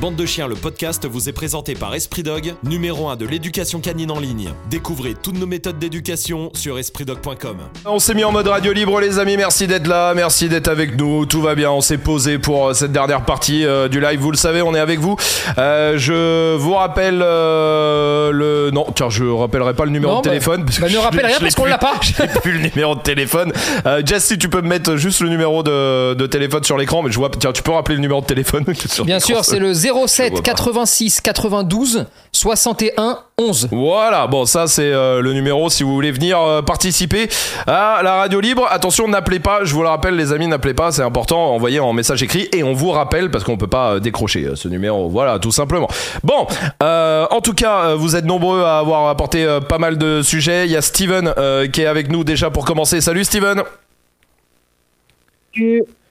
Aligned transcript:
Bande 0.00 0.14
de 0.16 0.26
chiens, 0.26 0.46
le 0.46 0.56
podcast 0.56 1.06
vous 1.06 1.30
est 1.30 1.32
présenté 1.32 1.74
par 1.74 1.94
Esprit 1.94 2.22
Dog, 2.22 2.52
numéro 2.64 3.08
1 3.08 3.16
de 3.16 3.24
l'éducation 3.26 3.80
canine 3.80 4.10
en 4.10 4.20
ligne. 4.20 4.50
Découvrez 4.68 5.14
toutes 5.14 5.38
nos 5.38 5.46
méthodes 5.46 5.78
d'éducation 5.78 6.50
sur 6.54 6.78
espritdog.com. 6.78 7.56
On 7.86 7.98
s'est 7.98 8.12
mis 8.12 8.22
en 8.22 8.30
mode 8.30 8.46
radio 8.46 8.74
libre 8.74 9.00
les 9.00 9.18
amis, 9.18 9.38
merci 9.38 9.66
d'être 9.66 9.86
là, 9.86 10.12
merci 10.12 10.50
d'être 10.50 10.68
avec 10.68 10.98
nous, 10.98 11.24
tout 11.24 11.40
va 11.40 11.54
bien, 11.54 11.70
on 11.70 11.80
s'est 11.80 11.96
posé 11.96 12.38
pour 12.38 12.68
euh, 12.68 12.72
cette 12.74 12.92
dernière 12.92 13.24
partie 13.24 13.64
euh, 13.64 13.88
du 13.88 13.98
live, 13.98 14.20
vous 14.20 14.30
le 14.30 14.36
savez, 14.36 14.60
on 14.60 14.74
est 14.74 14.78
avec 14.78 15.00
vous. 15.00 15.16
Euh, 15.56 15.94
je 15.96 16.56
vous 16.56 16.74
rappelle 16.74 17.22
euh, 17.22 18.32
le... 18.32 18.70
Non, 18.72 18.84
car 18.94 19.08
je 19.08 19.24
rappellerai 19.24 19.72
pas 19.72 19.86
le 19.86 19.92
numéro 19.92 20.12
Non, 20.12 20.20
de 20.20 20.24
bah- 20.24 20.30
téléphone. 20.30 20.66
parce 20.66 20.78
bah, 20.78 20.88
que 20.88 20.92
ne 20.92 20.98
rappelle 20.98 21.24
rien 21.24 21.38
parce 21.40 21.54
qu'on 21.54 21.64
l'a 21.64 21.78
pas. 21.78 21.94
J'ai 22.02 22.26
plus 22.42 22.52
le 22.52 22.68
numéro 22.68 22.96
de 22.96 23.00
téléphone. 23.00 23.50
Euh, 23.86 24.02
Jess, 24.04 24.24
si 24.26 24.36
tu 24.36 24.50
peux 24.50 24.60
me 24.60 24.68
mettre 24.68 24.96
juste 24.96 25.20
le 25.20 25.30
numéro 25.30 25.62
de, 25.62 26.12
de 26.12 26.26
téléphone 26.26 26.64
sur 26.64 26.76
l'écran, 26.76 27.02
mais 27.02 27.10
je 27.10 27.16
vois... 27.16 27.30
Tiens, 27.38 27.52
tu 27.52 27.62
peux 27.62 27.72
rappeler 27.72 27.94
le 27.94 28.02
numéro 28.02 28.20
de 28.20 28.26
téléphone 28.26 28.64
sur 28.86 29.06
Bien 29.06 29.20
sûr, 29.20 29.42
c'est 29.42 29.58
le 29.58 29.72
07 30.06 30.34
pas. 30.34 30.40
86 30.40 31.20
92 31.20 32.06
61 32.32 33.18
11. 33.38 33.68
Voilà, 33.70 34.26
bon 34.26 34.44
ça 34.46 34.66
c'est 34.66 34.82
euh, 34.92 35.20
le 35.20 35.32
numéro 35.32 35.68
si 35.70 35.82
vous 35.82 35.92
voulez 35.94 36.10
venir 36.10 36.40
euh, 36.40 36.62
participer 36.62 37.28
à 37.66 38.00
la 38.02 38.16
radio 38.16 38.40
libre. 38.40 38.66
Attention, 38.70 39.08
n'appelez 39.08 39.40
pas, 39.40 39.64
je 39.64 39.74
vous 39.74 39.82
le 39.82 39.88
rappelle 39.88 40.16
les 40.16 40.32
amis, 40.32 40.46
n'appelez 40.46 40.74
pas, 40.74 40.92
c'est 40.92 41.02
important, 41.02 41.54
envoyez 41.54 41.80
en 41.80 41.92
message 41.92 42.22
écrit 42.22 42.48
et 42.52 42.62
on 42.62 42.72
vous 42.72 42.90
rappelle 42.90 43.30
parce 43.30 43.44
qu'on 43.44 43.56
peut 43.56 43.66
pas 43.66 43.92
euh, 43.92 44.00
décrocher 44.00 44.44
euh, 44.44 44.56
ce 44.56 44.68
numéro. 44.68 45.08
Voilà, 45.08 45.38
tout 45.38 45.52
simplement. 45.52 45.88
Bon, 46.24 46.46
euh, 46.82 47.26
en 47.30 47.40
tout 47.40 47.54
cas, 47.54 47.88
euh, 47.90 47.94
vous 47.96 48.16
êtes 48.16 48.24
nombreux 48.24 48.62
à 48.62 48.78
avoir 48.78 49.08
apporté 49.08 49.44
euh, 49.44 49.60
pas 49.60 49.78
mal 49.78 49.98
de 49.98 50.22
sujets. 50.22 50.66
Il 50.66 50.72
y 50.72 50.76
a 50.76 50.82
Steven 50.82 51.32
euh, 51.38 51.66
qui 51.68 51.82
est 51.82 51.86
avec 51.86 52.10
nous 52.10 52.24
déjà 52.24 52.50
pour 52.50 52.64
commencer. 52.64 53.00
Salut 53.00 53.24
Steven. 53.24 53.62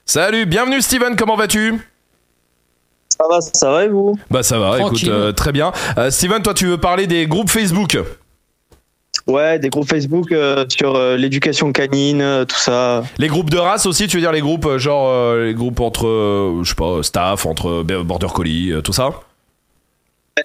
Salut, 0.04 0.46
bienvenue 0.46 0.80
Steven, 0.82 1.14
comment 1.16 1.36
vas-tu? 1.36 1.74
Ça 3.18 3.26
va, 3.28 3.40
ça 3.40 3.70
va 3.70 3.84
et 3.84 3.88
vous? 3.88 4.18
Bah 4.30 4.42
ça 4.42 4.58
va, 4.58 4.76
Tranquille. 4.78 5.08
écoute, 5.08 5.14
euh, 5.14 5.32
très 5.32 5.52
bien. 5.52 5.72
Euh, 5.98 6.10
Steven, 6.10 6.42
toi 6.42 6.54
tu 6.54 6.66
veux 6.66 6.78
parler 6.78 7.06
des 7.06 7.26
groupes 7.26 7.50
Facebook? 7.50 7.98
Ouais, 9.26 9.58
des 9.58 9.70
groupes 9.70 9.88
Facebook 9.88 10.30
euh, 10.30 10.64
sur 10.68 10.94
euh, 10.94 11.16
l'éducation 11.16 11.72
canine, 11.72 12.20
euh, 12.20 12.44
tout 12.44 12.58
ça. 12.58 13.02
Les 13.18 13.26
groupes 13.26 13.50
de 13.50 13.58
race 13.58 13.84
aussi, 13.86 14.06
tu 14.06 14.18
veux 14.18 14.20
dire 14.20 14.30
les 14.32 14.40
groupes 14.40 14.66
euh, 14.66 14.78
genre 14.78 15.08
euh, 15.08 15.46
les 15.46 15.54
groupes 15.54 15.80
entre 15.80 16.06
euh, 16.06 16.60
je 16.62 16.68
sais 16.68 16.74
pas 16.76 17.02
staff, 17.02 17.44
entre 17.46 17.82
border 17.82 18.28
collie, 18.32 18.70
euh, 18.70 18.82
tout 18.82 18.92
ça? 18.92 19.10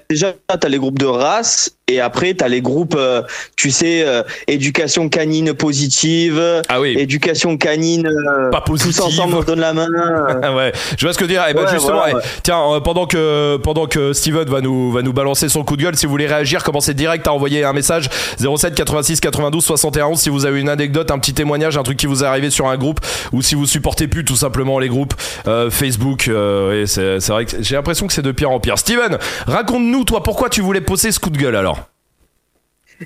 Déjà, 0.09 0.33
t'as 0.47 0.69
les 0.69 0.77
groupes 0.77 0.97
de 0.97 1.05
race 1.05 1.75
et 1.93 1.99
après 1.99 2.33
t'as 2.33 2.47
les 2.47 2.61
groupes, 2.61 2.95
euh, 2.97 3.21
tu 3.55 3.71
sais, 3.71 4.03
euh, 4.05 4.23
éducation 4.47 5.09
canine 5.09 5.53
positive, 5.53 6.41
Ah 6.69 6.79
oui, 6.81 6.95
éducation 6.97 7.57
canine, 7.57 8.07
euh, 8.07 8.49
pas 8.49 8.61
tous 8.61 8.81
positif. 8.83 9.01
ensemble 9.01 9.35
on 9.35 9.43
donne 9.43 9.59
la 9.59 9.73
main. 9.73 9.87
ouais, 10.55 10.71
je 10.97 11.05
vois 11.05 11.13
ce 11.13 11.17
que 11.19 11.25
tu 11.25 11.31
dire. 11.31 11.45
Et 11.49 11.53
ben 11.53 11.61
Ouais, 11.63 11.67
justement, 11.71 11.97
voilà, 11.97 12.11
eh, 12.11 12.15
ouais. 12.15 12.21
tiens, 12.43 12.59
euh, 12.73 12.79
pendant 12.79 13.05
que 13.05 13.57
pendant 13.57 13.85
que 13.87 14.13
Steven 14.13 14.47
va 14.49 14.61
nous 14.61 14.91
va 14.91 15.01
nous 15.01 15.13
balancer 15.13 15.47
son 15.49 15.63
coup 15.63 15.77
de 15.77 15.83
gueule, 15.83 15.95
si 15.95 16.05
vous 16.05 16.11
voulez 16.11 16.27
réagir, 16.27 16.63
commencez 16.63 16.93
direct 16.93 17.27
à 17.27 17.33
envoyer 17.33 17.63
un 17.63 17.73
message 17.73 18.09
07 18.39 18.73
86 18.75 19.19
92 19.19 19.63
71 19.63 20.19
si 20.19 20.29
vous 20.29 20.45
avez 20.45 20.59
une 20.59 20.69
anecdote, 20.69 21.11
un 21.11 21.19
petit 21.19 21.33
témoignage, 21.33 21.77
un 21.77 21.83
truc 21.83 21.97
qui 21.97 22.07
vous 22.07 22.23
est 22.23 22.27
arrivé 22.27 22.49
sur 22.49 22.67
un 22.67 22.77
groupe 22.77 22.99
ou 23.31 23.41
si 23.41 23.55
vous 23.55 23.65
supportez 23.65 24.07
plus 24.07 24.25
tout 24.25 24.35
simplement 24.35 24.79
les 24.79 24.87
groupes 24.89 25.13
euh, 25.47 25.69
Facebook. 25.69 26.27
euh, 26.27 26.81
et 26.83 26.87
c'est 26.87 27.19
c'est 27.19 27.31
vrai 27.31 27.45
que 27.45 27.57
j'ai 27.61 27.75
l'impression 27.75 28.07
que 28.07 28.13
c'est 28.13 28.21
de 28.21 28.31
pire 28.31 28.49
en 28.51 28.59
pire. 28.59 28.77
Steven, 28.79 29.17
raconte-nous 29.47 30.03
toi 30.03 30.23
pourquoi 30.23 30.49
tu 30.49 30.61
voulais 30.61 30.81
poser 30.81 31.11
ce 31.11 31.19
coup 31.19 31.29
de 31.29 31.37
gueule 31.37 31.55
alors? 31.55 31.80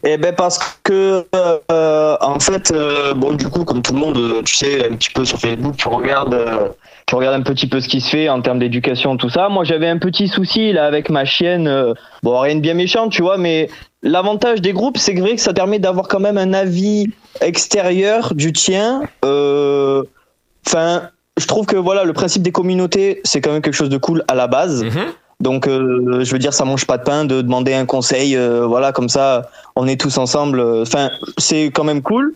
Eh 0.04 0.18
ben 0.18 0.34
parce 0.36 0.60
que 0.84 1.26
euh, 1.36 2.18
en 2.22 2.40
fait, 2.40 2.72
euh, 2.72 3.14
bon 3.14 3.34
du 3.34 3.48
coup 3.48 3.64
comme 3.64 3.82
tout 3.82 3.94
le 3.94 4.00
monde, 4.00 4.18
euh, 4.18 4.42
tu 4.44 4.56
sais 4.56 4.88
un 4.88 4.96
petit 4.96 5.10
peu 5.10 5.26
sur 5.26 5.40
Facebook, 5.40 5.76
tu 5.78 5.88
regardes, 5.88 6.34
euh, 6.34 6.70
tu 7.08 7.16
regardes 7.16 7.36
un 7.40 7.44
petit 7.44 7.68
peu 7.68 7.80
ce 7.80 7.88
qui 7.88 8.02
se 8.02 8.10
fait 8.10 8.30
en 8.30 8.42
termes 8.42 8.60
d'éducation, 8.60 9.16
tout 9.18 9.30
ça. 9.30 9.50
Moi 9.50 9.64
j'avais 9.64 9.88
un 9.88 9.98
petit 9.98 10.28
souci 10.28 10.74
là 10.74 10.86
avec 10.86 11.10
ma 11.10 11.26
chienne, 11.26 11.68
euh, 11.68 11.94
bon 12.24 12.38
rien 12.40 12.56
de 12.56 12.62
bien 12.62 12.74
méchant, 12.74 13.10
tu 13.10 13.22
vois, 13.22 13.38
mais 13.38 13.70
l'avantage 14.04 14.62
des 14.62 14.74
groupes, 14.74 14.98
c'est 14.98 15.14
vrai 15.16 15.36
que 15.36 15.42
ça 15.42 15.54
permet 15.54 15.80
d'avoir 15.80 16.08
quand 16.08 16.20
même 16.20 16.38
un 16.38 16.54
avis 16.54 17.08
extérieur 17.42 18.34
du 18.34 18.52
tien. 18.54 19.04
euh, 19.24 20.04
Enfin, 20.68 21.10
je 21.40 21.46
trouve 21.46 21.68
que 21.68 21.76
voilà 21.76 22.04
le 22.06 22.14
principe 22.14 22.42
des 22.42 22.52
communautés, 22.52 23.22
c'est 23.24 23.40
quand 23.40 23.52
même 23.52 23.62
quelque 23.62 23.76
chose 23.76 23.90
de 23.90 23.98
cool 23.98 24.24
à 24.28 24.34
la 24.36 24.48
base. 24.48 24.84
Donc, 25.42 25.68
euh, 25.68 26.24
je 26.24 26.32
veux 26.32 26.40
dire, 26.40 26.54
ça 26.54 26.64
mange 26.66 26.86
pas 26.86 26.98
de 26.98 27.04
pain 27.04 27.26
de 27.26 27.42
demander 27.42 27.74
un 27.74 27.86
conseil, 27.86 28.36
euh, 28.38 28.66
voilà, 28.66 28.92
comme 28.92 29.10
ça, 29.10 29.50
on 29.76 29.88
est 29.88 30.00
tous 30.00 30.18
ensemble. 30.18 30.62
Enfin, 30.82 31.10
c'est 31.38 31.66
quand 31.66 31.84
même 31.84 32.02
cool. 32.02 32.34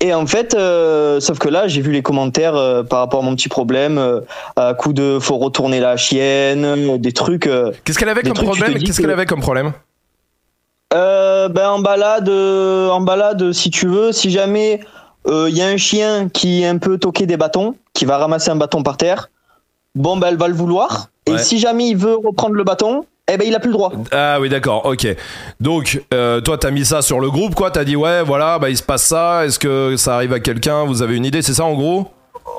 Et 0.00 0.12
en 0.12 0.26
fait, 0.26 0.54
euh, 0.54 1.20
sauf 1.20 1.38
que 1.38 1.48
là, 1.48 1.68
j'ai 1.68 1.80
vu 1.80 1.92
les 1.92 2.02
commentaires 2.02 2.84
par 2.90 2.98
rapport 2.98 3.20
à 3.20 3.22
mon 3.22 3.34
petit 3.36 3.48
problème, 3.48 4.20
à 4.56 4.74
coup 4.74 4.92
de 4.92 5.18
faut 5.20 5.38
retourner 5.38 5.80
la 5.80 5.96
chienne, 5.96 6.98
des 6.98 7.12
trucs. 7.12 7.48
Qu'est-ce 7.84 7.98
qu'elle 7.98 8.08
avait 8.08 8.22
comme 8.22 8.34
problème 8.34 8.74
Qu'est-ce 8.74 8.96
que- 8.98 9.02
qu'elle 9.02 9.10
avait 9.12 9.26
comme 9.26 9.40
problème 9.40 9.72
ben 10.90 11.68
en 11.70 11.78
balade, 11.80 12.28
en 12.28 13.00
balade, 13.00 13.52
si 13.52 13.70
tu 13.70 13.86
veux, 13.86 14.12
si 14.12 14.30
jamais 14.30 14.80
il 15.26 15.56
y 15.56 15.62
a 15.62 15.66
un 15.68 15.76
chien 15.76 16.28
qui 16.28 16.62
est 16.62 16.66
un 16.66 16.78
peu 16.78 16.98
toqué 16.98 17.26
des 17.26 17.36
bâtons, 17.36 17.76
qui 17.92 18.04
va 18.04 18.18
ramasser 18.18 18.50
un 18.50 18.56
bâton 18.56 18.82
par 18.82 18.96
terre, 18.96 19.30
bon 19.94 20.16
ben 20.16 20.28
elle 20.28 20.36
va 20.36 20.48
le 20.48 20.54
vouloir. 20.54 21.08
Ouais. 21.28 21.34
Et 21.34 21.38
si 21.38 21.58
jamais 21.58 21.88
il 21.88 21.96
veut 21.96 22.16
reprendre 22.16 22.54
le 22.54 22.64
bâton, 22.64 23.06
eh 23.32 23.36
ben 23.36 23.46
il 23.48 23.54
a 23.54 23.60
plus 23.60 23.70
le 23.70 23.74
droit. 23.74 23.92
Ah 24.12 24.38
oui 24.40 24.48
d'accord 24.48 24.84
ok. 24.84 25.06
Donc 25.60 26.02
euh, 26.12 26.40
toi 26.40 26.58
t'as 26.58 26.70
mis 26.70 26.84
ça 26.84 27.00
sur 27.02 27.20
le 27.20 27.30
groupe 27.30 27.54
quoi. 27.54 27.70
T'as 27.70 27.84
dit 27.84 27.96
ouais 27.96 28.22
voilà 28.22 28.58
bah 28.58 28.70
il 28.70 28.76
se 28.76 28.82
passe 28.82 29.04
ça. 29.04 29.46
Est-ce 29.46 29.58
que 29.58 29.96
ça 29.96 30.16
arrive 30.16 30.32
à 30.32 30.40
quelqu'un? 30.40 30.84
Vous 30.84 31.02
avez 31.02 31.16
une 31.16 31.24
idée 31.24 31.42
c'est 31.42 31.54
ça 31.54 31.64
en 31.64 31.74
gros? 31.74 32.08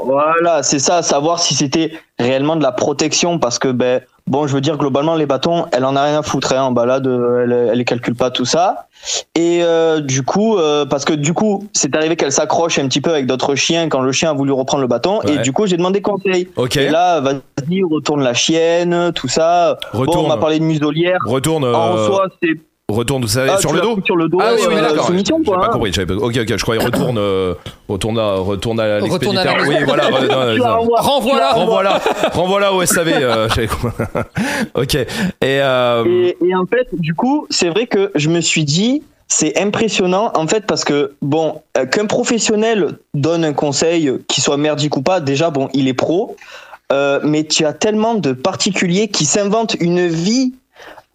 Voilà, 0.03 0.63
c'est 0.63 0.79
ça, 0.79 1.03
savoir 1.03 1.39
si 1.39 1.53
c'était 1.53 1.91
réellement 2.19 2.55
de 2.55 2.63
la 2.63 2.71
protection, 2.71 3.39
parce 3.39 3.59
que 3.59 3.67
ben 3.67 4.01
bon, 4.27 4.47
je 4.47 4.53
veux 4.53 4.61
dire 4.61 4.77
globalement 4.77 5.15
les 5.15 5.25
bâtons, 5.25 5.65
elle 5.71 5.85
en 5.85 5.95
a 5.95 6.03
rien 6.03 6.19
à 6.19 6.23
foutre 6.23 6.53
hein, 6.53 6.63
en 6.63 6.71
balade, 6.71 7.07
euh, 7.07 7.43
elle, 7.43 7.51
elle 7.71 7.77
les 7.77 7.85
calcule 7.85 8.15
pas 8.15 8.31
tout 8.31 8.45
ça. 8.45 8.87
Et 9.35 9.59
euh, 9.63 9.99
du 10.01 10.23
coup, 10.23 10.57
euh, 10.57 10.85
parce 10.85 11.05
que 11.05 11.13
du 11.13 11.33
coup, 11.33 11.67
c'est 11.73 11.95
arrivé 11.95 12.15
qu'elle 12.15 12.31
s'accroche 12.31 12.79
un 12.79 12.87
petit 12.87 13.01
peu 13.01 13.11
avec 13.11 13.27
d'autres 13.27 13.55
chiens 13.55 13.87
quand 13.89 14.01
le 14.01 14.11
chien 14.11 14.31
a 14.31 14.33
voulu 14.33 14.51
reprendre 14.51 14.81
le 14.81 14.87
bâton, 14.87 15.19
Ouais. 15.23 15.35
et 15.35 15.37
du 15.39 15.51
coup 15.53 15.67
j'ai 15.67 15.77
demandé 15.77 16.01
conseil. 16.01 16.47
ok 16.55 16.77
Et 16.77 16.89
là, 16.89 17.19
vas-y, 17.21 17.83
retourne 17.83 18.23
la 18.23 18.33
chienne, 18.33 19.11
tout 19.13 19.27
ça. 19.27 19.77
Bon, 19.93 19.99
Retourne. 20.01 20.25
on 20.25 20.27
m'a 20.29 20.37
parlé 20.37 20.59
de 20.59 20.63
muselière. 20.63 21.19
retourne 21.25 21.63
En 21.65 21.97
euh, 21.97 22.05
soi, 22.07 22.27
c'est 22.41 22.49
retourne 22.89 23.23
vous 23.23 23.27
savez 23.27 23.49
ah, 23.51 23.57
sur 23.57 23.73
le 23.73 23.81
dos 23.81 23.97
sur 24.05 24.15
le 24.15 24.29
dos, 24.29 24.37
ah 24.39 24.51
oui, 24.53 24.61
oui 24.67 24.75
euh, 24.75 24.81
d'accord 24.81 25.07
soumission, 25.07 25.39
j'ai 25.43 25.51
pas 25.51 25.65
hein. 25.65 25.69
compris 25.71 25.91
pas- 25.91 26.13
ok 26.13 26.37
ok 26.37 26.57
je 26.57 26.61
croyais 26.61 26.83
retourne 26.83 27.17
euh, 27.17 27.55
retourne 27.89 28.19
à 28.19 28.35
retourne 28.35 28.79
à 28.79 28.99
l'expéditeur. 28.99 29.55
Oui 29.67 29.75
voilà 29.85 30.03
ça. 30.03 30.77
Renvoie-la. 31.01 31.51
renvoie-la. 31.53 32.01
Renvoie-la 32.31 32.73
au 32.73 32.85
SAV 32.85 33.07
euh, 33.21 33.47
ok. 34.75 34.95
Et, 34.95 35.05
euh, 35.43 36.03
Et, 36.05 36.37
et 36.45 36.55
en 36.55 36.65
fait, 36.65 36.87
du 36.93 37.13
coup, 37.13 37.47
c'est 37.49 37.69
vrai 37.69 37.87
que 37.87 38.11
je 38.15 38.29
me 38.29 38.41
suis 38.41 38.63
dit, 38.63 39.03
c'est 39.27 39.59
impressionnant, 39.59 40.31
en 40.35 40.47
fait, 40.47 40.65
parce 40.65 40.83
que, 40.83 41.13
bon, 41.21 41.61
euh, 41.77 41.85
qu'un 41.85 42.05
professionnel 42.05 42.97
donne 43.13 43.43
un 43.43 43.53
conseil, 43.53 44.11
qu'il 44.27 44.43
soit 44.43 44.57
merdique 44.57 44.95
ou 44.97 45.01
pas, 45.01 45.19
déjà, 45.19 45.49
bon, 45.49 45.69
il 45.73 45.87
est 45.87 45.93
pro, 45.93 46.35
euh, 46.91 47.19
mais 47.23 47.43
tu 47.43 47.65
as 47.65 47.73
tellement 47.73 48.15
de 48.15 48.31
particuliers 48.31 49.07
qui 49.07 49.25
s'inventent 49.25 49.75
une 49.79 50.07
vie 50.07 50.53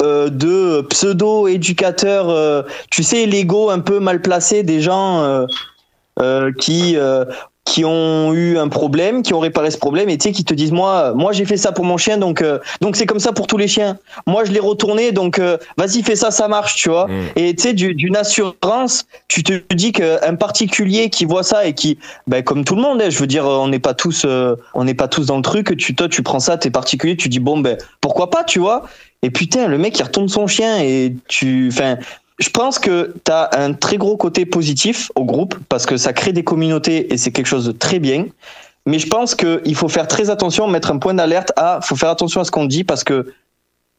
euh, 0.02 0.28
de 0.28 0.82
pseudo-éducateurs, 0.82 2.28
euh, 2.28 2.62
tu 2.90 3.02
sais, 3.02 3.26
l'ego 3.26 3.70
un 3.70 3.80
peu 3.80 4.00
mal 4.00 4.20
placé 4.22 4.62
des 4.62 4.80
gens 4.80 5.46
euh, 6.18 6.52
qui... 6.58 6.96
qui 7.66 7.84
ont 7.84 8.32
eu 8.32 8.58
un 8.58 8.68
problème, 8.68 9.22
qui 9.22 9.32
ont 9.32 9.38
réparé 9.38 9.70
ce 9.70 9.78
problème, 9.78 10.08
et 10.08 10.18
tu 10.18 10.24
sais, 10.24 10.32
qui 10.32 10.44
te 10.44 10.54
disent 10.54 10.72
moi, 10.72 11.12
moi 11.14 11.30
j'ai 11.30 11.44
fait 11.44 11.58
ça 11.58 11.70
pour 11.70 11.84
mon 11.84 11.98
chien, 11.98 12.18
donc 12.18 12.42
donc 12.80 12.96
c'est 12.96 13.06
comme 13.06 13.20
ça 13.20 13.32
pour 13.32 13.46
tous 13.46 13.58
les 13.58 13.68
chiens. 13.68 13.96
Moi 14.26 14.44
je 14.44 14.50
l'ai 14.50 14.58
retourné, 14.58 15.12
donc 15.12 15.40
vas-y 15.76 16.02
fais 16.02 16.16
ça, 16.16 16.32
ça 16.32 16.48
marche, 16.48 16.74
tu 16.74 16.88
vois. 16.88 17.06
Mm. 17.06 17.12
Et 17.36 17.54
tu 17.54 17.62
sais, 17.62 17.72
du- 17.72 17.94
d'une 17.94 18.16
assurance, 18.16 19.06
tu 19.28 19.44
te 19.44 19.52
dis 19.72 19.92
qu'un 19.92 20.34
particulier 20.34 21.10
qui 21.10 21.26
voit 21.26 21.44
ça 21.44 21.64
et 21.64 21.74
qui, 21.74 21.98
ben, 22.26 22.42
comme 22.42 22.64
tout 22.64 22.74
le 22.74 22.82
monde, 22.82 23.00
hein, 23.02 23.10
je 23.10 23.18
veux 23.18 23.28
dire, 23.28 23.44
on 23.44 23.68
n'est 23.68 23.78
pas 23.78 23.94
tous, 23.94 24.26
on 24.74 24.84
n'est 24.84 24.94
pas 24.94 25.06
tous 25.06 25.26
dans 25.26 25.36
le 25.36 25.42
truc. 25.42 25.76
Tu 25.76 25.94
toi 25.94 26.08
tu 26.08 26.24
prends 26.24 26.40
ça, 26.40 26.56
t'es 26.56 26.70
particulier, 26.70 27.16
tu 27.16 27.28
dis 27.28 27.40
bon 27.40 27.58
ben 27.60 27.78
pourquoi 28.00 28.30
pas, 28.30 28.42
tu 28.42 28.58
vois. 28.58 28.88
Et 29.22 29.30
putain, 29.30 29.68
le 29.68 29.78
mec 29.78 29.98
il 29.98 30.02
retourne 30.02 30.28
son 30.28 30.46
chien 30.46 30.78
et 30.80 31.14
tu, 31.28 31.68
enfin. 31.72 31.96
Je 32.38 32.48
pense 32.48 32.78
que 32.78 33.14
tu 33.22 33.30
as 33.30 33.50
un 33.52 33.74
très 33.74 33.98
gros 33.98 34.16
côté 34.16 34.46
positif 34.46 35.12
au 35.14 35.24
groupe 35.24 35.56
parce 35.68 35.84
que 35.84 35.98
ça 35.98 36.14
crée 36.14 36.32
des 36.32 36.42
communautés 36.42 37.12
et 37.12 37.18
c'est 37.18 37.32
quelque 37.32 37.46
chose 37.46 37.66
de 37.66 37.72
très 37.72 37.98
bien. 37.98 38.24
Mais 38.86 38.98
je 38.98 39.06
pense 39.06 39.34
qu'il 39.34 39.74
faut 39.74 39.88
faire 39.88 40.08
très 40.08 40.30
attention, 40.30 40.66
mettre 40.66 40.90
un 40.90 40.96
point 40.96 41.12
d'alerte 41.12 41.52
à, 41.56 41.80
faut 41.82 41.96
faire 41.96 42.08
attention 42.08 42.40
à 42.40 42.44
ce 42.44 42.50
qu'on 42.50 42.64
dit 42.64 42.82
parce 42.82 43.04
que 43.04 43.34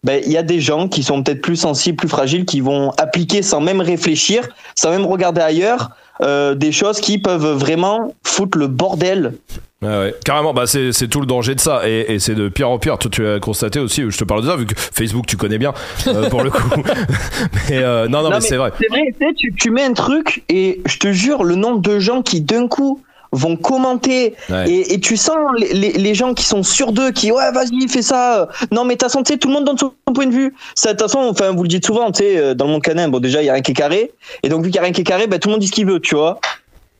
ben, 0.03 0.21
il 0.25 0.31
y 0.31 0.37
a 0.37 0.43
des 0.43 0.59
gens 0.59 0.87
qui 0.87 1.03
sont 1.03 1.21
peut-être 1.21 1.41
plus 1.41 1.57
sensibles, 1.57 1.95
plus 1.95 2.09
fragiles, 2.09 2.45
qui 2.45 2.59
vont 2.59 2.91
appliquer 2.97 3.43
sans 3.43 3.61
même 3.61 3.81
réfléchir, 3.81 4.49
sans 4.75 4.89
même 4.89 5.05
regarder 5.05 5.41
ailleurs, 5.41 5.91
euh, 6.21 6.55
des 6.55 6.71
choses 6.71 6.99
qui 6.99 7.19
peuvent 7.19 7.53
vraiment 7.53 8.13
foutre 8.23 8.57
le 8.57 8.67
bordel. 8.67 9.33
Ouais, 9.81 9.89
ouais. 9.89 10.15
Carrément, 10.23 10.53
bah 10.53 10.67
c'est, 10.67 10.91
c'est 10.91 11.07
tout 11.07 11.19
le 11.19 11.25
danger 11.25 11.55
de 11.55 11.59
ça. 11.59 11.87
Et, 11.87 12.13
et 12.13 12.19
c'est 12.19 12.35
de 12.35 12.49
pire 12.49 12.69
en 12.69 12.77
pire. 12.77 12.97
Toi, 12.97 13.09
tu 13.11 13.27
as 13.27 13.39
constaté 13.39 13.79
aussi, 13.79 14.03
je 14.07 14.17
te 14.17 14.23
parle 14.23 14.41
de 14.43 14.47
ça, 14.47 14.55
vu 14.55 14.65
que 14.65 14.73
Facebook, 14.75 15.25
tu 15.25 15.37
connais 15.37 15.57
bien, 15.57 15.73
euh, 16.07 16.29
pour 16.29 16.43
le 16.43 16.51
coup. 16.51 16.69
mais 17.69 17.77
euh, 17.77 18.07
non, 18.07 18.21
non, 18.23 18.29
mais, 18.29 18.41
c'est 18.41 18.57
vrai. 18.57 18.71
C'est 18.79 18.89
vrai, 18.89 19.05
tu, 19.07 19.25
sais, 19.25 19.33
tu, 19.35 19.53
tu 19.53 19.71
mets 19.71 19.83
un 19.83 19.93
truc 19.93 20.43
et 20.49 20.81
je 20.85 20.97
te 20.97 21.11
jure, 21.11 21.43
le 21.43 21.55
nombre 21.55 21.79
de 21.79 21.99
gens 21.99 22.21
qui 22.21 22.41
d'un 22.41 22.67
coup 22.67 23.01
vont 23.31 23.55
commenter 23.55 24.35
Ouais. 24.49 24.69
et, 24.69 24.93
et 24.93 24.99
tu 24.99 25.15
sens 25.17 25.37
les, 25.57 25.73
les, 25.73 25.91
les 25.93 26.13
gens 26.15 26.33
qui 26.33 26.43
sont 26.43 26.63
sûrs 26.63 26.91
d'eux, 26.91 27.11
qui 27.11 27.31
ouais 27.31 27.51
vas-y 27.53 27.87
fais 27.87 28.01
ça. 28.01 28.49
Non 28.71 28.83
mais 28.83 28.95
t'as 28.97 29.09
senti 29.09 29.37
tout 29.39 29.47
le 29.47 29.53
monde 29.53 29.65
donne 29.65 29.77
son 29.77 29.93
point 30.13 30.25
de 30.27 30.33
vue. 30.33 30.53
Ça 30.75 30.93
de 30.93 30.97
toute 30.99 31.09
façon, 31.09 31.27
enfin 31.29 31.51
vous 31.51 31.63
le 31.63 31.69
dites 31.69 31.85
souvent, 31.85 32.11
tu 32.11 32.23
sais, 32.23 32.37
euh, 32.37 32.53
dans 32.53 32.65
le 32.65 32.71
monde 32.71 32.81
canin, 32.81 33.07
bon 33.07 33.19
déjà 33.19 33.41
il 33.41 33.45
y 33.45 33.49
a 33.49 33.53
rien 33.53 33.61
qui 33.61 33.71
est 33.71 33.75
carré 33.75 34.11
et 34.43 34.49
donc 34.49 34.63
vu 34.63 34.69
qu'il 34.69 34.75
y 34.75 34.79
a 34.79 34.83
rien 34.83 34.91
qui 34.91 35.01
est 35.01 35.05
carré, 35.05 35.27
ben 35.27 35.39
tout 35.39 35.47
le 35.47 35.53
monde 35.53 35.61
dit 35.61 35.67
ce 35.67 35.71
qu'il 35.71 35.85
veut, 35.85 35.99
tu 35.99 36.15
vois. 36.15 36.39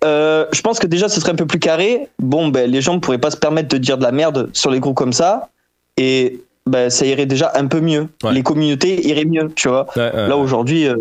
Euh, 0.04 0.46
je 0.52 0.62
pense 0.62 0.80
que 0.80 0.88
déjà 0.88 1.10
ce 1.10 1.20
serait 1.20 1.34
un 1.34 1.36
peu 1.36 1.46
plus 1.46 1.60
carré. 1.60 2.08
Bon 2.20 2.48
ben 2.48 2.70
les 2.70 2.82
gens 2.82 2.94
ne 2.96 3.00
pourraient 3.00 3.18
pas 3.20 3.32
se 3.32 3.38
permettre 3.38 3.68
de 3.70 3.78
dire 3.78 3.98
de 3.98 4.04
la 4.04 4.12
merde 4.12 4.50
sur 4.54 4.72
les 4.72 4.80
groupes 4.80 4.96
comme 4.96 5.14
ça 5.14 5.50
et 5.98 6.40
ben 6.66 6.90
ça 6.90 7.06
irait 7.06 7.26
déjà 7.26 7.52
un 7.56 7.68
peu 7.68 7.82
mieux. 7.82 8.08
Ouais. 8.24 8.32
Les 8.34 8.44
communautés 8.44 9.06
iraient 9.08 9.26
mieux, 9.26 9.52
tu 9.56 9.68
vois. 9.68 9.86
Ouais. 9.96 10.12
Là 10.28 10.38
aujourd'hui, 10.38 10.88
euh, 10.88 10.96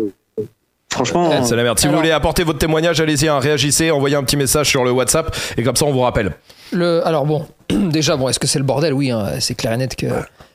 franchement. 0.91 1.29
Ouais, 1.29 1.43
c'est 1.43 1.55
la 1.55 1.63
merde. 1.63 1.79
Si 1.79 1.87
vous 1.87 1.95
voulez 1.95 2.11
apporter 2.11 2.43
votre 2.43 2.59
témoignage, 2.59 2.99
allez-y, 3.01 3.27
hein, 3.27 3.39
réagissez, 3.39 3.91
envoyez 3.91 4.15
un 4.15 4.23
petit 4.23 4.37
message 4.37 4.69
sur 4.69 4.83
le 4.83 4.91
WhatsApp 4.91 5.35
et 5.57 5.63
comme 5.63 5.75
ça 5.75 5.85
on 5.85 5.91
vous 5.91 6.01
rappelle. 6.01 6.33
Le, 6.71 7.05
alors 7.05 7.25
bon, 7.25 7.45
déjà, 7.69 8.15
bon, 8.15 8.29
est-ce 8.29 8.39
que 8.39 8.47
c'est 8.47 8.59
le 8.59 8.65
bordel? 8.65 8.93
Oui, 8.93 9.11
hein, 9.11 9.25
c'est 9.39 9.55
clair 9.55 9.73
et 9.73 9.77
net 9.77 9.95
que 9.95 10.07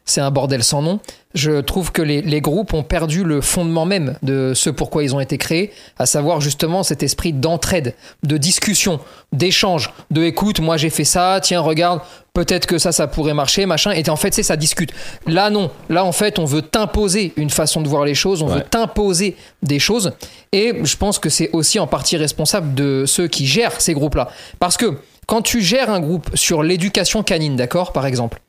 c'est 0.07 0.21
un 0.21 0.31
bordel 0.31 0.63
sans 0.65 0.81
nom. 0.83 1.01
Je 1.35 1.61
trouve 1.61 1.93
que 1.93 2.01
les, 2.01 2.23
les 2.23 2.41
groupes 2.41 2.73
ont 2.73 2.83
perdu 2.85 3.23
le 3.25 3.43
fondement 3.43 3.85
même 3.85 4.17
de 4.23 4.53
ce 4.55 4.71
pourquoi 4.71 5.03
ils 5.03 5.15
ont 5.15 5.21
été 5.21 5.37
créés, 5.37 5.71
à 5.99 6.07
savoir 6.07 6.41
justement 6.41 6.83
cet 6.83 7.03
esprit 7.03 7.35
d'entraide, 7.35 7.95
de 8.23 8.39
discussion, 8.39 9.01
d'échange, 9.33 9.93
de 10.11 10.23
écoute, 10.23 10.61
moi 10.61 10.79
j'ai 10.79 10.89
fait 10.89 11.05
ça, 11.05 11.41
tiens, 11.43 11.61
regarde, 11.61 12.01
peut-être 12.33 12.67
que 12.67 12.79
ça, 12.79 12.93
ça 12.93 13.07
pourrait 13.07 13.35
marcher, 13.35 13.67
machin. 13.67 13.91
Et 13.91 14.09
en 14.09 14.17
fait, 14.17 14.33
c'est 14.33 14.43
ça 14.43 14.57
discute. 14.57 14.93
Là, 15.27 15.51
non. 15.51 15.71
Là, 15.91 16.05
en 16.05 16.13
fait, 16.13 16.39
on 16.39 16.45
veut 16.47 16.63
t'imposer 16.63 17.35
une 17.37 17.51
façon 17.51 17.83
de 17.83 17.89
voir 17.89 18.05
les 18.07 18.15
choses, 18.15 18.41
on 18.43 18.49
Ouais. 18.49 18.55
veut 18.57 18.63
t'imposer 18.71 19.37
des 19.63 19.79
choses. 19.79 20.13
Et 20.53 20.73
je 20.85 20.97
pense 20.97 21.19
que 21.19 21.29
c'est 21.29 21.51
aussi 21.53 21.79
en 21.79 21.87
partie 21.87 22.17
responsable 22.17 22.75
de 22.75 23.05
ceux 23.07 23.27
qui 23.29 23.47
gèrent 23.47 23.81
ces 23.81 23.93
groupes-là. 23.93 24.29
Parce 24.59 24.77
que 24.79 24.99
quand 25.27 25.43
tu 25.43 25.61
gères 25.61 25.91
un 25.91 26.01
groupe 26.01 26.31
sur 26.35 26.63
l'éducation 26.63 27.23
canine, 27.23 27.57
d'accord, 27.57 27.93
par 27.93 28.07
exemple, 28.07 28.41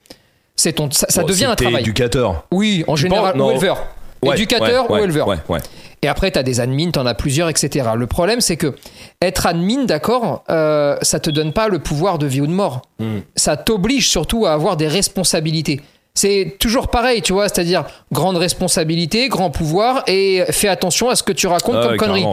c'est 0.58 0.74
ton, 0.74 0.92
ça, 0.92 1.06
ça 1.10 1.22
Bon, 1.22 1.28
devient 1.28 1.46
un 1.46 1.56
travail. 1.56 1.82
éducateur. 1.82 2.44
Oui, 2.52 2.84
en 2.88 2.98
général, 2.98 3.40
ou 3.40 3.50
éleveur. 3.52 3.86
Ouais, 4.24 4.36
Éducateur 4.36 4.90
ouais, 4.92 5.00
ou 5.00 5.04
éleveur. 5.04 5.28
Ouais. 5.28 5.60
Et 6.02 6.08
après, 6.08 6.32
tu 6.32 6.40
as 6.40 6.44
des 6.44 6.60
admins, 6.60 6.90
tu 6.92 6.98
en 7.00 7.06
as 7.06 7.14
plusieurs, 7.14 7.50
etc. 7.50 7.90
Le 7.96 8.08
problème, 8.08 8.42
c'est 8.42 8.58
que 8.58 8.76
être 9.22 9.46
admin, 9.46 9.86
d'accord, 9.86 10.44
euh, 10.50 10.98
ça 11.04 11.20
te 11.20 11.30
donne 11.30 11.54
pas 11.54 11.68
le 11.70 11.80
pouvoir 11.80 12.18
de 12.18 12.26
vie 12.26 12.42
ou 12.42 12.48
de 12.48 12.52
mort. 12.52 12.82
Hmm. 13.00 13.20
Ça 13.36 13.58
t'oblige 13.58 14.10
surtout 14.10 14.46
à 14.48 14.54
avoir 14.54 14.76
des 14.76 14.88
responsabilités. 14.88 15.82
C'est 16.16 16.56
toujours 16.60 16.88
pareil, 16.88 17.22
tu 17.22 17.32
vois, 17.34 17.48
c'est-à-dire 17.48 17.86
grande 18.12 18.38
responsabilité, 18.38 19.30
grand 19.30 19.52
pouvoir 19.52 20.04
et 20.08 20.44
fais 20.50 20.68
attention 20.68 21.10
à 21.10 21.16
ce 21.16 21.22
que 21.22 21.32
tu 21.32 21.46
racontes 21.46 21.76
Ah 21.78 21.82
comme 21.84 21.92
ouais, 21.92 21.98
connerie. 21.98 22.26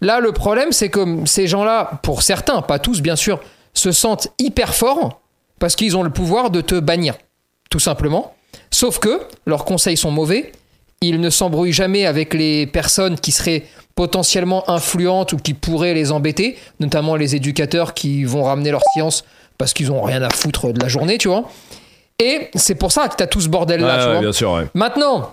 Là, 0.00 0.18
le 0.18 0.32
problème, 0.32 0.72
c'est 0.72 0.88
que 0.88 1.04
ces 1.26 1.46
gens-là, 1.46 1.92
pour 2.02 2.22
certains, 2.22 2.60
pas 2.62 2.80
tous 2.80 3.00
bien 3.02 3.14
sûr, 3.14 3.38
se 3.72 3.92
sentent 3.92 4.28
hyper 4.40 4.74
forts 4.74 5.20
parce 5.60 5.76
qu'ils 5.76 5.96
ont 5.96 6.02
le 6.02 6.10
pouvoir 6.10 6.50
de 6.50 6.60
te 6.60 6.74
bannir, 6.80 7.14
tout 7.70 7.78
simplement. 7.78 8.34
Sauf 8.70 8.98
que 8.98 9.20
leurs 9.46 9.64
conseils 9.64 9.96
sont 9.96 10.10
mauvais, 10.10 10.52
ils 11.00 11.20
ne 11.20 11.30
s'embrouillent 11.30 11.72
jamais 11.72 12.04
avec 12.04 12.34
les 12.34 12.66
personnes 12.66 13.18
qui 13.18 13.32
seraient 13.32 13.62
potentiellement 13.94 14.68
influentes 14.70 15.32
ou 15.32 15.36
qui 15.38 15.54
pourraient 15.54 15.94
les 15.94 16.12
embêter, 16.12 16.58
notamment 16.78 17.16
les 17.16 17.34
éducateurs 17.36 17.94
qui 17.94 18.24
vont 18.24 18.44
ramener 18.44 18.70
leur 18.70 18.82
science 18.92 19.24
parce 19.56 19.72
qu'ils 19.72 19.90
ont 19.92 20.02
rien 20.02 20.22
à 20.22 20.30
foutre 20.30 20.72
de 20.72 20.80
la 20.80 20.88
journée, 20.88 21.16
tu 21.18 21.28
vois. 21.28 21.48
Et 22.18 22.48
c'est 22.54 22.74
pour 22.74 22.92
ça 22.92 23.08
que 23.08 23.16
tu 23.16 23.22
as 23.22 23.26
tout 23.26 23.40
ce 23.40 23.48
bordel-là, 23.48 23.86
Ouais, 23.86 24.00
tu 24.00 24.06
ouais, 24.06 24.12
vois. 24.12 24.20
bien 24.20 24.32
sûr, 24.32 24.52
ouais. 24.52 24.66
Maintenant, 24.74 25.32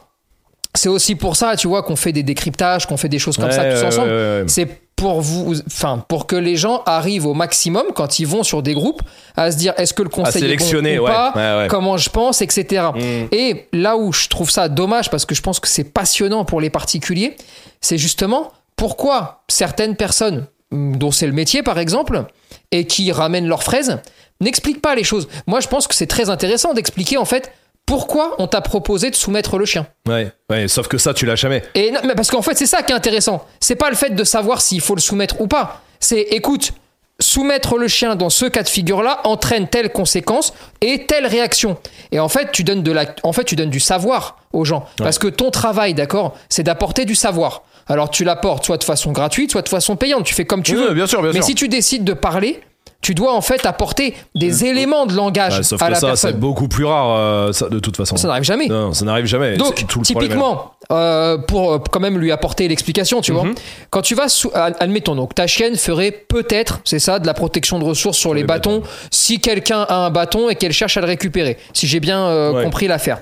c'est 0.74 0.90
aussi 0.90 1.16
pour 1.16 1.36
ça, 1.36 1.56
tu 1.58 1.68
vois, 1.68 1.84
qu'on 1.84 1.96
fait 1.96 2.12
des 2.14 2.24
décryptages, 2.24 2.86
qu'on 2.86 2.98
fait 2.98 3.10
des 3.10 3.20
choses 3.20 3.38
comme 3.38 3.52
ça 3.52 3.66
tous 3.66 3.84
ensemble. 3.84 4.46
C'est 4.48 4.68
pour 4.98 5.22
vous, 5.22 5.54
enfin, 5.68 6.04
pour 6.10 6.26
que 6.26 6.36
les 6.36 6.58
gens 6.58 6.82
arrivent 6.88 7.28
au 7.28 7.36
maximum 7.36 7.86
quand 7.94 8.20
ils 8.20 8.26
vont 8.26 8.44
sur 8.44 8.64
des 8.64 8.74
groupes 8.74 9.04
à 9.38 9.52
se 9.52 9.58
dire 9.58 9.74
est-ce 9.78 9.94
que 9.94 10.02
le 10.02 10.10
conseil 10.10 10.44
est 10.44 10.58
bon 10.58 10.66
ou 10.66 10.82
ouais, 10.82 11.00
pas, 11.00 11.32
ouais, 11.36 11.62
ouais. 11.62 11.68
comment 11.70 11.98
je 11.98 12.10
pense, 12.10 12.42
etc. 12.42 12.88
Mm. 12.96 13.00
Et 13.32 13.68
là 13.74 13.96
où 13.96 14.12
je 14.12 14.28
trouve 14.28 14.50
ça 14.50 14.68
dommage 14.68 15.12
parce 15.12 15.26
que 15.26 15.36
je 15.36 15.42
pense 15.42 15.60
que 15.60 15.68
c'est 15.68 15.84
passionnant 15.84 16.46
pour 16.46 16.60
les 16.60 16.72
particuliers, 16.72 17.38
c'est 17.80 18.00
justement 18.00 18.52
pourquoi 18.76 19.44
certaines 19.48 19.96
personnes 19.96 20.48
dont 20.72 21.12
c'est 21.12 21.28
le 21.28 21.34
métier 21.34 21.62
par 21.62 21.78
exemple 21.78 22.26
et 22.72 22.88
qui 22.88 23.12
ramènent 23.12 23.48
leurs 23.48 23.64
fraises 23.64 24.00
n'expliquent 24.42 24.82
pas 24.82 24.96
les 24.96 25.04
choses. 25.04 25.28
Moi, 25.46 25.60
je 25.60 25.68
pense 25.68 25.88
que 25.88 25.94
c'est 25.94 26.08
très 26.08 26.32
intéressant 26.32 26.74
d'expliquer 26.74 27.18
en 27.18 27.26
fait 27.26 27.52
pourquoi 27.88 28.36
on 28.38 28.46
t'a 28.46 28.62
proposé 28.62 29.10
de 29.10 29.16
soumettre 29.16 29.58
le 29.58 29.66
chien. 29.66 29.88
Ouais, 30.08 30.32
ouais, 30.52 30.68
sauf 30.68 30.88
que 30.88 31.00
ça, 31.00 31.16
tu 31.16 31.26
l'as 31.26 31.36
jamais. 31.36 31.64
Et 31.74 31.90
non, 31.90 32.02
mais 32.06 32.14
parce 32.14 32.30
qu'en 32.30 32.44
fait, 32.44 32.56
c'est 32.56 32.68
ça 32.68 32.84
qui 32.84 32.92
est 32.92 32.96
intéressant. 32.96 33.44
C'est 33.60 33.76
pas 33.76 33.90
le 33.90 33.96
fait 33.96 34.12
de 34.12 34.24
savoir 34.24 34.62
s'il 34.62 34.82
faut 34.82 34.94
le 34.94 35.02
soumettre 35.02 35.42
ou 35.42 35.48
pas. 35.48 35.82
C'est, 36.00 36.20
écoute, 36.22 36.74
soumettre 37.20 37.78
le 37.78 37.88
chien 37.88 38.16
dans 38.16 38.30
ce 38.30 38.46
cas 38.46 38.62
de 38.62 38.68
figure-là 38.70 39.22
entraîne 39.24 39.68
telle 39.68 39.92
conséquence 39.92 40.54
et 40.82 41.06
telle 41.08 41.26
réaction. 41.26 41.78
Et 42.12 42.20
en 42.20 42.30
fait, 42.30 42.52
tu 42.52 42.64
donnes 42.64 42.84
de 42.84 42.92
la, 42.92 43.06
en 43.24 43.34
fait, 43.34 43.44
tu 43.46 43.56
donnes 43.56 43.70
du 43.72 43.80
savoir 43.80 44.38
aux 44.54 44.66
gens. 44.66 44.86
Parce 44.98 45.18
que 45.18 45.28
ton 45.28 45.50
travail, 45.50 45.94
d'accord, 45.94 46.38
c'est 46.50 46.64
d'apporter 46.64 47.06
du 47.06 47.16
savoir. 47.16 47.64
Alors, 47.88 48.10
tu 48.12 48.24
l'apportes 48.26 48.66
soit 48.66 48.78
de 48.78 48.84
façon 48.84 49.14
gratuite, 49.14 49.52
soit 49.52 49.62
de 49.62 49.70
façon 49.70 49.96
payante. 49.96 50.26
Tu 50.26 50.34
fais 50.34 50.44
comme 50.46 50.62
tu 50.62 50.76
Oui, 50.78 50.84
veux. 50.90 50.94
bien 50.94 51.08
sûr, 51.08 51.22
bien 51.22 51.30
mais 51.32 51.38
sûr. 51.38 51.46
si 51.46 51.56
tu 51.56 51.70
décides 51.70 52.04
de 52.04 52.14
parler, 52.14 52.60
tu 53.08 53.16
dois 53.16 53.34
en 53.34 53.40
fait 53.40 53.66
apporter 53.66 54.14
des 54.36 54.66
éléments 54.66 55.06
de 55.06 55.14
langage 55.14 55.62
sauf 55.62 55.82
à 55.82 55.86
que 55.88 55.92
la 55.94 56.00
ça, 56.02 56.16
c'est 56.18 56.38
beaucoup 56.38 56.68
plus 56.68 56.84
rare, 56.84 57.16
euh, 57.18 57.54
ça, 57.54 57.70
de 57.70 57.80
toute 57.80 57.96
façon. 57.96 58.18
Ça 58.18 58.28
n'arrive 58.28 58.44
jamais. 58.44 58.68
Non, 58.68 58.92
ça 58.92 59.06
n'arrive 59.06 59.24
jamais. 59.28 59.56
Donc, 59.56 59.88
tout 59.88 60.00
le 60.00 60.06
typiquement, 60.06 60.74
euh, 60.92 61.38
pour 61.38 61.72
euh, 61.72 61.80
quand 61.90 62.02
même 62.02 62.18
lui 62.18 62.34
apporter 62.34 62.68
l'explication, 62.68 63.22
tu 63.22 63.32
Mhm. 63.32 63.38
vois, 63.38 63.48
quand 63.92 64.02
tu 64.02 64.14
vas, 64.14 64.28
sous, 64.28 64.52
admettons, 64.54 65.16
donc 65.16 65.34
ta 65.36 65.48
chienne 65.48 65.78
ferait 65.78 66.12
peut-être, 66.12 66.82
c'est 66.84 67.00
ça, 67.00 67.20
de 67.20 67.26
la 67.28 67.34
protection 67.34 67.80
de 67.80 67.86
ressources 67.86 68.18
sur 68.18 68.34
les, 68.34 68.42
les 68.42 68.46
bâtons, 68.48 68.84
si 69.10 69.40
quelqu'un 69.40 69.86
a 69.88 69.96
un 69.96 70.10
bâton 70.10 70.50
et 70.50 70.56
qu'elle 70.56 70.74
cherche 70.74 70.98
à 70.98 71.00
le 71.00 71.08
récupérer, 71.08 71.56
si 71.72 71.88
j'ai 71.88 72.02
bien 72.02 72.28
euh, 72.28 72.52
Ouais. 72.52 72.64
compris 72.66 72.90
l'affaire. 72.90 73.20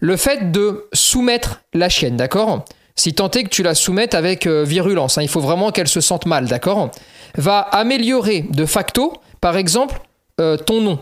Le 0.00 0.16
fait 0.16 0.50
de 0.50 0.88
soumettre 0.92 1.60
la 1.72 1.88
chienne, 1.88 2.16
d'accord? 2.16 2.64
Si 2.96 3.14
tant 3.14 3.30
est 3.30 3.44
que 3.44 3.48
tu 3.48 3.62
la 3.62 3.76
soumettes 3.76 4.14
avec 4.16 4.48
virulence, 4.48 5.18
hein, 5.18 5.22
il 5.22 5.28
faut 5.28 5.40
vraiment 5.40 5.70
qu'elle 5.70 5.86
se 5.88 6.00
sente 6.00 6.26
mal, 6.26 6.46
d'accord? 6.46 6.90
Va 7.36 7.60
améliorer 7.60 8.44
de 8.50 8.66
facto, 8.66 9.14
par 9.40 9.56
exemple, 9.56 10.00
euh, 10.40 10.56
ton 10.56 10.80
nom 10.80 10.98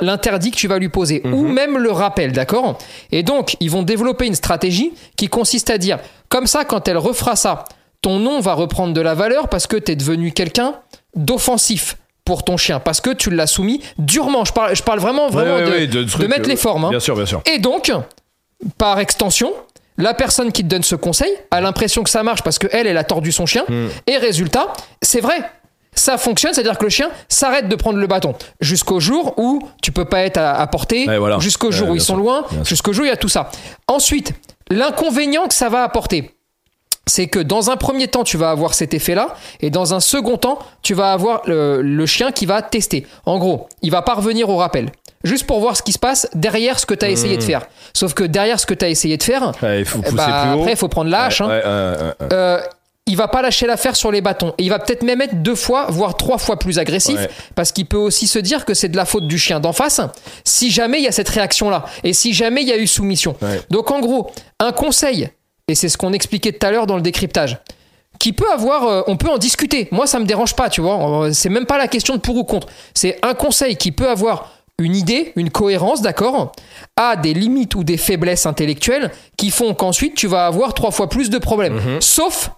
l'interdit 0.00 0.50
que 0.50 0.56
tu 0.56 0.66
vas 0.66 0.78
lui 0.78 0.88
poser 0.88 1.22
ou 1.26 1.42
même 1.46 1.76
le 1.76 1.90
rappel, 1.92 2.32
d'accord? 2.32 2.78
Et 3.12 3.22
donc, 3.22 3.56
ils 3.60 3.70
vont 3.70 3.82
développer 3.82 4.26
une 4.26 4.34
stratégie 4.34 4.92
qui 5.16 5.28
consiste 5.28 5.68
à 5.70 5.76
dire, 5.78 5.98
comme 6.30 6.46
ça, 6.46 6.64
quand 6.64 6.88
elle 6.88 6.96
refera 6.96 7.36
ça, 7.36 7.64
ton 8.00 8.18
nom 8.18 8.40
va 8.40 8.54
reprendre 8.54 8.94
de 8.94 9.00
la 9.00 9.14
valeur 9.14 9.48
parce 9.48 9.66
que 9.66 9.76
tu 9.76 9.92
es 9.92 9.96
devenu 9.96 10.32
quelqu'un 10.32 10.74
d'offensif 11.14 11.96
pour 12.24 12.44
ton 12.44 12.56
chien, 12.56 12.78
parce 12.80 13.00
que 13.00 13.10
tu 13.10 13.30
l'as 13.30 13.46
soumis 13.46 13.82
durement. 13.98 14.44
Je 14.44 14.52
parle, 14.52 14.76
je 14.76 14.82
parle 14.82 15.00
vraiment, 15.00 15.28
vraiment 15.28 15.56
ouais, 15.56 15.64
de, 15.64 15.70
ouais, 15.70 15.86
de 15.86 16.04
trucs, 16.04 16.28
mettre 16.28 16.42
euh, 16.46 16.48
les 16.52 16.56
formes. 16.56 16.84
hein. 16.84 16.90
Bien 16.90 17.00
sûr, 17.00 17.14
bien 17.16 17.26
sûr. 17.26 17.42
Et 17.52 17.58
donc, 17.58 17.90
par 18.76 18.98
extension, 19.00 19.52
la 19.98 20.14
personne 20.14 20.52
qui 20.52 20.62
te 20.62 20.68
donne 20.68 20.82
ce 20.84 20.94
conseil 20.94 21.30
a 21.50 21.60
l'impression 21.60 22.02
que 22.02 22.10
ça 22.10 22.22
marche 22.22 22.42
parce 22.42 22.58
qu'elle, 22.58 22.86
elle 22.86 22.96
a 22.96 23.04
tordu 23.04 23.32
son 23.32 23.44
chien. 23.46 23.64
Hmm. 23.68 23.88
Et 24.06 24.16
résultat, 24.16 24.72
c'est 25.02 25.20
vrai. 25.20 25.38
Ça 25.94 26.16
fonctionne, 26.16 26.54
c'est-à-dire 26.54 26.78
que 26.78 26.84
le 26.84 26.90
chien 26.90 27.10
s'arrête 27.28 27.68
de 27.68 27.74
prendre 27.74 27.98
le 27.98 28.06
bâton 28.06 28.34
jusqu'au 28.60 29.00
jour 29.00 29.34
où 29.36 29.60
tu 29.82 29.90
peux 29.90 30.04
pas 30.04 30.20
être 30.22 30.36
à, 30.38 30.52
à 30.60 30.66
portée, 30.68 31.06
voilà. 31.18 31.38
jusqu'au 31.40 31.72
jour 31.72 31.88
Ouais, 31.88 31.92
où 31.94 31.96
ils 31.96 32.00
sont 32.00 32.16
loin, 32.16 32.44
jusqu'au 32.64 32.92
jour 32.92 33.02
où 33.02 33.06
il 33.06 33.10
y 33.10 33.12
a 33.12 33.16
tout 33.16 33.28
ça. 33.28 33.50
Ensuite, 33.88 34.32
l'inconvénient 34.70 35.48
que 35.48 35.54
ça 35.54 35.68
va 35.68 35.82
apporter, 35.82 36.36
c'est 37.06 37.26
que 37.26 37.40
dans 37.40 37.70
un 37.70 37.76
premier 37.76 38.06
temps, 38.06 38.22
tu 38.22 38.36
vas 38.36 38.50
avoir 38.50 38.74
cet 38.74 38.94
effet-là, 38.94 39.34
et 39.60 39.70
dans 39.70 39.94
un 39.94 39.98
second 39.98 40.36
temps, 40.36 40.58
tu 40.82 40.94
vas 40.94 41.12
avoir 41.12 41.40
le, 41.46 41.82
le 41.82 42.06
chien 42.06 42.30
qui 42.30 42.46
va 42.46 42.62
tester. 42.62 43.06
En 43.26 43.38
gros, 43.38 43.66
il 43.82 43.90
va 43.90 44.02
pas 44.02 44.14
revenir 44.14 44.50
au 44.50 44.56
rappel. 44.56 44.90
Juste 45.24 45.46
pour 45.46 45.60
voir 45.60 45.76
ce 45.76 45.82
qui 45.82 45.92
se 45.92 45.98
passe 45.98 46.28
derrière 46.34 46.78
ce 46.78 46.86
que 46.86 46.94
tu 46.94 47.04
as 47.04 47.10
essayé 47.10 47.36
de 47.36 47.42
faire. 47.42 47.66
Sauf 47.92 48.14
que 48.14 48.22
derrière 48.24 48.60
ce 48.60 48.66
que 48.66 48.74
tu 48.74 48.84
as 48.84 48.88
essayé 48.88 49.16
de 49.16 49.22
faire, 49.22 49.52
Ouais, 49.62 49.80
il 49.80 49.84
faut 49.84 49.98
eh 50.00 50.04
pousser 50.04 50.16
bah, 50.16 50.42
plus 50.42 50.50
haut. 50.54 50.60
après, 50.60 50.72
il 50.72 50.76
faut 50.76 50.88
prendre 50.88 51.10
la 51.10 51.24
hache. 51.24 51.40
hein. 51.40 51.48
Ouais, 51.48 51.62
ouais. 51.64 52.28
Euh, 52.32 52.60
il 53.06 53.16
va 53.16 53.26
pas 53.26 53.40
lâcher 53.40 53.66
l'affaire 53.66 53.96
sur 53.96 54.12
les 54.12 54.20
bâtons. 54.20 54.52
Et 54.58 54.64
il 54.64 54.68
va 54.68 54.78
peut-être 54.78 55.02
même 55.02 55.22
être 55.22 55.42
deux 55.42 55.54
fois, 55.54 55.86
voire 55.88 56.16
trois 56.16 56.36
fois 56.38 56.58
plus 56.58 56.78
agressif, 56.78 57.18
parce 57.54 57.72
qu'il 57.72 57.86
peut 57.86 57.96
aussi 57.96 58.26
se 58.26 58.38
dire 58.38 58.64
que 58.66 58.74
c'est 58.74 58.90
de 58.90 58.96
la 58.98 59.06
faute 59.06 59.26
du 59.26 59.38
chien 59.38 59.60
d'en 59.60 59.72
face, 59.72 60.00
si 60.44 60.70
jamais 60.70 60.98
il 60.98 61.04
y 61.04 61.08
a 61.08 61.12
cette 61.12 61.30
réaction-là, 61.30 61.86
et 62.04 62.12
si 62.12 62.34
jamais 62.34 62.60
il 62.62 62.68
y 62.68 62.72
a 62.72 62.76
eu 62.76 62.86
soumission. 62.86 63.34
Donc 63.70 63.90
en 63.90 64.00
gros, 64.00 64.30
un 64.60 64.72
conseil, 64.72 65.30
et 65.68 65.74
c'est 65.74 65.88
ce 65.88 65.96
qu'on 65.96 66.12
expliquait 66.12 66.52
tout 66.52 66.66
à 66.66 66.70
l'heure 66.70 66.86
dans 66.86 66.96
le 66.96 67.02
décryptage, 67.02 67.56
qui 68.18 68.34
peut 68.34 68.50
avoir, 68.52 68.86
euh, 68.86 69.02
on 69.06 69.16
peut 69.16 69.28
en 69.30 69.38
discuter. 69.38 69.88
Moi, 69.90 70.06
ça 70.06 70.18
me 70.18 70.24
dérange 70.26 70.54
pas, 70.54 70.68
tu 70.68 70.80
vois. 70.82 71.26
Euh, 71.28 71.30
C'est 71.32 71.48
même 71.48 71.66
pas 71.66 71.78
la 71.78 71.88
question 71.88 72.14
de 72.14 72.20
pour 72.20 72.36
ou 72.36 72.44
contre. 72.44 72.66
C'est 72.92 73.16
un 73.22 73.32
conseil 73.32 73.76
qui 73.76 73.90
peut 73.92 74.08
avoir 74.10 74.50
une 74.78 74.94
idée, 74.94 75.32
une 75.36 75.50
cohérence, 75.50 76.02
d'accord, 76.02 76.52
a 76.96 77.16
des 77.16 77.34
limites 77.34 77.74
ou 77.74 77.82
des 77.84 77.96
faiblesses 77.96 78.46
intellectuelles 78.46 79.10
qui 79.36 79.50
font 79.50 79.74
qu'ensuite 79.74 80.14
tu 80.14 80.26
vas 80.26 80.46
avoir 80.46 80.74
trois 80.74 80.90
fois 80.92 81.08
plus 81.08 81.30
de 81.30 81.38
problèmes. 81.38 81.74
Mhm. 81.74 82.00
Sauf 82.00 82.50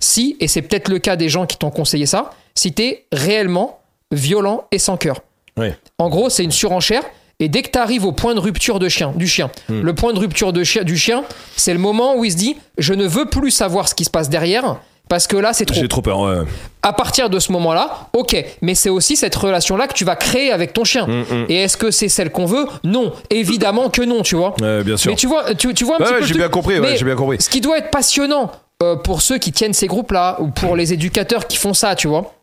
si, 0.00 0.36
et 0.40 0.46
c'est 0.48 0.62
peut-être 0.62 0.88
le 0.88 0.98
cas 1.00 1.16
des 1.16 1.28
gens 1.28 1.46
qui 1.46 1.56
t'ont 1.56 1.70
conseillé 1.70 2.06
ça, 2.06 2.30
si 2.54 2.72
t'es 2.72 3.04
réellement 3.12 3.80
violent 4.12 4.64
et 4.70 4.78
sans 4.78 4.96
cœur. 4.96 5.20
Oui. 5.56 5.68
En 5.98 6.08
gros, 6.08 6.30
c'est 6.30 6.44
une 6.44 6.52
surenchère. 6.52 7.02
Et 7.40 7.48
dès 7.48 7.62
que 7.62 7.70
tu 7.70 7.78
arrives 7.78 8.04
au 8.04 8.12
point 8.12 8.34
de 8.34 8.40
rupture 8.40 8.78
de 8.80 8.88
chien, 8.88 9.12
du 9.14 9.26
chien, 9.28 9.50
Hmm. 9.68 9.80
le 9.80 9.94
point 9.94 10.12
de 10.12 10.18
rupture 10.18 10.52
de 10.52 10.64
chien, 10.64 10.82
du 10.82 10.96
chien, 10.96 11.24
c'est 11.56 11.72
le 11.72 11.78
moment 11.78 12.16
où 12.16 12.24
il 12.24 12.32
se 12.32 12.36
dit 12.36 12.56
Je 12.78 12.94
ne 12.94 13.06
veux 13.06 13.26
plus 13.26 13.50
savoir 13.50 13.88
ce 13.88 13.94
qui 13.94 14.04
se 14.04 14.10
passe 14.10 14.28
derrière. 14.28 14.80
Parce 15.08 15.26
que 15.26 15.36
là, 15.36 15.52
c'est 15.52 15.64
trop. 15.64 15.80
J'ai 15.80 15.88
trop 15.88 16.02
peur. 16.02 16.20
Ouais. 16.20 16.36
À 16.82 16.92
partir 16.92 17.28
de 17.30 17.38
ce 17.38 17.50
moment-là, 17.52 18.08
ok, 18.12 18.36
mais 18.62 18.74
c'est 18.74 18.88
aussi 18.90 19.16
cette 19.16 19.34
relation-là 19.34 19.86
que 19.88 19.94
tu 19.94 20.04
vas 20.04 20.16
créer 20.16 20.52
avec 20.52 20.72
ton 20.72 20.84
chien. 20.84 21.06
Mm, 21.06 21.20
mm. 21.22 21.46
Et 21.48 21.56
est-ce 21.62 21.76
que 21.76 21.90
c'est 21.90 22.08
celle 22.08 22.30
qu'on 22.30 22.46
veut? 22.46 22.66
Non, 22.84 23.12
évidemment 23.30 23.88
que 23.90 24.02
non, 24.02 24.22
tu 24.22 24.36
vois. 24.36 24.54
Ouais, 24.60 24.84
bien 24.84 24.96
sûr. 24.96 25.10
Mais 25.10 25.16
tu 25.16 25.26
vois, 25.26 25.54
tu, 25.54 25.72
tu 25.74 25.84
vois 25.84 25.96
un 25.96 25.98
Ouais, 25.98 26.04
petit 26.04 26.12
ouais, 26.14 26.20
peu. 26.20 26.26
j'ai 26.26 26.34
bien 26.34 26.48
compris, 26.48 26.74
j'ai 26.96 27.04
bien 27.04 27.16
compris. 27.16 27.40
Ce 27.40 27.48
qui 27.50 27.60
doit 27.60 27.78
être 27.78 27.90
passionnant 27.90 28.52
euh, 28.82 28.96
pour 28.96 29.22
ceux 29.22 29.38
qui 29.38 29.50
tiennent 29.52 29.72
ces 29.74 29.86
groupes-là 29.88 30.36
ou 30.40 30.48
pour 30.48 30.76
les 30.76 30.92
éducateurs 30.92 31.46
qui 31.46 31.56
font 31.56 31.74
ça, 31.74 31.94
tu 31.96 32.06
vois. 32.06 32.34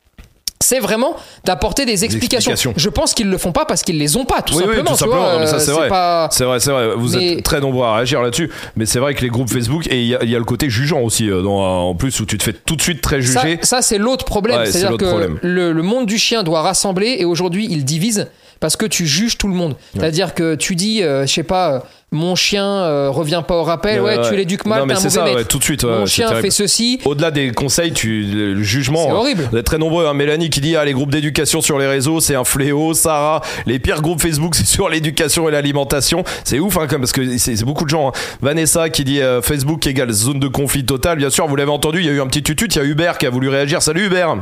C'est 0.66 0.80
vraiment 0.80 1.16
d'apporter 1.44 1.86
des 1.86 2.04
explications. 2.06 2.52
explications. 2.52 2.74
Je 2.76 2.90
pense 2.90 3.14
qu'ils 3.14 3.30
le 3.30 3.38
font 3.38 3.52
pas 3.52 3.66
parce 3.66 3.84
qu'ils 3.84 4.00
les 4.00 4.18
ont 4.18 4.26
pas, 4.26 4.42
tout 4.42 4.56
Oui, 4.56 4.64
oui, 4.68 4.76
simplement. 4.78 4.92
tout 4.92 4.98
tu 4.98 5.06
vois, 5.06 5.16
simplement. 5.18 5.34
Non, 5.34 5.40
mais 5.40 5.46
ça, 5.48 5.56
euh, 5.58 5.60
c'est 5.60 5.72
vrai. 5.72 5.88
pas- 5.90 6.28
C'est 6.32 6.44
vrai, 6.44 6.60
c'est 6.60 6.72
vrai. 6.72 6.96
Vous 6.96 7.16
Mais- 7.16 7.34
êtes 7.34 7.44
très 7.44 7.60
nombreux 7.60 7.86
à 7.86 7.96
réagir 7.98 8.22
là-dessus. 8.22 8.50
Mais 8.76 8.86
c'est 8.88 8.98
vrai 9.00 9.14
que 9.14 9.22
les 9.22 9.30
groupes 9.30 9.50
Facebook, 9.50 9.86
et 9.88 10.02
il 10.02 10.08
y, 10.08 10.16
a- 10.16 10.24
il 10.24 10.30
y 10.30 10.36
a 10.36 10.40
le 10.40 10.44
côté 10.46 10.70
jugeant 10.70 11.02
aussi, 11.02 11.30
euh, 11.30 11.42
dans, 11.44 11.90
en 11.90 11.94
plus, 11.96 12.20
où 12.20 12.26
tu 12.26 12.38
te 12.38 12.44
fais 12.44 12.54
tout 12.54 12.76
de 12.76 12.82
suite 12.82 13.02
très 13.02 13.22
juger. 13.22 13.60
ça, 13.62 13.82
c'est 13.84 13.98
l'autre 14.00 14.26
problème. 14.26 14.60
Ouais, 14.62 14.66
C'est-à-dire 14.72 14.98
que 14.98 15.06
problème. 15.06 15.38
le, 15.44 15.72
le 15.72 15.82
monde 15.84 16.08
du 16.08 16.18
chien 16.18 16.42
doit 16.44 16.62
rassembler 16.64 17.18
et 17.20 17.26
aujourd'hui 17.26 17.68
il 17.70 17.86
divise 17.86 18.28
parce 18.60 18.76
que 18.76 18.86
tu 18.88 19.06
juges 19.06 19.38
tout 19.38 19.48
le 19.48 19.54
monde. 19.54 19.76
C'est-à-dire 19.94 20.34
que 20.34 20.56
tu 20.56 20.76
dis, 20.76 21.04
euh, 21.04 21.28
je 21.28 21.32
sais 21.34 21.44
pas, 21.44 21.74
euh, 21.74 21.80
mon 22.16 22.36
chien 22.36 22.66
euh, 22.66 23.10
revient 23.10 23.44
pas 23.48 23.56
au 23.56 23.64
rappel, 23.64 24.02
ouais, 24.02 24.18
tu 24.28 24.36
l'éduques 24.36 24.66
mal, 24.66 24.86
t'es 24.88 24.94
un 24.94 24.96
c'est 24.96 25.04
mauvais 25.04 25.10
ça, 25.10 25.24
maître. 25.26 25.38
ouais, 25.38 25.46
tout 25.46 25.60
de 25.60 25.64
suite. 25.64 25.84
mon 25.84 26.06
chien 26.06 26.34
fait 26.36 26.50
ceci. 26.50 27.00
Au-delà 27.06 27.32
des 27.32 27.52
conseils, 27.52 27.92
tu, 27.94 28.24
le 28.24 28.64
jugement. 28.64 29.04
C'est 29.06 29.10
hein. 29.12 29.16
horrible. 29.16 29.50
Vous 29.52 29.58
êtes 29.58 29.66
très 29.66 29.78
nombreux. 29.78 30.08
Hein. 30.08 30.14
Mélanie 30.14 30.50
qui 30.50 30.62
dit 30.62 30.76
ah, 30.76 30.86
les 30.86 30.94
groupes 30.94 31.12
d'éducation 31.12 31.62
sur 31.62 31.78
les 31.78 31.88
réseaux, 31.88 32.20
c'est 32.20 32.36
un 32.36 32.44
fléau. 32.44 32.94
Sarah, 32.94 33.42
les 33.66 33.80
pires 33.80 34.02
groupes 34.02 34.22
Facebook, 34.22 34.56
c'est 34.56 34.66
sur 34.66 34.90
l'éducation 34.90 35.48
et 35.48 35.52
l'alimentation. 35.52 36.24
C'est 36.44 36.60
ouf, 36.60 36.78
hein, 36.78 36.88
parce 36.90 37.12
que 37.12 37.38
c'est 37.38 37.64
beaucoup 37.64 37.86
de 37.86 37.90
gens. 37.90 38.10
hein. 38.10 38.12
Vanessa 38.42 38.90
qui 38.90 39.04
dit 39.04 39.22
euh, 39.22 39.42
Facebook 39.42 39.86
égale 39.86 40.12
zone 40.12 40.40
de 40.40 40.48
conflit 40.48 40.86
total. 40.86 41.18
Bien 41.18 41.30
sûr, 41.30 41.48
vous 41.48 41.56
l'avez 41.56 41.72
entendu, 41.72 42.00
il 42.00 42.06
y 42.06 42.10
a 42.10 42.14
eu 42.14 42.22
un 42.22 42.28
petit 42.28 42.44
tutut. 42.44 42.68
Il 42.68 42.76
y 42.78 42.80
a 42.80 42.84
Hubert 42.84 43.18
qui 43.18 43.26
a 43.26 43.30
voulu 43.30 43.50
réagir. 43.50 43.82
Salut 43.82 44.06
Hubert. 44.06 44.38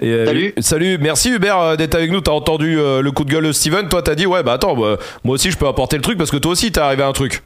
Et, 0.00 0.10
euh, 0.10 0.26
Salut. 0.26 0.54
Salut, 0.58 0.98
merci 0.98 1.30
Hubert 1.30 1.58
euh, 1.58 1.76
d'être 1.76 1.94
avec 1.94 2.10
nous. 2.10 2.20
T'as 2.20 2.32
entendu 2.32 2.78
euh, 2.78 3.00
le 3.00 3.10
coup 3.12 3.24
de 3.24 3.30
gueule 3.30 3.46
de 3.46 3.52
Steven. 3.52 3.88
Toi, 3.88 4.02
t'as 4.02 4.14
dit 4.14 4.26
ouais, 4.26 4.42
bah 4.42 4.54
attends, 4.54 4.76
bah, 4.76 4.98
moi 5.22 5.34
aussi 5.34 5.50
je 5.50 5.58
peux 5.58 5.68
apporter 5.68 5.96
le 5.96 6.02
truc 6.02 6.18
parce 6.18 6.30
que 6.30 6.36
toi 6.36 6.52
aussi 6.52 6.72
t'es 6.72 6.80
arrivé 6.80 7.02
à 7.02 7.08
un 7.08 7.12
truc. 7.12 7.42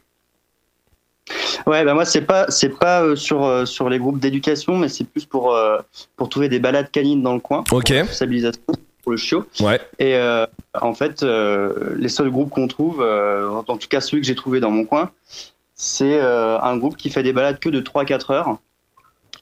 Ouais, 1.67 1.85
bah 1.85 1.95
moi 1.95 2.05
c'est 2.05 2.23
pas 2.23 2.47
c'est 2.51 2.79
pas 2.79 3.03
euh, 3.03 3.17
sur 3.17 3.45
euh, 3.45 3.65
sur 3.65 3.89
les 3.89 3.99
groupes 3.99 4.19
d'éducation, 4.19 4.77
mais 4.77 4.89
c'est 4.89 5.05
plus 5.05 5.25
pour 5.25 5.55
euh, 5.55 5.79
pour 6.17 6.29
trouver 6.29 6.49
des 6.49 6.59
balades 6.59 6.91
canines 6.91 7.23
dans 7.23 7.35
le 7.35 7.41
coin. 7.41 7.65
Ok. 7.71 7.93
Pour 7.93 8.09
socialisation 8.09 8.63
pour 9.03 9.13
le 9.13 9.19
chiot. 9.19 9.47
Ouais. 9.61 9.81
Et 9.99 10.19
en 10.81 10.93
fait, 10.93 11.23
les 11.23 12.09
seuls 12.09 12.31
groupes 12.31 12.51
qu'on 12.51 12.69
trouve, 12.69 13.01
en 13.01 13.63
tout 13.63 13.89
cas 13.89 14.01
celui 14.01 14.21
que 14.21 14.27
j'ai 14.27 14.35
trouvé 14.35 14.61
dans 14.61 14.71
mon 14.71 14.85
coin, 14.85 15.11
c'est 15.75 16.21
un 16.21 16.77
groupe 16.77 16.97
qui 16.97 17.09
fait 17.09 17.23
des 17.23 17.33
balades 17.33 17.59
que 17.59 17.71
de 17.71 17.81
3-4 17.81 18.33
heures 18.33 18.59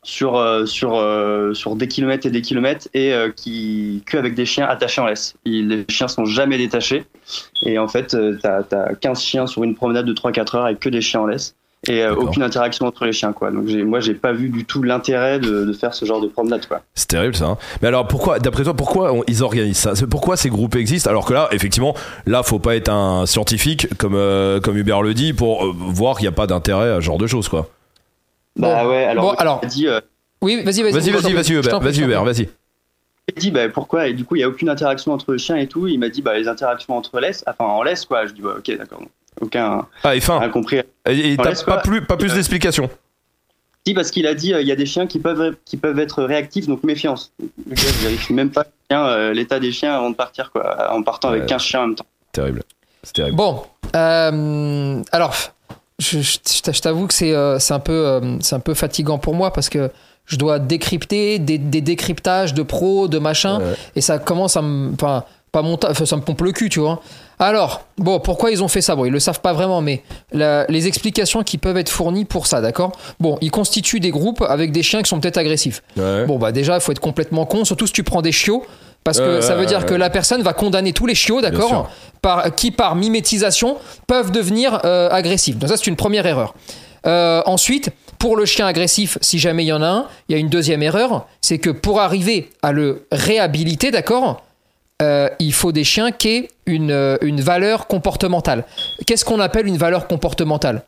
sur 0.06 0.36
euh, 0.36 0.66
sur 0.66 0.94
euh, 0.94 1.52
sur 1.52 1.74
des 1.74 1.88
kilomètres 1.88 2.26
et 2.26 2.30
des 2.30 2.40
kilomètres 2.40 2.86
et 2.94 3.12
euh, 3.12 3.30
qui 3.34 4.02
que 4.06 4.16
avec 4.16 4.34
des 4.34 4.46
chiens 4.46 4.66
attachés 4.66 5.00
en 5.00 5.06
laisse. 5.06 5.34
Ils- 5.44 5.66
les 5.68 5.84
chiens 5.88 6.06
sont 6.06 6.24
jamais 6.24 6.58
détachés 6.58 7.04
et 7.64 7.76
en 7.78 7.88
fait, 7.88 8.16
t'as 8.40 8.60
as 8.70 8.94
15 8.94 9.20
chiens 9.20 9.46
sur 9.48 9.64
une 9.64 9.74
promenade 9.74 10.06
de 10.06 10.12
3-4 10.14 10.56
heures 10.56 10.64
avec 10.66 10.78
que 10.78 10.88
des 10.88 11.00
chiens 11.00 11.22
en 11.22 11.26
laisse 11.26 11.56
et 11.88 12.02
euh, 12.02 12.14
aucune 12.14 12.42
interaction 12.44 12.86
entre 12.86 13.04
les 13.04 13.12
chiens 13.12 13.32
quoi. 13.32 13.50
Donc 13.50 13.64
moi 13.68 13.98
j'ai 13.98 14.14
pas 14.14 14.32
vu 14.32 14.48
du 14.48 14.64
tout 14.64 14.82
l'intérêt 14.84 15.40
de, 15.40 15.64
de 15.64 15.72
faire 15.72 15.92
ce 15.92 16.04
genre 16.04 16.20
de 16.20 16.28
promenade 16.28 16.66
quoi. 16.66 16.82
C'est 16.94 17.08
terrible 17.08 17.34
ça. 17.34 17.46
hein. 17.46 17.58
Mais 17.82 17.88
alors 17.88 18.06
pourquoi, 18.06 18.38
d'après 18.38 18.62
toi, 18.62 18.74
pourquoi 18.74 19.12
on- 19.12 19.24
ils 19.26 19.42
organisent 19.42 19.76
ça? 19.78 19.92
Pourquoi 20.08 20.36
ces 20.36 20.50
groupes 20.50 20.76
existent? 20.76 21.10
Alors 21.10 21.24
que 21.26 21.34
là, 21.34 21.48
effectivement, 21.50 21.94
là, 22.26 22.42
faut 22.44 22.60
pas 22.60 22.76
être 22.76 22.88
un 22.90 23.26
scientifique 23.26 23.88
comme 23.98 24.14
euh, 24.14 24.60
comme 24.60 24.76
Hubert 24.76 25.02
le 25.02 25.14
dit 25.14 25.32
pour 25.32 25.64
euh, 25.66 25.72
voir 25.76 26.16
qu'il 26.16 26.24
n'y 26.24 26.28
a 26.28 26.32
pas 26.32 26.46
d'intérêt 26.46 26.90
à 26.90 26.96
ce 26.96 27.00
genre 27.02 27.18
de 27.18 27.26
choses 27.26 27.48
quoi. 27.48 27.68
Bah 28.56 28.82
Bon. 28.84 28.90
ouais, 28.90 29.04
alors, 29.04 29.24
Bon, 29.26 29.32
il 29.34 29.40
alors. 29.40 29.60
dit 29.66 29.86
euh, 29.88 30.00
Oui, 30.42 30.56
vas-y, 30.64 30.82
vas-y. 30.82 30.92
Vas-y, 30.92 31.04
je 31.06 31.10
vas-y, 31.12 31.32
vas-y 31.32 31.44
je 31.44 31.54
Hubert, 31.58 31.80
vas-y 31.80 31.94
je 31.94 32.02
Hubert, 32.04 32.24
vas-y. 32.24 32.48
J'ai 33.28 33.34
dit 33.40 33.50
bah, 33.50 33.68
pourquoi? 33.68 34.06
Et 34.08 34.12
du 34.14 34.24
coup 34.24 34.36
il 34.36 34.40
y 34.40 34.44
a 34.44 34.48
aucune 34.48 34.68
interaction 34.68 35.12
entre 35.12 35.32
le 35.32 35.38
chien 35.38 35.56
et 35.56 35.66
tout 35.66 35.88
il 35.88 35.98
m'a 35.98 36.08
dit 36.08 36.22
bah 36.22 36.38
les 36.38 36.46
interactions 36.48 36.96
entre 36.96 37.18
laisse 37.18 37.42
enfin 37.48 37.64
en 37.64 37.82
laisse 37.82 38.04
quoi 38.04 38.24
je 38.26 38.32
dis 38.32 38.40
bah 38.40 38.54
ok 38.58 38.76
d'accord 38.78 39.02
aucun 39.40 39.84
Ah 40.04 40.14
et 40.14 40.20
fin. 40.20 40.38
rien 40.38 40.48
compris 40.48 40.80
Et 41.06 41.36
t'as 41.36 41.64
pas 41.64 41.78
plus, 41.78 42.02
pas 42.06 42.16
plus 42.16 42.30
Euh, 42.30 42.34
d'explications. 42.36 42.88
si 43.84 43.94
parce 43.94 44.12
qu'il 44.12 44.28
a 44.28 44.34
dit 44.34 44.54
euh, 44.54 44.60
il 44.60 44.68
y 44.68 44.72
a 44.72 44.76
des 44.76 44.86
chiens 44.86 45.08
qui 45.08 45.18
peuvent 45.18 45.56
qui 45.64 45.76
peuvent 45.76 45.98
être 45.98 46.22
réactifs 46.22 46.68
donc 46.68 46.84
méfiance 46.84 47.32
le 47.68 47.74
gars 47.74 47.82
il 47.84 48.04
vérifie 48.04 48.32
même 48.32 48.50
pas 48.50 48.64
euh, 48.92 49.32
l'état 49.32 49.58
des 49.58 49.72
chiens 49.72 49.94
avant 49.96 50.10
de 50.10 50.14
partir 50.14 50.52
quoi 50.52 50.92
en 50.92 51.02
partant 51.02 51.30
Ouais. 51.30 51.38
avec 51.38 51.48
15 51.48 51.62
chiens 51.62 51.80
en 51.82 51.86
même 51.88 51.96
temps 51.96 52.06
Terrible. 52.30 52.62
C'est 53.02 53.12
terrible. 53.14 53.36
Bon, 53.36 53.62
euh, 53.96 55.02
alors, 55.10 55.34
je, 55.98 56.20
je- 56.20 56.38
je 56.72 56.80
t'avoue 56.80 57.06
que 57.06 57.14
c'est 57.14 57.32
euh, 57.32 57.58
c'est 57.58 57.74
un, 57.74 57.78
peu, 57.80 57.92
euh, 58.06 58.38
c'est 58.40 58.54
un 58.54 58.60
peu 58.60 58.74
fatigant 58.74 59.18
pour 59.18 59.34
moi 59.34 59.52
parce 59.52 59.68
que 59.68 59.90
je 60.26 60.36
dois 60.36 60.58
décrypter 60.58 61.38
des, 61.38 61.58
des 61.58 61.80
décryptages 61.80 62.52
de 62.54 62.62
pros, 62.62 63.08
de 63.08 63.18
machin, 63.18 63.60
Ouais. 63.60 63.74
et 63.94 64.00
ça 64.00 64.18
commence 64.18 64.56
à 64.56 64.62
me. 64.62 64.92
Enfin, 64.94 65.24
pas 65.52 65.62
enfin, 65.62 66.04
ça 66.04 66.16
me 66.16 66.20
pompe 66.22 66.42
le 66.42 66.52
cul, 66.52 66.68
tu 66.68 66.80
vois. 66.80 67.00
Alors, 67.38 67.86
bon, 67.96 68.18
pourquoi 68.18 68.50
ils 68.50 68.62
ont 68.62 68.68
fait 68.68 68.80
ça? 68.82 68.94
Bon, 68.96 69.04
ils 69.06 69.12
le 69.12 69.20
savent 69.20 69.40
pas 69.40 69.52
vraiment, 69.54 69.80
mais 69.80 70.02
la- 70.32 70.66
les 70.68 70.86
explications 70.86 71.42
qui 71.44 71.56
peuvent 71.56 71.76
être 71.78 71.88
fournies 71.88 72.24
pour 72.26 72.46
ça, 72.46 72.60
d'accord? 72.60 72.92
Bon, 73.20 73.38
ils 73.40 73.50
constituent 73.50 74.00
des 74.00 74.10
groupes 74.10 74.42
avec 74.42 74.72
des 74.72 74.82
chiens 74.82 75.00
qui 75.02 75.08
sont 75.08 75.20
peut-être 75.20 75.36
agressifs. 75.38 75.82
Ouais. 75.96 76.26
Bon, 76.26 76.38
bah 76.38 76.50
déjà, 76.52 76.74
il 76.74 76.80
faut 76.80 76.92
être 76.92 77.00
complètement 77.00 77.46
con, 77.46 77.64
surtout 77.64 77.86
si 77.86 77.92
tu 77.94 78.02
prends 78.02 78.20
des 78.22 78.32
chiots, 78.32 78.66
parce 79.06 79.20
que 79.20 79.40
ça 79.40 79.54
veut 79.54 79.66
dire 79.66 79.86
que 79.86 79.94
la 79.94 80.10
personne 80.10 80.42
va 80.42 80.52
condamner 80.52 80.92
tous 80.92 81.06
les 81.06 81.14
chiots, 81.14 81.40
d'accord 81.40 81.88
par, 82.22 82.52
Qui, 82.56 82.72
par 82.72 82.96
mimétisation, 82.96 83.78
peuvent 84.08 84.32
devenir 84.32 84.80
euh, 84.84 85.08
agressifs. 85.12 85.56
Donc 85.56 85.70
ça, 85.70 85.76
c'est 85.76 85.86
une 85.86 85.94
première 85.94 86.26
erreur. 86.26 86.54
Euh, 87.06 87.40
ensuite, 87.46 87.90
pour 88.18 88.36
le 88.36 88.44
chien 88.46 88.66
agressif, 88.66 89.16
si 89.20 89.38
jamais 89.38 89.62
il 89.62 89.68
y 89.68 89.72
en 89.72 89.80
a 89.80 89.86
un, 89.86 90.06
il 90.28 90.32
y 90.32 90.34
a 90.34 90.38
une 90.38 90.48
deuxième 90.48 90.82
erreur, 90.82 91.28
c'est 91.40 91.58
que 91.58 91.70
pour 91.70 92.00
arriver 92.00 92.50
à 92.62 92.72
le 92.72 93.06
réhabiliter, 93.12 93.92
d'accord 93.92 94.42
euh, 95.02 95.28
il 95.38 95.52
faut 95.52 95.72
des 95.72 95.84
chiens 95.84 96.10
qui 96.10 96.28
aient 96.28 96.48
une, 96.64 96.90
euh, 96.90 97.16
une 97.20 97.42
valeur 97.42 97.86
comportementale. 97.86 98.64
Qu'est-ce 99.06 99.24
qu'on 99.24 99.40
appelle 99.40 99.66
une 99.66 99.76
valeur 99.76 100.08
comportementale? 100.08 100.82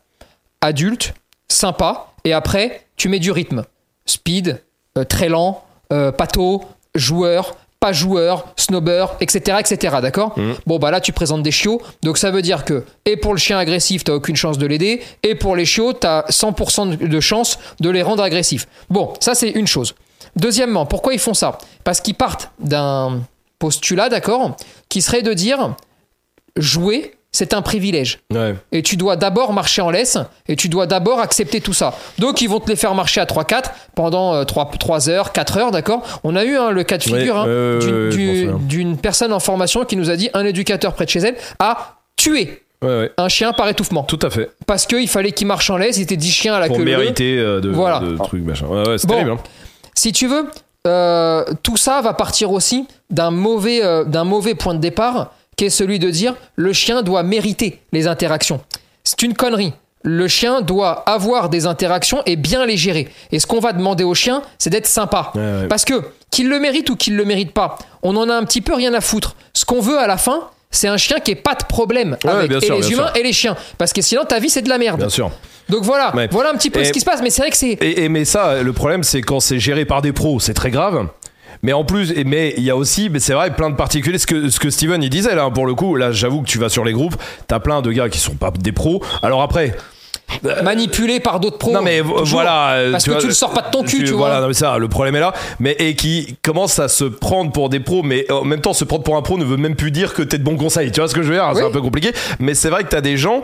Adulte, 0.61 1.15
sympa, 1.49 2.07
et 2.25 2.33
après, 2.33 2.87
tu 2.97 3.09
mets 3.09 3.19
du 3.19 3.31
rythme. 3.31 3.65
Speed, 4.07 4.63
euh, 4.97 5.05
très 5.05 5.29
lent, 5.29 5.63
euh, 5.93 6.11
pato, 6.11 6.65
joueur, 6.95 7.57
pas 7.81 7.93
joueur, 7.93 8.49
snobber, 8.57 9.07
etc. 9.21 9.59
etc. 9.61 9.97
D'accord 10.03 10.35
Bon, 10.67 10.79
bah 10.79 10.91
là, 10.91 11.01
tu 11.01 11.13
présentes 11.13 11.43
des 11.45 11.53
chiots. 11.53 11.81
Donc, 12.03 12.19
ça 12.19 12.31
veut 12.31 12.43
dire 12.43 12.65
que, 12.65 12.85
et 13.05 13.17
pour 13.17 13.33
le 13.35 13.39
chien 13.39 13.57
agressif, 13.59 14.03
t'as 14.05 14.15
aucune 14.15 14.35
chance 14.37 14.59
de 14.59 14.67
l'aider, 14.67 15.01
et 15.23 15.35
pour 15.37 15.55
les 15.55 15.65
chiots, 15.65 15.93
t'as 15.93 16.23
100% 16.29 16.87
de- 16.87 17.07
de 17.07 17.21
chance 17.21 17.59
de 17.81 17.89
les 17.91 18.03
rendre 18.03 18.23
agressifs. 18.23 18.67
Bon, 18.91 19.13
ça, 19.21 19.35
c'est 19.35 19.51
une 19.51 19.67
chose. 19.69 19.95
Deuxièmement, 20.35 20.87
pourquoi 20.87 21.13
ils 21.15 21.19
font 21.21 21.35
ça? 21.35 21.59
Parce 21.85 22.01
qu'ils 22.01 22.15
partent 22.15 22.51
d'un 22.59 23.21
postulat, 23.59 24.09
d'accord, 24.09 24.57
qui 24.89 25.01
serait 25.03 25.23
de 25.23 25.33
dire 25.33 25.75
jouer, 26.57 27.15
c'est 27.33 27.53
un 27.55 27.63
privilège. 27.63 28.21
Ouais. 28.33 28.55
Et 28.73 28.83
tu 28.83 28.97
dois 28.97 29.17
d'abord 29.17 29.53
marcher 29.53 29.83
en 29.83 29.91
laisse 29.91 30.19
et 30.49 30.57
tu 30.57 30.69
dois 30.69 30.87
d'abord 30.87 31.21
accepter 31.21 31.61
tout 31.61 31.73
ça. 31.75 31.95
Donc 32.19 32.41
ils 32.41 32.49
vont 32.49 32.59
te 32.61 32.69
les 32.71 32.77
faire 32.77 32.95
marcher 32.95 33.21
à 33.21 33.27
3-4 33.27 33.65
pendant 33.95 34.35
euh, 34.35 34.45
3, 34.45 34.71
3 34.79 35.09
heures, 35.11 35.33
4 35.33 35.57
heures, 35.59 35.71
d'accord? 35.71 36.03
On 36.25 36.37
a 36.37 36.45
eu 36.45 36.57
hein, 36.57 36.71
le 36.71 36.83
cas 36.85 36.97
de 36.99 37.09
Ouais, 37.11 37.19
figure 37.21 37.37
hein, 37.37 37.47
d'une- 38.11 38.67
du- 38.67 38.97
personne 38.97 39.33
en 39.33 39.41
formation 39.41 39.85
qui 39.85 39.97
nous 39.97 40.11
a 40.11 40.17
dit 40.17 40.31
un 40.35 40.45
éducateur 40.45 40.95
près 40.95 41.05
de 41.05 41.11
chez 41.11 41.21
elle 41.21 41.37
a 41.59 41.97
tué 42.17 42.63
Ouais, 42.81 42.89
ouais. 42.89 43.13
un 43.17 43.29
chien 43.29 43.53
par 43.53 43.69
étouffement. 43.69 44.05
Tout 44.05 44.21
à 44.23 44.31
fait. 44.31 44.51
Parce 44.67 44.87
qu'il 44.87 45.09
fallait 45.09 45.33
qu'il 45.33 45.47
marche 45.49 45.69
en 45.69 45.77
laisse, 45.77 45.97
il 45.99 46.03
était 46.03 46.17
10 46.17 46.31
chiens 46.31 46.55
à 46.55 46.61
la 46.61 46.69
Pour 46.69 46.77
queue 46.77 46.85
leu. 46.85 46.97
mériter 46.97 47.37
euh, 47.39 47.61
de, 47.61 47.69
Voilà. 47.71 47.99
de 48.01 48.17
trucs 48.17 48.45
machin. 48.45 48.67
Ouais, 48.67 48.89
ouais, 48.89 48.99
c'est 48.99 49.07
Bon. 49.09 49.15
terrible. 49.15 49.33
hein. 49.33 49.39
Si 49.95 50.13
tu 50.13 50.29
veux, 50.29 50.47
euh, 50.87 51.45
tout 51.63 51.77
ça 51.77 52.01
va 52.01 52.15
partir 52.15 52.53
aussi 52.53 52.87
d'un 53.11 53.31
mauvais, 53.33 53.85
euh, 53.85 54.05
d'un 54.05 54.23
mauvais 54.25 54.55
point 54.55 54.75
de 54.75 54.79
départ, 54.81 55.33
qui 55.59 55.67
est 55.67 55.71
celui 55.71 55.99
de 55.99 56.09
dire 56.09 56.35
le 56.57 56.73
chien 56.73 57.03
doit 57.03 57.23
mériter 57.23 57.81
les 57.93 58.07
interactions. 58.07 58.61
C'est 59.05 59.21
une 59.23 59.35
connerie. 59.35 59.75
Le 60.05 60.29
chien 60.29 60.61
doit 60.62 61.03
avoir 61.11 61.49
des 61.50 61.67
interactions 61.67 62.23
et 62.25 62.37
bien 62.37 62.65
les 62.65 62.77
gérer. 62.77 63.09
Et 63.33 63.41
ce 63.41 63.47
qu'on 63.47 63.59
va 63.59 63.73
demander 63.73 64.05
au 64.05 64.15
chien, 64.15 64.43
c'est 64.59 64.71
d'être 64.71 64.87
sympa. 64.87 65.33
Ouais, 65.35 65.41
ouais. 65.41 65.67
Parce 65.69 65.85
que 65.85 65.95
qu'il 66.31 66.49
le 66.49 66.61
mérite 66.61 66.88
ou 66.91 66.97
qu'il 66.97 67.17
le 67.17 67.25
mérite 67.25 67.53
pas, 67.53 67.77
on 68.03 68.15
en 68.17 68.31
a 68.31 68.35
un 68.35 68.45
petit 68.45 68.61
peu 68.61 68.75
rien 68.75 68.95
à 68.95 69.00
foutre. 69.00 69.35
Ce 69.53 69.65
qu'on 69.65 69.81
veut 69.81 69.99
à 69.99 70.07
la 70.07 70.17
fin, 70.17 70.49
c'est 70.71 70.87
un 70.87 70.97
chien 70.99 71.19
qui 71.19 71.33
ait 71.33 71.35
pas 71.35 71.55
de 71.57 71.65
problème 71.65 72.17
Ouais, 72.25 72.31
avec 72.31 72.50
bien 72.50 72.61
et 72.61 72.65
sûr, 72.67 72.77
les 72.79 72.93
humains 72.93 73.09
sûr. 73.09 73.17
et 73.17 73.23
les 73.25 73.33
chiens. 73.33 73.57
Parce 73.79 73.93
que 73.93 74.00
sinon, 74.00 74.25
ta 74.25 74.38
vie, 74.38 74.50
c'est 74.50 74.62
de 74.62 74.69
la 74.69 74.79
merde. 74.79 75.00
Bien 75.00 75.09
sûr. 75.09 75.33
Donc 75.69 75.83
voilà, 75.83 76.15
Ouais. 76.15 76.29
voilà 76.31 76.50
un 76.50 76.55
petit 76.55 76.71
peu 76.71 76.81
Et- 76.81 76.85
ce 76.85 76.93
qui 76.93 77.00
se 77.00 77.05
passe. 77.05 77.21
Mais 77.21 77.31
c'est 77.31 77.43
vrai 77.43 77.50
que 77.50 77.57
c'est. 77.57 77.73
Et, 77.73 78.05
et- 78.05 78.09
mais 78.09 78.25
ça, 78.25 78.62
le 78.62 78.73
problème, 78.73 79.03
c'est 79.03 79.21
quand 79.23 79.41
c'est 79.41 79.59
géré 79.59 79.85
par 79.85 80.00
des 80.03 80.12
pros, 80.12 80.38
c'est 80.38 80.55
très 80.55 80.71
grave. 80.71 81.09
Mais 81.62 81.73
en 81.73 81.85
plus, 81.85 82.12
et- 82.12 82.25
mais 82.25 82.55
il 82.57 82.62
y 82.65 82.71
a 82.71 82.77
aussi, 82.77 83.09
mais 83.11 83.19
c'est 83.21 83.33
vrai, 83.35 83.55
plein 83.55 83.71
de 83.71 83.77
particuliers. 83.77 84.19
Ce 84.19 84.27
que, 84.27 84.49
ce 84.50 84.61
que 84.61 84.71
Steven 84.71 85.03
il 85.03 85.11
disait 85.11 85.35
là, 85.35 85.50
pour 85.50 85.67
le 85.67 85.75
coup, 85.75 85.97
là, 85.97 86.12
j'avoue 86.12 86.43
que 86.43 86.47
tu 86.49 86.59
vas 86.59 86.69
sur 86.69 86.85
les 86.85 86.93
groupes, 86.93 87.17
t'as 87.47 87.59
plein 87.61 87.83
de 87.83 87.91
gars 87.93 88.09
qui 88.09 88.19
sont 88.19 88.35
pas 88.35 88.50
des 88.50 88.73
pros. 88.73 89.03
Alors 89.23 89.43
après, 89.43 89.75
manipulé 90.62 91.21
par 91.21 91.41
d'autres 91.41 91.59
pros. 91.59 91.73
non 91.73 91.81
mais 91.83 92.00
toujours. 92.00 92.27
voilà, 92.27 92.73
euh, 92.73 92.93
Parce 92.93 93.05
que 93.05 93.19
tu 93.21 93.29
le 93.29 93.33
sors 93.33 93.53
pas 93.53 93.62
de 93.62 93.71
ton 93.71 93.83
cul, 93.83 94.05
tu 94.05 94.11
vois. 94.12 94.27
Voilà, 94.29 94.41
non, 94.43 94.49
mais 94.49 94.55
ça, 94.55 94.79
le 94.79 94.88
problème 94.88 95.17
est 95.17 95.21
là. 95.21 95.33
Mais 95.59 95.75
et 95.79 95.95
qui 95.95 96.37
commence 96.43 96.79
à 96.79 96.88
se 96.88 97.05
prendre 97.05 97.50
pour 97.53 97.69
des 97.71 97.81
pros, 97.81 98.03
mais 98.03 98.31
en 98.31 98.45
même 98.45 98.61
temps, 98.61 98.73
se 98.75 98.85
prendre 98.85 99.03
pour 99.05 99.17
un 99.17 99.23
pro 99.23 99.38
ne 99.38 99.45
veut 99.45 99.57
même 99.57 99.75
plus 99.77 99.91
dire 99.91 100.15
que 100.15 100.23
t'es 100.23 100.38
de 100.38 100.45
bons 100.45 100.57
conseils. 100.57 100.93
Tu 100.93 101.00
vois 101.00 101.09
ce 101.09 101.15
que 101.15 101.23
je 101.23 101.29
veux 101.29 101.35
dire? 101.35 101.50
C'est 101.55 101.65
un 101.65 101.71
peu 101.71 101.81
compliqué. 101.81 102.12
Mais 102.38 102.55
c'est 102.55 102.69
vrai 102.71 102.85
que 102.85 102.88
t'as 102.88 103.00
des 103.00 103.17
gens. 103.17 103.43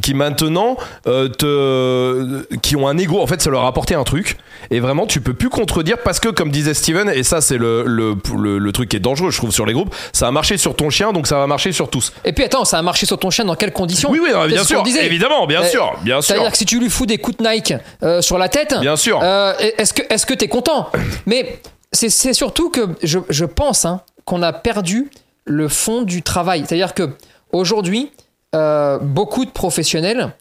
Qui 0.00 0.14
maintenant 0.14 0.76
euh, 1.06 1.28
te 1.28 2.56
qui 2.56 2.76
ont 2.76 2.88
un 2.88 2.96
ego 2.96 3.20
en 3.20 3.26
fait 3.26 3.42
ça 3.42 3.50
leur 3.50 3.64
a 3.64 3.68
apporté 3.68 3.94
un 3.94 4.04
truc 4.04 4.38
et 4.70 4.80
vraiment 4.80 5.06
tu 5.06 5.20
peux 5.20 5.34
plus 5.34 5.50
contredire 5.50 5.98
parce 5.98 6.18
que 6.18 6.28
comme 6.28 6.50
disait 6.50 6.72
Steven 6.72 7.10
et 7.10 7.22
ça 7.22 7.40
c'est 7.42 7.58
le, 7.58 7.84
le, 7.84 8.14
le, 8.38 8.58
le 8.58 8.72
truc 8.72 8.88
qui 8.88 8.96
est 8.96 9.00
dangereux 9.00 9.30
je 9.30 9.36
trouve 9.36 9.52
sur 9.52 9.66
les 9.66 9.74
groupes 9.74 9.94
ça 10.12 10.28
a 10.28 10.30
marché 10.30 10.56
sur 10.56 10.74
ton 10.76 10.88
chien 10.88 11.12
donc 11.12 11.26
ça 11.26 11.36
va 11.36 11.46
marcher 11.46 11.72
sur 11.72 11.90
tous 11.90 12.12
Et 12.24 12.32
puis 12.32 12.44
attends, 12.44 12.64
ça 12.64 12.78
a 12.78 12.82
marché 12.82 13.04
sur 13.04 13.18
ton 13.18 13.28
chien 13.30 13.44
dans 13.44 13.54
quelles 13.54 13.72
conditions 13.72 14.10
oui 14.10 14.20
oui 14.22 14.30
non, 14.32 14.42
C'est 14.44 14.48
bien 14.48 14.64
sûr 14.64 14.82
évidemment 15.02 15.46
bien 15.46 15.62
Euh, 15.62 15.68
sûr 15.68 15.92
bien 16.02 16.22
sûr 16.22 16.34
C'est-à-dire 16.34 16.52
que 16.52 16.56
si 16.58 16.64
tu 16.64 16.78
lui 16.80 16.88
fous 16.88 17.04
des 17.06 17.18
coups 17.18 17.36
de 17.36 17.44
Nike 17.46 17.74
euh, 18.02 18.22
sur 18.22 18.38
la 18.38 18.48
tête, 18.48 18.74
Bien 18.80 18.96
sûr. 18.96 19.22
est-ce 19.22 19.92
que 19.92 20.02
est-ce 20.08 20.24
que 20.24 20.34
t'es 20.34 20.48
content 20.48 20.88
Mais 21.26 21.60
c'est 21.92 22.08
c'est 22.08 22.32
surtout 22.32 22.70
que 22.70 22.88
je, 23.02 23.18
je 23.28 23.44
pense 23.44 23.84
hein, 23.84 24.00
qu'on 24.24 24.42
a 24.42 24.52
perdu 24.54 25.10
le 25.44 25.68
fond 25.68 26.02
du 26.02 26.22
travail. 26.22 26.64
C'est-à-dire 26.66 26.94
que 26.94 27.10
aujourd'hui, 27.52 28.10
euh, 28.54 28.98
beaucoup 28.98 29.44
de 29.44 29.50
professionnels 29.50 30.32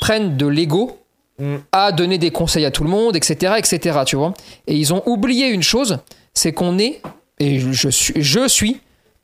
prennent 0.00 0.36
de 0.36 0.46
l'ego 0.46 0.96
Mm. 1.40 1.56
à 1.72 1.90
donner 1.90 2.18
des 2.18 2.30
conseils 2.30 2.66
à 2.66 2.70
tout 2.70 2.84
le 2.84 2.90
monde, 2.90 3.16
etc., 3.16 3.54
etc. 3.56 4.00
Tu 4.04 4.14
vois 4.14 4.34
Et 4.66 4.76
ils 4.76 4.92
ont 4.92 5.02
oublié 5.06 5.48
une 5.48 5.62
chose, 5.62 5.96
c'est 6.34 6.52
qu'on 6.52 6.78
est 6.78 7.00
et 7.38 7.58
je 7.58 7.88
suis 7.88 8.12
je 8.22 8.46
suis 8.46 8.78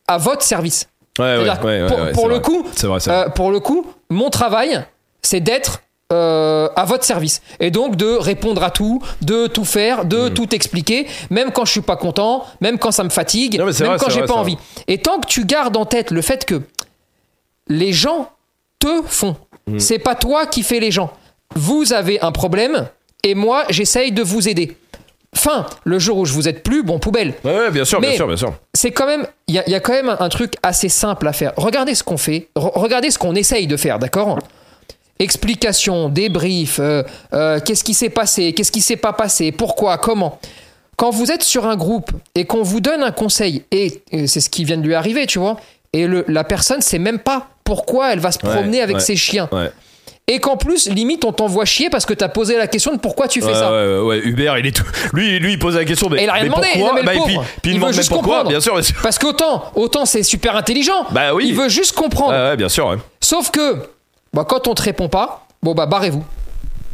à 0.09 0.17
votre 0.17 0.41
service. 0.43 0.89
ouais 1.19 1.25
ouais, 1.27 1.35
C'est-à-dire 1.45 1.61
que 1.61 1.67
ouais, 1.67 1.83
ouais, 1.83 2.13
pour, 2.13 2.29
le 2.29 2.37
vrai. 2.37 2.43
coup, 2.43 2.65
c'est 2.75 2.87
vrai 2.87 3.01
c'est 3.01 3.11
vrai. 3.11 3.27
euh, 3.27 3.29
pour 3.29 3.51
le 3.51 3.61
coup, 3.61 3.87
mon 4.09 4.31
travail, 4.31 4.83
c'est 5.21 5.41
d'être 5.41 5.83
euh, 6.11 6.71
à 6.75 6.87
votre 6.87 7.05
service 7.05 7.43
et 7.61 7.71
donc 7.71 7.97
de 7.97 8.07
répondre 8.17 8.63
à 8.63 8.71
tout, 8.71 9.03
de 9.21 9.47
tout 9.47 9.67
faire, 9.67 10.07
de 10.07 10.31
tout 10.31 10.55
expliquer, 10.55 11.07
même 11.29 11.51
quand 11.53 11.67
je 11.67 11.73
suis 11.73 11.81
pas 11.83 11.97
content, 11.97 12.47
même 12.63 12.79
quand 12.79 12.93
ça 12.93 13.05
me 13.05 13.11
fatigue, 13.11 13.59
Non, 13.59 13.67
même 13.67 13.75
vrai, 13.75 13.97
quand 14.01 14.09
j'ai 14.09 14.21
vrai, 14.21 14.27
pas 14.29 14.35
envie. 14.37 14.57
Et 14.89 15.03
tant 15.03 15.21
que 15.21 15.27
tu 15.27 15.45
gardes 15.45 15.77
en 15.77 15.85
tête 15.85 16.11
le 16.13 16.23
fait 16.23 16.47
que 16.47 16.63
les 17.69 17.93
gens 17.93 18.31
te 18.79 19.03
font, 19.07 19.37
Hmm. 19.69 19.79
c'est 19.81 19.99
pas 19.99 20.15
toi 20.15 20.47
qui 20.47 20.63
fais 20.63 20.79
les 20.79 20.91
gens. 20.93 21.11
Vous 21.57 21.93
avez 21.93 22.21
un 22.21 22.31
problème 22.31 22.87
et 23.25 23.35
moi 23.35 23.65
j'essaye 23.69 24.13
de 24.13 24.23
vous 24.23 24.49
aider. 24.49 24.77
Fin, 25.35 25.67
le 25.85 25.99
jour 25.99 26.19
où 26.19 26.25
je 26.25 26.33
vous 26.33 26.49
aide 26.49 26.63
plus, 26.63 26.83
bon 26.85 26.99
poubelle. 27.01 27.35
Ouais, 27.45 27.53
ouais, 27.57 27.71
bien 27.71 27.85
sûr 27.85 28.01
bien 28.01 28.13
sûr 28.13 28.27
bien 28.29 28.37
sûr. 28.37 28.55
c'est 28.75 28.93
quand 28.93 29.07
même 29.07 29.27
il 29.49 29.57
y, 29.57 29.59
a- 29.59 29.65
il 29.67 29.73
y 29.73 29.75
a 29.75 29.81
quand 29.81 29.93
même 29.93 30.09
un, 30.09 30.17
un 30.21 30.29
truc 30.29 30.55
assez 30.63 30.89
simple 30.89 31.27
à 31.27 31.33
faire. 31.33 31.53
Regardez 31.57 31.95
ce 31.97 32.05
qu'on 32.05 32.17
fait. 32.17 32.49
Re- 32.57 32.73
regardez 32.79 33.11
ce 33.11 33.19
qu'on 33.19 33.35
essaye 33.35 33.67
de 33.67 33.77
faire 33.77 33.99
d'accord? 33.99 34.39
Explication 35.19 36.11
débrief 36.11 36.79
euh, 36.79 37.03
euh, 37.33 37.59
qu'est-ce 37.65 37.83
qui 37.85 37.95
s'est 37.95 38.11
passé 38.11 38.53
qu'est-ce 38.53 38.71
qui 38.71 38.83
s'est 38.83 38.97
pas 38.97 39.15
passé 39.15 39.51
pourquoi 39.51 39.97
comment. 39.99 40.39
Quand 40.97 41.11
vous 41.11 41.33
êtes 41.33 41.43
sur 41.43 41.67
un 41.67 41.77
groupe 41.77 42.11
et 42.35 42.45
qu'on 42.45 42.63
vous 42.63 42.81
donne 42.81 43.03
un 43.03 43.13
conseil 43.13 43.65
et, 43.71 44.03
et 44.13 44.27
c'est 44.27 44.41
ce 44.41 44.51
qui 44.51 44.65
vient 44.65 44.77
de 44.77 44.83
lui 44.87 44.95
arriver 44.95 45.27
tu 45.27 45.39
vois 45.39 45.57
et 46.01 46.07
le, 46.07 46.25
la 46.29 46.45
personne 46.45 46.81
sait 46.81 46.99
même 46.99 47.19
pas 47.19 47.49
pourquoi 47.65 48.13
elle 48.13 48.21
va 48.21 48.31
se 48.33 48.39
Ouais, 48.45 48.53
promener 48.53 48.81
avec 48.83 48.97
ouais. 48.97 49.03
ses 49.03 49.17
chiens 49.17 49.49
ouais 49.53 49.71
et 50.29 50.41
qu'en 50.41 50.57
plus 50.57 50.89
limite 50.91 51.25
on 51.25 51.31
t'envoie 51.33 51.65
chier 51.65 51.89
parce 51.89 52.05
que 52.05 52.13
t'as 52.13 52.27
posé 52.29 52.57
la 52.59 52.67
question 52.67 52.93
de 52.93 52.99
pourquoi 52.99 53.29
tu 53.29 53.41
fais 53.41 53.55
ça 53.55 53.71
ouais, 53.71 53.87
ouais, 53.87 54.01
ouais, 54.01 54.19
Hubert, 54.25 54.59
il 54.59 54.67
est 54.67 54.73
tout. 54.75 54.83
Lui, 55.13 55.39
lui, 55.39 55.53
il 55.53 55.59
pose 55.61 55.77
la 55.77 55.85
question. 55.85 56.09
Mais, 56.11 56.23
Et 56.23 56.25
il 56.25 56.29
a 56.29 56.33
rien 56.33 56.43
mais 56.43 56.49
demandé, 56.49 56.67
pourquoi 56.73 56.89
non, 56.89 56.95
mais 56.97 57.01
le 57.03 57.07
Bah, 57.07 57.13
pauvre, 57.15 57.27
puis, 57.27 57.39
puis 57.63 57.71
il, 57.71 57.71
il 57.71 57.75
demande 57.77 57.91
veut 57.91 57.97
juste 57.97 58.09
pourquoi. 58.09 58.27
comprendre. 58.39 58.49
Bien 58.51 58.61
sûr, 58.61 58.73
bien 58.75 58.83
sûr. 58.83 58.97
parce 59.05 59.19
qu'autant 59.21 59.71
autant 59.77 60.05
c'est 60.05 60.25
super 60.25 60.57
intelligent 60.57 61.07
Bah 61.13 61.33
oui. 61.33 61.45
il 61.49 61.55
veut 61.55 61.69
juste 61.69 61.95
comprendre 61.95 62.33
Ouais, 62.33 62.39
ouais, 62.51 62.57
bien 62.57 62.69
sûr. 62.69 62.97
Sauf 63.21 63.53
que, 63.53 63.77
bah, 64.35 64.45
quand 64.49 64.67
on 64.67 64.75
te 64.75 64.83
répond 64.83 65.09
pas, 65.09 65.47
bon 65.63 65.75
bah 65.75 65.87
barrez-vous. 65.87 66.25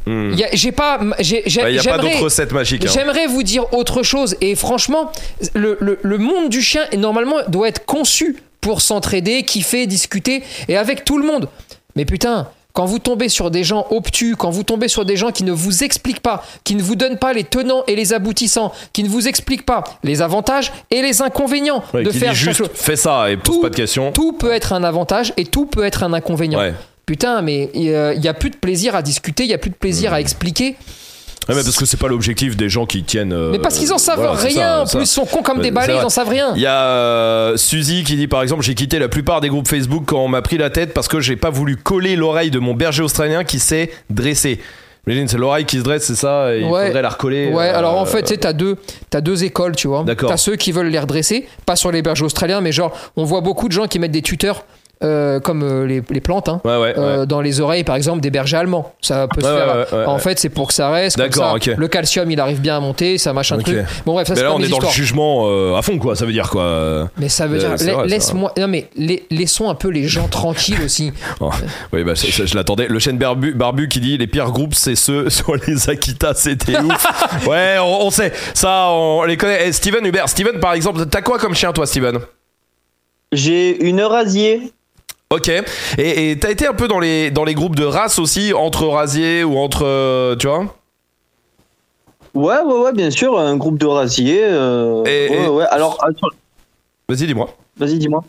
Hmm. 0.04 0.32
Y 0.34 0.44
J'ai 0.52 0.72
pas, 0.72 1.00
j'ai- 1.20 1.42
j'ai- 1.46 1.62
Bah, 1.62 1.70
Il 1.70 1.80
n'y 1.80 1.88
a 1.88 1.90
pas 1.90 1.98
d'autre 1.98 2.20
recette 2.24 2.52
magique. 2.52 2.84
hein. 2.84 2.90
J'aimerais 2.92 3.28
vous 3.28 3.42
dire 3.42 3.72
autre 3.72 4.02
chose 4.02 4.36
et 4.42 4.54
franchement, 4.56 5.10
le, 5.54 5.78
le- 5.80 5.98
le 6.02 6.18
monde 6.18 6.50
du 6.50 6.60
chien 6.60 6.82
normalement 6.98 7.36
doit 7.48 7.68
être 7.68 7.86
conçu 7.86 8.42
pour 8.62 8.80
s'entraider, 8.80 9.42
kiffer, 9.42 9.86
discuter 9.86 10.42
et 10.68 10.78
avec 10.78 11.04
tout 11.04 11.18
le 11.18 11.26
monde. 11.26 11.48
Mais 11.96 12.06
putain, 12.06 12.48
quand 12.72 12.86
vous 12.86 12.98
tombez 12.98 13.28
sur 13.28 13.50
des 13.50 13.64
gens 13.64 13.86
obtus, 13.90 14.34
quand 14.36 14.48
vous 14.48 14.62
tombez 14.62 14.88
sur 14.88 15.04
des 15.04 15.16
gens 15.16 15.30
qui 15.30 15.44
ne 15.44 15.52
vous 15.52 15.84
expliquent 15.84 16.20
pas, 16.22 16.42
qui 16.64 16.74
ne 16.74 16.82
vous 16.82 16.96
donnent 16.96 17.18
pas 17.18 17.34
les 17.34 17.44
tenants 17.44 17.82
et 17.86 17.94
les 17.96 18.14
aboutissants, 18.14 18.72
qui 18.94 19.02
ne 19.02 19.10
vous 19.10 19.28
expliquent 19.28 19.66
pas 19.66 19.84
les 20.02 20.22
avantages 20.22 20.72
et 20.90 21.02
les 21.02 21.20
inconvénients 21.20 21.82
Ouais, 21.92 22.02
de 22.02 22.10
faire 22.10 22.32
juste 22.32 22.56
chose. 22.58 22.70
fais 22.72 22.96
ça 22.96 23.30
et 23.30 23.36
pose 23.36 23.56
Tout- 23.56 23.60
pas 23.60 23.68
de 23.68 23.76
questions. 23.76 24.10
Tout 24.12 24.32
peut 24.32 24.52
être 24.52 24.72
un 24.72 24.84
avantage 24.84 25.34
et 25.36 25.44
tout 25.44 25.66
peut 25.66 25.84
être 25.84 26.02
un 26.02 26.14
inconvénient. 26.14 26.58
Ouais. 26.60 26.72
Putain, 27.04 27.42
mais 27.42 27.68
il 27.74 27.90
n'y 28.20 28.28
a 28.28 28.32
plus 28.34 28.48
de 28.48 28.56
plaisir 28.56 28.94
à 28.94 29.02
discuter, 29.02 29.42
il 29.44 29.48
n'y 29.48 29.54
a 29.54 29.58
plus 29.58 29.70
de 29.70 29.74
plaisir 29.74 30.14
à 30.14 30.20
expliquer. 30.20 30.76
Ouais, 31.48 31.54
mais 31.56 31.62
parce 31.64 31.76
que 31.76 31.86
c'est 31.86 31.96
pas 31.96 32.08
l'objectif 32.08 32.56
des 32.56 32.68
gens 32.68 32.86
qui 32.86 33.02
tiennent. 33.02 33.32
euh, 33.32 33.50
Mais 33.50 33.58
parce 33.58 33.76
qu'ils 33.78 33.92
en 33.92 33.98
savent 33.98 34.16
voilà, 34.16 34.32
rien, 34.34 34.80
en 34.82 34.86
plus, 34.86 35.00
ils 35.02 35.06
sont 35.06 35.24
cons 35.26 35.42
comme 35.42 35.58
Ouais, 35.58 35.64
des 35.64 35.70
balais, 35.70 35.96
ils 35.98 36.04
en 36.04 36.08
savent 36.08 36.28
rien. 36.28 36.52
Il 36.54 36.62
y 36.62 36.66
a 36.66 36.82
euh, 36.86 37.56
Suzy 37.56 38.04
qui 38.04 38.16
dit 38.16 38.28
par 38.28 38.42
exemple 38.42 38.62
j'ai 38.62 38.74
quitté 38.74 38.98
la 38.98 39.08
plupart 39.08 39.40
des 39.40 39.48
groupes 39.48 39.66
Facebook 39.68 40.04
quand 40.06 40.18
on 40.20 40.28
m'a 40.28 40.42
pris 40.42 40.56
la 40.58 40.70
tête 40.70 40.94
parce 40.94 41.08
que 41.08 41.20
j'ai 41.20 41.36
pas 41.36 41.50
voulu 41.50 41.76
coller 41.76 42.14
l'oreille 42.16 42.50
de 42.50 42.58
mon 42.58 42.74
berger 42.74 43.02
australien 43.02 43.44
qui 43.44 43.58
s'est 43.58 43.90
dressé. 44.10 44.60
Imagine, 45.08 45.26
c'est 45.26 45.36
l'oreille 45.38 45.64
qui 45.64 45.78
se 45.78 45.82
dresse, 45.82 46.04
c'est 46.04 46.14
ça, 46.14 46.54
et 46.54 46.60
il 46.60 46.64
Ouais. 46.66 46.86
faudrait 46.86 47.02
la 47.02 47.08
recoller. 47.08 47.48
Ouais, 47.52 47.70
euh, 47.70 47.76
alors 47.76 47.96
en 47.98 48.06
fait, 48.06 48.22
tu 48.22 48.28
sais, 48.28 48.36
t'as 48.36 48.52
deux, 48.52 48.76
t'as 49.10 49.20
deux 49.20 49.42
écoles, 49.42 49.74
tu 49.74 49.88
vois. 49.88 50.04
D'accord. 50.04 50.30
T'as 50.30 50.36
ceux 50.36 50.54
qui 50.54 50.70
veulent 50.70 50.86
les 50.90 50.98
redresser, 51.00 51.48
pas 51.66 51.74
sur 51.74 51.90
les 51.90 52.02
bergers 52.02 52.24
australiens, 52.24 52.60
mais 52.60 52.70
genre, 52.70 52.92
on 53.16 53.24
voit 53.24 53.40
beaucoup 53.40 53.66
de 53.66 53.72
gens 53.72 53.88
qui 53.88 53.98
mettent 53.98 54.12
des 54.12 54.22
tuteurs, 54.22 54.64
euh, 55.02 55.40
comme 55.40 55.62
euh, 55.62 55.86
les, 55.86 56.02
les 56.10 56.20
plantes, 56.20 56.48
hein, 56.48 56.60
Ouais, 56.64 56.76
ouais, 56.78 56.94
euh, 56.98 57.20
ouais. 57.20 57.26
dans 57.26 57.40
les 57.40 57.60
oreilles, 57.60 57.84
par 57.84 57.96
exemple, 57.96 58.20
des 58.20 58.30
bergers 58.30 58.56
allemands. 58.58 58.92
Ça 59.00 59.26
peut 59.28 59.40
se 59.40 59.46
Ouais, 59.46 59.52
faire. 59.56 59.74
ouais, 59.92 59.98
ouais, 59.98 60.04
en 60.06 60.14
ouais. 60.14 60.20
fait, 60.20 60.38
c'est 60.38 60.48
pour 60.48 60.68
que 60.68 60.74
ça 60.74 60.90
reste. 60.90 61.16
comme 61.16 61.26
D'accord, 61.28 61.50
ça. 61.62 61.70
ok. 61.72 61.76
Le 61.78 61.88
calcium, 61.88 62.30
il 62.30 62.38
arrive 62.40 62.60
bien 62.60 62.76
à 62.76 62.80
monter, 62.80 63.18
ça 63.18 63.32
machin 63.32 63.56
Ok. 63.56 63.64
truc. 63.64 63.78
Bon, 64.06 64.12
bref, 64.14 64.26
ça 64.28 64.34
Mais 64.34 64.40
c'est 64.40 64.44
là 64.44 64.52
on 64.54 64.60
est 64.60 64.68
dans 64.68 64.78
le 64.80 64.88
jugement 64.88 65.44
euh, 65.48 65.74
à 65.76 65.82
fond 65.82 65.98
quoi, 65.98 66.14
ça 66.16 66.24
veut 66.24 66.32
dire 66.32 66.48
quoi. 66.50 67.08
Mais 67.18 67.28
ça 67.28 67.46
veut 67.46 67.62
Euh, 67.64 67.76
dire, 67.76 67.98
la- 67.98 68.06
laisse-moi. 68.06 68.52
Non, 68.58 68.68
mais 68.68 68.88
la- 68.96 69.16
laissons 69.30 69.68
un 69.68 69.74
peu 69.74 69.88
les 69.88 70.04
gens 70.08 70.28
tranquilles 70.28 70.82
aussi. 70.84 71.12
Oh, 71.40 71.50
oui, 71.92 72.04
bah, 72.04 72.12
je 72.14 72.54
l'attendais. 72.54 72.86
Le 72.88 72.98
chêne 72.98 73.18
barbu, 73.18 73.52
barbu 73.54 73.88
qui 73.88 73.98
dit 74.00 74.16
les 74.18 74.26
pires 74.26 74.50
groupes, 74.52 74.74
c'est 74.74 74.94
ceux 74.94 75.28
sur 75.30 75.54
les 75.66 75.90
Akita, 75.90 76.34
c'était 76.34 76.78
ouf. 76.78 77.06
ouais, 77.48 77.76
on, 77.80 78.06
on 78.06 78.10
sait. 78.10 78.32
Ça, 78.54 78.88
on 78.90 79.24
les 79.24 79.36
connaît. 79.36 79.66
Et 79.68 79.72
Steven 79.72 80.04
Hubert. 80.06 80.28
Steven, 80.28 80.60
par 80.60 80.74
exemple, 80.74 81.04
t'as 81.06 81.20
quoi 81.22 81.38
comme 81.38 81.54
chien, 81.54 81.72
toi, 81.72 81.86
Steven? 81.86 82.18
J'ai 83.32 83.82
une 83.88 84.02
rasier. 84.02 84.72
Ok. 85.32 85.50
Et 85.98 86.36
t'as 86.40 86.50
été 86.50 86.66
un 86.66 86.74
peu 86.74 86.88
dans 86.88 87.00
les, 87.00 87.30
dans 87.30 87.44
les 87.44 87.54
groupes 87.54 87.74
de 87.76 87.84
race 87.84 88.18
aussi, 88.18 88.52
entre 88.52 88.86
rasiers 88.86 89.44
ou 89.44 89.56
entre. 89.58 89.84
euh, 89.84 90.36
tu 90.36 90.46
vois? 90.46 90.66
Ouais, 92.34 92.60
ouais, 92.60 92.78
ouais, 92.80 92.92
bien 92.92 93.10
sûr, 93.10 93.38
un 93.38 93.56
groupe 93.56 93.78
de 93.78 93.86
rasiers. 93.86 94.44
euh, 94.44 95.02
Et- 95.04 95.28
ouais, 95.30 95.44
et- 95.44 95.48
ouais. 95.48 95.64
Alors, 95.70 95.98
attends, 96.02 96.28
Vas-y, 97.08 97.26
dis-moi. 97.26 97.50
vas-y, 97.76 97.98
dis-moi. 97.98 98.22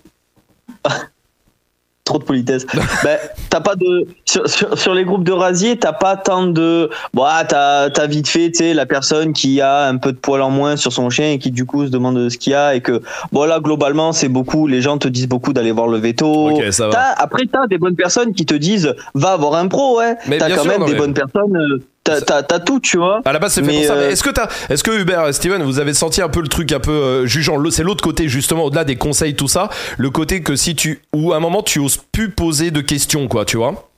Trop 2.06 2.20
de 2.20 2.26
politesse. 2.26 2.66
ben, 3.06 3.18
t'as 3.50 3.62
pas 3.62 3.76
de 3.76 4.06
sur, 4.26 4.46
sur, 4.50 4.78
sur 4.78 4.94
les 4.94 5.06
groupes 5.06 5.24
de 5.24 5.32
rasiers, 5.32 5.78
t'as 5.80 5.94
pas 5.94 6.18
tant 6.18 6.48
de. 6.48 6.90
Bon, 7.14 7.24
ah, 7.26 7.46
t'as 7.48 7.90
t'as 7.92 8.08
vite 8.08 8.28
fait, 8.28 8.52
tu 8.52 8.58
sais, 8.58 8.74
la 8.74 8.86
personne 8.86 9.32
qui 9.32 9.62
a 9.62 9.86
un 9.88 9.96
peu 9.96 10.12
de 10.12 10.18
poil 10.18 10.42
en 10.42 10.50
moins 10.50 10.76
sur 10.76 10.92
son 10.92 11.10
chien 11.10 11.32
et 11.32 11.40
qui 11.40 11.50
du 11.50 11.66
coup 11.66 11.86
se 11.86 11.90
demande 11.90 12.28
ce 12.30 12.38
qu'il 12.38 12.52
y 12.52 12.56
a 12.56 12.76
et 12.76 12.82
que 12.82 13.02
bon 13.32 13.46
là 13.46 13.62
globalement 13.62 14.12
c'est 14.12 14.28
beaucoup. 14.28 14.68
Les 14.68 14.82
gens 14.82 14.98
te 14.98 15.08
disent 15.08 15.30
beaucoup 15.30 15.54
d'aller 15.54 15.72
voir 15.72 15.88
le 15.88 15.98
veto. 15.98 16.50
Ok, 16.50 16.64
ça 16.72 16.90
va. 16.90 17.14
Après 17.18 17.44
t'as 17.50 17.68
des 17.68 17.78
bonnes 17.78 17.96
personnes 17.96 18.34
qui 18.34 18.46
te 18.46 18.54
disent 18.54 18.94
va 19.16 19.32
avoir 19.32 19.56
un 19.56 19.70
pro, 19.70 19.98
ouais. 20.00 20.18
Mais 20.28 20.40
T'as 20.40 20.50
quand 20.50 20.64
sûr, 20.64 20.72
même 20.78 20.86
des 20.86 20.92
mais- 20.92 20.98
bonnes 20.98 21.14
personnes. 21.14 21.56
euh, 21.56 21.82
T'as 22.04 22.60
tout, 22.60 22.80
tu 22.80 22.98
vois. 22.98 23.22
À 23.24 23.32
la 23.32 23.40
base, 23.40 23.54
c'est 23.54 23.64
fait 23.64 23.72
pour 23.72 23.86
ça. 23.86 23.94
euh, 23.94 24.10
est-ce 24.10 24.24
que 24.24 24.30
t'as, 24.30 24.50
est-ce 24.70 24.84
que 24.84 24.92
Hubert, 24.92 25.28
et 25.28 25.34
Steven, 25.34 25.64
vous 25.64 25.80
avez 25.80 25.94
senti 25.94 26.22
un 26.22 26.30
peu 26.30 26.42
le 26.42 26.50
truc 26.50 26.72
un 26.74 26.80
peu 26.80 26.92
euh, 26.92 27.26
jugeant 27.26 27.58
C'est 27.72 27.84
l'autre 27.84 28.04
côté 28.04 28.28
justement, 28.28 28.66
au-delà 28.66 28.84
des 28.84 28.98
conseils, 28.98 29.36
tout 29.36 29.48
ça, 29.48 29.70
le 29.98 30.10
côté 30.10 30.42
que 30.42 30.56
si 30.56 30.76
tu, 30.76 31.02
ou 31.14 31.32
à 31.34 31.38
un 31.38 31.40
moment 31.40 31.64
tu 31.64 31.80
oses 31.80 31.98
plus 32.12 32.30
poser 32.30 32.72
de 32.72 32.82
questions, 32.82 33.28
quoi, 33.28 33.46
tu 33.46 33.58
vois? 33.58 33.90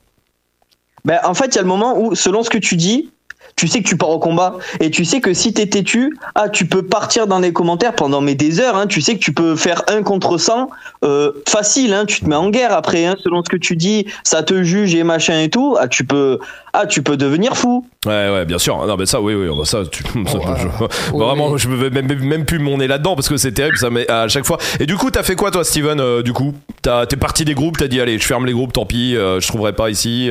Ben, 1.03 1.19
en 1.23 1.33
fait, 1.33 1.47
il 1.47 1.55
y 1.55 1.59
a 1.59 1.61
le 1.61 1.67
moment 1.67 1.99
où, 1.99 2.15
selon 2.15 2.43
ce 2.43 2.49
que 2.49 2.57
tu 2.57 2.75
dis, 2.75 3.11
tu 3.55 3.67
sais 3.69 3.81
que 3.81 3.87
tu 3.87 3.95
pars 3.95 4.09
au 4.09 4.19
combat 4.19 4.57
et 4.81 4.91
tu 4.91 5.05
sais 5.05 5.21
que 5.21 5.33
si 5.33 5.53
t'es 5.53 5.65
têtu, 5.67 6.17
ah, 6.35 6.49
tu 6.49 6.65
peux 6.65 6.81
partir 6.83 7.25
dans 7.25 7.39
les 7.39 7.53
commentaires 7.53 7.93
pendant 7.95 8.19
mais 8.19 8.35
des 8.35 8.59
heures. 8.59 8.75
Hein, 8.75 8.85
tu 8.87 8.99
sais 8.99 9.13
que 9.13 9.19
tu 9.19 9.31
peux 9.33 9.55
faire 9.55 9.81
un 9.87 10.03
contre 10.03 10.37
100 10.37 10.69
euh, 11.05 11.31
facile. 11.47 11.93
Hein, 11.93 12.05
tu 12.05 12.19
te 12.19 12.27
mets 12.27 12.35
en 12.35 12.49
guerre 12.49 12.73
après. 12.73 13.05
Hein, 13.05 13.15
selon 13.23 13.41
ce 13.43 13.49
que 13.49 13.55
tu 13.55 13.77
dis, 13.77 14.07
ça 14.25 14.43
te 14.43 14.61
juge 14.63 14.93
et 14.93 15.03
machin 15.03 15.39
et 15.39 15.49
tout. 15.49 15.77
Ah, 15.79 15.87
tu 15.87 16.03
peux, 16.03 16.39
ah, 16.73 16.85
tu 16.85 17.01
peux 17.01 17.15
devenir 17.15 17.55
fou. 17.55 17.85
Ouais, 18.05 18.29
ouais, 18.29 18.45
bien 18.45 18.57
sûr. 18.57 18.85
Non, 18.85 18.97
mais 18.97 19.05
ça, 19.05 19.21
oui, 19.21 19.33
oui, 19.35 19.47
ça, 19.65 19.83
tu, 19.89 20.03
ça, 20.27 20.39
je- 20.57 20.67
Oui, 21.13 21.23
vraiment, 21.25 21.47
oui. 21.51 21.57
je 21.59 21.69
veux 21.69 21.89
même, 21.89 22.07
même, 22.07 22.19
même 22.25 22.45
plus 22.45 22.59
nez 22.59 22.87
là-dedans 22.87 23.15
parce 23.15 23.29
que 23.29 23.37
c'est 23.37 23.53
terrible, 23.53 23.77
ça, 23.77 23.89
mais 23.89 24.09
à 24.11 24.27
chaque 24.27 24.45
fois. 24.45 24.57
Et 24.81 24.85
du 24.85 24.97
coup, 24.97 25.11
t'as 25.11 25.23
fait 25.23 25.35
quoi, 25.35 25.49
toi, 25.51 25.63
Steven 25.63 25.99
euh, 26.01 26.21
Du 26.23 26.33
coup, 26.33 26.53
T'as- 26.81 27.05
t'es 27.07 27.15
parti 27.15 27.45
des 27.45 27.55
groupes, 27.55 27.77
t'as 27.77 27.87
dit, 27.87 27.99
allez, 28.01 28.19
je 28.19 28.25
ferme 28.25 28.45
les 28.45 28.51
groupes, 28.53 28.73
tant 28.73 28.85
pis, 28.85 29.15
euh, 29.15 29.39
je 29.39 29.47
trouverai 29.47 29.73
pas 29.73 29.89
ici. 29.89 30.29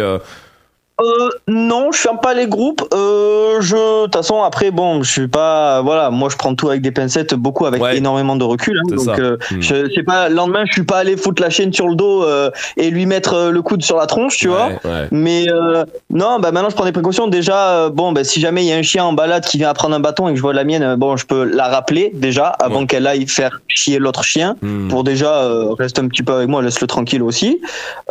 Euh. 1.00 1.28
Non, 1.48 1.90
je 1.92 1.98
ferme 1.98 2.18
pas 2.20 2.34
les 2.34 2.46
groupes. 2.46 2.82
Euh, 2.94 3.60
je, 3.60 3.74
de 3.74 4.04
toute 4.04 4.14
façon, 4.14 4.42
après, 4.42 4.70
bon, 4.70 5.02
je 5.02 5.10
suis 5.10 5.28
pas, 5.28 5.82
voilà, 5.82 6.10
moi, 6.10 6.28
je 6.30 6.36
prends 6.36 6.54
tout 6.54 6.68
avec 6.68 6.82
des 6.82 6.92
pincettes, 6.92 7.34
beaucoup 7.34 7.66
avec 7.66 7.82
Ouais. 7.82 7.96
énormément 7.96 8.36
de 8.36 8.44
recul. 8.44 8.78
hein, 8.78 8.94
donc, 8.94 9.18
euh, 9.18 9.36
je 9.60 9.90
sais 9.92 10.02
pas, 10.04 10.28
le 10.28 10.36
lendemain, 10.36 10.64
je 10.66 10.72
suis 10.72 10.84
pas 10.84 10.98
allé 10.98 11.16
foutre 11.16 11.42
la 11.42 11.50
chaîne 11.50 11.72
sur 11.72 11.88
le 11.88 11.96
dos 11.96 12.22
euh, 12.22 12.50
et 12.76 12.90
lui 12.90 13.06
mettre 13.06 13.34
euh, 13.34 13.50
le 13.50 13.60
coude 13.62 13.82
sur 13.82 13.96
la 13.96 14.06
tronche, 14.06 14.36
tu 14.36 14.48
vois. 14.48 14.68
Ouais. 14.84 15.08
Mais 15.10 15.46
non, 16.10 16.38
bah 16.38 16.52
maintenant 16.52 16.70
je 16.70 16.74
prends 16.74 16.84
des 16.84 16.92
précautions. 16.92 17.26
Déjà, 17.26 17.88
bon, 17.90 18.12
bah, 18.12 18.24
si 18.24 18.40
jamais 18.40 18.64
il 18.64 18.68
y 18.68 18.72
a 18.72 18.76
un 18.76 18.82
chien 18.82 19.04
en 19.04 19.12
balade 19.12 19.44
qui 19.44 19.58
vient 19.58 19.70
à 19.70 19.74
prendre 19.74 19.94
un 19.94 20.00
bâton 20.00 20.28
et 20.28 20.30
que 20.32 20.36
je 20.36 20.42
vois 20.42 20.52
la 20.52 20.64
mienne, 20.64 20.94
bon, 20.96 21.16
je 21.16 21.26
peux 21.26 21.44
la 21.44 21.68
rappeler 21.68 22.10
déjà 22.14 22.46
avant 22.46 22.86
qu'elle 22.86 23.06
aille 23.06 23.26
faire 23.26 23.60
chier 23.68 23.98
l'autre 23.98 24.22
chien. 24.22 24.56
Hmm. 24.62 24.88
Pour 24.88 25.04
déjà 25.04 25.48
reste 25.78 25.98
un 25.98 26.06
petit 26.08 26.22
peu 26.22 26.34
avec 26.34 26.48
moi, 26.48 26.62
laisse-le 26.62 26.86
tranquille 26.86 27.22
aussi. 27.22 27.60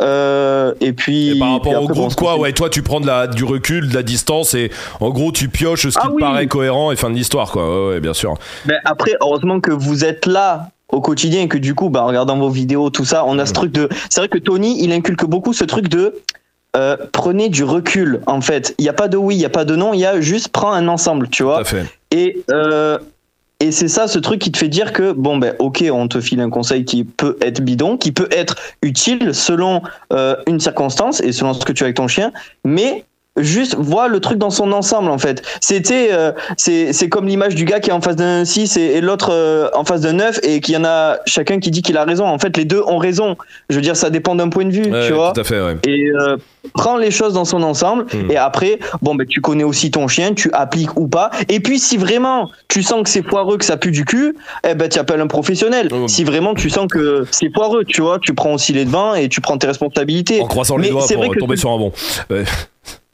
Et 0.00 0.92
puis. 0.92 1.30
Et 1.30 1.38
par 1.38 1.52
rapport 1.52 1.72
puis 1.72 1.76
au 1.76 1.86
groupe, 1.86 1.96
bon, 1.96 2.08
quoi, 2.14 2.38
ouais, 2.38 2.52
toi 2.52 2.68
tu 2.74 2.82
prends 2.82 3.00
de 3.00 3.06
la, 3.06 3.28
du 3.28 3.44
recul, 3.44 3.88
de 3.88 3.94
la 3.94 4.02
distance 4.02 4.54
et 4.54 4.70
en 5.00 5.10
gros 5.10 5.30
tu 5.30 5.48
pioches 5.48 5.84
ce 5.84 5.88
qui 5.90 5.98
Ah 6.00 6.08
te 6.12 6.18
paraît 6.18 6.48
cohérent 6.48 6.90
et 6.90 6.96
fin 6.96 7.08
de 7.08 7.14
l'histoire, 7.14 7.52
quoi. 7.52 7.62
Ouais, 7.86 7.94
ouais, 7.94 8.00
bien 8.00 8.14
sûr. 8.14 8.34
Ben, 8.66 8.78
après, 8.84 9.12
heureusement 9.20 9.60
que 9.60 9.70
vous 9.70 10.04
êtes 10.04 10.26
là 10.26 10.70
au 10.88 11.00
quotidien 11.00 11.42
et 11.42 11.48
que 11.48 11.56
du 11.58 11.74
coup, 11.76 11.88
bah, 11.88 12.02
en 12.02 12.08
regardant 12.08 12.36
vos 12.36 12.50
vidéos, 12.50 12.90
tout 12.90 13.04
ça, 13.04 13.24
on 13.26 13.38
a 13.38 13.46
ce 13.46 13.52
truc 13.52 13.70
de. 13.72 13.88
C'est 14.10 14.20
vrai 14.20 14.28
que 14.28 14.38
Tony, 14.38 14.82
il 14.82 14.92
inculque 14.92 15.24
beaucoup 15.24 15.52
ce 15.52 15.64
truc 15.64 15.88
de. 15.88 16.14
euh, 16.76 16.96
prenez 17.12 17.48
du 17.48 17.62
recul, 17.62 18.20
en 18.26 18.40
fait. 18.40 18.74
Il 18.78 18.82
n'y 18.82 18.88
a 18.88 18.92
pas 18.92 19.06
de 19.06 19.16
oui, 19.16 19.36
il 19.36 19.38
n'y 19.38 19.44
a 19.44 19.50
pas 19.50 19.64
de 19.64 19.76
non, 19.76 19.94
il 19.94 20.00
y 20.00 20.04
a 20.06 20.20
juste 20.20 20.48
prends 20.48 20.72
un 20.72 20.88
ensemble, 20.88 21.28
tu 21.28 21.42
Tout 21.42 21.48
vois. 21.48 21.60
à 21.60 21.64
fait. 21.64 21.84
Et, 22.10 22.42
euh, 22.50 22.98
et 23.64 23.72
c'est 23.72 23.88
ça, 23.88 24.08
ce 24.08 24.18
truc 24.18 24.42
qui 24.42 24.52
te 24.52 24.58
fait 24.58 24.68
dire 24.68 24.92
que, 24.92 25.12
bon, 25.12 25.38
ben, 25.38 25.54
ok, 25.58 25.82
on 25.90 26.06
te 26.06 26.20
file 26.20 26.40
un 26.40 26.50
conseil 26.50 26.84
qui 26.84 27.02
peut 27.02 27.38
être 27.40 27.62
bidon, 27.62 27.96
qui 27.96 28.12
peut 28.12 28.28
être 28.30 28.56
utile 28.82 29.32
selon 29.32 29.80
euh, 30.12 30.36
une 30.46 30.60
circonstance 30.60 31.22
et 31.22 31.32
selon 31.32 31.54
ce 31.54 31.64
que 31.64 31.72
tu 31.72 31.82
as 31.82 31.86
avec 31.86 31.96
ton 31.96 32.06
chien, 32.06 32.30
mais 32.66 33.06
juste 33.36 33.76
vois 33.76 34.08
le 34.08 34.20
truc 34.20 34.38
dans 34.38 34.50
son 34.50 34.72
ensemble, 34.72 35.10
en 35.10 35.18
fait. 35.18 35.42
C'était, 35.60 36.10
euh, 36.12 36.32
c'est, 36.56 36.92
c'est 36.92 37.08
comme 37.08 37.26
l'image 37.26 37.54
du 37.54 37.64
gars 37.64 37.80
qui 37.80 37.90
est 37.90 37.92
en 37.92 38.00
face 38.00 38.16
d'un 38.16 38.44
6 38.44 38.76
et, 38.76 38.80
et 38.80 39.00
l'autre 39.00 39.30
euh, 39.32 39.68
en 39.74 39.84
face 39.84 40.02
d'un 40.02 40.12
9 40.12 40.40
et 40.42 40.60
qu'il 40.60 40.74
y 40.74 40.76
en 40.76 40.84
a 40.84 41.18
chacun 41.26 41.58
qui 41.58 41.70
dit 41.70 41.82
qu'il 41.82 41.96
a 41.96 42.04
raison. 42.04 42.26
En 42.26 42.38
fait, 42.38 42.56
les 42.56 42.64
deux 42.64 42.82
ont 42.86 42.98
raison. 42.98 43.36
Je 43.70 43.76
veux 43.76 43.82
dire, 43.82 43.96
ça 43.96 44.10
dépend 44.10 44.34
d'un 44.34 44.48
point 44.48 44.64
de 44.64 44.70
vue, 44.70 44.90
Ouais, 44.90 45.06
tu 45.06 45.12
vois. 45.12 45.32
tout 45.32 45.40
à 45.40 45.44
fait, 45.44 45.60
ouais. 45.60 45.76
Et 45.86 46.10
euh, 46.10 46.36
prends 46.74 46.96
les 46.96 47.10
choses 47.10 47.34
dans 47.34 47.44
son 47.44 47.62
ensemble. 47.62 48.06
Hmm. 48.12 48.30
Et 48.30 48.36
après, 48.36 48.78
bon, 49.02 49.14
ben, 49.14 49.26
tu 49.26 49.40
connais 49.40 49.64
aussi 49.64 49.90
ton 49.90 50.06
chien, 50.06 50.34
tu 50.34 50.50
appliques 50.52 50.96
ou 50.96 51.08
pas. 51.08 51.30
Et 51.48 51.60
puis, 51.60 51.78
si 51.78 51.96
vraiment 51.96 52.50
tu 52.68 52.82
sens 52.82 53.02
que 53.02 53.08
c'est 53.08 53.26
foireux, 53.26 53.58
que 53.58 53.64
ça 53.64 53.76
pue 53.76 53.90
du 53.90 54.04
cul, 54.04 54.36
eh 54.68 54.74
ben, 54.74 54.88
tu 54.88 54.98
appelles 54.98 55.20
un 55.20 55.26
professionnel. 55.26 55.88
Oh. 55.92 56.06
Si 56.08 56.24
vraiment 56.24 56.54
tu 56.54 56.70
sens 56.70 56.86
que 56.90 57.26
c'est 57.30 57.52
foireux, 57.52 57.84
tu 57.84 58.00
vois, 58.00 58.18
tu 58.20 58.34
prends 58.34 58.54
aussi 58.54 58.72
les 58.72 58.84
devants 58.84 59.14
et 59.14 59.28
tu 59.28 59.40
prends 59.40 59.58
tes 59.58 59.66
responsabilités. 59.66 60.40
En 60.40 60.46
croisant 60.46 60.76
les 60.76 60.84
Mais 60.84 60.90
doigts 60.90 61.06
pour 61.06 61.16
vrai 61.16 61.28
que 61.30 61.38
tomber 61.38 61.56
sur 61.56 61.70
un 61.70 61.78
bon. 61.78 61.92
Ouais. 62.30 62.44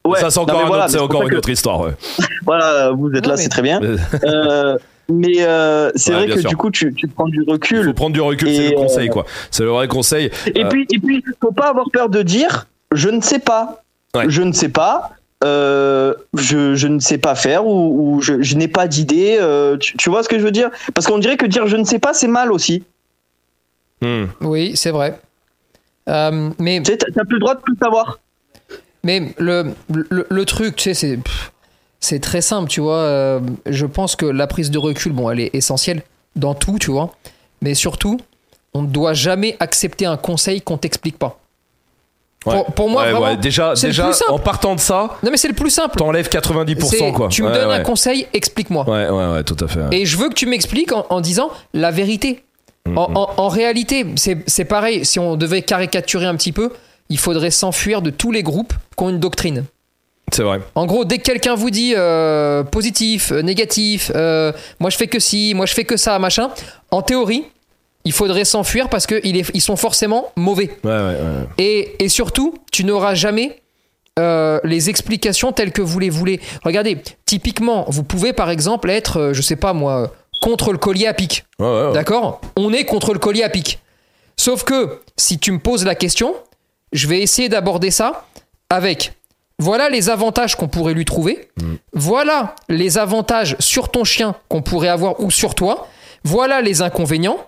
Ouais. 0.07 0.19
ça, 0.21 0.31
c'est 0.31 0.39
encore, 0.39 0.67
voilà, 0.67 0.87
autre- 0.87 1.01
encore 1.03 1.23
une 1.25 1.31
que- 1.31 1.37
autre 1.37 1.51
histoire. 1.51 1.81
Ouais. 1.81 1.93
Voilà, 2.47 2.91
vous 2.91 3.11
êtes 3.13 3.23
Non, 3.25 3.31
là, 3.31 3.37
mais- 3.37 3.43
c'est 3.43 3.49
très 3.49 3.63
bien. 3.63 3.81
Euh, 4.25 4.79
mais 5.09 5.43
euh, 5.45 5.91
c'est 5.97 6.13
Ouais, 6.15 6.27
vrai 6.27 6.35
que 6.37 6.41
sûr. 6.41 6.51
du 6.51 6.57
coup, 6.57 6.71
tu, 6.71 6.95
tu 6.95 7.07
prends 7.09 7.27
du 7.29 7.43
Il 7.47 7.51
recul. 7.53 7.85
faut 7.85 7.93
prendre 7.93 8.15
du 8.15 8.21
recul, 8.21 8.49
c'est 8.55 8.71
le 8.71 8.77
euh, 8.77 8.81
conseil, 8.81 9.09
quoi. 9.09 9.27
C'est 9.51 9.65
le 9.65 9.71
vrai 9.71 9.89
conseil. 9.89 10.31
Et 10.55 10.65
Euh, 10.65 10.69
puis, 10.69 10.87
et 10.93 10.99
puis, 10.99 11.23
faut 11.41 11.53
pas 11.53 11.69
avoir 11.69 11.87
peur 11.93 12.09
de 12.09 12.23
dire, 12.23 12.67
je 12.93 13.09
ne 13.09 13.21
sais 13.21 13.41
pas, 13.41 13.83
Ouais. 14.15 14.25
je 14.29 14.43
ne 14.43 14.53
sais 14.53 14.69
pas, 14.69 15.11
euh, 15.45 16.15
je, 16.35 16.75
je 16.77 16.87
ne 16.87 16.99
sais 17.01 17.19
pas 17.19 17.35
faire 17.35 17.67
ou, 17.67 18.15
ou 18.17 18.21
je, 18.23 18.41
je 18.43 18.57
n'ai 18.57 18.69
pas 18.69 18.87
d'idée. 18.89 19.37
euh, 19.41 19.77
tu, 19.79 19.97
tu 19.97 20.11
vois 20.11 20.23
ce 20.23 20.29
que 20.29 20.39
je 20.39 20.45
veux 20.45 20.51
dire? 20.53 20.71
Parce 20.95 21.07
qu'on 21.07 21.19
dirait 21.19 21.37
que 21.37 21.47
dire 21.47 21.67
je 21.67 21.77
ne 21.77 21.85
sais 21.85 21.99
pas, 21.99 22.15
c'est 22.15 22.29
mal 22.29 22.53
aussi. 22.53 22.85
hmm. 24.03 24.25
Oui, 24.43 24.73
c'est 24.77 24.91
vrai. 24.93 25.19
Euh, 26.09 26.51
mais 26.59 26.81
Tu 26.83 26.93
sais, 26.93 26.99
t'as 26.99 27.07
t'as 27.15 27.25
plus 27.25 27.35
le 27.35 27.41
droit 27.41 27.55
de 27.55 27.61
tout 27.67 27.77
savoir. 27.83 28.19
Mais 29.03 29.33
le, 29.39 29.73
le, 29.89 30.27
le 30.29 30.45
truc, 30.45 30.77
tu 30.77 30.83
sais, 30.85 30.95
c'est, 30.95 31.19
c'est 32.01 32.21
très 32.21 32.41
simple, 32.43 32.69
tu 32.69 32.81
vois. 32.81 32.97
euh, 32.97 33.41
je 33.67 33.87
pense 33.87 34.17
que 34.17 34.27
la 34.27 34.47
prise 34.47 34.71
de 34.71 34.79
recul, 34.79 35.13
bon, 35.13 35.31
elle 35.31 35.41
est 35.41 35.55
essentielle 35.55 36.03
dans 36.37 36.55
tout, 36.55 36.79
tu 36.79 36.91
vois. 36.91 37.15
Mais 37.63 37.75
surtout, 37.75 38.19
on 38.75 38.83
ne 38.83 38.87
doit 38.89 39.15
jamais 39.15 39.57
accepter 39.61 40.07
un 40.07 40.17
conseil 40.17 40.61
qu'on 40.63 40.77
t'explique 40.77 41.19
pas. 41.19 41.39
Ouais. 42.47 42.55
Pour, 42.55 42.67
pour 42.73 42.89
moi, 42.91 43.03
Ouais, 43.03 43.11
vraiment, 43.11 43.27
ouais, 43.27 43.37
déjà, 43.37 43.77
c'est 43.77 43.89
le 43.89 43.93
déjà 43.93 44.05
plus 44.05 44.15
simple. 44.15 44.33
en 44.33 44.39
partant 44.39 44.75
de 44.75 44.81
ça, 44.81 45.19
Non, 45.23 45.31
mais 45.31 45.37
c'est 45.37 45.49
le 45.49 45.55
plus 45.55 45.69
simple. 45.71 45.97
t'enlèves 45.99 46.29
90%, 46.29 46.85
C'est, 46.87 47.13
quoi. 47.13 47.29
Tu 47.29 47.43
me 47.43 47.53
donnes 47.53 47.71
un 47.71 47.81
conseil, 47.83 48.27
explique-moi. 48.33 48.89
Ouais, 48.89 49.09
ouais, 49.11 49.33
ouais, 49.35 49.45
tout 49.45 49.57
à 49.63 49.69
fait. 49.69 49.81
Et 49.93 50.07
je 50.07 50.17
veux 50.17 50.29
que 50.31 50.35
tu 50.35 50.47
m'expliques 50.47 50.93
en, 50.93 51.05
en 51.11 51.21
disant 51.21 51.51
la 51.75 51.91
vérité. 51.91 52.43
Mm, 52.87 52.97
En, 52.97 53.11
en- 53.15 53.31
en 53.37 53.49
réalité, 53.49 54.07
c'est 54.17 54.39
c'est 54.47 54.65
pareil. 54.65 55.05
Si 55.05 55.19
on 55.19 55.37
devait 55.37 55.61
caricaturer 55.61 56.25
un 56.25 56.35
petit 56.35 56.53
peu, 56.53 56.73
il 57.11 57.19
faudrait 57.19 57.51
s'enfuir 57.51 58.01
de 58.01 58.11
tous 58.11 58.33
les 58.33 58.43
groupes 58.43 58.73
qui 58.97 59.05
ont 59.05 59.11
une 59.11 59.21
doctrine. 59.21 59.65
C'est 60.33 60.45
vrai. 60.45 60.61
En 60.77 60.87
gros, 60.87 61.05
dès 61.05 61.19
que 61.19 61.25
quelqu'un 61.25 61.57
vous 61.57 61.71
dit 61.71 61.93
euh, 61.97 62.63
positif, 62.63 63.33
euh, 63.33 63.43
négatif, 63.43 64.13
euh, 64.15 64.53
moi 64.79 64.89
je 64.89 64.97
fais 64.97 65.09
que 65.09 65.19
ci, 65.19 65.55
moi 65.55 65.67
je 65.67 65.75
fais 65.75 65.85
que 65.85 65.97
ça, 65.97 66.19
machin, 66.21 66.51
en 66.93 67.03
théorie, 67.03 67.45
il 68.05 68.13
faudrait 68.13 68.45
s'enfuir 68.45 68.89
parce 68.89 69.07
qu'ils 69.07 69.37
ils 69.53 69.61
sont 69.61 69.77
forcément 69.77 70.33
mauvais. 70.37 70.71
Ouais, 70.85 70.91
ouais, 70.91 70.99
ouais. 70.99 71.47
Et, 71.59 72.05
et 72.05 72.09
surtout, 72.09 72.55
tu 72.73 72.85
n'auras 72.85 73.15
jamais 73.15 73.57
les 74.65 74.91
explications 74.91 75.51
telles 75.51 75.73
que 75.73 75.81
vous 75.81 75.99
les 75.99 76.11
voulez. 76.11 76.41
Regardez, 76.63 76.99
typiquement, 77.25 77.87
vous 77.89 78.03
pouvez 78.03 78.35
par 78.35 78.51
exemple 78.51 78.91
être, 78.91 79.31
je 79.33 79.41
sais 79.41 79.57
pas 79.57 79.73
moi, 79.73 80.13
contre 80.43 80.73
le 80.73 80.79
collier 80.79 81.07
à 81.07 81.15
pic. 81.15 81.47
Ouais, 81.59 81.67
ouais, 81.67 81.87
ouais. 81.87 81.93
D'accord? 81.95 82.43
On 82.57 82.71
est 82.75 82.85
contre 82.85 83.15
le 83.15 83.19
collier 83.19 83.45
à 83.45 83.49
pic. 83.49 83.79
Sauf 84.37 84.65
que 84.65 85.01
si 85.17 85.39
tu 85.39 85.53
me 85.53 85.59
poses 85.59 85.87
la 85.87 85.95
question, 85.95 86.35
je 86.93 87.07
vais 87.09 87.21
essayer 87.21 87.49
d'aborder 87.49 87.91
ça 87.91 88.27
avec 88.69 89.13
voilà 89.59 89.89
les 89.91 90.09
avantages 90.09 90.57
qu'on 90.57 90.69
pourrait 90.69 90.95
lui 90.95 91.05
trouver, 91.05 91.49
voilà 91.93 92.55
les 92.69 92.97
avantages 92.99 93.57
sur 93.59 93.91
ton 93.91 94.05
chien 94.05 94.35
qu'on 94.49 94.63
pourrait 94.63 94.89
avoir 94.89 95.21
ou 95.21 95.31
sur 95.31 95.55
toi, 95.55 95.87
voilà 96.25 96.61
les 96.63 96.81
inconvénients. 96.83 97.39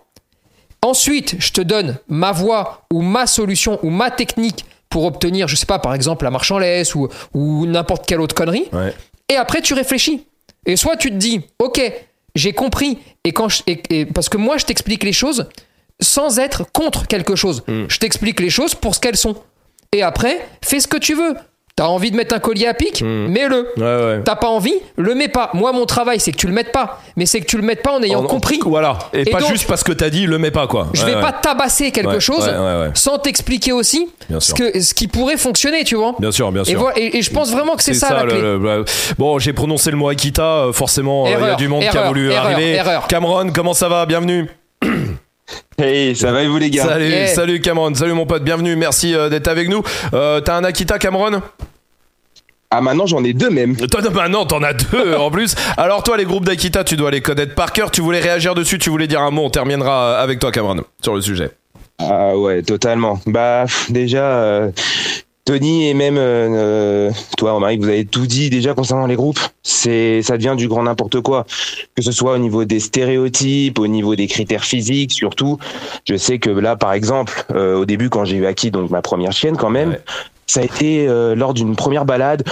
Ensuite, 0.83 1.37
je 1.38 1.52
te 1.52 1.61
donne 1.61 1.96
ma 2.09 2.33
voie 2.33 2.83
ou 2.92 3.02
ma 3.02 3.26
solution 3.26 3.78
ou 3.83 3.90
ma 3.90 4.11
technique 4.11 4.64
pour 4.90 5.05
obtenir, 5.05 5.48
je 5.48 5.57
sais 5.57 5.64
pas, 5.66 5.78
par 5.78 5.94
exemple 5.94 6.24
la 6.24 6.31
marche 6.31 6.50
en 6.50 6.59
laisse 6.59 6.94
ou, 6.94 7.09
ou 7.35 7.66
n'importe 7.66 8.05
quelle 8.07 8.20
autre 8.20 8.35
connerie. 8.35 8.66
Ouais. 8.72 8.94
Et 9.28 9.37
après, 9.37 9.62
tu 9.62 9.72
réfléchis. 9.74 10.26
Et 10.66 10.76
soit 10.76 10.96
tu 10.96 11.09
te 11.11 11.14
dis, 11.16 11.40
ok, 11.61 11.81
j'ai 12.35 12.52
compris. 12.52 12.98
Et 13.24 13.33
quand 13.33 13.48
je- 13.48 13.62
et- 13.66 13.83
et- 13.90 14.07
parce 14.07 14.28
que 14.28 14.37
moi, 14.37 14.59
je 14.59 14.66
t'explique 14.66 15.02
les 15.05 15.12
choses 15.12 15.48
sans 16.03 16.38
être 16.38 16.65
contre 16.73 17.07
quelque 17.07 17.37
chose. 17.37 17.62
Mm. 17.69 17.85
Je 17.88 17.99
t'explique 17.99 18.41
les 18.41 18.51
choses 18.51 18.75
pour 18.75 18.95
ce 18.95 19.01
qu'elles 19.01 19.17
sont. 19.17 19.37
Et 19.93 20.03
après, 20.03 20.41
fais 20.65 20.81
ce 20.81 20.88
que 20.88 20.97
tu 20.99 21.15
veux. 21.15 21.35
T'as 21.75 21.85
envie 21.87 22.11
de 22.11 22.17
mettre 22.17 22.35
un 22.35 22.38
collier 22.38 22.67
à 22.67 22.75
pic 22.75 23.01
Mm. 23.01 23.29
Mets-le. 23.29 23.67
Ouais, 23.79 23.83
ouais. 24.17 24.21
T'as 24.27 24.37
pas 24.37 24.49
envie 24.49 24.75
Le 24.97 25.15
mets 25.15 25.29
pas. 25.29 25.49
Moi, 25.55 25.73
mon 25.73 25.87
travail, 25.87 26.21
c'est 26.21 26.31
que 26.31 26.37
tu 26.37 26.47
le 26.47 26.53
mettes 26.53 26.71
pas. 26.71 27.01
Mais 27.17 27.25
c'est 27.25 27.41
que 27.41 27.47
tu 27.47 27.57
le 27.57 27.62
mettes 27.62 27.83
pas 27.83 27.93
en 27.93 28.03
ayant 28.03 28.21
En- 28.21 28.25
en- 28.25 28.27
compris. 28.27 28.61
Voilà. 28.62 28.99
Et, 29.15 29.23
Et 29.23 29.25
pas 29.25 29.41
donc- 29.41 29.49
juste 29.51 29.67
parce 29.67 29.83
que 29.83 29.93
t'as 29.93 30.11
dit, 30.11 30.27
le 30.27 30.37
mets 30.37 30.51
pas, 30.51 30.67
quoi. 30.67 30.88
Je 30.93 31.03
vais 31.07 31.15
ouais. 31.15 31.21
pas 31.23 31.33
tabasser 31.33 31.91
quelque 31.91 32.19
chose 32.21 32.47
sans 32.93 33.17
t'expliquer 33.19 33.73
aussi 33.73 34.07
ce, 34.38 34.53
que, 34.53 34.81
ce 34.81 34.93
qui 34.93 35.09
pourrait 35.09 35.38
fonctionner, 35.38 35.83
tu 35.85 35.95
vois. 35.95 36.15
Bien 36.19 36.31
sûr, 36.31 36.53
bien 36.53 36.62
Et, 36.62 36.67
sûr. 36.67 36.79
voilà- 36.79 36.99
et- 36.99 37.17
et 37.17 37.23
je 37.23 37.31
pense 37.31 37.51
vraiment 37.51 37.75
que 37.75 37.83
c'est 37.83 37.95
ça, 37.95 38.12
la 38.17 38.25
le- 38.25 38.31
clé. 38.31 38.41
le- 38.43 38.59
le- 38.59 38.85
Bon, 39.19 39.38
j'ai 39.38 39.55
prononcé 39.55 39.91
le 39.91 39.97
mot 39.97 40.09
Akita, 40.11 40.43
euh, 40.67 40.73
forcément, 40.75 41.25
euh, 41.27 41.31
il 41.41 41.47
y 41.47 41.51
a 41.51 41.55
du 41.55 41.69
monde 41.69 41.85
qui 41.91 41.97
a 41.97 42.07
voulu 42.07 42.31
erreur, 42.33 42.45
arriver. 42.53 42.73
erreur. 42.73 43.07
Cameron, 43.09 43.51
comment 43.51 43.73
ça 43.75 43.88
va? 43.88 44.05
Bienvenue. 44.05 44.47
Hey, 45.79 46.15
ça 46.15 46.33
va 46.33 46.43
et 46.43 46.49
vous 46.49 46.59
les 46.59 46.71
gars 46.71 46.85
Salut, 46.85 47.09
Yeah. 47.09 47.27
salut 47.29 47.61
Cameron, 47.61 47.95
salut 47.95 48.13
mon 48.13 48.27
pote, 48.27 48.45
bienvenue, 48.45 48.77
merci 48.77 49.15
euh, 49.15 49.29
d'être 49.29 49.49
avec 49.49 49.69
nous. 49.69 49.83
Euh, 50.13 50.41
T'as 50.41 50.57
un 50.57 50.65
Akita, 50.65 50.99
Cameron? 50.99 51.41
Ah 52.71 52.81
maintenant 52.81 53.07
j'en 53.07 53.23
ai 53.25 53.33
deux 53.35 53.51
même. 53.51 53.77
Toi, 53.77 54.01
non, 54.03 54.11
bah 54.11 54.29
non, 54.29 54.47
t'en 54.47 54.63
as 54.63 54.73
deux 54.73 55.15
en 55.15 55.31
plus. 55.31 55.55
Alors 55.77 56.03
toi, 56.03 56.17
les 56.17 56.25
groupes 56.25 56.47
d'Akita, 56.47 56.85
tu 56.85 56.97
dois 56.97 57.11
les 57.11 57.21
connaître 57.21 57.55
par 57.55 57.73
cœur. 57.73 57.91
Tu 57.91 58.01
voulais 58.01 58.21
réagir 58.21 58.55
dessus, 58.55 58.79
tu 58.79 58.89
voulais 58.89 59.07
dire 59.07 59.21
un 59.21 59.31
mot. 59.31 59.45
On 59.45 59.51
terminera 59.51 60.19
avec 60.19 60.39
toi, 60.39 60.51
Cameron, 60.51 60.83
sur 61.03 61.15
le 61.15 61.21
sujet. 61.21 61.51
Ah 61.99 62.35
ouais, 62.37 62.63
totalement. 62.63 63.21
Bah 63.27 63.67
déjà, 63.91 64.25
euh, 64.25 64.71
Tony 65.44 65.88
et 65.88 65.94
même 65.94 66.18
euh, 66.18 66.48
euh, 67.09 67.11
toi, 67.37 67.52
Romaric, 67.52 67.81
vous 67.81 67.88
avez 67.88 68.05
tout 68.05 68.26
dit 68.28 68.48
déjà 68.48 68.74
concernant 68.74 69.07
les 69.07 69.16
groupes. 69.16 69.40
C'est, 69.64 70.22
ça 70.22 70.37
devient 70.37 70.55
du 70.57 70.68
grand 70.68 70.85
n'importe 70.85 71.20
quoi. 71.20 71.46
Que 71.96 72.02
ce 72.02 72.12
soit 72.12 72.35
au 72.35 72.38
niveau 72.38 72.64
des 72.64 72.78
stéréotypes, 72.78 73.81
au 73.81 73.88
niveau 73.88 74.14
des 74.14 74.28
critères 74.28 74.64
physiques, 74.64 75.11
surtout. 75.11 75.59
Je 76.07 76.16
sais 76.16 76.38
que 76.38 76.50
là, 76.50 76.76
par 76.76 76.92
exemple, 76.92 77.44
euh, 77.55 77.76
au 77.76 77.85
début 77.87 78.09
quand 78.09 78.24
j'ai 78.24 78.37
eu 78.37 78.46
Aki, 78.46 78.70
donc 78.70 78.90
ma 78.90 79.02
première 79.02 79.33
chienne 79.33 79.57
quand 79.57 79.70
même, 79.70 79.90
Ouais. 79.90 80.00
ça 80.46 80.61
a 80.61 80.64
été 80.64 81.09
euh, 81.09 81.35
lors 81.35 81.55
d'une 81.55 81.74
première 81.74 82.05
balade. 82.05 82.44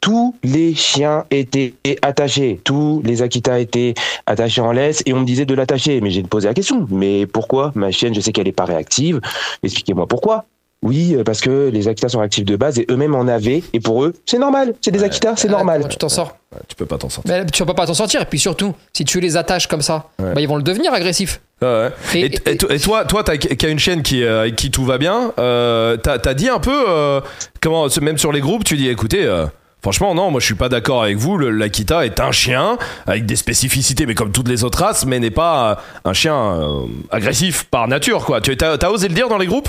Tous 0.00 0.36
les 0.44 0.76
chiens 0.76 1.24
étaient 1.32 1.74
attachés, 2.02 2.60
tous 2.62 3.02
les 3.04 3.20
Akita 3.20 3.58
étaient 3.58 3.94
attachés 4.26 4.60
en 4.60 4.70
laisse 4.70 5.02
et 5.06 5.12
on 5.12 5.20
me 5.20 5.24
disait 5.26 5.44
de 5.44 5.54
l'attacher. 5.54 6.00
Mais 6.00 6.10
j'ai 6.10 6.22
posé 6.22 6.46
la 6.46 6.54
question, 6.54 6.86
mais 6.88 7.26
pourquoi? 7.26 7.72
Ma 7.74 7.90
chienne, 7.90 8.14
je 8.14 8.20
sais 8.20 8.30
qu'elle 8.30 8.46
est 8.46 8.52
pas 8.52 8.64
réactive. 8.64 9.20
Expliquez-moi 9.64 10.06
pourquoi. 10.06 10.44
Oui, 10.82 11.16
euh, 11.16 11.24
parce 11.24 11.40
que 11.40 11.70
les 11.72 11.88
Akita 11.88 12.08
sont 12.08 12.20
réactifs 12.20 12.44
de 12.44 12.54
base 12.54 12.78
et 12.78 12.86
eux-mêmes 12.88 13.14
en 13.16 13.26
avaient. 13.26 13.64
Et 13.72 13.80
pour 13.80 14.04
eux, 14.04 14.14
c'est 14.26 14.38
normal. 14.38 14.74
C'est 14.80 14.92
des 14.92 15.02
Akita, 15.02 15.34
c'est 15.36 15.48
Ah, 15.48 15.52
normal. 15.52 15.78
comment 15.80 15.88
tu 15.88 15.96
t'en 15.98 16.08
sors 16.08 16.36
Ouais, 16.52 16.60
tu 16.68 16.76
peux 16.76 16.86
pas 16.86 16.96
t'en 16.98 17.08
sortir. 17.08 17.34
Mais 17.34 17.44
tu 17.46 17.64
vas 17.64 17.74
pas 17.74 17.84
t'en 17.84 17.94
sortir. 17.94 18.22
Et 18.22 18.24
puis 18.24 18.38
surtout, 18.38 18.74
si 18.92 19.04
tu 19.04 19.18
les 19.20 19.36
attaches 19.36 19.66
comme 19.66 19.82
ça, 19.82 20.06
Ouais. 20.20 20.34
bah, 20.34 20.40
ils 20.40 20.46
vont 20.48 20.56
le 20.56 20.62
devenir 20.62 20.92
agressif. 20.94 21.40
Ouais, 21.60 21.66
ouais. 21.68 21.90
Et- 22.14 22.18
Et, 22.20 22.24
et- 22.26 22.50
et- 22.52 22.74
et 22.74 22.78
toi, 22.78 23.04
toi, 23.04 23.24
t'as 23.24 23.36
qui 23.36 23.66
a 23.66 23.68
une 23.68 23.80
chaîne 23.80 24.02
qui, 24.02 24.22
euh, 24.22 24.42
avec 24.42 24.54
qui 24.54 24.70
tout 24.70 24.84
va 24.84 24.98
bien. 24.98 25.32
Euh, 25.40 25.96
t'as, 25.96 26.18
t'as 26.20 26.34
dit 26.34 26.48
un 26.48 26.60
peu 26.60 26.84
euh, 26.88 27.20
comment, 27.60 27.86
même 28.00 28.16
sur 28.18 28.30
les 28.32 28.40
groupes, 28.40 28.62
tu 28.64 28.76
dis, 28.76 28.88
écoutez. 28.88 29.24
euh, 29.24 29.46
Franchement, 29.80 30.12
non, 30.12 30.32
moi 30.32 30.40
je 30.40 30.46
suis 30.46 30.56
pas 30.56 30.68
d'accord 30.68 31.04
avec 31.04 31.18
vous. 31.18 31.38
Le- 31.38 31.50
L'Akita 31.50 32.04
est 32.04 32.18
un 32.18 32.32
chien 32.32 32.78
avec 33.06 33.26
des 33.26 33.36
spécificités, 33.36 34.06
mais 34.06 34.14
comme 34.16 34.32
toutes 34.32 34.48
les 34.48 34.64
autres 34.64 34.82
races, 34.82 35.06
mais 35.06 35.20
n'est 35.20 35.30
pas 35.30 35.80
un 36.04 36.12
chien 36.12 36.34
euh, 36.36 36.80
agressif 37.12 37.64
par 37.70 37.86
nature, 37.86 38.24
quoi. 38.24 38.40
Tu 38.40 38.50
as, 38.60 38.76
t'as 38.76 38.90
osé 38.90 39.06
le 39.06 39.14
dire 39.14 39.28
dans 39.28 39.38
les 39.38 39.46
groupes? 39.46 39.68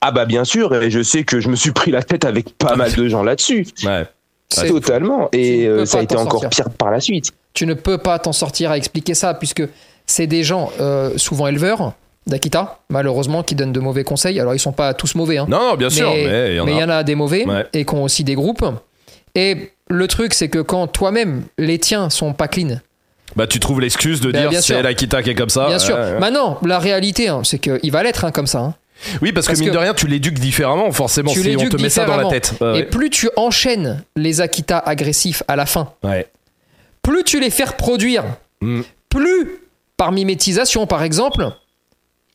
Ah 0.00 0.10
bah 0.12 0.24
bien 0.24 0.44
sûr, 0.44 0.74
et 0.82 0.90
je 0.90 1.02
sais 1.02 1.24
que 1.24 1.40
je 1.40 1.48
me 1.48 1.56
suis 1.56 1.72
pris 1.72 1.90
la 1.90 2.02
tête 2.02 2.24
avec 2.24 2.56
pas 2.56 2.76
mal 2.76 2.92
de 2.92 3.08
gens 3.08 3.22
là-dessus. 3.22 3.66
Ouais. 3.84 4.04
C'est- 4.48 4.68
Totalement. 4.68 5.28
Et 5.32 5.66
euh, 5.66 5.84
ça 5.84 5.98
a 5.98 6.02
été 6.02 6.16
encore 6.16 6.42
sortir. 6.42 6.66
pire 6.66 6.74
par 6.74 6.90
la 6.92 7.00
suite. 7.00 7.32
Tu 7.54 7.66
ne 7.66 7.74
peux 7.74 7.98
pas 7.98 8.18
t'en 8.20 8.32
sortir 8.32 8.70
à 8.70 8.76
expliquer 8.76 9.14
ça, 9.14 9.34
puisque 9.34 9.62
c'est 10.06 10.26
des 10.28 10.44
gens 10.44 10.70
euh, 10.80 11.16
souvent 11.16 11.48
éleveurs 11.48 11.94
d'Akita, 12.26 12.78
malheureusement, 12.88 13.42
qui 13.42 13.54
donnent 13.56 13.72
de 13.72 13.80
mauvais 13.80 14.04
conseils. 14.04 14.38
Alors 14.38 14.54
ils 14.54 14.58
sont 14.60 14.72
pas 14.72 14.94
tous 14.94 15.14
mauvais, 15.16 15.38
hein. 15.38 15.46
Non, 15.48 15.70
non, 15.70 15.74
bien 15.76 15.90
sûr, 15.90 16.08
mais 16.10 16.52
il 16.52 16.56
y 16.56 16.60
en 16.60 16.66
mais 16.66 16.72
a. 16.72 16.74
il 16.76 16.80
y 16.80 16.84
en 16.84 16.88
a 16.88 17.02
des 17.02 17.14
mauvais 17.16 17.44
Ouais. 17.44 17.66
et 17.72 17.84
qui 17.84 17.94
ont 17.94 18.04
aussi 18.04 18.22
des 18.22 18.34
groupes. 18.34 18.64
Et 19.34 19.72
le 19.88 20.06
truc, 20.06 20.34
c'est 20.34 20.48
que 20.48 20.60
quand 20.60 20.86
toi-même, 20.86 21.42
les 21.58 21.78
tiens 21.78 22.10
sont 22.10 22.32
pas 22.32 22.46
clean, 22.48 22.78
Bah, 23.34 23.46
tu 23.48 23.58
trouves 23.58 23.80
l'excuse 23.80 24.20
de 24.20 24.30
Bah, 24.30 24.46
dire 24.46 24.62
c'est 24.62 24.80
l'Akita 24.82 25.22
qui 25.22 25.30
est 25.30 25.34
comme 25.34 25.48
ça. 25.50 25.66
bien 25.66 25.78
sûr. 25.80 25.96
Ouais. 25.96 26.18
Maintenant, 26.20 26.58
la 26.64 26.78
réalité, 26.78 27.28
hein, 27.28 27.40
c'est 27.44 27.58
qu'il 27.58 27.90
va 27.90 28.02
l'être 28.04 28.24
hein, 28.24 28.30
comme 28.30 28.46
ça. 28.46 28.60
hein. 28.60 28.74
Oui, 29.22 29.32
parce, 29.32 29.46
parce 29.46 29.58
que 29.58 29.64
mine 29.64 29.70
que- 29.70 29.74
de 29.74 29.80
rien, 29.80 29.94
tu 29.94 30.06
l'éduques 30.06 30.38
différemment, 30.38 30.90
forcément, 30.92 31.32
Tu 31.32 31.42
si 31.42 31.56
on 31.56 31.68
te 31.68 31.76
met 31.80 31.88
ça 31.90 32.04
dans 32.04 32.16
la 32.16 32.28
tête. 32.28 32.54
Ouais, 32.60 32.80
Et 32.80 32.82
plus 32.84 33.10
tu 33.10 33.28
enchaînes 33.36 34.02
les 34.16 34.40
Akita 34.40 34.78
agressifs 34.78 35.42
à 35.48 35.56
la 35.56 35.66
fin, 35.66 35.92
ouais. 36.02 36.26
plus 37.02 37.24
tu 37.24 37.40
les 37.40 37.50
fais 37.50 37.64
reproduire, 37.64 38.24
Mm. 38.60 38.82
plus 39.10 39.48
par 39.96 40.10
mimétisation 40.12 40.86
par 40.86 41.02
exemple, 41.02 41.50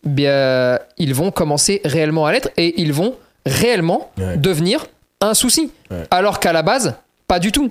bien, 0.03 0.79
ils 0.97 1.13
vont 1.13 1.31
commencer 1.31 1.81
réellement 1.85 2.25
à 2.25 2.31
l'être 2.31 2.49
et 2.57 2.79
ils 2.81 2.93
vont 2.93 3.15
réellement 3.45 4.11
Ouais. 4.17 4.37
devenir 4.37 4.85
un 5.21 5.33
souci. 5.33 5.71
Alors 6.11 6.39
qu'à 6.39 6.53
la 6.53 6.61
base, 6.61 6.95
pas 7.27 7.39
du 7.39 7.51
tout. 7.51 7.69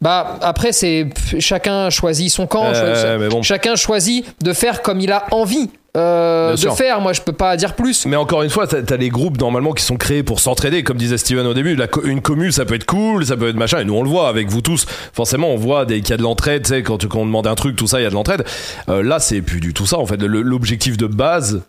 Bah 0.00 0.38
après 0.42 0.72
c'est 0.72 1.06
chacun 1.38 1.88
choisit 1.90 2.28
son 2.30 2.46
camp, 2.48 2.72
choisit- 2.74 3.28
bon. 3.30 3.42
chacun 3.42 3.76
choisit 3.76 4.26
de 4.42 4.52
faire 4.52 4.82
comme 4.82 5.00
il 5.00 5.12
a 5.12 5.26
envie 5.30 5.70
euh, 5.96 6.52
de 6.52 6.56
sûr. 6.56 6.76
faire. 6.76 7.00
Moi 7.00 7.12
je 7.12 7.20
peux 7.20 7.32
pas 7.32 7.56
dire 7.56 7.74
plus. 7.74 8.06
Mais 8.06 8.16
encore 8.16 8.42
une 8.42 8.50
fois, 8.50 8.66
t'as 8.66 8.78
as 8.94 8.96
les 8.96 9.08
groupes 9.10 9.38
normalement 9.38 9.72
qui 9.72 9.84
sont 9.84 9.96
créés 9.96 10.22
pour 10.22 10.40
s'entraider, 10.40 10.82
comme 10.82 10.96
disait 10.96 11.18
Steven 11.18 11.46
au 11.46 11.54
début. 11.54 11.76
La 11.76 11.86
une 12.04 12.20
commune, 12.22 12.52
ça 12.52 12.64
peut 12.64 12.74
être 12.74 12.86
cool, 12.86 13.26
ça 13.26 13.36
peut 13.36 13.48
être 13.48 13.56
machin. 13.56 13.80
Et 13.80 13.84
nous, 13.84 13.94
on 13.94 14.02
le 14.02 14.08
voit 14.08 14.28
avec 14.28 14.48
vous 14.48 14.60
tous. 14.62 14.86
Forcément, 15.12 15.50
on 15.50 15.56
voit 15.56 15.84
qu'il 15.86 16.08
y 16.08 16.12
a 16.12 16.16
de 16.16 16.22
l'entraide. 16.22 16.62
Tu 16.62 16.70
sais, 16.70 16.82
quand, 16.82 17.06
quand 17.06 17.18
on 17.20 17.26
demande 17.26 17.46
un 17.46 17.54
truc, 17.54 17.76
tout 17.76 17.86
ça, 17.86 18.00
il 18.00 18.04
y 18.04 18.06
a 18.06 18.10
de 18.10 18.14
l'entraide. 18.14 18.44
Euh, 18.88 19.02
là, 19.02 19.18
c'est 19.18 19.42
plus 19.42 19.60
du 19.60 19.74
tout 19.74 19.86
ça. 19.86 19.98
En 19.98 20.06
fait, 20.06 20.20
l'objectif 20.22 20.96
de 20.96 21.06
base 21.06 21.62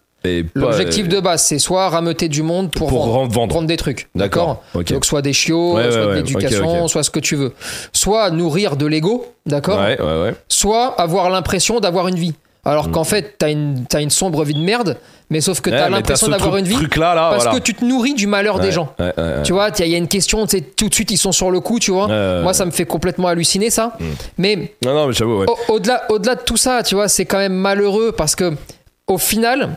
L'objectif 0.55 1.09
de 1.09 1.19
base 1.19 1.43
c'est 1.43 1.59
soit 1.59 1.89
rameuter 1.89 2.29
du 2.29 2.43
monde 2.43 2.71
pour, 2.71 2.88
Pour 2.88 3.07
vendre, 3.07 3.31
vendre. 3.33 3.53
vendre 3.55 3.67
des 3.67 3.75
trucs. 3.77 4.07
D'accord. 4.15 4.63
D'accord. 4.73 4.81
Ok. 4.81 4.93
Donc 4.93 5.05
soit 5.05 5.21
des 5.21 5.33
chiots, 5.33 5.75
Ouais, 5.75 5.91
soit 5.91 6.01
ouais, 6.01 6.07
de 6.07 6.13
l'éducation, 6.13 6.88
soit 6.88 7.03
ce 7.03 7.09
que 7.09 7.19
tu 7.19 7.36
veux. 7.36 7.51
Soit 7.91 8.29
nourrir 8.31 8.77
de 8.77 8.86
l'ego, 8.86 9.25
d'accord 9.45 9.79
Ouais, 9.79 9.99
ouais, 9.99 10.21
ouais. 10.23 10.33
Soit 10.47 10.99
avoir 10.99 11.29
l'impression 11.29 11.81
d'avoir 11.81 12.07
une 12.07 12.15
vie. 12.15 12.33
Alors 12.65 12.91
qu'en 12.91 13.04
fait, 13.04 13.36
t'as 13.38 13.49
une, 13.52 13.86
t'as 13.89 14.02
une 14.02 14.10
sombre 14.10 14.43
vie 14.45 14.54
de 14.54 14.60
merde, 14.60 14.97
mais 15.30 15.41
sauf 15.41 15.60
que 15.60 15.69
Mm. 15.69 15.73
Ouais, 15.73 15.80
t'as 15.80 15.89
l'impression 15.89 16.28
d'avoir 16.30 16.56
une 16.58 16.65
vie 16.65 16.78
là, 16.95 17.13
parce 17.32 17.43
voilà. 17.43 17.60
que 17.60 17.63
tu 17.63 17.73
te 17.73 17.84
nourris 17.84 18.13
du 18.13 18.26
malheur 18.26 18.60
des 18.60 18.71
gens. 18.71 18.93
ouais. 18.99 19.12
Tu 19.43 19.52
vois, 19.52 19.69
il 19.80 19.88
y, 19.88 19.95
a- 19.95 19.97
une 19.97 20.08
question, 20.08 20.45
tout 20.47 20.88
de 20.89 20.93
suite 20.93 21.12
ils 21.12 21.17
sont 21.17 21.34
sur 21.34 21.52
le 21.52 21.60
coup, 21.60 21.80
tu 21.80 21.91
vois. 21.91 22.08
Moi, 22.41 22.54
ça 22.54 22.65
me 22.65 22.71
fait 22.71 22.86
complètement 22.86 23.28
halluciner 23.28 23.69
ça. 23.69 23.97
Mais 24.38 24.73
Non, 24.86 24.93
non, 24.93 25.08
mais 25.08 25.21
au- 25.23 25.73
au-delà, 25.73 26.04
au-delà 26.10 26.36
de 26.36 26.41
tout 26.41 26.58
ça, 26.58 26.84
tu 26.84 26.95
vois, 26.95 27.08
c'est 27.10 27.26
quand 27.26 27.38
même 27.39 27.54
malheureux 27.56 28.12
parce 28.13 28.36
que 28.36 28.54
au 29.08 29.17
final, 29.17 29.71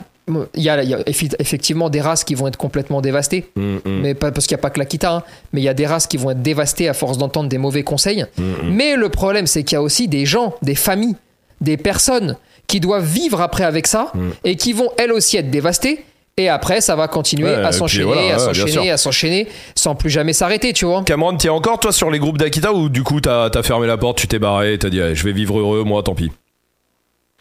il 0.55 0.63
y 0.63 0.69
a, 0.69 0.81
il 0.83 0.89
y 0.89 0.93
a 0.93 0.99
effi- 1.01 1.35
effectivement 1.39 1.89
des 1.89 1.99
races 2.01 2.23
qui 2.23 2.35
vont 2.35 2.47
être 2.47 2.57
complètement 2.57 3.01
dévastées. 3.01 3.49
Mm, 3.57 3.61
mm, 3.75 3.79
Mais 4.01 4.13
pas 4.13 4.31
parce 4.31 4.45
qu'il 4.47 4.55
n'y 4.55 4.59
a 4.59 4.61
pas 4.61 4.69
que 4.69 4.79
l'Akita, 4.79 5.11
hein, 5.11 5.23
mais 5.51 5.59
il 5.61 5.63
y 5.65 5.69
a 5.69 5.73
des 5.73 5.85
races 5.87 6.07
qui 6.07 6.15
vont 6.17 6.31
être 6.31 6.41
dévastées 6.41 6.87
à 6.87 6.93
force 6.93 7.17
d'entendre 7.17 7.49
des 7.49 7.57
mauvais 7.57 7.83
conseils. 7.83 8.25
mm, 8.37 8.43
Mais 8.71 8.95
le 8.95 9.09
problème, 9.09 9.45
c'est 9.47 9.63
qu'il 9.63 9.75
y 9.75 9.79
a 9.79 9.81
aussi 9.81 10.07
des 10.07 10.25
gens, 10.25 10.53
des 10.61 10.75
familles, 10.75 11.15
des 11.59 11.75
personnes 11.77 12.37
qui 12.67 12.79
doivent 12.79 13.05
vivre 13.05 13.41
après 13.41 13.63
avec 13.63 13.87
ça 13.87 14.11
Mm. 14.13 14.29
et 14.43 14.55
qui 14.55 14.73
vont 14.73 14.89
elles 14.97 15.11
aussi 15.11 15.37
être 15.37 15.49
dévastées. 15.49 16.03
Et 16.39 16.49
après, 16.49 16.81
ça 16.81 16.95
va 16.95 17.07
continuer 17.07 17.45
Ouais, 17.49 17.55
à 17.55 17.71
s'enchaîner, 17.71 18.03
voilà, 18.03 18.35
à 18.35 18.37
s'enchaîner, 18.39 18.91
à 18.91 18.97
s'enchaîner, 18.97 19.47
sans 19.73 19.95
plus 19.95 20.11
jamais 20.11 20.33
s'arrêter, 20.33 20.71
tu 20.71 20.85
vois. 20.85 21.01
Cameron, 21.03 21.35
t'es 21.35 21.49
encore 21.49 21.79
toi 21.79 21.91
sur 21.91 22.11
les 22.11 22.19
groupes 22.19 22.37
d'Akita 22.37 22.73
ou 22.73 22.89
du 22.89 23.01
coup 23.01 23.19
t'as 23.21 23.49
as 23.51 23.63
fermé 23.63 23.87
la 23.87 23.97
porte, 23.97 24.19
tu 24.19 24.27
t'es 24.27 24.37
barré, 24.37 24.77
t'as 24.77 24.89
dit 24.91 25.01
allez, 25.01 25.15
je 25.15 25.23
vais 25.23 25.31
vivre 25.31 25.57
heureux, 25.59 25.83
moi 25.83 26.03
tant 26.03 26.13
pis? 26.13 26.31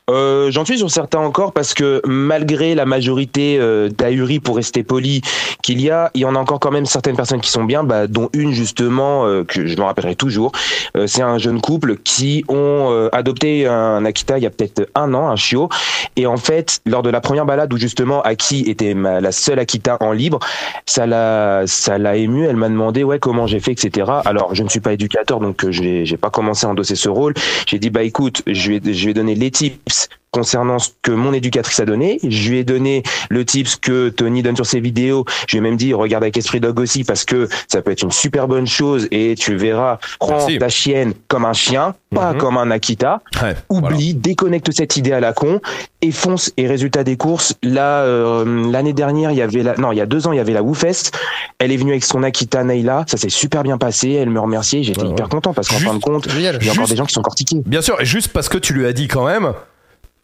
Euh, 0.09 0.51
J'en 0.53 0.65
suis 0.65 0.79
sur 0.79 0.91
certains 0.91 1.19
encore 1.19 1.53
parce 1.53 1.75
que 1.75 2.01
malgré 2.07 2.77
la 2.77 2.87
majorité 2.87 3.59
euh, 3.59 3.89
d'ahuris, 3.89 4.39
pour 4.39 4.55
rester 4.57 4.85
poli, 4.85 5.21
qu'il 5.63 5.81
y 5.81 5.91
a, 5.91 6.13
il 6.15 6.21
y 6.21 6.25
en 6.25 6.37
a 6.37 6.39
encore 6.39 6.61
quand 6.61 6.71
même 6.71 6.87
certaines 6.87 7.17
personnes 7.17 7.41
qui 7.41 7.51
sont 7.51 7.65
bien, 7.65 7.83
bah, 7.83 8.07
dont 8.07 8.29
une 8.33 8.53
justement 8.53 9.27
euh, 9.27 9.43
que 9.43 9.67
je 9.67 9.77
me 9.77 9.83
rappellerai 9.83 10.15
toujours. 10.15 10.53
Euh, 10.97 11.09
C'est 11.09 11.23
un 11.23 11.39
jeune 11.39 11.61
couple 11.61 11.97
qui 11.97 12.45
ont 12.49 12.89
euh, 12.93 13.09
adopté 13.13 13.67
un 13.67 14.05
Akita 14.05 14.39
il 14.39 14.45
y 14.45 14.47
a 14.47 14.51
peut-être 14.51 14.89
un 14.95 15.13
an, 15.13 15.29
un 15.29 15.35
chiot, 15.37 15.69
et 16.15 16.27
en 16.27 16.37
fait 16.37 16.81
lors 16.87 17.03
de 17.03 17.11
la 17.11 17.21
première 17.21 17.45
balade 17.45 17.73
où 17.73 17.77
justement 17.77 18.23
Aki 18.23 18.65
était 18.69 18.95
ma- 18.95 19.21
la 19.21 19.33
seule 19.33 19.59
Akita 19.59 19.97
en 20.01 20.13
libre, 20.13 20.39
ça 20.87 21.07
l'a 21.07 21.65
ça 21.67 21.99
l'a 21.99 22.17
ému. 22.17 22.45
Elle 22.47 22.57
m'a 22.57 22.69
demandé 22.69 23.03
ouais 23.03 23.19
comment 23.19 23.49
j'ai 23.49 23.59
fait 23.59 23.73
etc. 23.73 24.09
Alors 24.25 24.55
je 24.55 24.63
ne 24.63 24.69
suis 24.69 24.81
pas 24.81 24.93
éducateur 24.93 25.41
donc 25.41 25.65
euh, 25.65 25.73
j'ai 25.73 26.07
j'ai 26.07 26.17
pas 26.17 26.31
commencé 26.31 26.65
à 26.65 26.71
endosser 26.71 26.95
ce 26.95 27.09
rôle. 27.09 27.35
J'ai 27.67 27.81
dit 27.81 27.91
bah 27.91 28.05
écoute 28.05 28.43
je 28.47 28.73
vais 28.73 28.81
je 28.95 29.07
vais 29.07 29.15
donner 29.15 29.35
les 29.35 29.51
tips 29.51 29.96
concernant 30.33 30.79
ce 30.79 30.91
que 31.01 31.13
mon 31.13 31.33
éducatrice 31.33 31.81
a 31.81 31.87
donné. 31.87 32.19
Je 32.29 32.51
lui 32.51 32.59
ai 32.59 32.65
donné 32.65 33.03
le 33.31 33.47
tips 33.47 33.77
que 33.77 34.11
Tony 34.11 34.43
donne 34.43 34.55
sur 34.57 34.67
ses 34.67 34.81
vidéos. 34.81 35.25
Je 35.49 35.53
lui 35.53 35.59
ai 35.59 35.61
même 35.63 35.79
dit, 35.79 35.95
regarde 35.95 36.25
avec 36.25 36.37
Esprit 36.37 36.61
Dog 36.61 36.79
aussi, 36.79 37.05
parce 37.05 37.25
que 37.25 37.49
ça 37.69 37.81
peut 37.81 37.91
être 37.91 38.03
une 38.03 38.11
super 38.11 38.47
bonne 38.47 38.67
chose 38.67 39.09
et 39.13 39.35
tu 39.39 39.57
verras, 39.57 39.99
prends 40.19 40.33
Merci. 40.37 40.59
ta 40.59 40.69
chienne 40.69 41.15
comme 41.29 41.47
un 41.47 41.55
chien, 41.55 41.95
pas 42.15 42.33
Mhm. 42.35 42.39
comme 42.39 42.59
un 42.59 42.71
Akita. 42.71 43.23
Ouais, 43.43 43.55
Oublie, 43.71 44.13
déconnecte 44.13 44.71
cette 44.73 44.97
idée 44.99 45.13
à 45.13 45.21
la 45.21 45.33
con 45.33 45.61
et 46.03 46.11
fonce. 46.13 46.53
Et 46.59 46.67
résultat 46.67 47.03
des 47.03 47.17
courses, 47.17 47.55
là, 47.63 48.03
euh, 48.03 48.71
l'année 48.71 48.93
dernière, 48.93 49.31
il 49.31 49.39
y 49.39 49.43
avait 49.43 49.63
la, 49.63 49.77
non, 49.77 49.91
il 49.93 49.97
y 49.97 50.03
a 50.03 50.07
deux 50.07 50.27
ans, 50.27 50.33
il 50.33 50.37
y 50.37 50.41
avait 50.41 50.53
la 50.53 50.63
WooFest. 50.63 51.13
Elle 51.61 51.73
est 51.73 51.79
venue 51.79 51.93
avec 51.93 52.05
son 52.05 52.23
Akita 52.23 52.63
Naila. 52.63 53.05
Ça 53.09 53.17
s'est 53.17 53.31
super 53.31 53.63
bien 53.63 53.79
passé. 53.79 54.11
Elle 54.13 54.29
me 54.29 54.41
remerciait. 54.41 54.83
J'étais 54.83 55.01
Ouais, 55.01 55.09
hyper 55.09 55.27
ouais. 55.27 55.31
content 55.31 55.55
parce 55.55 55.69
qu'en 55.69 55.79
fin 55.79 55.95
de 55.95 56.01
compte, 56.01 56.27
il 56.35 56.43
y 56.43 56.47
a 56.49 56.73
encore 56.73 56.89
des 56.89 56.97
gens 56.97 57.07
qui 57.07 57.15
sont 57.15 57.23
cortiqués. 57.23 57.63
Bien 57.65 57.81
sûr, 57.81 57.99
et 58.03 58.05
juste 58.05 58.29
parce 58.35 58.51
que 58.51 58.59
tu 58.59 58.75
lui 58.75 58.85
as 58.85 58.93
dit 58.93 59.09
quand 59.09 59.25
même, 59.25 59.55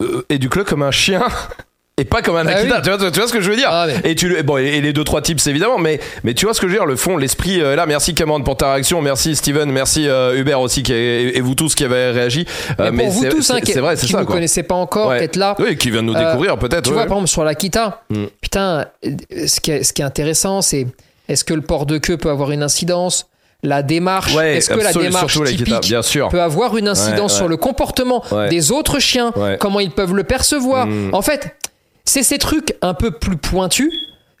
euh, 0.01 0.25
éduque-le 0.29 0.63
comme 0.63 0.81
un 0.83 0.91
chien 0.91 1.21
et 1.97 2.05
pas 2.05 2.21
comme 2.23 2.35
un 2.35 2.47
Ah 2.47 2.51
Akita. 2.57 2.75
oui. 2.77 2.81
Tu, 2.83 2.89
vois, 2.89 3.11
tu 3.11 3.19
vois 3.19 3.27
ce 3.27 3.33
que 3.33 3.39
je 3.41 3.49
veux 3.49 3.55
dire 3.55 3.69
Ah, 3.71 3.85
mais- 3.87 4.09
Et 4.11 4.15
tu 4.15 4.41
bon 4.43 4.57
et 4.57 4.81
les 4.81 4.93
deux 4.93 5.03
trois 5.03 5.21
tips 5.21 5.45
évidemment, 5.47 5.77
mais 5.77 5.99
mais 6.23 6.33
tu 6.33 6.45
vois 6.45 6.53
ce 6.55 6.59
que 6.61 6.67
je 6.67 6.71
veux 6.73 6.77
dire, 6.79 6.85
le 6.87 6.95
fond, 6.95 7.17
l'esprit 7.17 7.61
euh, 7.61 7.75
là. 7.75 7.85
Merci 7.85 8.15
Cameron 8.15 8.41
pour 8.41 8.57
ta 8.57 8.73
réaction, 8.73 9.01
merci 9.01 9.35
Steven, 9.35 9.71
merci 9.71 10.07
euh, 10.07 10.35
Hubert 10.35 10.59
aussi 10.61 10.81
qui 10.83 10.93
est- 10.93 11.37
et, 11.37 11.41
vous 11.41 11.53
tous 11.55 11.75
qui 11.75 11.85
avez 11.85 12.09
réagi. 12.11 12.45
Euh, 12.79 12.89
Mais 12.91 13.03
pour 13.03 13.13
vous 13.13 13.25
tous, 13.29 13.51
hein, 13.51 13.59
c'est 13.63 13.79
vrai, 13.79 13.95
c'est 13.95 14.07
qui 14.07 14.11
ça 14.13 14.21
ne 14.21 14.25
connaissez 14.25 14.63
pas 14.63 14.75
encore, 14.75 15.09
Ouais. 15.09 15.23
êtes 15.23 15.35
là, 15.35 15.55
Oui, 15.59 15.77
qui 15.77 15.91
vient 15.91 16.01
de 16.01 16.07
nous 16.07 16.15
découvrir 16.15 16.57
peut-être. 16.57 16.83
Tu 16.83 16.89
ouais. 16.89 16.95
vois, 16.95 17.05
par 17.05 17.17
exemple, 17.17 17.29
sur 17.29 17.43
l'Akita, 17.43 18.01
Mm. 18.09 18.25
putain, 18.41 18.85
ce 19.03 19.59
qui 19.59 19.71
est, 19.71 19.83
ce 19.83 19.93
qui 19.93 20.01
est 20.01 20.05
intéressant, 20.05 20.61
c'est 20.63 20.87
est-ce 21.29 21.43
que 21.43 21.53
le 21.53 21.61
port 21.61 21.85
de 21.85 21.99
queue 21.99 22.17
peut 22.17 22.29
avoir 22.31 22.51
une 22.51 22.63
incidence? 22.63 23.27
La 23.63 23.81
démarche, 23.81 24.35
Ouais, 24.35 24.57
est-ce 24.57 24.69
que 24.69 24.79
la 24.79 24.91
démarche 24.91 25.41
typique 25.45 25.79
bien 25.81 26.01
sûr. 26.01 26.27
peut 26.29 26.41
avoir 26.41 26.75
une 26.77 26.89
incidence 26.89 27.31
Ouais, 27.33 27.37
sur 27.37 27.47
le 27.47 27.55
comportement 27.57 28.21
Ouais. 28.31 28.49
des 28.49 28.71
autres 28.73 28.99
chiens? 28.99 29.31
Ouais. 29.37 29.57
Comment 29.59 29.79
ils 29.79 29.91
peuvent 29.91 30.13
le 30.13 30.23
percevoir? 30.25 30.85
Mm. 30.87 31.11
En 31.13 31.21
fait, 31.21 31.55
c'est 32.03 32.23
ces 32.23 32.37
trucs 32.37 32.75
un 32.81 32.93
peu 32.93 33.11
plus 33.11 33.37
pointus. 33.37 33.91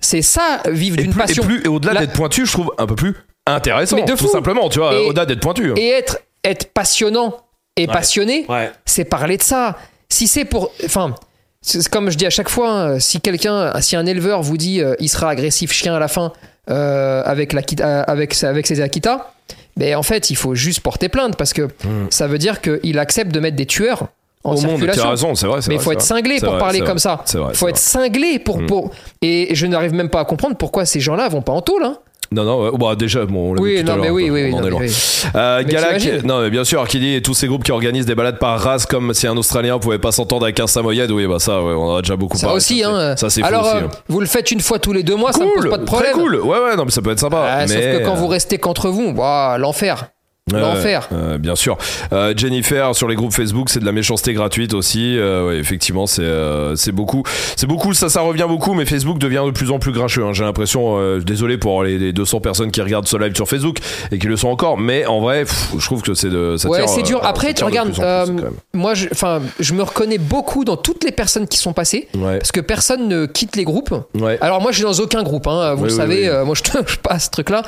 C'est 0.01 0.21
ça, 0.21 0.59
vivre 0.69 0.97
d'une 0.97 1.11
plus, 1.13 1.19
et 1.21 1.25
passion. 1.27 1.43
plus- 1.43 1.61
et 1.63 1.69
au-delà 1.69 1.93
La- 1.93 1.99
d'être 2.01 2.11
pointu, 2.13 2.45
je 2.45 2.51
trouve 2.51 2.73
un 2.77 2.85
peu 2.85 2.95
plus 2.95 3.15
intéressant. 3.47 3.95
Mais 3.95 4.01
de 4.03 4.11
tout 4.11 4.17
fou. 4.17 4.27
simplement, 4.27 4.67
tu 4.67 4.79
vois, 4.79 4.99
au-delà 5.05 5.25
d'être 5.25 5.39
pointu. 5.39 5.71
Et 5.77 5.89
être, 5.91 6.17
être 6.43 6.73
passionnant 6.73 7.37
et 7.77 7.87
passionné, 7.87 8.45
Ouais. 8.49 8.71
c'est 8.85 9.05
parler 9.05 9.37
de 9.37 9.41
ça. 9.43 9.77
Si 10.09 10.27
c'est 10.27 10.43
pour. 10.43 10.71
Enfin, 10.83 11.15
c'est 11.61 11.87
comme 11.87 12.09
je 12.11 12.17
dis 12.17 12.25
à 12.25 12.29
chaque 12.29 12.49
fois, 12.49 12.69
hein, 12.69 12.99
si 12.99 13.21
quelqu'un, 13.21 13.79
si 13.79 13.95
un 13.95 14.05
éleveur 14.05 14.41
vous 14.41 14.57
dit 14.57 14.81
euh, 14.81 14.95
il 14.99 15.07
sera 15.07 15.29
agressif 15.29 15.71
chien 15.71 15.95
à 15.95 15.99
la 15.99 16.09
fin 16.09 16.33
euh, 16.69 17.21
avec, 17.25 17.53
l'Akita- 17.53 18.03
avec, 18.03 18.41
avec 18.43 18.67
ses 18.67 18.81
Akita, 18.81 19.33
ben 19.77 19.95
en 19.95 20.03
fait, 20.03 20.29
il 20.29 20.35
faut 20.35 20.55
juste 20.55 20.79
porter 20.81 21.09
plainte 21.09 21.35
parce 21.35 21.53
que 21.53 21.67
ça 22.09 22.27
veut 22.27 22.37
dire 22.37 22.61
qu'il 22.61 22.99
accepte 22.99 23.31
de 23.31 23.39
mettre 23.39 23.55
des 23.57 23.65
tueurs 23.65 24.07
en 24.45 24.51
Hmm. 24.51 24.55
Au 24.55 24.57
circulation. 24.57 25.09
raison, 25.09 25.35
c'est 25.35 25.47
vrai. 25.47 25.59
Mais 25.69 25.75
il 25.75 25.79
faut 25.81 25.91
être 25.93 26.01
cinglé 26.01 26.39
pour 26.41 26.57
parler 26.57 26.81
comme 26.81 26.99
ça. 26.99 27.23
Il 27.33 27.55
faut 27.55 27.67
être 27.69 27.77
cinglé 27.77 28.39
pour, 28.39 28.65
pour. 28.65 28.91
Et 29.21 29.55
je 29.55 29.65
n'arrive 29.65 29.93
même 29.93 30.09
pas 30.09 30.19
à 30.19 30.25
comprendre 30.25 30.57
pourquoi 30.57 30.85
ces 30.85 30.99
gens-là 30.99 31.29
vont 31.29 31.41
pas 31.41 31.53
en 31.53 31.61
tôle. 31.61 31.83
Hein. 31.85 31.97
Non, 32.33 32.43
non, 32.43 32.63
ouais, 32.63 32.71
bah, 32.77 32.95
déjà, 32.95 33.25
bon, 33.25 33.51
on 33.51 33.53
l'a 33.53 33.61
Oui, 33.61 33.77
vu 33.77 33.83
tout 33.85 33.91
à 33.91 33.95
non, 33.95 34.01
mais 34.01 34.07
l'heure, 34.07 34.15
oui, 34.15 34.25
quoi, 34.27 34.33
oui, 34.33 34.43
oui, 34.45 34.51
on 34.53 34.57
en 34.57 34.61
non, 34.61 34.67
est 34.67 34.69
loin. 34.71 34.79
mais 34.81 34.87
oui. 34.87 35.23
Euh, 35.35 35.63
Mais 35.65 35.71
Galak, 35.73 36.23
non, 36.23 36.41
mais 36.41 36.49
bien 36.49 36.63
sûr, 36.63 36.87
qui 36.87 36.99
dit 36.99 37.21
tous 37.21 37.33
ces 37.33 37.47
groupes 37.47 37.63
qui 37.63 37.71
organisent 37.71 38.05
des 38.05 38.15
balades 38.15 38.39
par 38.39 38.59
race 38.59 38.85
comme 38.85 39.13
si 39.13 39.27
un 39.27 39.37
Australien 39.37 39.77
pouvait 39.79 39.99
pas 39.99 40.11
s'entendre 40.11 40.43
avec 40.45 40.59
un 40.59 40.67
Samoyed, 40.67 41.09
oui, 41.11 41.27
bah 41.27 41.39
ça, 41.39 41.61
ouais, 41.61 41.73
on 41.73 41.91
en 41.91 41.95
a 41.97 42.01
déjà 42.01 42.15
beaucoup 42.15 42.37
Ça 42.37 42.47
parlé. 42.47 42.57
aussi, 42.57 42.79
ça, 42.81 42.89
hein. 42.89 43.15
Ça, 43.15 43.29
c'est 43.29 43.41
fou 43.41 43.47
Alors, 43.47 43.65
aussi. 43.67 43.75
euh, 43.75 43.79
hein. 43.87 43.91
vous 44.07 44.19
le 44.19 44.25
faites 44.25 44.51
une 44.51 44.59
fois 44.61 44.79
tous 44.79 44.93
les 44.93 45.03
deux 45.03 45.15
mois, 45.15 45.31
ça 45.31 45.45
me 45.45 45.53
pose 45.55 45.69
pas 45.69 45.77
de 45.77 45.83
problème. 45.85 46.11
Très 46.11 46.19
cool, 46.21 46.35
ouais, 46.37 46.57
ouais, 46.59 46.75
non, 46.75 46.85
mais 46.85 46.91
ça 46.91 47.01
peut 47.01 47.11
être 47.11 47.19
sympa. 47.19 47.57
Mais... 47.59 47.67
Sauf 47.67 47.81
que 47.81 48.05
quand 48.05 48.15
vous 48.15 48.27
restez 48.27 48.57
qu'entre 48.57 48.89
vous, 48.89 49.13
ouah, 49.15 49.57
l'enfer. 49.59 50.07
Ouais, 50.51 50.59
L'enfer. 50.59 51.07
euh, 51.13 51.37
bien 51.37 51.55
sûr. 51.55 51.77
Euh, 52.11 52.33
Jennifer 52.35 52.93
sur 52.95 53.07
les 53.07 53.15
groupes 53.15 53.31
Facebook, 53.33 53.69
c'est 53.69 53.79
de 53.79 53.85
la 53.85 53.93
méchanceté 53.93 54.33
gratuite 54.33 54.73
aussi. 54.73 55.17
Euh, 55.17 55.47
ouais, 55.47 55.55
effectivement, 55.55 56.05
c'est 56.05 56.21
euh, 56.21 56.75
c'est 56.75 56.91
beaucoup, 56.91 57.23
c'est 57.55 57.65
beaucoup. 57.65 57.93
Ça, 57.93 58.09
ça 58.09 58.19
revient 58.21 58.45
beaucoup, 58.47 58.73
mais 58.73 58.85
Facebook 58.85 59.19
devient 59.19 59.41
de 59.45 59.51
plus 59.51 59.71
en 59.71 59.79
plus 59.79 59.93
grincheux. 59.93 60.23
hein. 60.25 60.33
J'ai 60.33 60.43
l'impression. 60.43 60.97
euh, 60.99 61.19
désolé 61.21 61.57
pour 61.57 61.83
les, 61.83 61.97
les 61.97 62.11
200 62.11 62.41
personnes 62.41 62.71
qui 62.71 62.81
regardent 62.81 63.07
ce 63.07 63.15
live 63.15 63.33
sur 63.35 63.47
Facebook 63.47 63.77
et 64.11 64.19
qui 64.19 64.27
le 64.27 64.35
sont 64.35 64.49
encore, 64.49 64.77
mais 64.77 65.05
en 65.05 65.21
vrai, 65.21 65.45
pff, 65.45 65.69
je 65.79 65.85
trouve 65.85 66.01
que 66.01 66.13
c'est 66.13 66.29
de. 66.29 66.57
Ça 66.57 66.67
Ouais, 66.67 66.85
c'est 66.87 66.99
euh, 66.99 67.03
dur. 67.03 67.21
Après, 67.23 67.53
tu 67.53 67.63
regardes, 67.63 67.93
plus 67.93 68.03
euh, 68.03 68.25
moi, 68.73 68.95
je, 68.95 69.07
enfin, 69.13 69.41
je 69.61 69.73
me 69.73 69.81
reconnais 69.81 70.17
beaucoup 70.17 70.65
dans 70.65 70.75
toutes 70.77 71.05
les 71.05 71.11
personnes 71.13 71.47
qui 71.47 71.57
sont 71.57 71.71
passées. 71.73 72.09
Ouais. 72.15 72.39
Parce 72.39 72.51
que 72.51 72.59
personne 72.59 73.07
ne 73.07 73.25
quitte 73.25 73.55
les 73.55 73.63
groupes. 73.63 73.93
Alors 74.41 74.61
moi, 74.61 74.71
je 74.71 74.75
suis 74.77 74.83
dans 74.85 75.01
aucun 75.03 75.23
groupe, 75.23 75.47
hein, 75.47 75.73
vous 75.75 75.83
Oui, 75.83 75.87
le 75.89 75.93
oui, 75.93 75.97
savez. 75.99 76.21
oui. 76.23 76.27
euh, 76.27 76.43
moi, 76.43 76.53
je 76.53 76.63
touche 76.69 76.97
pas 76.97 77.11
à 77.11 77.19
ce 77.19 77.29
truc-là. 77.29 77.63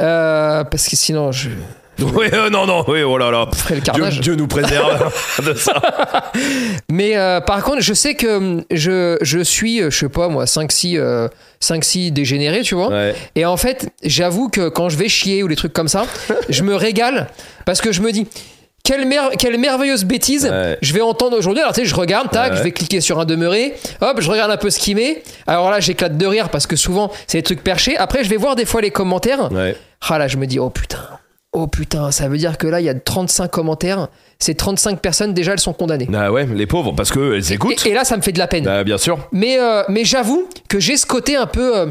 Euh, 0.00 0.62
parce 0.64 0.86
que 0.88 0.94
sinon, 0.96 1.32
je 1.32 1.48
Ouais, 2.02 2.32
euh, 2.34 2.50
non, 2.50 2.66
non, 2.66 2.84
oui, 2.88 3.02
oh 3.02 3.16
là 3.18 3.30
là. 3.30 3.46
le 3.68 3.74
Dieu, 3.76 3.80
carnage. 3.82 4.20
Dieu 4.20 4.34
nous 4.34 4.46
préserve 4.46 5.12
de 5.46 5.54
ça. 5.54 5.80
Mais 6.90 7.16
euh, 7.16 7.40
par 7.40 7.62
contre, 7.62 7.80
je 7.80 7.94
sais 7.94 8.14
que 8.14 8.36
hum, 8.36 8.64
je, 8.70 9.16
je 9.20 9.38
suis, 9.40 9.80
euh, 9.82 9.90
je 9.90 9.98
sais 9.98 10.08
pas 10.08 10.28
moi, 10.28 10.44
5-6 10.44 10.98
euh, 10.98 11.28
5-6 11.62 12.12
dégénérés, 12.12 12.62
tu 12.62 12.74
vois. 12.74 12.88
Ouais. 12.88 13.14
Et 13.34 13.44
en 13.44 13.56
fait, 13.56 13.88
j'avoue 14.02 14.48
que 14.48 14.68
quand 14.68 14.88
je 14.88 14.96
vais 14.96 15.08
chier 15.08 15.42
ou 15.42 15.48
des 15.48 15.56
trucs 15.56 15.72
comme 15.72 15.88
ça, 15.88 16.04
je 16.48 16.62
me 16.62 16.74
régale 16.74 17.28
parce 17.66 17.80
que 17.80 17.92
je 17.92 18.00
me 18.02 18.12
dis. 18.12 18.26
Quelle, 18.82 19.06
mer- 19.06 19.32
quelle 19.38 19.58
merveilleuse 19.58 20.04
bêtise 20.06 20.46
Ouais. 20.50 20.78
je 20.80 20.94
vais 20.94 21.02
entendre 21.02 21.36
aujourd'hui. 21.36 21.60
Alors, 21.60 21.74
tu 21.74 21.82
sais, 21.82 21.86
je 21.86 21.94
regarde, 21.94 22.30
tac, 22.30 22.52
Ouais. 22.52 22.58
je 22.58 22.62
vais 22.62 22.72
cliquer 22.72 23.02
sur 23.02 23.20
un 23.20 23.26
demeuré, 23.26 23.74
hop, 24.00 24.20
je 24.20 24.28
regarde 24.28 24.50
un 24.50 24.56
peu 24.56 24.70
ce 24.70 24.78
qu'il 24.80 24.96
met. 24.96 25.22
Alors 25.46 25.70
là, 25.70 25.80
j'éclate 25.80 26.16
de 26.16 26.26
rire 26.26 26.48
parce 26.48 26.66
que 26.66 26.76
souvent, 26.76 27.12
c'est 27.26 27.38
des 27.38 27.42
trucs 27.42 27.62
perchés. 27.62 27.96
Après, 27.98 28.24
je 28.24 28.30
vais 28.30 28.38
voir 28.38 28.56
des 28.56 28.64
fois 28.64 28.80
les 28.80 28.90
commentaires. 28.90 29.50
Ah 30.08 30.18
là, 30.18 30.28
je 30.28 30.38
me 30.38 30.46
dis, 30.46 30.58
oh 30.58 30.70
putain, 30.70 30.98
oh 31.52 31.66
putain, 31.66 32.10
ça 32.10 32.28
veut 32.28 32.38
dire 32.38 32.58
que 32.58 32.66
là, 32.66 32.80
il 32.80 32.84
y 32.84 32.88
a 32.88 32.94
35 32.94 33.50
commentaires. 33.50 34.08
Ces 34.38 34.54
35 34.54 35.00
personnes, 35.00 35.34
déjà, 35.34 35.52
elles 35.52 35.58
sont 35.60 35.72
condamnées. 35.72 36.08
Ah 36.14 36.32
ouais, 36.32 36.46
les 36.46 36.66
pauvres, 36.66 36.92
parce 36.92 37.10
que 37.10 37.34
elles 37.34 37.52
écoutent. 37.52 37.84
Et, 37.86 37.90
et 37.90 37.94
là, 37.94 38.04
ça 38.04 38.16
me 38.16 38.22
fait 38.22 38.32
de 38.32 38.38
la 38.38 38.46
peine. 38.48 38.66
Ah, 38.66 38.84
bien 38.84 38.98
sûr. 38.98 39.18
Mais, 39.32 39.58
euh, 39.58 39.82
mais 39.88 40.04
j'avoue 40.04 40.48
que 40.68 40.80
j'ai 40.80 40.96
ce 40.96 41.06
côté 41.06 41.36
un 41.36 41.46
peu 41.46 41.76
euh, 41.78 41.86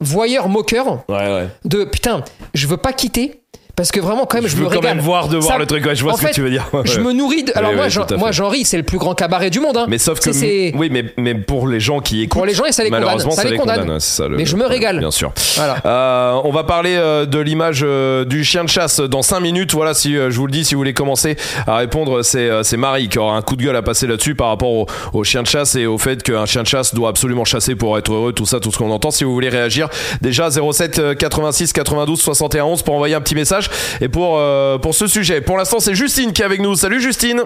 voyeur 0.00 0.48
moqueur 0.48 1.04
Ouais, 1.08 1.16
ouais. 1.34 1.48
de 1.64 1.84
putain, 1.84 2.22
je 2.54 2.66
veux 2.66 2.76
pas 2.76 2.92
quitter 2.92 3.40
parce 3.76 3.90
que 3.90 4.00
vraiment 4.00 4.26
quand 4.26 4.38
même 4.38 4.46
je, 4.46 4.52
Je 4.52 4.56
veux 4.56 4.64
me 4.64 4.68
quand 4.68 4.76
régale. 4.80 4.96
même 4.96 5.04
voir 5.04 5.28
de 5.28 5.36
voir 5.38 5.54
Ça- 5.54 5.58
le 5.58 5.66
truc. 5.66 5.84
Ouais, 5.86 5.94
je 5.94 6.02
vois 6.02 6.14
ce 6.14 6.22
que 6.26 6.32
tu 6.32 6.42
veux 6.42 6.50
dire. 6.50 6.66
Ouais, 6.72 6.82
Je 6.84 6.98
ouais. 6.98 7.04
me 7.04 7.12
nourris 7.12 7.44
de. 7.44 7.52
Alors 7.54 7.70
Oui, 7.70 7.76
moi, 7.76 7.86
oui, 7.88 8.16
moi 8.18 8.32
j'en 8.32 8.48
ris, 8.48 8.64
c'est 8.64 8.76
le 8.76 8.82
plus 8.82 8.98
grand 8.98 9.14
cabaret 9.14 9.50
du 9.50 9.60
monde. 9.60 9.76
hein. 9.76 9.86
Mais 9.88 9.98
sauf 9.98 10.20
que 10.20 10.30
oui, 10.76 10.88
mais 10.90 11.04
mais 11.16 11.34
pour 11.34 11.66
les 11.68 11.80
gens 11.80 12.00
qui 12.00 12.22
écoutent, 12.22 12.38
Pour 12.38 12.46
les 12.46 12.54
gens, 12.54 12.64
et 12.66 12.72
ça 12.72 12.84
les 12.84 12.90
condamne. 12.90 13.18
Ça 13.30 13.44
les 13.44 13.56
condamne. 13.56 14.00
ça, 14.00 14.28
le- 14.28 14.36
Mais 14.36 14.44
je 14.46 14.56
me 14.56 14.66
régale. 14.66 14.98
Bien 14.98 15.10
sûr. 15.10 15.32
Voilà. 15.56 15.76
Euh, 15.86 16.40
on 16.44 16.50
va 16.52 16.64
parler 16.64 16.94
euh, 16.96 17.26
de 17.26 17.38
l'image 17.38 17.80
euh, 17.82 18.24
du 18.24 18.44
chien 18.44 18.64
de 18.64 18.68
chasse 18.68 19.00
dans 19.00 19.22
5 19.22 19.40
minutes. 19.40 19.72
Voilà, 19.74 19.94
si 19.94 20.14
je 20.14 20.36
vous 20.36 20.46
le 20.46 20.52
dis, 20.52 20.64
si 20.64 20.74
vous 20.74 20.80
voulez 20.80 20.94
commencer 20.94 21.36
à 21.66 21.76
répondre, 21.76 22.22
c'est 22.22 22.50
c'est 22.62 22.76
Marie 22.76 23.08
qui 23.08 23.18
aura 23.18 23.36
un 23.36 23.42
coup 23.42 23.56
de 23.56 23.62
gueule 23.64 23.76
à 23.76 23.82
passer 23.82 24.06
là-dessus 24.06 24.34
par 24.34 24.48
rapport 24.48 24.70
au, 24.70 24.86
au 25.12 25.24
chien 25.24 25.42
de 25.42 25.46
chasse 25.48 25.74
et 25.76 25.86
au 25.86 25.98
fait 25.98 26.22
qu'un 26.22 26.46
chien 26.46 26.62
de 26.62 26.68
chasse 26.68 26.94
doit 26.94 27.08
absolument 27.08 27.44
chasser 27.44 27.74
pour 27.74 27.96
être 27.98 28.12
heureux, 28.12 28.32
tout 28.32 28.46
ça, 28.46 28.60
tout 28.60 28.70
ce 28.70 28.78
qu'on 28.78 28.90
entend. 28.90 29.10
Si 29.10 29.24
vous 29.24 29.32
voulez 29.32 29.48
réagir, 29.48 29.88
déjà 30.20 30.48
07 30.50 30.98
euh, 30.98 31.14
86 31.14 31.72
92 31.72 32.20
61 32.20 32.64
11 32.64 32.82
pour 32.82 32.94
envoyer 32.94 33.14
un 33.14 33.20
petit 33.20 33.34
message. 33.34 33.61
Et 34.00 34.08
pour 34.08 34.38
euh, 34.38 34.78
pour 34.78 34.94
ce 34.94 35.06
sujet, 35.06 35.40
pour 35.40 35.56
l'instant, 35.58 35.80
c'est 35.80 35.94
Justine 35.94 36.32
qui 36.32 36.42
est 36.42 36.44
avec 36.44 36.60
nous. 36.60 36.74
Salut 36.74 37.00
Justine. 37.00 37.42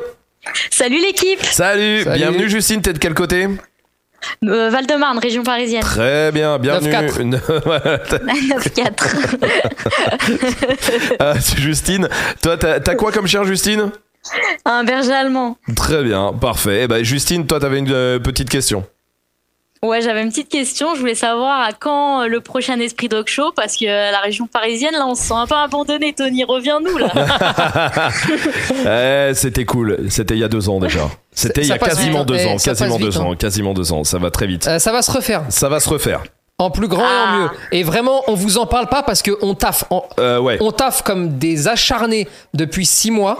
Salut 0.70 1.00
l'équipe 1.00 1.42
Salut. 1.42 2.02
Salut. 2.04 2.18
Bienvenue 2.18 2.48
Justine. 2.48 2.80
T'es 2.80 2.92
de 2.92 2.98
quel 2.98 3.14
côté? 3.14 3.48
Euh, 4.44 4.70
Val-de-Marne, 4.70 5.18
région 5.18 5.42
parisienne. 5.42 5.82
Très 5.82 6.32
bien. 6.32 6.58
Bienvenue. 6.58 6.92
9-4. 6.92 7.38
9-4. 8.78 9.36
Euh, 11.20 11.34
Justine, 11.56 12.08
toi, 12.42 12.56
t'as 12.56 12.80
t'as 12.80 12.94
quoi 12.94 13.12
comme 13.12 13.26
chien, 13.26 13.44
Justine? 13.44 13.90
Un 14.64 14.84
berger 14.84 15.12
allemand. 15.12 15.56
Très 15.74 16.02
bien, 16.02 16.32
parfait. 16.32 16.82
Eh 16.84 16.88
ben, 16.88 17.02
Justine, 17.04 17.46
toi, 17.46 17.60
t'avais 17.60 17.78
une 17.78 17.90
euh, 17.90 18.18
petite 18.18 18.50
question. 18.50 18.84
Ouais, 19.86 20.00
j'avais 20.02 20.22
une 20.22 20.28
petite 20.30 20.48
question. 20.48 20.94
Je 20.94 21.00
voulais 21.00 21.14
savoir 21.14 21.60
à 21.62 21.72
quand 21.72 22.22
euh, 22.22 22.26
le 22.26 22.40
prochain 22.40 22.78
Esprit 22.80 23.08
Dog 23.08 23.28
Show 23.28 23.52
parce 23.54 23.76
que 23.76 23.86
euh, 23.86 24.10
la 24.10 24.18
région 24.20 24.46
parisienne, 24.46 24.92
là, 24.92 25.06
on 25.06 25.14
se 25.14 25.22
sent 25.22 25.34
un 25.34 25.46
peu 25.46 25.54
abandonné. 25.54 26.12
Tony, 26.12 26.44
reviens-nous 26.44 26.98
là. 26.98 27.08
Eh, 28.86 29.32
c'était 29.34 29.64
cool. 29.64 29.98
C'était 30.10 30.34
il 30.34 30.40
y 30.40 30.44
a 30.44 30.48
deux 30.48 30.68
ans 30.68 30.78
déjà. 30.80 31.00
C'était 31.32 31.62
il 31.62 31.68
y 31.68 31.72
a 31.72 31.78
quasiment 31.78 32.20
vite, 32.20 32.28
deux 32.28 32.46
ans. 32.46 32.58
Ça 32.58 32.70
Quasiment 32.70 32.98
deux 32.98 33.08
vite, 33.10 33.16
ans. 33.18 33.32
hein. 33.32 33.36
Quasiment 33.36 33.74
deux 33.74 33.92
ans. 33.92 34.04
Ça 34.04 34.18
va 34.18 34.30
très 34.30 34.46
vite. 34.46 34.66
Euh, 34.66 34.78
ça 34.78 34.92
va 34.92 35.02
se 35.02 35.10
refaire 35.10 35.42
Ça 35.48 35.68
va 35.68 35.80
se 35.80 35.88
refaire. 35.88 36.22
en 36.58 36.70
plus 36.70 36.88
grand 36.88 37.02
et 37.02 37.06
Ah. 37.06 37.26
en 37.34 37.38
mieux. 37.42 37.48
Et 37.72 37.82
vraiment, 37.82 38.22
on 38.28 38.34
vous 38.34 38.58
en 38.58 38.66
parle 38.66 38.86
pas 38.88 39.02
parce 39.02 39.22
que 39.22 39.32
on 39.42 39.54
taffe. 39.54 39.84
Euh, 40.18 40.38
ouais. 40.38 40.58
on 40.60 40.72
taffe 40.72 41.02
comme 41.02 41.38
des 41.38 41.68
acharnés 41.68 42.28
depuis 42.54 42.86
6 42.86 43.10
mois 43.10 43.38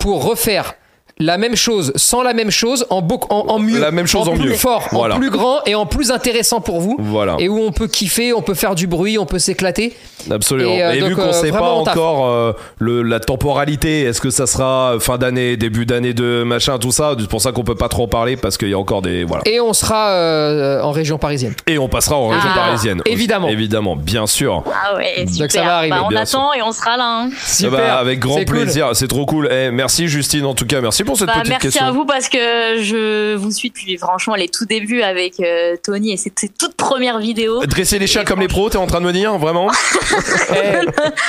pour 0.00 0.24
refaire 0.24 0.74
la 1.20 1.38
même 1.38 1.54
chose 1.54 1.92
sans 1.96 2.22
la 2.22 2.32
même 2.34 2.50
chose 2.50 2.84
en, 2.90 3.00
beau- 3.02 3.20
en, 3.30 3.44
en 3.48 3.58
mieux. 3.60 3.78
La 3.78 3.90
même 3.92 4.06
chose 4.08 4.28
en 4.28 4.32
plus 4.32 4.48
mieux. 4.50 4.54
fort, 4.54 4.88
Voilà. 4.90 5.14
en 5.14 5.18
plus 5.18 5.30
grand 5.30 5.60
et 5.66 5.74
en 5.76 5.86
plus 5.86 6.10
intéressant 6.10 6.60
pour 6.60 6.80
vous. 6.80 6.96
Voilà. 6.98 7.36
Et 7.38 7.48
où 7.48 7.58
on 7.62 7.70
peut 7.72 7.86
kiffer, 7.86 8.32
on 8.32 8.42
peut 8.42 8.54
faire 8.54 8.74
du 8.74 8.86
bruit, 8.88 9.18
on 9.18 9.26
peut 9.26 9.38
s'éclater. 9.38 9.94
Absolument. 10.30 10.72
Et, 10.72 10.82
euh, 10.82 10.92
Et, 10.94 11.00
vu 11.02 11.14
qu'on 11.14 11.22
euh, 11.28 11.32
sait 11.32 11.52
pas 11.52 11.70
encore 11.72 12.26
euh, 12.26 12.52
le, 12.78 13.02
la 13.02 13.20
temporalité, 13.20 14.02
est-ce 14.02 14.20
que 14.20 14.30
ça 14.30 14.46
sera 14.46 14.96
fin 15.00 15.16
d'année, 15.18 15.56
début 15.56 15.86
d'année 15.86 16.12
de 16.14 16.42
machin, 16.42 16.78
tout 16.78 16.90
ça, 16.92 17.14
c'est 17.18 17.28
pour 17.28 17.40
ça 17.40 17.52
qu'on 17.52 17.64
peut 17.64 17.74
pas 17.74 17.88
trop 17.88 18.04
en 18.04 18.08
parler 18.08 18.36
parce 18.36 18.56
qu'il 18.58 18.68
y 18.68 18.74
a 18.74 18.78
encore 18.78 19.02
des 19.02 19.24
voilà. 19.24 19.42
Et 19.46 19.60
on 19.60 19.72
sera 19.72 20.08
euh, 20.10 20.80
en 20.82 20.90
région 20.90 21.18
parisienne. 21.18 21.54
Et 21.66 21.78
on 21.78 21.88
passera 21.88 22.16
en 22.16 22.28
région 22.28 22.48
Ah, 22.52 22.58
parisienne. 22.58 23.00
aussi. 23.04 23.12
évidemment. 23.12 23.48
Évidemment, 23.48 23.96
bien 23.96 24.26
sûr. 24.26 24.64
Ah 24.66 24.96
ouais, 24.96 25.26
super. 25.30 25.50
ça 25.50 25.62
va 25.62 25.76
arriver, 25.76 25.96
Bah, 25.96 26.06
on 26.10 26.16
attend 26.16 26.52
et 26.54 26.62
on 26.62 26.72
sera 26.72 26.96
là. 26.96 27.22
hein. 27.24 27.30
Eh 27.62 27.66
ben, 27.68 27.78
avec 27.80 28.18
grand 28.20 28.36
c'est 28.38 28.44
cool. 28.46 28.56
plaisir, 28.62 28.88
c'est 28.94 29.08
trop 29.08 29.26
cool. 29.26 29.48
Eh, 29.50 29.70
merci 29.70 30.08
Justine 30.08 30.44
en 30.46 30.54
tout 30.54 30.66
cas, 30.66 30.80
merci 30.80 31.04
pour 31.04 31.09
cette 31.16 31.26
Bah, 31.28 31.34
petite 31.34 31.48
merci 31.50 31.66
question. 31.68 31.86
à 31.86 31.90
vous 31.92 32.04
parce 32.04 32.28
que 32.28 32.38
je 32.82 33.34
vous 33.36 33.50
suis 33.50 33.70
depuis 33.70 33.96
franchement 33.98 34.34
les 34.34 34.48
tout 34.48 34.64
débuts 34.64 35.02
avec 35.02 35.40
euh, 35.40 35.76
Tony 35.82 36.12
et 36.12 36.16
c'était 36.16 36.48
toute 36.48 36.74
première 36.74 37.18
vidéo. 37.18 37.64
Dresser 37.66 37.98
les 37.98 38.06
chiens 38.06 38.24
comme 38.24 38.40
les 38.40 38.48
pros, 38.48 38.68
t'es 38.70 38.76
en 38.78 38.86
train 38.86 39.00
de 39.00 39.06
me 39.06 39.12
dire 39.12 39.36
vraiment 39.38 39.68
Eh, 40.52 40.86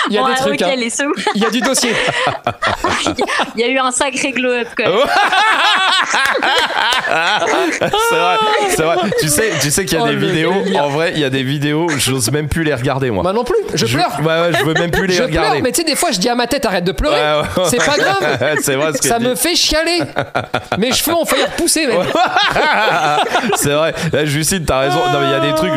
Il 0.10 0.16
y 0.16 0.18
a 0.18 0.22
Bon, 0.22 0.28
des 0.30 0.36
trucs. 0.36 0.62
ok, 0.62 0.68
hein. 0.68 0.76
les 0.78 0.90
sous. 0.90 1.14
Il 1.36 1.42
y 1.42 1.46
a 1.46 1.50
du 1.50 1.62
dossier. 1.62 1.92
Il 3.56 3.62
y 3.62 3.64
a 3.64 3.68
eu 3.68 3.78
un 3.78 3.92
sacré 3.92 4.32
glow 4.32 4.52
up 4.52 4.68
quand 4.78 4.84
même. 4.86 4.98
C'est 8.10 8.16
vrai, 8.16 8.38
c'est 8.70 8.84
vrai. 8.84 8.96
Tu 9.20 9.28
sais, 9.28 9.52
tu 9.62 9.72
sais 9.72 9.86
qu'il 9.86 9.98
y 9.98 10.02
a 10.02 10.04
Oh, 10.04 10.08
des 10.08 10.16
vidéos. 10.16 10.54
délire. 10.64 10.84
En 10.84 10.90
vrai, 10.90 11.12
il 11.14 11.20
y 11.20 11.24
a 11.24 11.30
des 11.30 11.44
vidéos, 11.44 11.88
j'ose 11.98 12.32
même 12.32 12.48
plus 12.48 12.64
les 12.64 12.74
regarder 12.74 13.12
moi. 13.12 13.22
Moi 13.24 13.34
non 13.34 13.44
plus. 13.44 13.56
Je, 13.74 13.86
pleure. 13.86 14.18
Ouais, 14.20 14.26
ouais, 14.26 14.52
je 14.58 14.64
veux 14.66 14.74
même 14.74 14.92
plus 14.92 15.06
les 15.08 15.14
Je 15.16 15.24
regarder. 15.24 15.50
pleure, 15.52 15.64
mais 15.64 15.72
tu 15.72 15.82
sais, 15.82 15.84
des 15.88 15.96
fois, 15.96 16.12
je 16.12 16.20
dis 16.20 16.30
à 16.30 16.36
ma 16.36 16.48
tête, 16.48 16.66
arrête 16.66 16.84
de 16.84 16.92
pleurer. 16.92 17.16
Ouais, 17.16 17.42
ouais. 17.58 17.64
C'est 17.70 17.78
pas 17.78 17.98
grave. 17.98 18.58
c'est 18.62 18.76
vrai 18.76 18.92
ce 19.00 19.08
Ça 19.08 19.20
me 19.20 19.36
fait 19.36 19.56
chialer. 19.72 20.02
Mes 20.78 20.92
cheveux 20.92 21.16
ont 21.16 21.26
failli 21.26 21.44
repousser, 21.44 21.88
même. 21.88 22.02
c'est 23.56 23.74
vrai. 23.74 23.94
Là, 24.12 24.26
Justine, 24.26 24.66
t'as 24.66 24.80
raison. 24.80 25.00
Non, 25.12 25.20
mais 25.20 25.28
il 25.28 25.32
y 25.32 25.34
a 25.34 25.40
des 25.40 25.56
trucs. 25.56 25.72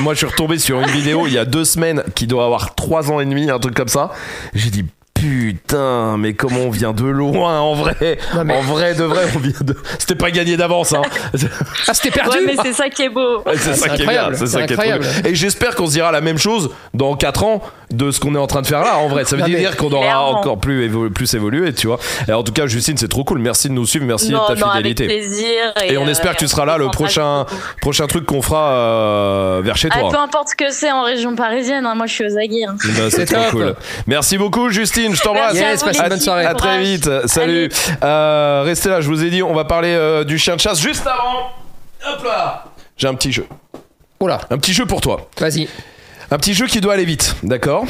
moi, 0.00 0.14
je 0.14 0.18
suis 0.18 0.26
retombé 0.26 0.58
sur 0.58 0.80
une 0.80 0.90
vidéo 0.90 1.26
il 1.26 1.32
y 1.32 1.38
a 1.38 1.44
deux 1.44 1.64
semaines 1.64 2.02
qui 2.14 2.26
doit 2.26 2.44
avoir 2.44 2.74
trois 2.74 3.10
ans 3.10 3.20
et 3.20 3.24
demi, 3.24 3.50
un 3.50 3.58
truc 3.58 3.74
comme 3.74 3.88
ça. 3.88 4.10
J'ai 4.54 4.70
dit. 4.70 4.84
Putain, 5.30 6.16
mais 6.18 6.34
comment 6.34 6.60
on 6.60 6.70
vient 6.70 6.92
de 6.92 7.04
loin 7.04 7.58
en 7.60 7.74
vrai 7.74 8.18
Non, 8.34 8.44
mais- 8.44 8.54
En 8.56 8.60
vrai, 8.62 8.94
de 8.94 9.04
vrai, 9.04 9.24
on 9.34 9.38
vient 9.38 9.52
de. 9.60 9.76
C'était 9.98 10.14
pas 10.14 10.30
gagné 10.30 10.56
d'avance, 10.56 10.92
hein. 10.92 11.02
Ah, 11.88 11.94
c'était 11.94 12.10
perdu. 12.10 12.38
Ouais, 12.38 12.42
mais 12.46 12.54
c'est 12.62 12.72
ça 12.72 12.88
qui 12.88 13.02
est 13.02 13.08
beau. 13.08 13.38
Ouais, 13.44 13.56
c'est 13.56 13.74
ça 13.74 13.88
qui 13.88 14.02
est 14.02 14.06
bien, 14.06 14.24
incroyable, 14.24 14.36
c'est 14.36 14.46
ça 14.46 14.62
qui 14.66 14.72
est 14.72 14.76
trop. 14.76 15.26
Et 15.28 15.34
j'espère 15.34 15.74
qu'on 15.74 15.86
se 15.86 15.92
dira 15.92 16.12
la 16.12 16.20
même 16.20 16.38
chose 16.38 16.70
dans 16.94 17.16
4 17.16 17.42
ans 17.44 17.62
de 17.90 18.10
ce 18.10 18.18
qu'on 18.20 18.34
est 18.34 18.38
en 18.38 18.46
train 18.46 18.62
de 18.62 18.66
faire 18.66 18.80
là. 18.82 18.98
En 18.98 19.08
vrai, 19.08 19.24
ça 19.24 19.36
veut 19.36 19.42
Non, 19.42 19.48
mais- 19.48 19.56
dire 19.58 19.76
qu'on 19.76 19.90
aura 19.92 20.02
Clairement. 20.04 20.38
encore 20.40 20.58
plus, 20.58 20.88
évo- 20.88 21.10
plus 21.10 21.32
évolué, 21.34 21.72
tu 21.72 21.86
vois. 21.86 21.98
Et 22.28 22.32
en 22.32 22.42
tout 22.42 22.52
cas, 22.52 22.66
Justine, 22.66 22.96
c'est 22.96 23.08
trop 23.08 23.24
cool. 23.24 23.38
Merci 23.38 23.68
de 23.68 23.74
nous 23.74 23.86
suivre, 23.86 24.04
merci 24.06 24.30
non, 24.30 24.42
de 24.48 24.54
ta 24.54 24.60
non, 24.60 24.66
avec 24.70 24.86
fidélité. 24.98 25.06
plaisir. 25.06 25.48
Et 25.84 25.96
on 25.98 26.06
euh, 26.06 26.10
espère 26.10 26.32
que 26.34 26.38
tu 26.38 26.48
seras 26.48 26.64
là 26.64 26.78
le 26.78 26.88
prochain, 26.88 27.46
prochain 27.80 28.06
truc 28.06 28.26
qu'on 28.26 28.42
fera 28.42 28.70
euh, 28.70 29.60
vers 29.64 29.76
chez 29.76 29.88
Ah, 29.92 30.00
toi. 30.00 30.10
peu 30.10 30.18
importe 30.18 30.48
ce 30.50 30.56
que 30.56 30.70
c'est 30.70 30.90
en 30.92 31.02
région 31.02 31.34
parisienne, 31.36 31.84
hein, 31.86 31.94
moi 31.94 32.06
je 32.06 32.12
suis 32.14 32.24
aux 32.24 32.36
aguets. 32.38 32.64
hein. 32.68 32.76
Bah, 32.96 33.04
c'est 33.10 33.24
trop 33.26 33.50
cool. 33.50 33.74
Merci 34.06 34.38
beaucoup, 34.38 34.70
Justine. 34.70 35.14
Je 35.16 35.22
t'embrasse. 35.22 35.54
Yes, 35.54 35.82
une 35.82 36.08
bonne 36.08 36.20
soirée. 36.20 36.44
À 36.46 36.54
très 36.54 36.80
vite. 36.80 37.08
Salut. 37.26 37.68
Euh, 38.02 38.62
restez 38.64 38.88
là. 38.88 39.00
Je 39.00 39.08
vous 39.08 39.24
ai 39.24 39.30
dit, 39.30 39.42
on 39.42 39.54
va 39.54 39.64
parler 39.64 39.88
euh, 39.94 40.24
du 40.24 40.38
chien 40.38 40.56
de 40.56 40.60
chasse 40.60 40.80
juste 40.80 41.06
avant. 41.06 41.50
Hop 42.08 42.24
là. 42.24 42.64
J'ai 42.96 43.08
un 43.08 43.14
petit 43.14 43.32
jeu. 43.32 43.46
Oula, 44.20 44.40
Un 44.50 44.56
petit 44.58 44.72
jeu 44.72 44.86
pour 44.86 45.00
toi. 45.00 45.28
vas-y. 45.38 45.68
Un 46.30 46.38
petit 46.38 46.54
jeu 46.54 46.66
qui 46.66 46.80
doit 46.80 46.94
aller 46.94 47.04
vite, 47.04 47.36
d'accord? 47.42 47.84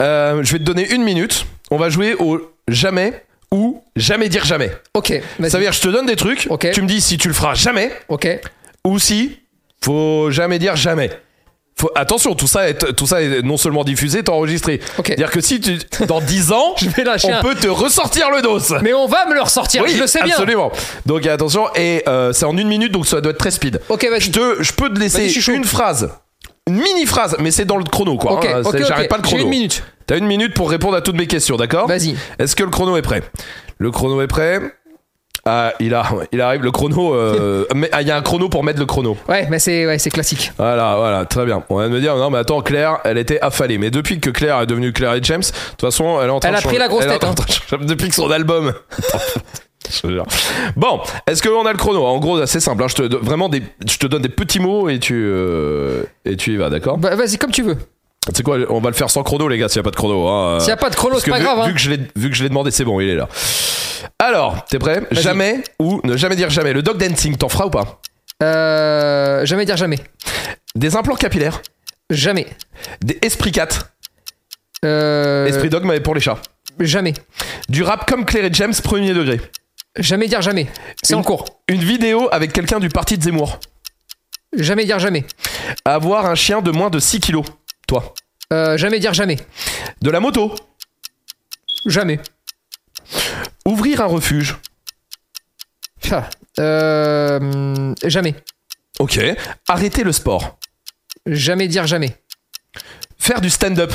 Euh, 0.00 0.42
Je 0.44 0.52
vais 0.52 0.58
te 0.58 0.64
donner 0.64 0.88
une 0.92 1.02
minute. 1.02 1.44
On 1.70 1.76
va 1.76 1.88
jouer 1.90 2.14
au 2.14 2.40
jamais 2.68 3.24
ou 3.50 3.82
jamais 3.96 4.28
dire 4.28 4.44
jamais. 4.44 4.70
Ok, 4.94 5.12
vas-y. 5.38 5.50
Ça 5.50 5.58
veut 5.58 5.64
dire, 5.64 5.72
je 5.72 5.80
te 5.80 5.88
donne 5.88 6.06
des 6.06 6.16
trucs. 6.16 6.46
Ok. 6.50 6.68
Tu 6.72 6.82
me 6.82 6.86
dis 6.86 7.00
si 7.00 7.18
tu 7.18 7.28
le 7.28 7.34
feras 7.34 7.54
jamais 7.54 7.92
Ok. 8.08 8.28
ou 8.84 8.98
si 8.98 9.40
faut 9.84 10.30
jamais 10.30 10.58
dire 10.58 10.76
jamais. 10.76 11.10
Faut- 11.80 11.90
attention, 11.94 12.34
tout 12.34 12.48
ça, 12.48 12.68
est, 12.68 12.94
tout 12.96 13.06
ça 13.06 13.22
est 13.22 13.42
non 13.42 13.56
seulement 13.56 13.84
diffusé, 13.84 14.22
t'es 14.24 14.30
enregistré. 14.30 14.80
Ok. 14.98 15.06
C'est-à-dire 15.06 15.30
que 15.30 15.40
si 15.40 15.60
tu, 15.60 15.78
dans 16.06 16.20
10 16.20 16.50
ans, 16.52 16.74
Je 16.76 16.88
vais 16.88 17.04
lâcher 17.04 17.28
on 17.30 17.34
un- 17.36 17.40
peut 17.42 17.54
te 17.54 17.68
ressortir 17.68 18.30
le 18.30 18.42
dos. 18.42 18.58
Mais 18.82 18.92
on 18.92 19.06
va 19.06 19.26
me 19.26 19.34
le 19.34 19.40
ressortir, 19.42 19.82
Oui, 19.84 19.92
je 19.94 20.00
le 20.00 20.06
sais 20.08 20.22
bien. 20.22 20.32
absolument. 20.34 20.72
Donc 21.06 21.24
attention, 21.26 21.68
et 21.76 22.02
euh, 22.08 22.32
c'est 22.32 22.44
en 22.46 22.56
une 22.56 22.68
minute, 22.68 22.90
donc 22.92 23.06
ça 23.06 23.20
doit 23.20 23.30
être 23.30 23.38
très 23.38 23.52
speed. 23.52 23.80
Ok, 23.88 24.04
vas-y. 24.10 24.20
Je, 24.22 24.30
te, 24.32 24.62
je 24.62 24.72
peux 24.72 24.92
te 24.92 24.98
laisser 24.98 25.28
une 25.52 25.64
phrase, 25.64 26.10
une 26.66 26.74
mini 26.76 27.06
phrase, 27.06 27.36
mais 27.38 27.50
c'est 27.52 27.64
dans 27.64 27.76
le 27.76 27.84
chrono 27.84 28.16
quoi. 28.16 28.32
Ok, 28.32 28.44
hein, 28.46 28.62
ok, 28.64 28.72
c'est- 28.72 28.80
ok. 28.82 28.88
J'arrête 28.88 29.08
pas 29.08 29.16
le 29.18 29.22
J'ai 29.22 29.28
chrono. 29.28 29.44
une 29.44 29.50
minute. 29.50 29.82
T'as 30.06 30.16
une 30.18 30.26
minute 30.26 30.54
pour 30.54 30.70
répondre 30.70 30.96
à 30.96 31.00
toutes 31.02 31.16
mes 31.16 31.26
questions, 31.26 31.56
d'accord 31.56 31.86
Vas-y. 31.86 32.16
Est-ce 32.38 32.56
que 32.56 32.62
le 32.64 32.70
chrono 32.70 32.96
est 32.96 33.02
prêt? 33.02 33.22
Le 33.78 33.90
chrono 33.90 34.20
est 34.22 34.26
prêt. 34.26 34.60
Ah, 35.50 35.72
il, 35.80 35.94
a, 35.94 36.04
il 36.32 36.40
arrive, 36.40 36.62
le 36.62 36.70
chrono. 36.70 37.14
euh, 37.14 37.64
mais- 37.74 37.88
ah, 37.92 38.02
Il 38.02 38.08
y 38.08 38.10
a 38.10 38.16
un 38.16 38.22
chrono 38.22 38.48
pour 38.48 38.62
mettre 38.64 38.78
le 38.80 38.86
chrono. 38.86 39.16
Ouais, 39.28 39.46
mais 39.50 39.58
c'est 39.58 39.86
ouais, 39.86 39.98
c'est 39.98 40.10
classique. 40.10 40.52
Voilà, 40.58 40.96
voilà, 40.96 41.24
très 41.24 41.44
bien. 41.46 41.62
On 41.70 41.76
va 41.76 41.88
me 41.88 42.00
dire, 42.00 42.16
non, 42.16 42.28
mais 42.30 42.38
attends, 42.38 42.60
Claire, 42.60 42.98
elle 43.04 43.16
était 43.18 43.40
affalée. 43.40 43.78
Mais 43.78 43.90
depuis 43.90 44.20
que 44.20 44.30
Claire 44.30 44.60
est 44.60 44.66
devenue 44.66 44.92
Claire 44.92 45.14
et 45.14 45.20
James, 45.22 45.40
de 45.40 45.70
toute 45.70 45.80
façon, 45.80 46.20
elle 46.20 46.28
est 46.28 46.30
en 46.30 46.40
train 46.40 46.50
Elle 46.50 46.54
de 46.56 46.58
a 46.58 46.62
pris 46.62 46.68
changer- 46.76 46.78
la 46.78 46.88
grosse 46.88 47.06
tête, 47.06 47.24
hein. 47.24 47.34
de 47.78 47.84
Depuis 47.86 48.08
que 48.08 48.14
son 48.14 48.30
album. 48.30 48.72
Bon, 50.76 51.00
est-ce 51.26 51.42
qu'on 51.42 51.64
a 51.64 51.72
le 51.72 51.78
chrono? 51.78 52.04
En 52.04 52.18
gros, 52.18 52.44
c'est 52.46 52.60
simple. 52.60 52.82
hein, 52.82 52.88
je 52.88 52.94
te 52.94 53.02
donne 53.04 53.22
vraiment 53.22 53.48
des, 53.48 53.62
je 53.88 53.96
te 53.96 54.06
donne 54.06 54.20
des 54.22 54.28
petits 54.28 54.60
mots 54.60 54.88
et 54.90 54.98
tu 54.98 55.14
euh, 55.16 56.02
et 56.26 56.36
tu 56.36 56.52
y 56.52 56.56
vas, 56.56 56.68
d'accord? 56.68 56.98
Bah, 56.98 57.14
vas-y, 57.16 57.38
comme 57.38 57.52
tu 57.52 57.62
veux. 57.62 57.76
Tu 58.26 58.34
sais 58.34 58.42
quoi 58.42 58.58
On 58.68 58.80
va 58.80 58.90
le 58.90 58.94
faire 58.94 59.08
sans 59.08 59.22
chrono, 59.22 59.48
les 59.48 59.56
gars, 59.56 59.68
s'il 59.68 59.76
y 59.78 59.80
a 59.80 59.82
pas 59.84 59.90
de 59.90 59.96
chrono. 59.96 60.28
hein. 60.28 60.60
S'il 60.60 60.68
y 60.68 60.72
a 60.72 60.76
pas 60.76 60.90
de 60.90 60.94
chrono, 60.96 61.18
c'est 61.18 61.30
pas 61.30 61.38
vu, 61.38 61.44
grave. 61.44 61.66
vu 61.68 61.72
que 62.30 62.34
je 62.36 62.42
l'ai 62.42 62.48
demandé, 62.50 62.70
c'est 62.70 62.84
bon, 62.84 63.00
il 63.00 63.08
est 63.08 63.14
là. 63.14 63.28
Alors, 64.18 64.64
t'es 64.66 64.78
prêt. 64.78 65.02
Jamais 65.10 65.62
ou 65.78 66.00
ne 66.04 66.16
jamais 66.16 66.36
dire 66.36 66.50
jamais. 66.50 66.72
Le 66.72 66.82
dog 66.82 66.96
dancing, 66.98 67.36
t'en 67.36 67.48
feras 67.48 67.66
ou 67.66 67.70
pas 67.70 68.00
Euh, 68.42 69.44
jamais 69.46 69.64
dire 69.64 69.76
jamais. 69.76 69.98
Des 70.74 70.96
implants 70.96 71.16
capillaires, 71.16 71.60
Jamais. 72.10 72.46
des 73.02 73.18
esprit 73.22 73.52
4, 73.52 73.90
Euh, 74.84 75.46
esprit 75.46 75.68
dog 75.70 75.84
mais 75.84 76.00
pour 76.00 76.14
les 76.14 76.20
chats. 76.20 76.38
Jamais. 76.78 77.14
Du 77.68 77.82
rap 77.82 78.08
comme 78.08 78.24
Claire 78.24 78.44
et 78.44 78.52
James, 78.52 78.72
premier 78.84 79.12
degré. 79.12 79.40
Jamais 79.96 80.28
dire 80.28 80.40
jamais. 80.42 80.68
C'est 81.02 81.14
Une- 81.14 81.20
en 81.20 81.22
cours. 81.24 81.44
Une 81.66 81.82
vidéo 81.82 82.28
avec 82.30 82.52
quelqu'un 82.52 82.78
du 82.78 82.88
parti 82.88 83.18
de 83.18 83.22
Zemmour. 83.24 83.58
Jamais 84.56 84.84
dire 84.84 84.98
jamais. 85.00 85.24
Avoir 85.84 86.26
un 86.26 86.34
chien 86.36 86.62
de 86.62 86.70
moins 86.70 86.88
de 86.90 87.00
6 87.00 87.18
kilos. 87.20 87.44
Toi. 87.88 88.14
Euh, 88.52 88.76
jamais 88.78 89.00
dire 89.00 89.12
jamais. 89.12 89.38
De 90.00 90.10
la 90.10 90.20
moto. 90.20 90.54
Jamais. 91.86 92.20
Ouvrir 93.68 94.00
un 94.00 94.06
refuge. 94.06 94.56
Ah, 96.10 96.28
Euh, 96.58 97.94
jamais. 98.04 98.34
Ok. 98.98 99.20
Arrêter 99.68 100.02
le 100.04 100.12
sport. 100.12 100.58
Jamais 101.26 101.68
dire 101.68 101.86
jamais. 101.86 102.16
Faire 103.18 103.40
du 103.42 103.50
stand-up. 103.50 103.92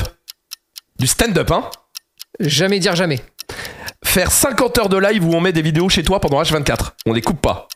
Du 0.98 1.06
stand-up, 1.08 1.50
hein 1.50 1.70
Jamais 2.40 2.78
dire 2.78 2.94
jamais. 2.94 3.20
Faire 4.04 4.30
50 4.30 4.78
heures 4.78 4.88
de 4.88 4.96
live 4.96 5.24
où 5.24 5.34
on 5.34 5.40
met 5.40 5.52
des 5.52 5.62
vidéos 5.62 5.88
chez 5.88 6.04
toi 6.04 6.20
pendant 6.20 6.40
H24. 6.40 6.92
On 7.06 7.12
les 7.12 7.20
coupe 7.22 7.40
pas. 7.40 7.66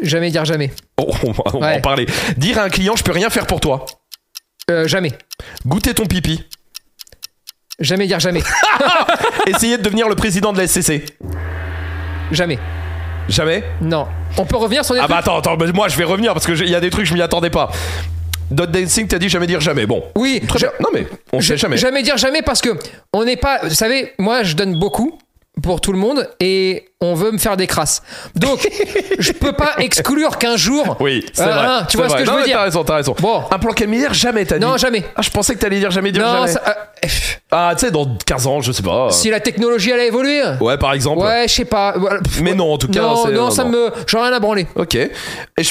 Jamais 0.00 0.30
dire 0.30 0.44
jamais. 0.46 0.72
Oh, 0.96 1.12
on 1.24 1.32
va, 1.32 1.42
on 1.52 1.58
va 1.60 1.66
Ouais. 1.66 1.76
en 1.76 1.80
parler. 1.82 2.06
Dire 2.38 2.58
à 2.58 2.62
un 2.62 2.70
client, 2.70 2.96
je 2.96 3.04
peux 3.04 3.12
rien 3.12 3.28
faire 3.28 3.46
pour 3.46 3.60
toi. 3.60 3.84
Euh, 4.70 4.88
jamais. 4.88 5.12
Goûter 5.66 5.92
ton 5.94 6.06
pipi. 6.06 6.42
Jamais 7.82 8.06
dire 8.06 8.18
jamais. 8.20 8.42
Essayer 9.46 9.76
de 9.76 9.82
devenir 9.82 10.08
le 10.08 10.14
président 10.14 10.52
de 10.52 10.58
la 10.58 10.66
SCC. 10.66 11.04
jamais. 12.30 12.58
Jamais 13.28 13.62
Non. 13.80 14.06
On 14.38 14.44
peut 14.44 14.56
revenir 14.56 14.84
sur 14.84 14.94
des 14.94 15.00
Ah 15.00 15.06
bah 15.06 15.16
trucs 15.16 15.28
attends, 15.28 15.38
attends, 15.38 15.56
mais 15.62 15.70
moi 15.72 15.88
je 15.88 15.96
vais 15.96 16.04
revenir 16.04 16.32
parce 16.32 16.46
qu'il 16.46 16.68
y 16.68 16.74
a 16.74 16.80
des 16.80 16.90
trucs, 16.90 17.06
je 17.06 17.14
m'y 17.14 17.20
attendais 17.22 17.50
pas. 17.50 17.70
Dot 18.50 18.70
Dancing, 18.70 19.06
t'as 19.06 19.18
dit 19.18 19.28
jamais 19.28 19.46
dire 19.46 19.60
jamais. 19.60 19.86
Bon. 19.86 20.02
Oui. 20.16 20.40
Très 20.46 20.58
je- 20.58 20.66
bien. 20.66 20.74
Non 20.80 20.88
mais 20.92 21.06
on 21.32 21.40
sait 21.40 21.56
jamais. 21.56 21.76
Jamais 21.76 22.02
dire 22.02 22.16
jamais 22.16 22.42
parce 22.42 22.60
que 22.60 22.70
on 23.12 23.24
n'est 23.24 23.36
pas. 23.36 23.60
Vous 23.62 23.70
savez, 23.74 24.12
moi 24.18 24.42
je 24.42 24.54
donne 24.54 24.78
beaucoup 24.78 25.18
pour 25.62 25.80
tout 25.80 25.92
le 25.92 25.98
monde 25.98 26.28
et 26.40 26.86
on 27.00 27.14
veut 27.14 27.30
me 27.32 27.38
faire 27.38 27.56
des 27.56 27.66
crasses. 27.66 28.02
Donc 28.34 28.68
je 29.18 29.32
peux 29.32 29.52
pas 29.52 29.72
exclure 29.78 30.38
qu'un 30.38 30.56
jour. 30.56 30.96
Oui, 31.00 31.24
c'est 31.32 31.42
Euh, 31.42 31.46
vrai. 31.46 31.66
hein, 31.66 31.86
tu 31.88 31.96
vois 31.96 32.08
ce 32.08 32.14
que 32.16 32.24
je 32.24 32.30
veux 32.30 32.44
dire. 32.44 32.56
T'as 32.58 32.64
raison, 32.64 32.84
t'as 32.84 32.96
raison. 32.96 33.14
Bon. 33.20 33.42
Un 33.50 33.58
plan 33.58 33.72
capillaire, 33.72 34.12
jamais 34.14 34.44
t'as 34.44 34.58
dit. 34.58 34.64
Non, 34.64 34.76
jamais. 34.76 35.02
Ah, 35.16 35.22
je 35.22 35.30
pensais 35.30 35.54
que 35.54 35.60
t'allais 35.60 35.78
dire 35.78 35.90
jamais 35.90 36.12
dire 36.12 36.22
Non, 36.24 36.32
jamais. 36.40 36.52
ça- 36.52 36.62
euh, 36.68 36.72
pff, 37.02 37.40
Ah, 37.50 37.72
tu 37.78 37.84
sais, 37.86 37.90
dans 37.90 38.06
15 38.26 38.46
ans, 38.46 38.60
je 38.60 38.72
sais 38.72 38.82
pas. 38.82 39.10
si 39.10 39.30
la 39.30 39.40
technologie 39.40 39.90
elle 39.90 40.00
a 40.00 40.04
évolué. 40.06 40.42
Ouais, 40.60 40.78
par 40.78 40.92
exemple. 40.94 41.22
Ouais, 41.22 41.44
je 41.48 41.54
sais 41.54 41.64
pas. 41.64 41.92
Pff, 42.22 42.40
Mais 42.40 42.54
non, 42.54 42.72
en 42.72 42.78
tout 42.78 42.88
cas, 42.88 43.00
Non, 43.02 43.26
non, 43.26 43.32
non, 43.32 43.50
ça 43.50 43.64
non. 43.64 43.70
me. 43.70 43.90
J'en 44.06 44.20
ai 44.20 44.28
rien 44.28 44.32
à 44.32 44.40
branler. 44.40 44.66
Ok. 44.74 44.96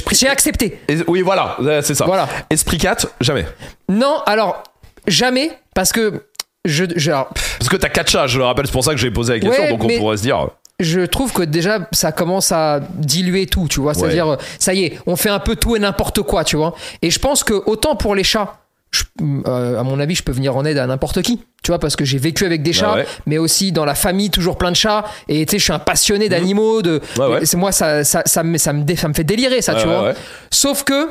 Prie. 0.05 0.15
J'ai 0.15 0.27
accepté. 0.27 0.79
Et- 0.87 0.97
Oui, 1.07 1.21
voilà, 1.21 1.55
ouais, 1.61 1.81
c'est 1.81 1.95
ça. 1.95 2.05
Voilà. 2.05 2.27
Esprit 2.49 2.77
4, 2.77 3.07
jamais. 3.21 3.45
Non, 3.89 4.17
alors, 4.25 4.63
jamais, 5.07 5.51
parce 5.73 5.91
que 5.91 6.23
je, 6.65 6.85
je, 6.95 7.11
alors, 7.11 7.29
pff, 7.29 7.57
Parce 7.59 7.69
que 7.69 7.75
t'as 7.77 7.89
4 7.89 8.09
chats, 8.09 8.27
je 8.27 8.37
le 8.37 8.43
rappelle, 8.45 8.65
c'est 8.67 8.71
pour 8.71 8.83
ça 8.83 8.91
que 8.91 8.99
j'ai 8.99 9.11
posé 9.11 9.33
la 9.33 9.39
question, 9.39 9.63
Ouais, 9.63 9.69
donc 9.69 9.83
on 9.83 9.87
pourrait 9.97 10.17
se 10.17 10.21
dire. 10.23 10.47
je 10.79 11.01
trouve 11.01 11.31
que 11.33 11.43
déjà, 11.43 11.87
ça 11.91 12.11
commence 12.11 12.51
à 12.51 12.79
diluer 12.95 13.45
tout, 13.47 13.67
tu 13.69 13.79
vois. 13.81 13.93
C'est-à-dire, 13.93 14.27
euh, 14.27 14.35
ça 14.59 14.73
y 14.73 14.83
est, 14.85 14.99
on 15.07 15.15
fait 15.15 15.29
un 15.29 15.39
peu 15.39 15.55
tout 15.55 15.75
et 15.75 15.79
n'importe 15.79 16.21
quoi, 16.21 16.43
tu 16.43 16.55
vois. 16.57 16.73
Et 17.01 17.09
je 17.11 17.19
pense 17.19 17.43
que 17.43 17.53
autant 17.65 17.95
pour 17.95 18.13
les 18.15 18.23
chats, 18.23 18.57
je- 18.91 19.03
euh, 19.47 19.79
à 19.79 19.83
mon 19.83 19.99
avis, 20.01 20.15
je 20.15 20.23
peux 20.23 20.33
venir 20.33 20.55
en 20.57 20.65
aide 20.65 20.77
à 20.77 20.85
n'importe 20.85 21.21
qui, 21.21 21.37
tu 21.63 21.71
vois, 21.71 21.79
parce 21.79 21.95
que 21.95 22.03
j'ai 22.05 22.17
vécu 22.17 22.45
avec 22.45 22.61
des 22.61 22.71
Ah 22.71 22.79
chats, 22.79 22.95
ouais. 22.95 23.05
mais 23.25 23.37
aussi 23.37 23.71
dans 23.71 23.85
la 23.85 23.95
famille, 23.95 24.29
toujours 24.29 24.57
plein 24.57 24.69
de 24.71 24.75
chats. 24.75 25.05
Et 25.29 25.45
tu 25.45 25.51
sais, 25.51 25.59
je 25.59 25.63
suis 25.63 25.73
un 25.73 25.79
passionné 25.79 26.29
d'animaux. 26.29 26.81
De, 26.81 26.99
Mmh. 27.17 27.21
Ouais, 27.21 27.45
c'est 27.45 27.57
moi, 27.57 27.71
ça, 27.71 28.03
ça, 28.03 28.21
ça, 28.25 28.43
me, 28.43 28.57
ça, 28.57 28.73
me, 28.73 28.83
dé- 28.83 28.95
ça 28.97 29.07
me 29.07 29.13
fait 29.13 29.23
délirer, 29.23 29.61
ça, 29.61 29.75
tu 29.75 29.87
ouais, 29.87 29.97
vois. 29.97 30.13
Sauf 30.51 30.83
que, 30.83 31.07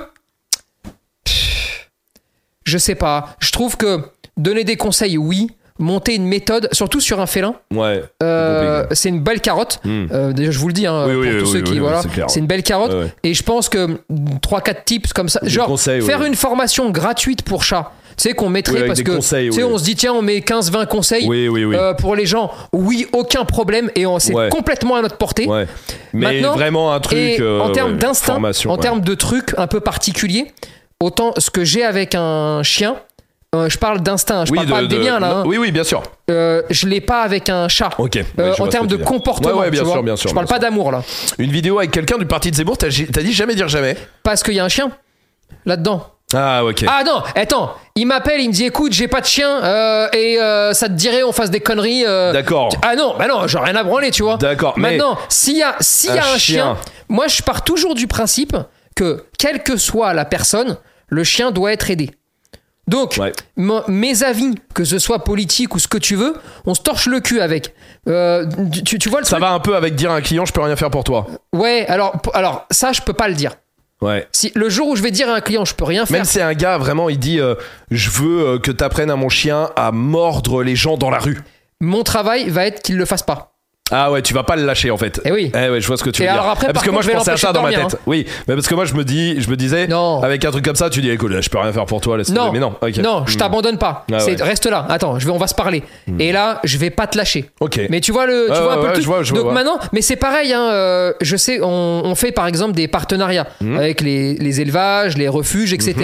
je 2.65 2.79
sais 2.79 2.95
pas, 2.95 3.35
je 3.41 3.51
trouve 3.51 3.77
que 3.77 4.01
donner 4.37 4.65
des 4.65 4.77
conseils, 4.77 5.19
oui. 5.19 5.49
Monter 5.79 6.15
une 6.15 6.27
méthode, 6.27 6.69
surtout 6.73 7.01
sur 7.01 7.21
un 7.21 7.27
félin, 7.27 7.55
Ouais. 7.75 8.03
euh, 8.23 8.85
c'est 8.91 9.09
une 9.09 9.21
belle 9.21 9.41
carotte. 9.41 9.81
Hmm. 9.83 10.05
Euh, 10.13 10.33
déjà, 10.35 10.51
je 10.51 10.59
vous 10.59 10.67
le 10.69 10.75
dis, 10.75 10.87
hein, 10.87 11.07
Oui, 11.07 11.13
pour 11.15 11.23
oui, 11.23 11.39
tous 11.39 11.45
oui, 11.47 11.53
ceux 11.53 11.61
qui. 11.63 11.79
voilà, 11.79 12.03
c'est 12.29 12.39
une 12.41 12.47
belle 12.47 12.63
carotte. 12.63 12.93
Ouais. 12.93 13.07
Et 13.23 13.33
je 13.33 13.43
pense 13.43 13.71
que 13.71 13.99
3-4 14.43 14.85
tips 14.85 15.15
comme 15.15 15.31
ça. 15.31 15.41
Des 15.43 15.49
genre, 15.49 15.67
conseils, 15.69 16.03
faire 16.03 16.21
ouais. 16.21 16.27
une 16.27 16.35
formation 16.35 16.91
gratuite 16.91 17.43
pour 17.45 17.65
chat. 17.65 17.93
Tu 18.19 18.29
sais, 18.29 18.35
qu'on 18.35 18.51
mettrait 18.51 18.83
Oui, 18.83 18.87
parce 18.89 19.01
que. 19.03 19.11
conseils, 19.13 19.47
tu 19.49 19.53
sais, 19.57 19.63
oui. 19.63 19.71
on 19.73 19.79
se 19.79 19.85
dit, 19.85 19.95
tiens, 19.97 20.13
on 20.13 20.21
met 20.21 20.41
15-20 20.41 20.85
conseils. 20.87 21.27
Oui, 21.27 21.49
oui, 21.49 21.65
oui. 21.65 21.75
euh, 21.75 21.95
pour 21.95 22.15
les 22.15 22.27
gens, 22.27 22.51
oui, 22.75 23.07
aucun 23.15 23.47
problème. 23.47 23.91
Et 23.97 24.05
on- 24.05 24.19
c'est 24.19 24.35
Ouais. 24.35 24.51
complètement 24.51 24.97
à 24.97 25.01
notre 25.03 25.17
portée. 25.17 25.47
Ouais. 25.47 25.67
Mais 26.13 26.35
Maintenant, 26.35 26.53
vraiment 26.57 26.93
un 26.93 27.01
truc. 27.01 27.17
Et 27.19 27.41
euh, 27.41 27.61
en 27.63 27.71
termes 27.73 27.93
ouais, 27.93 27.97
d'instinct, 27.99 28.39
en 28.69 28.77
termes 28.77 29.01
de 29.01 29.15
trucs 29.15 29.55
un 29.57 29.67
peu 29.67 29.81
particuliers, 29.81 30.53
autant 31.03 31.33
ce 31.39 31.49
que 31.51 31.65
j'ai 31.65 31.83
avec 31.85 32.15
un 32.15 32.63
chien, 32.63 32.97
euh, 33.55 33.69
je 33.69 33.79
parle 33.79 34.01
d'instinct, 34.01 34.45
je 34.45 34.53
Oui, 34.53 34.57
parle 34.59 34.69
de- 34.69 34.73
pas 34.73 34.83
des 34.83 34.97
de- 34.97 35.03
miens 35.03 35.19
là. 35.21 35.31
hein. 35.39 35.43
Oui, 35.47 35.59
oui, 35.59 35.73
bien 35.73 35.85
sûr. 35.85 36.03
Euh, 36.31 36.63
je 36.71 36.87
l'ai 36.87 37.01
pas 37.01 37.23
avec 37.23 37.49
un 37.49 37.67
chat. 37.69 37.91
Ok. 37.99 38.13
ouais, 38.15 38.25
Euh, 38.39 38.55
en 38.59 38.67
termes 38.69 38.87
de 38.87 38.97
dire. 38.97 39.05
comportement, 39.05 39.55
Ouais, 39.55 39.61
ouais, 39.63 39.71
bien 39.71 39.81
tu 39.81 39.87
sûr, 39.87 39.95
vois. 39.95 40.03
bien 40.03 40.17
sûr. 40.17 40.31
je 40.31 40.35
parle 40.35 40.47
bien 40.47 40.55
pas 40.55 40.61
d'amour 40.61 40.93
là. 40.93 41.03
Une 41.39 41.51
vidéo 41.51 41.79
avec 41.79 41.91
quelqu'un 41.91 42.17
du 42.19 42.27
parti 42.27 42.51
de 42.51 42.57
Zemmour, 42.57 42.79
t'as 42.79 42.89
dit 42.89 43.33
jamais 43.33 43.55
dire 43.55 43.69
jamais? 43.69 43.97
parce 44.23 44.43
qu'il 44.43 44.55
y 44.55 44.61
a 44.61 44.65
un 44.65 44.69
chien 44.69 44.91
là-dedans. 45.67 46.07
Ah, 46.33 46.65
ok. 46.65 46.85
Ah 46.87 47.03
non, 47.05 47.23
attends, 47.35 47.75
il 47.97 48.07
m'appelle, 48.07 48.41
il 48.41 48.49
me 48.51 48.53
dit 48.55 48.65
écoute, 48.67 48.93
j'ai 48.93 49.09
pas 49.09 49.21
de 49.21 49.27
chien 49.27 49.65
euh, 49.65 50.09
et 50.13 50.39
euh, 50.41 50.73
ça 50.75 50.87
te 50.87 50.93
dirait 50.93 51.25
on 51.25 51.33
fasse 51.33 51.51
des 51.51 51.59
conneries. 51.59 52.05
euh. 52.07 52.33
D'accord. 52.33 52.69
Ah 52.83 52.95
non, 52.95 53.17
bah 53.19 53.27
non, 53.27 53.49
j'ai 53.49 53.59
rien 53.59 53.75
à 53.75 53.83
branler, 53.83 54.13
tu 54.13 54.23
vois. 54.23 54.37
D'accord, 54.37 54.79
Maintenant, 54.79 55.19
s'il 55.29 55.57
y 55.57 55.63
a, 55.65 55.75
s'il 55.81 56.15
y 56.15 56.19
a 56.19 56.25
Un 56.25 56.35
un 56.35 56.39
chien, 56.39 56.39
chien. 56.39 56.77
moi 57.09 57.27
je 57.27 57.43
pars 57.43 57.65
toujours 57.65 57.97
du 57.97 58.07
principe 58.07 58.57
que 58.95 59.25
quelle 59.41 59.65
que 59.65 59.77
soit 59.77 60.15
la 60.15 60.25
personne, 60.25 60.77
le 61.09 61.25
chien 61.25 61.51
doit 61.51 61.73
être 61.73 61.91
aidé. 61.91 62.13
Donc, 62.91 63.17
Ouais. 63.19 63.33
mes 63.89 64.23
avis, 64.25 64.55
que 64.75 64.85
ce 64.85 64.99
soit 64.99 65.23
politique 65.25 65.75
ou 65.75 65.79
ce 65.79 65.87
que 65.89 65.97
tu 65.99 66.17
veux, 66.17 66.35
on 66.67 66.75
se 66.75 66.81
torche 66.83 67.07
le 67.07 67.21
cul 67.21 67.41
avec. 67.41 67.73
Euh, 68.09 68.47
tu, 68.85 68.99
tu 68.99 69.09
vois 69.09 69.21
le 69.21 69.25
Ça 69.27 69.37
truc 69.37 69.43
va 69.43 69.53
un 69.53 69.61
peu 69.61 69.77
avec 69.77 69.95
dire 69.95 70.11
à 70.11 70.17
un 70.17 70.21
client, 70.21 70.45
je 70.45 70.53
peux 70.53 70.61
rien 70.61 70.75
faire 70.77 70.91
pour 70.91 71.05
toi. 71.05 71.27
Ouais, 71.55 71.87
alors, 71.87 72.21
alors 72.35 72.67
ça, 72.71 72.93
je 72.93 73.01
peux 73.03 73.13
pas 73.13 73.29
le 73.29 73.35
dire. 73.35 73.53
Ouais. 74.03 74.27
Si 74.33 74.51
le 74.55 74.69
jour 74.71 74.89
où 74.89 74.97
je 74.97 75.03
vais 75.03 75.11
dire 75.11 75.29
à 75.29 75.35
un 75.35 75.41
client, 75.41 75.65
je 75.65 75.75
peux 75.75 75.85
rien 75.85 76.05
faire. 76.07 76.17
Même 76.17 76.25
si 76.25 76.41
un 76.41 76.55
gars 76.55 76.79
vraiment 76.79 77.09
il 77.11 77.19
dit 77.19 77.39
euh, 77.39 77.55
je 77.91 78.09
veux 78.11 78.41
euh, 78.47 78.59
que 78.59 78.71
t'apprennes 78.73 79.11
à 79.11 79.17
mon 79.17 79.29
chien 79.29 79.71
à 79.77 79.93
mordre 79.93 80.63
les 80.63 80.75
gens 80.75 80.97
dans 80.97 81.11
la 81.11 81.19
rue. 81.19 81.39
Mon 81.83 82.03
travail 82.03 82.49
va 82.49 82.65
être 82.67 82.83
qu'il 82.83 82.97
le 82.97 83.05
fasse 83.05 83.23
pas. 83.23 83.50
Ah 83.91 84.11
ouais, 84.13 84.23
tu 84.23 84.35
vas 84.35 84.43
pas 84.43 84.57
le 84.57 84.65
lâcher 84.65 84.91
en 84.91 84.97
fait. 84.97 85.21
Eh 85.25 85.33
oui. 85.33 85.51
Eh 85.55 85.69
ouais, 85.71 85.81
je 85.81 85.87
vois 85.87 85.97
ce 85.97 86.05
que 86.05 86.11
tu 86.11 86.23
Et 86.23 86.27
veux 86.27 86.33
dire. 86.33 86.43
après, 86.43 86.67
Ah, 86.69 86.73
parce 86.73 86.75
par 86.75 86.83
que 86.85 86.91
moi 86.91 87.03
je 87.03 87.11
pensais 87.11 87.31
à 87.33 87.37
ça 87.37 87.53
dans 87.53 87.63
ma 87.63 87.71
tête. 87.73 87.97
Oui, 88.07 88.27
mais 88.49 88.55
parce 88.55 88.67
que 88.69 88.75
moi 88.75 88.85
je 88.85 88.95
me 88.95 89.05
dis, 89.05 89.41
je 89.41 89.51
me 89.51 89.57
disais, 89.57 89.87
Non. 89.87 90.23
avec 90.23 90.45
un 90.45 90.51
truc 90.51 90.65
comme 90.65 90.77
ça, 90.77 90.91
tu 90.91 91.01
dis 91.01 91.11
écoute, 91.11 91.33
je 91.41 91.49
peux 91.51 91.59
rien 91.59 91.73
faire 91.73 91.87
pour 91.87 92.01
toi, 92.01 92.17
laisse 92.19 92.31
Non. 92.31 92.53
Mais 92.53 92.59
non, 92.59 92.75
non, 93.03 93.25
je 93.27 93.35
Hmm. 93.35 93.39
t'abandonne 93.39 93.79
pas. 93.79 94.05
Ah 94.13 94.25
ouais. 94.25 94.37
Reste 94.41 94.67
là. 94.67 94.87
Attends, 94.89 95.19
je 95.19 95.27
vais, 95.27 95.33
on 95.33 95.39
va 95.39 95.47
se 95.47 95.55
parler. 95.55 95.83
Et 96.19 96.33
là, 96.33 96.61
je 96.65 96.79
vais 96.79 96.91
pas 96.91 97.07
te 97.07 97.17
lâcher. 97.19 97.51
Ok. 97.61 97.81
Mais 97.91 98.01
tu 98.01 98.13
vois 98.13 98.27
le, 98.27 98.47
tu 98.53 98.61
vois 98.61 98.75
un 98.75 98.77
ouais, 98.77 98.81
peu 98.83 98.87
le 98.89 98.93
truc. 98.93 99.03
je 99.03 99.09
vois, 99.09 99.23
je 99.23 99.35
Donc 99.35 99.45
vois. 99.45 99.53
maintenant, 99.53 99.79
mais 99.93 100.03
c'est 100.03 100.17
pareil. 100.17 100.53
Hein, 100.53 100.71
euh, 100.73 101.13
je 101.21 101.37
sais, 101.37 101.61
on, 101.63 102.03
on 102.05 102.15
fait 102.15 102.33
par 102.33 102.47
exemple 102.47 102.73
des 102.75 102.89
partenariats 102.89 103.47
Mhm. 103.61 103.77
avec 103.77 104.01
les, 104.01 104.35
les 104.35 104.61
élevages, 104.61 105.17
les 105.17 105.29
refuges, 105.29 105.73
etc. 105.73 105.95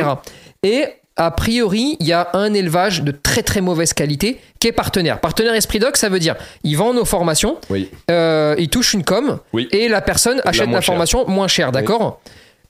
Et 0.63 0.85
a 1.17 1.31
priori, 1.31 1.97
il 2.01 2.07
y 2.07 2.13
a 2.13 2.29
un 2.35 2.53
élevage 2.53 3.03
de 3.03 3.11
très 3.11 3.43
très 3.43 3.61
mauvaise 3.61 3.93
qualité 3.95 4.41
qui 4.61 4.69
est 4.69 4.73
partenaire. 4.73 5.21
Partenaire 5.21 5.55
Esprit 5.55 5.79
Doc, 5.79 5.97
ça 5.97 6.09
veut 6.09 6.19
dire 6.19 6.37
ils 6.63 6.77
vendent 6.77 6.97
nos 6.97 7.05
formations, 7.05 7.59
Oui. 7.71 7.91
euh, 8.11 8.55
ils 8.59 8.69
touchent 8.69 8.95
une 8.95 9.05
com 9.05 9.39
Oui. 9.53 9.69
et 9.73 9.89
la 9.89 10.01
personne 10.03 10.41
achète 10.45 10.71
la 10.71 10.83
formation 10.83 11.27
moins 11.29 11.49
chère, 11.49 11.73
d'accord? 11.73 12.21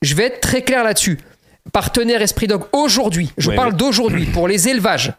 Je 0.01 0.15
vais 0.15 0.25
être 0.25 0.39
très 0.41 0.61
clair 0.61 0.83
là-dessus. 0.83 1.19
partenaire 1.73 2.21
Esprit 2.21 2.47
Dog 2.47 2.63
aujourd'hui, 2.71 3.31
je 3.37 3.51
parle 3.51 3.73
d'aujourd'hui, 3.73 4.25
pour 4.25 4.47
les 4.47 4.69
élevages, 4.69 5.11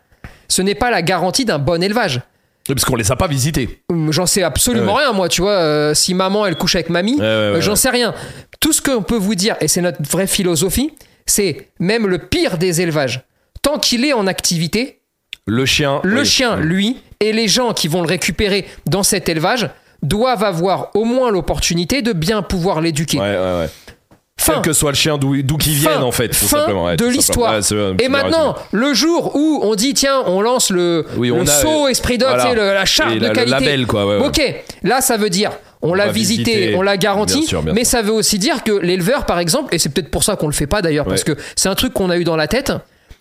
ce 0.49 0.63
n'est 0.63 0.75
pas 0.75 0.91
la 0.91 1.03
garantie 1.03 1.45
d'un 1.45 1.59
bon 1.59 1.83
élevage. 1.83 2.23
Oui, 2.69 2.75
Parce 2.75 2.85
qu'on 2.85 2.97
les 2.97 3.11
a 3.13 3.17
pas 3.17 3.27
visités. 3.27 3.81
Hum, 3.91 4.13
J'en 4.13 4.27
sais 4.27 4.43
absolument 4.43 4.95
Ouais. 4.95 5.03
rien, 5.05 5.13
moi, 5.13 5.29
tu 5.29 5.41
vois. 5.43 5.53
euh, 5.53 5.95
si 5.95 6.13
maman, 6.15 6.45
elle 6.47 6.57
couche 6.57 6.75
avec 6.75 6.91
mamie, 6.91 7.15
Ouais, 7.15 7.21
ouais, 7.21 7.51
ouais, 7.55 7.61
j'en 7.63 7.77
sais 7.77 7.89
rien. 7.91 8.15
Tout 8.61 8.73
ce 8.75 8.81
qu'on 8.83 9.03
peut 9.03 9.17
vous 9.17 9.35
dire, 9.35 9.57
et 9.61 9.69
c'est 9.69 9.81
notre 9.81 10.03
vraie 10.03 10.27
philosophie, 10.27 10.93
c'est 11.31 11.69
même 11.79 12.07
le 12.07 12.19
pire 12.19 12.59
des 12.59 12.81
élevages. 12.81 13.25
Tant 13.63 13.79
qu'il 13.79 14.05
est 14.05 14.13
en 14.13 14.27
activité, 14.27 15.01
Le 15.47 15.67
chien. 15.67 16.01
le 16.05 16.21
oui. 16.21 16.27
chien, 16.27 16.57
lui, 16.57 16.99
et 17.21 17.33
les 17.33 17.49
gens 17.49 17.73
qui 17.73 17.89
vont 17.89 18.03
le 18.03 18.09
récupérer 18.09 18.67
dans 18.87 19.03
cet 19.03 19.29
élevage 19.29 19.69
doivent 20.03 20.45
avoir 20.45 20.91
au 20.95 21.05
moins 21.05 21.31
l'opportunité 21.31 22.03
de 22.03 22.13
bien 22.13 22.43
pouvoir 22.43 22.81
l'éduquer. 22.81 23.19
Ouais, 23.19 23.25
ouais, 23.37 23.59
ouais. 23.61 23.69
Fin. 24.41 24.53
Quel 24.55 24.63
que 24.63 24.73
soit 24.73 24.93
le 24.93 24.97
chien 24.97 25.19
d'où 25.19 25.35
qu'il 25.59 25.73
vienne 25.73 26.05
en 26.05 26.13
fait. 26.13 26.29
tout 26.29 26.35
Fin 26.47 26.59
simplement. 26.61 26.85
Ouais, 26.85 26.97
de 26.97 27.07
l'histoire. 27.07 27.55
Ouais, 27.59 27.95
Et 27.99 28.09
maintenant, 28.09 28.55
le 28.71 28.95
jour 28.95 29.35
où 29.35 29.59
on 29.65 29.75
dit 29.75 29.95
tiens, 29.95 30.23
on 30.27 30.41
lance 30.41 30.71
le, 30.71 31.05
Oui, 31.17 31.27
le 31.29 31.35
on 31.35 31.43
a- 31.43 31.47
saut 31.47 31.89
Esprit 31.89 32.19
Dog, 32.19 32.29
voilà. 32.39 32.73
la 32.75 32.85
charte 32.85 33.11
Et 33.11 33.17
de 33.19 33.23
la- 33.23 33.29
le 33.31 33.35
qualité. 33.35 33.51
label, 33.59 33.87
quoi, 33.89 34.07
ouais. 34.07 34.25
Ok, 34.25 34.41
là 34.85 35.01
ça 35.01 35.17
veut 35.17 35.29
dire 35.29 35.51
on, 35.83 35.95
l'a 35.95 36.09
visité, 36.09 36.55
visiter. 36.55 36.75
on 36.77 36.83
l'a 36.83 36.97
garanti, 36.97 37.39
Bien 37.39 37.47
sûr, 37.47 37.63
bien 37.63 37.73
mais 37.73 37.85
ça 37.85 38.03
veut 38.03 38.13
aussi 38.13 38.39
dire 38.39 38.65
que 38.65 38.73
l'éleveur, 38.73 39.27
par 39.27 39.39
exemple, 39.39 39.75
et 39.75 39.79
c'est 39.79 39.89
peut-être 39.89 40.11
pour 40.11 40.25
ça 40.25 40.37
qu'on 40.37 40.47
le 40.47 40.53
fait 40.53 40.67
pas 40.67 40.83
d'ailleurs, 40.83 41.07
parce 41.07 41.25
que 41.25 41.37
c'est 41.57 41.69
un 41.69 41.75
truc 41.75 41.93
qu'on 41.93 42.11
a 42.11 42.17
eu 42.17 42.25
dans 42.25 42.37
la 42.37 42.49
tête. 42.49 42.73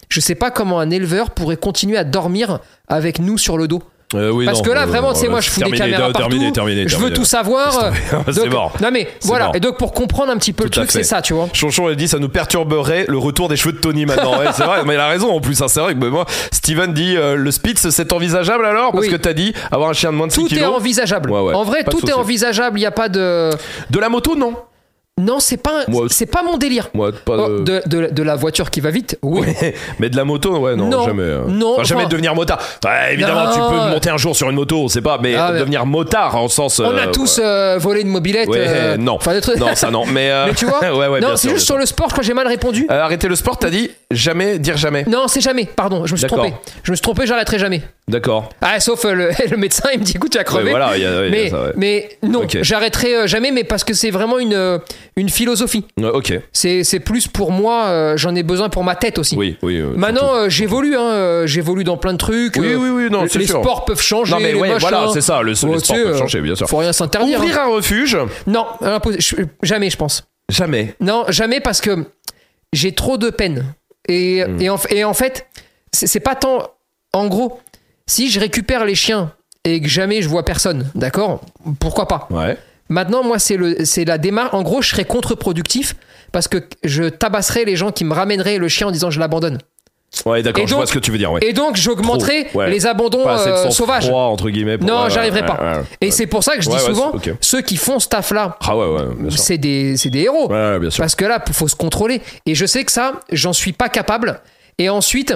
Je 0.09 0.19
sais 0.19 0.35
pas 0.35 0.51
comment 0.51 0.79
un 0.79 0.89
éleveur 0.89 1.31
pourrait 1.31 1.57
continuer 1.57 1.97
à 1.97 2.03
dormir 2.03 2.59
avec 2.87 3.19
nous 3.19 3.37
sur 3.37 3.57
le 3.57 3.67
dos. 3.67 3.83
Euh, 4.15 4.31
oui, 4.31 4.45
Parce 4.45 4.59
non, 4.59 4.63
que 4.63 4.69
là, 4.71 4.83
euh, 4.83 4.85
vraiment, 4.85 5.11
tu 5.11 5.19
sais, 5.19 5.27
euh, 5.27 5.31
moi, 5.31 5.41
je 5.41 5.49
fous 5.49 5.59
des 5.61 5.71
caméras 5.71 6.11
partout. 6.13 6.29
terminé, 6.29 6.51
terminé, 6.53 6.87
je 6.87 6.95
veux 6.95 7.11
tout 7.11 7.25
savoir. 7.25 7.91
C'est 8.31 8.47
mort. 8.47 8.71
Non 8.81 8.89
mais 8.89 9.09
C'est 9.19 9.27
voilà. 9.27 9.47
mort. 9.47 9.55
Et 9.57 9.59
donc 9.59 9.77
pour 9.77 9.91
comprendre 9.91 10.31
un 10.31 10.37
petit 10.37 10.53
peu 10.53 10.63
Tout 10.69 10.79
le 10.79 10.85
truc, 10.85 10.91
c'est 10.91 11.03
ça, 11.03 11.21
tu 11.21 11.33
vois. 11.33 11.49
Chonchon 11.51 11.87
a 11.87 11.93
dit 11.95 12.07
ça 12.07 12.17
nous 12.17 12.29
perturberait 12.29 13.05
le 13.09 13.17
retour 13.17 13.49
des 13.49 13.57
cheveux 13.57 13.73
de 13.73 13.79
Tony 13.79 14.05
maintenant. 14.05 14.39
Ouais, 14.39 14.45
c'est 14.53 14.63
vrai, 14.63 14.83
mais 14.85 14.93
il 14.93 14.99
a 14.99 15.07
raison 15.07 15.29
en 15.35 15.41
plus. 15.41 15.61
hein, 15.61 15.67
c'est 15.67 15.81
vrai 15.81 15.93
que 15.93 16.05
moi, 16.05 16.25
Steven 16.53 16.93
dit 16.93 17.17
euh, 17.17 17.35
le 17.35 17.51
Spitz 17.51 17.89
c'est 17.89 18.13
envisageable 18.13 18.65
alors? 18.65 18.93
Parce 18.93 19.03
Oui. 19.05 19.11
que 19.11 19.17
t'as 19.17 19.33
dit 19.33 19.53
avoir 19.71 19.89
un 19.89 19.93
chien 19.93 20.11
de 20.13 20.17
moins 20.17 20.27
de 20.27 20.31
6 20.31 20.39
Tout 20.39 20.45
est 20.45 20.49
kilos. 20.55 20.73
envisageable. 20.75 21.29
Ouais, 21.29 21.41
ouais. 21.41 21.53
En 21.53 21.63
vrai, 21.65 21.83
tout 21.83 22.05
est 22.09 22.13
envisageable. 22.13 22.77
Il 22.79 22.83
n'y 22.83 22.87
a 22.87 22.91
pas 22.91 23.09
de. 23.09 23.49
De 23.89 23.99
la 23.99 24.07
moto 24.07 24.37
non. 24.37 24.53
Non, 25.20 25.39
c'est 25.39 25.57
pas, 25.57 25.86
c'est 26.09 26.28
pas 26.28 26.43
mon 26.43 26.57
délire. 26.57 26.89
Moi 26.93 27.11
pas. 27.26 27.38
Oh, 27.38 27.59
de, 27.61 27.82
de- 27.88 28.09
de 28.11 28.24
la 28.24 28.36
voiture 28.36 28.70
qui 28.70 28.82
va 28.82 28.91
vite, 28.91 29.18
oui. 29.24 29.41
Ouais, 29.41 29.74
mais 29.99 30.09
de 30.09 30.15
la 30.15 30.24
moto, 30.26 30.57
ouais, 30.59 30.76
non, 30.76 30.89
Non, 30.89 31.05
jamais. 31.05 31.24
euh. 31.24 31.41
non, 31.47 31.74
Enfin, 31.74 31.84
jamais 31.84 32.01
enfin- 32.01 32.09
devenir 32.09 32.36
motard. 32.36 32.59
Ouais, 32.86 33.13
évidemment, 33.13 33.45
Non. 33.45 33.51
tu 33.51 33.59
peux 33.59 33.89
monter 33.89 34.09
un 34.11 34.18
jour 34.18 34.36
sur 34.36 34.47
une 34.49 34.55
moto, 34.55 34.78
on 34.84 34.88
sait 34.88 35.01
pas, 35.01 35.18
mais 35.22 35.36
Ah, 35.36 35.53
devenir 35.53 35.88
motard 35.88 36.36
en 36.36 36.47
sens. 36.47 36.80
On 36.80 36.84
euh, 36.91 37.03
a 37.03 37.07
tous 37.07 37.39
euh, 37.43 37.78
volé 37.80 38.01
une 38.01 38.09
mobilette. 38.09 38.47
Euh, 38.53 38.95
non. 38.97 39.15
Enfin, 39.15 39.34
des 39.34 39.41
trucs. 39.41 39.57
Non, 39.57 39.74
ça 39.74 39.89
non. 39.89 40.05
Mais, 40.05 40.30
euh, 40.30 40.45
Mais 40.49 40.53
tu 40.53 40.65
vois 40.65 40.82
ouais, 40.95 41.07
ouais, 41.07 41.20
Non, 41.20 41.36
c'est 41.36 41.49
juste 41.49 41.65
sur 41.65 41.78
le 41.78 41.86
sport, 41.88 42.07
je 42.09 42.11
crois 42.13 42.22
que 42.22 42.28
j'ai 42.28 42.34
mal 42.36 42.47
répondu. 42.47 42.86
Euh, 42.91 43.01
arrêter 43.01 43.28
le 43.28 43.36
sport, 43.36 43.57
t'as 43.57 43.72
dit? 43.72 43.89
Jamais, 44.11 44.59
dire 44.59 44.77
jamais. 44.77 45.03
Non, 45.07 45.27
c'est 45.27 45.41
jamais. 45.41 45.65
Pardon, 45.65 46.05
je 46.05 46.13
me 46.13 46.17
suis 46.17 46.27
D'accord. 46.27 46.45
trompé. 46.45 46.55
Je 46.83 46.91
me 46.91 46.95
suis 46.95 47.01
trompé, 47.01 47.25
j'arrêterai 47.27 47.59
jamais. 47.59 47.81
D'accord. 48.07 48.49
Ah, 48.61 48.79
sauf 48.79 49.03
euh, 49.05 49.13
le, 49.13 49.29
le 49.51 49.57
médecin, 49.57 49.89
il 49.93 49.99
me 49.99 50.03
dit 50.05 50.13
écoute, 50.15 50.31
tu 50.31 50.37
as 50.37 50.41
Ouais, 50.41 50.45
crevé. 50.45 50.69
voilà, 50.69 50.95
il 50.97 51.03
y 51.03 51.05
a, 51.05 51.19
ouais, 51.19 51.27
il 51.29 51.35
y 51.35 51.37
a 51.37 51.41
mais, 51.43 51.49
ça, 51.49 51.63
ouais. 51.63 51.71
mais 51.75 52.09
non, 52.23 52.43
j'arrêterai 52.61 53.15
euh, 53.15 53.27
jamais, 53.27 53.51
mais 53.51 53.63
parce 53.65 53.83
que 53.83 53.93
c'est 53.93 54.11
vraiment 54.11 54.39
une, 54.39 54.53
euh, 54.53 54.79
une 55.17 55.29
philosophie. 55.29 55.85
Ok. 56.01 56.33
C'est 56.53 56.83
c'est 56.83 56.99
plus 57.01 57.27
pour 57.27 57.51
moi, 57.51 58.13
j'en 58.15 58.33
ai 58.35 58.43
besoin 58.43 58.69
pour 58.69 58.83
ma 58.83 58.95
tête 58.95 59.17
aussi. 59.19 59.35
Oui, 59.35 59.57
oui. 59.61 59.81
Maintenant, 59.95 60.47
j'évolue, 60.49 60.95
hein, 60.95 61.45
j'évolue 61.45 61.83
dans 61.83 61.97
plein 61.97 62.13
de 62.13 62.17
trucs. 62.17 62.55
Oui, 62.57 62.75
oui, 62.75 62.89
oui, 62.89 63.07
non, 63.11 63.25
c'est 63.27 63.39
les 63.39 63.45
sûr. 63.45 63.59
sports 63.61 63.83
peuvent 63.85 64.01
changer. 64.01 64.31
Non, 64.31 64.39
mais 64.39 64.53
les 64.53 64.59
machins. 64.59 64.77
voilà, 64.79 65.07
c'est 65.13 65.21
ça, 65.21 65.41
le, 65.41 65.47
le 65.47 65.51
Ouais, 65.51 65.55
sport 65.55 65.79
tu 65.79 65.85
sais, 65.85 66.03
peut 66.03 66.09
euh, 66.09 66.17
changer, 66.17 66.41
bien 66.41 66.55
sûr. 66.55 66.67
Faut 66.69 66.77
rien 66.77 66.93
s'interdire. 66.93 67.39
Ouvrir 67.39 67.59
hein. 67.59 67.65
un 67.67 67.69
refuge 67.75 68.17
Non, 68.45 68.65
jamais, 69.63 69.89
je 69.89 69.97
pense. 69.97 70.27
Jamais. 70.49 70.95
Non, 71.01 71.25
jamais 71.27 71.59
parce 71.59 71.81
que 71.81 72.05
j'ai 72.71 72.93
trop 72.93 73.17
de 73.17 73.29
peine. 73.29 73.65
Et, 74.07 74.43
Hmm. 74.45 74.61
et, 74.61 74.69
en, 74.69 74.77
et 74.89 75.03
en 75.03 75.13
fait, 75.13 75.47
c'est 75.93 76.19
pas 76.19 76.35
tant. 76.35 76.69
En 77.13 77.27
gros, 77.27 77.59
si 78.05 78.29
je 78.29 78.39
récupère 78.39 78.85
les 78.85 78.95
chiens 78.95 79.33
et 79.63 79.81
que 79.81 79.87
jamais 79.87 80.21
je 80.21 80.29
vois 80.29 80.43
personne, 80.45 80.89
d'accord? 80.95 81.41
Pourquoi 81.79 82.07
pas? 82.07 82.27
Ouais. 82.29 82.57
Maintenant, 82.89 83.23
moi, 83.23 83.37
c'est 83.39 83.57
le- 83.57 83.83
c'est 83.85 84.05
la 84.05 84.17
démarche. 84.17 84.53
En 84.53 84.61
gros, 84.63 84.81
je 84.81 84.89
serais 84.89 85.03
contre-productif 85.05 85.95
parce 86.31 86.47
que 86.47 86.67
je 86.83 87.03
tabasserais 87.05 87.65
les 87.65 87.75
gens 87.75 87.91
qui 87.91 88.05
me 88.05 88.13
ramèneraient 88.13 88.57
le 88.59 88.67
chien 88.69 88.87
en 88.87 88.91
disant 88.91 89.09
je 89.09 89.19
l'abandonne. 89.19 89.57
Ouais, 90.25 90.41
d'accord, 90.41 90.63
Et 90.63 90.67
je 90.67 90.73
vois 90.73 90.81
donc- 90.83 90.89
ce 90.89 90.93
que 90.93 90.99
tu 90.99 91.11
veux 91.11 91.17
dire, 91.17 91.31
ouais. 91.31 91.41
Et 91.43 91.53
donc, 91.53 91.77
ouais. 92.55 92.69
les 92.69 92.87
abandons 92.87 93.27
euh, 93.27 93.69
sauvages. 93.69 94.09
entre 94.09 94.49
guillemets. 94.49 94.77
pour- 94.77 94.87
Non, 94.87 95.03
ouais, 95.03 95.09
j'arriverai 95.09 95.45
pas. 95.45 95.83
Et 96.01 96.11
c'est 96.11 96.27
pour 96.27 96.43
ça 96.43 96.55
que 96.55 96.61
je 96.61 96.69
dis 96.69 96.79
souvent, 96.79 97.11
ceux 97.41 97.61
qui 97.61 97.77
font 97.77 97.99
ce 97.99 98.07
taf-là, 98.07 98.57
Ah 98.61 98.73
c'est 99.31 99.57
des, 99.57 99.95
des 99.95 100.19
héros. 100.21 100.49
Parce 100.97 101.15
que 101.15 101.25
là, 101.25 101.43
il 101.45 101.53
faut 101.53 101.67
se 101.67 101.75
contrôler. 101.75 102.21
Et 102.45 102.55
je 102.55 102.65
sais 102.65 102.83
que 102.83 102.91
ça, 102.91 103.13
j'en 103.31 103.53
suis 103.53 103.73
pas 103.73 103.89
capable. 103.89 104.41
Et 104.79 104.89
ensuite, 104.89 105.35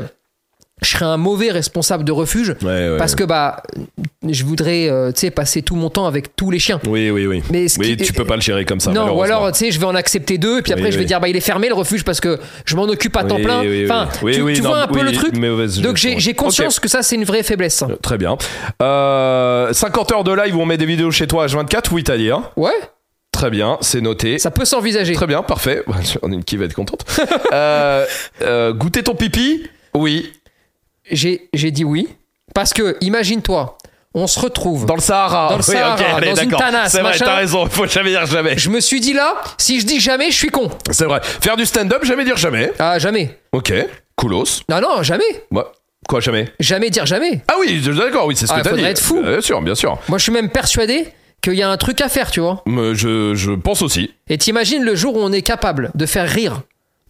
je 0.83 0.89
serais 0.89 1.05
un 1.05 1.17
mauvais 1.17 1.51
responsable 1.51 2.03
de 2.03 2.11
refuge. 2.11 2.55
Ouais, 2.63 2.67
ouais, 2.89 2.97
parce 2.97 3.13
que 3.15 3.23
bah, 3.23 3.61
je 4.27 4.43
voudrais 4.43 4.89
euh, 4.89 5.11
tu 5.11 5.19
sais, 5.21 5.31
passer 5.31 5.61
tout 5.61 5.75
mon 5.75 5.89
temps 5.89 6.07
avec 6.07 6.35
tous 6.35 6.49
les 6.49 6.57
chiens. 6.59 6.79
Oui, 6.87 7.11
oui, 7.11 7.27
oui. 7.27 7.43
Mais 7.51 7.67
oui, 7.77 7.95
qui- 7.97 8.03
tu 8.05 8.13
peux 8.13 8.25
pas 8.25 8.35
le 8.35 8.41
gérer 8.41 8.65
comme 8.65 8.79
ça. 8.79 8.91
non, 8.91 9.15
ou 9.15 9.21
alors, 9.21 9.51
tu 9.51 9.59
sais, 9.59 9.71
je 9.71 9.79
vais 9.79 9.85
en 9.85 9.93
accepter 9.95 10.37
deux, 10.39 10.59
et 10.59 10.61
puis 10.63 10.71
après, 10.73 10.85
Oui, 10.85 10.91
je 10.91 10.97
vais 10.97 11.03
oui. 11.03 11.07
dire, 11.07 11.19
bah, 11.19 11.27
il 11.27 11.35
est 11.35 11.39
fermé 11.41 11.67
le 11.67 11.75
refuge 11.75 12.03
parce 12.03 12.19
que 12.19 12.39
je 12.65 12.75
m'en 12.75 12.83
occupe 12.83 13.15
à 13.15 13.23
temps 13.23 13.37
plein. 13.39 13.61
Enfin, 13.85 14.09
Oui, 14.23 14.33
tu, 14.33 14.53
tu 14.53 14.61
non, 14.63 14.69
vois 14.69 14.81
un 14.83 14.87
peu 14.87 15.03
le 15.03 15.11
truc. 15.11 15.33
Donc, 15.81 15.97
j'ai 15.97 16.33
conscience 16.33 16.79
que 16.79 16.87
ça, 16.87 17.03
c'est 17.03 17.15
une 17.15 17.25
vraie 17.25 17.43
faiblesse. 17.43 17.83
Euh, 17.83 17.95
Très 18.01 18.17
bien. 18.17 18.37
Euh, 18.81 19.71
50 19.73 20.11
heures 20.11 20.23
de 20.23 20.33
live 20.33 20.55
où 20.55 20.61
on 20.61 20.65
met 20.65 20.77
des 20.77 20.85
vidéos 20.85 21.11
chez 21.11 21.27
toi 21.27 21.45
H24, 21.45 21.89
oui, 21.91 22.03
t'as 22.03 22.17
dit. 22.17 22.31
Hein? 22.31 22.43
Ouais, 22.55 22.71
Très 23.31 23.49
bien, 23.49 23.77
c'est 23.81 24.01
noté. 24.01 24.37
ça 24.39 24.51
peut 24.51 24.65
s'envisager. 24.65 25.13
Très 25.13 25.25
bien, 25.27 25.41
parfait. 25.41 25.83
On 26.21 26.31
a 26.31 26.35
une 26.35 26.43
qui 26.43 26.57
va 26.57 26.65
être 26.65 26.73
contente. 26.73 27.05
euh, 27.53 28.05
euh, 28.41 28.73
goûter 28.73 29.03
ton 29.03 29.15
pipi? 29.15 29.63
Oui. 29.93 30.31
J'ai 31.11 31.49
j'ai 31.53 31.71
dit 31.71 31.83
oui. 31.83 32.07
Parce 32.53 32.73
que, 32.73 32.97
imagine-toi, 33.01 33.77
on 34.13 34.27
se 34.27 34.39
retrouve. 34.39 34.85
Dans 34.85 34.95
le 34.95 35.01
Sahara. 35.01 35.47
Dans 35.49 35.55
le 35.57 35.63
Oui, 35.63 35.73
Sahara, 35.73 35.95
ok, 35.95 36.01
allez, 36.17 36.33
dans 36.33 36.41
une 36.41 36.51
tanasse, 36.51 36.91
C'est 36.91 37.01
vrai, 37.01 37.15
t'as 37.17 37.35
raison, 37.37 37.65
faut 37.67 37.87
jamais 37.87 38.09
dire 38.09 38.25
jamais. 38.25 38.57
Je 38.57 38.69
me 38.69 38.81
suis 38.81 38.99
dit 38.99 39.13
là, 39.13 39.35
si 39.57 39.79
je 39.79 39.85
dis 39.85 39.99
jamais, 40.01 40.31
je 40.31 40.35
suis 40.35 40.49
con. 40.49 40.69
C'est 40.89 41.05
vrai. 41.05 41.21
Faire 41.23 41.55
du 41.55 41.65
stand-up, 41.65 42.03
jamais 42.03 42.25
dire 42.25 42.35
jamais. 42.37 42.73
Ah, 42.77 42.99
jamais. 42.99 43.39
Ok, 43.53 43.73
coolos. 44.17 44.63
Non, 44.69 44.81
non, 44.81 45.01
jamais. 45.03 45.23
Ouais. 45.51 45.63
Quoi, 46.09 46.19
jamais? 46.19 46.51
Jamais 46.59 46.89
dire 46.89 47.05
jamais. 47.05 47.41
Ah 47.47 47.53
oui, 47.59 47.79
d'accord, 47.81 48.25
oui, 48.25 48.35
c'est 48.35 48.47
ce 48.47 48.53
Ah, 48.53 48.59
que 48.61 48.67
t'as 48.69 48.75
dit. 48.75 48.83
être 48.83 49.01
fou. 49.01 49.21
Bien 49.21 49.39
sûr, 49.39 49.61
bien 49.61 49.75
sûr. 49.75 49.97
Moi, 50.09 50.17
je 50.17 50.23
suis 50.23 50.31
même 50.33 50.49
persuadé 50.49 51.07
qu'il 51.41 51.53
y 51.53 51.63
a 51.63 51.69
un 51.69 51.77
truc 51.77 52.01
à 52.01 52.09
faire, 52.09 52.31
tu 52.31 52.41
vois. 52.41 52.63
Mais 52.65 52.95
je, 52.95 53.33
je 53.33 53.51
pense 53.51 53.81
aussi. 53.81 54.11
Et 54.27 54.37
t'imagines 54.37 54.83
le 54.83 54.95
jour 54.95 55.15
où 55.15 55.19
on 55.21 55.31
est 55.31 55.41
capable 55.41 55.91
de 55.95 56.05
faire 56.05 56.27
rire. 56.27 56.61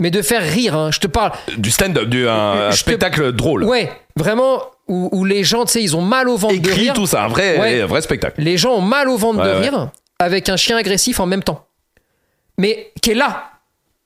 Mais 0.02 0.10
de 0.12 0.22
faire 0.22 0.42
rire, 0.42 0.76
hein. 0.76 0.90
je 0.92 1.00
te 1.00 1.08
parle. 1.08 1.32
Du 1.58 1.72
stand-up, 1.72 2.10
du 2.10 2.28
un, 2.28 2.72
te- 2.72 2.76
spectacle 2.76 3.32
drôle. 3.32 3.64
Ouais, 3.64 3.90
vraiment, 4.18 4.64
où, 4.88 5.10
où 5.14 5.24
les 5.26 5.44
gens, 5.44 5.64
tu 5.66 5.74
sais, 5.74 5.84
ils 5.84 5.96
ont 5.96 6.02
mal 6.02 6.28
au 6.28 6.36
ventre 6.38 6.56
de 6.56 6.68
Écrit, 6.68 6.82
rire. 6.82 6.94
tout 6.94 7.06
ça, 7.06 7.24
un 7.24 7.28
vrai, 7.28 7.60
Ouais. 7.60 7.82
un 7.82 7.86
vrai 7.86 8.02
spectacle. 8.02 8.42
Les 8.42 8.58
gens 8.58 8.72
ont 8.74 8.82
mal 8.82 9.08
au 9.10 9.16
ventre 9.16 9.44
de 9.44 9.50
Ouais, 9.50 9.60
rire 9.70 9.90
avec 10.20 10.50
un 10.50 10.58
chien 10.58 10.76
agressif 10.76 11.20
en 11.20 11.26
même 11.28 11.44
temps. 11.44 11.66
Mais 12.58 12.92
qui 13.02 13.12
est 13.12 13.16
là. 13.16 13.44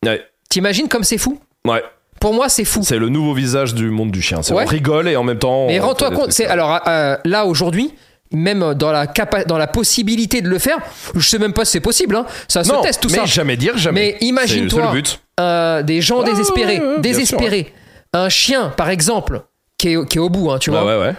Ouais. 0.05 0.21
T'imagines 0.49 0.87
comme 0.89 1.03
c'est 1.03 1.17
fou? 1.17 1.39
Ouais. 1.65 1.83
Pour 2.19 2.33
moi, 2.33 2.49
c'est 2.49 2.65
fou. 2.65 2.81
C'est 2.83 2.97
le 2.99 3.09
nouveau 3.09 3.33
visage 3.33 3.73
du 3.73 3.89
monde 3.89 4.11
du 4.11 4.21
chien. 4.21 4.41
On 4.51 4.65
rigole 4.65 5.07
et 5.07 5.15
en 5.15 5.23
même 5.23 5.39
temps. 5.39 5.67
Mais 5.67 5.79
rends-toi 5.79 6.11
compte, 6.11 6.31
c'est 6.31 6.45
alors 6.45 6.79
euh, 6.87 7.17
là 7.25 7.45
aujourd'hui, 7.45 7.93
même 8.35 8.73
dans 8.75 8.91
la 8.91 9.07
capa- 9.07 9.45
dans 9.45 9.57
la 9.57 9.67
possibilité 9.67 10.41
de 10.41 10.49
le 10.49 10.59
faire, 10.59 10.77
je 11.15 11.27
sais 11.27 11.39
même 11.39 11.53
pas 11.53 11.65
si 11.65 11.71
c'est 11.73 11.79
possible. 11.79 12.15
Hein. 12.15 12.25
Ça 12.47 12.63
se 12.63 12.71
Non, 12.71 12.81
teste 12.81 13.01
tout 13.01 13.09
mais 13.11 13.17
ça. 13.19 13.25
jamais 13.25 13.57
dire 13.57 13.77
jamais. 13.77 14.17
Mais 14.19 14.27
imagine-toi 14.27 14.93
euh, 15.39 15.81
des 15.83 16.01
gens 16.01 16.19
Ouais, 16.19 16.25
désespérés, 16.29 16.79
ouais, 16.79 16.85
ouais, 16.85 16.91
bien 16.99 17.11
désespérés. 17.11 17.73
Un 18.13 18.29
chien, 18.29 18.69
par 18.77 18.89
exemple, 18.89 19.41
qui 19.77 19.89
est, 19.93 20.07
qui 20.07 20.17
est 20.17 20.21
au 20.21 20.29
bout, 20.29 20.51
hein, 20.51 20.59
tu 20.59 20.69
Ouais, 20.69 20.81
vois, 20.81 21.13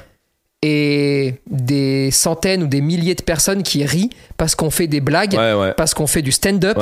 et 0.62 1.35
des 1.51 2.11
centaines 2.11 2.62
ou 2.62 2.67
des 2.67 2.81
milliers 2.81 3.14
de 3.14 3.23
personnes 3.23 3.62
qui 3.62 3.85
rient 3.85 4.11
parce 4.37 4.55
qu'on 4.55 4.71
fait 4.71 4.87
des 4.87 5.01
blagues, 5.01 5.39
parce 5.77 5.95
qu'on 5.95 6.07
fait 6.07 6.23
du 6.23 6.33
stand-up. 6.33 6.79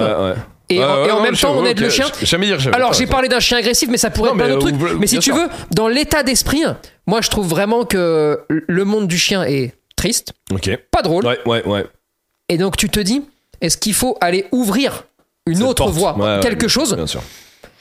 Et, 0.70 0.82
en, 0.82 0.86
ouais, 1.02 1.08
et 1.08 1.10
en 1.10 1.16
non, 1.16 1.22
même 1.22 1.36
temps, 1.36 1.54
on 1.58 1.66
aide 1.66 1.78
le 1.78 1.90
chien. 1.90 2.06
Jamais 2.22 2.46
dire 2.46 2.58
jamais. 2.58 2.74
Alors 2.76 2.94
j'ai 2.94 3.06
parlé 3.06 3.28
d'un 3.28 3.40
chien 3.40 3.58
agressif, 3.58 3.88
mais 3.90 3.98
ça 3.98 4.08
pourrait 4.10 4.30
Non, 4.30 4.36
être 4.38 4.44
plein 4.46 4.54
d'autres 4.54 4.78
trucs. 4.78 4.98
Mais 5.00 5.06
si 5.06 5.16
tu 5.18 5.24
sûr. 5.32 5.36
veux, 5.36 5.48
dans 5.72 5.88
l'état 5.88 6.22
d'esprit, 6.22 6.62
moi 7.06 7.20
je 7.20 7.28
trouve 7.28 7.46
vraiment 7.48 7.84
que 7.84 8.40
le 8.48 8.84
monde 8.84 9.06
du 9.06 9.18
chien 9.18 9.42
est 9.44 9.74
triste, 10.04 10.32
Ok. 10.52 10.70
pas 10.90 11.00
drôle. 11.02 11.24
Ouais, 11.26 11.38
ouais, 11.46 11.64
ouais. 11.66 11.86
Et 12.50 12.58
donc 12.58 12.76
tu 12.76 12.88
te 12.90 13.00
dis, 13.00 13.22
est-ce 13.62 13.78
qu'il 13.78 13.94
faut 13.94 14.18
aller 14.20 14.46
ouvrir 14.52 15.04
une 15.46 15.56
Cette 15.56 15.64
autre 15.66 15.84
porte. 15.84 15.94
voie, 15.96 16.16
Ouais, 16.18 16.40
quelque 16.42 16.68
chose 16.68 16.94
Bien 16.94 17.06
sûr. 17.06 17.22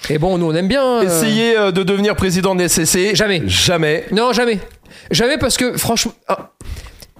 Et 0.10 0.18
bon, 0.18 0.38
nous 0.38 0.46
on 0.46 0.56
aime 0.56 0.68
bien. 0.70 1.00
euh, 1.00 1.02
Essayer 1.04 1.58
euh, 1.58 1.72
de 1.72 1.84
devenir 1.84 2.16
président 2.16 2.56
de 2.56 2.66
SCC. 2.68 3.14
Jamais. 3.16 3.42
Jamais. 3.48 4.06
Non, 4.12 4.32
jamais. 4.34 4.60
Jamais 5.12 5.38
parce 5.38 5.58
que 5.58 5.78
franchement, 5.78 6.14
ah, 6.30 6.52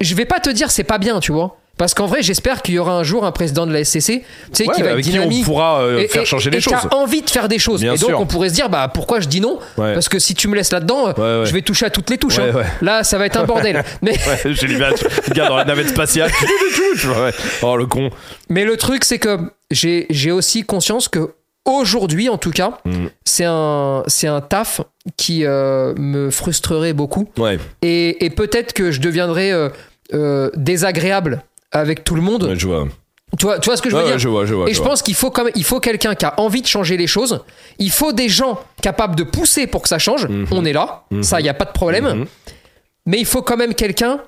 je 0.02 0.16
vais 0.16 0.26
pas 0.26 0.40
te 0.40 0.50
dire 0.50 0.72
c'est 0.72 0.84
pas 0.86 0.98
bien, 0.98 1.20
tu 1.20 1.32
vois. 1.34 1.58
Parce 1.78 1.96
qu'en 1.96 2.06
vrai, 2.06 2.22
j'espère 2.22 2.62
qu'il 2.62 2.76
y 2.76 2.80
aura 2.80 2.94
un 2.94 3.04
jour 3.04 3.26
un 3.26 3.32
président 3.32 3.66
de 3.66 3.74
la 3.74 3.84
SCC, 3.84 3.98
tu 4.00 4.24
sais, 4.54 4.68
Ouais, 4.68 4.76
qui 4.76 4.82
va 4.84 4.92
être 4.92 5.00
qui 5.02 5.18
on 5.20 5.42
pourra 5.44 5.82
euh, 5.82 6.00
et- 6.00 6.08
faire 6.08 6.26
changer 6.26 6.50
et 6.50 6.52
les 6.52 6.58
qui 6.60 6.64
choses. 6.70 6.74
a 6.92 6.96
envie 6.96 7.24
de 7.24 7.30
faire 7.30 7.48
des 7.48 7.58
choses. 7.58 7.82
Bien 7.82 7.96
et 7.96 7.98
donc 7.98 8.10
sûr. 8.10 8.20
on 8.20 8.28
pourrait 8.28 8.50
se 8.50 8.54
dire 8.54 8.70
bah 8.70 8.90
pourquoi 8.94 9.20
je 9.20 9.28
dis 9.28 9.42
non? 9.42 9.58
Ouais. 9.78 9.94
Parce 9.96 10.08
que 10.08 10.20
si 10.20 10.36
tu 10.36 10.48
me 10.48 10.56
laisses 10.56 10.72
là-dedans, 10.72 11.06
Ouais, 11.08 11.14
ouais. 11.40 11.46
je 11.46 11.52
vais 11.54 11.62
toucher 11.64 11.88
à 11.88 11.90
toutes 11.90 12.10
les 12.12 12.18
touches. 12.20 12.38
Hein. 12.40 12.52
Là, 12.82 13.04
ça 13.04 13.18
va 13.18 13.26
être 13.26 13.38
un 13.38 13.46
bordel. 13.46 13.84
mais, 14.04 14.14
j'ai 14.46 14.68
gars 15.34 15.48
dans 15.48 15.58
la 15.58 15.66
navette 15.66 15.90
spatiale. 15.90 16.30
Oh 17.64 17.76
le 17.76 17.86
con. 17.88 18.10
mais 18.50 18.66
le 18.66 18.78
truc, 18.78 19.04
c'est 19.04 19.20
que 19.20 19.38
j'ai 19.72 20.32
aussi 20.32 20.64
conscience 20.64 21.08
que 21.08 21.34
aujourd'hui 21.66 22.30
en 22.30 22.38
tout 22.38 22.52
cas, 22.52 22.78
Mm. 22.86 23.08
c'est 23.26 23.46
un, 23.46 24.04
c'est 24.08 24.28
un 24.28 24.42
taf 24.42 24.82
qui 25.18 25.46
euh, 25.46 25.94
me 25.98 26.30
frustrerait 26.30 26.94
beaucoup. 26.94 27.28
Et, 27.82 28.32
peut-être 28.36 28.74
que 28.74 28.92
je 28.92 29.00
deviendrais 29.02 29.52
euh, 29.52 29.70
euh, 30.14 30.50
désagréable 30.56 31.42
avec 31.74 32.04
tout 32.04 32.16
le 32.16 32.22
monde. 32.22 32.44
ouais, 32.44 32.56
je 32.58 32.68
vois. 32.68 32.88
Tu, 33.38 33.46
vois, 33.48 33.58
tu 33.58 33.66
vois 33.70 33.78
ce 33.78 33.82
que 33.82 33.90
je 33.90 33.96
veux 33.96 34.04
Ouais, 34.04 34.10
dire 34.10 34.20
je 34.20 34.30
vois, 34.30 34.46
je 34.46 34.54
vois. 34.54 34.70
Et 34.70 34.74
je 34.74 34.80
vois. 34.80 34.90
pense 34.90 35.02
qu'il 35.02 35.16
faut 35.16 35.32
quand 35.32 35.44
même, 35.46 35.54
il 35.56 35.64
faut 35.64 35.80
quelqu'un 35.80 36.14
qui 36.14 36.24
a 36.26 36.40
envie 36.40 36.62
de 36.62 36.68
changer 36.68 36.98
les 36.98 37.08
choses. 37.08 37.44
Il 37.80 37.90
faut 37.90 38.14
des 38.14 38.30
gens 38.30 38.60
capables 38.82 39.16
de 39.16 39.24
pousser 39.24 39.66
pour 39.66 39.82
que 39.82 39.90
ça 39.90 39.98
change. 39.98 40.28
Mhm. 40.28 40.48
On 40.52 40.64
est 40.66 40.74
là, 40.74 41.04
ça, 41.22 41.40
il 41.40 41.46
y 41.46 41.50
a 41.50 41.54
pas 41.56 41.66
de 41.66 41.72
problème. 41.72 42.06
Mhm. 42.06 42.26
Mais 43.08 43.18
il 43.20 43.26
faut 43.26 43.42
quand 43.42 43.58
même 43.58 43.74
quelqu'un 43.74 44.20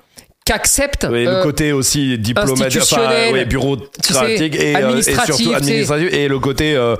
qui 0.44 0.52
accepte. 0.52 1.06
Oui, 1.10 1.26
euh, 1.26 1.38
le 1.38 1.42
côté 1.44 1.72
aussi 1.72 2.18
diplomatique, 2.18 2.82
enfin, 2.82 3.08
ouais, 3.32 3.44
bureaucratique 3.44 4.02
tu 4.02 4.12
sais, 4.12 4.46
et, 4.46 4.76
euh, 4.76 4.96
et 4.98 5.02
surtout 5.02 5.52
administratif 5.54 6.12
et 6.12 6.28
le 6.28 6.38
côté 6.38 6.74
euh, 6.76 6.94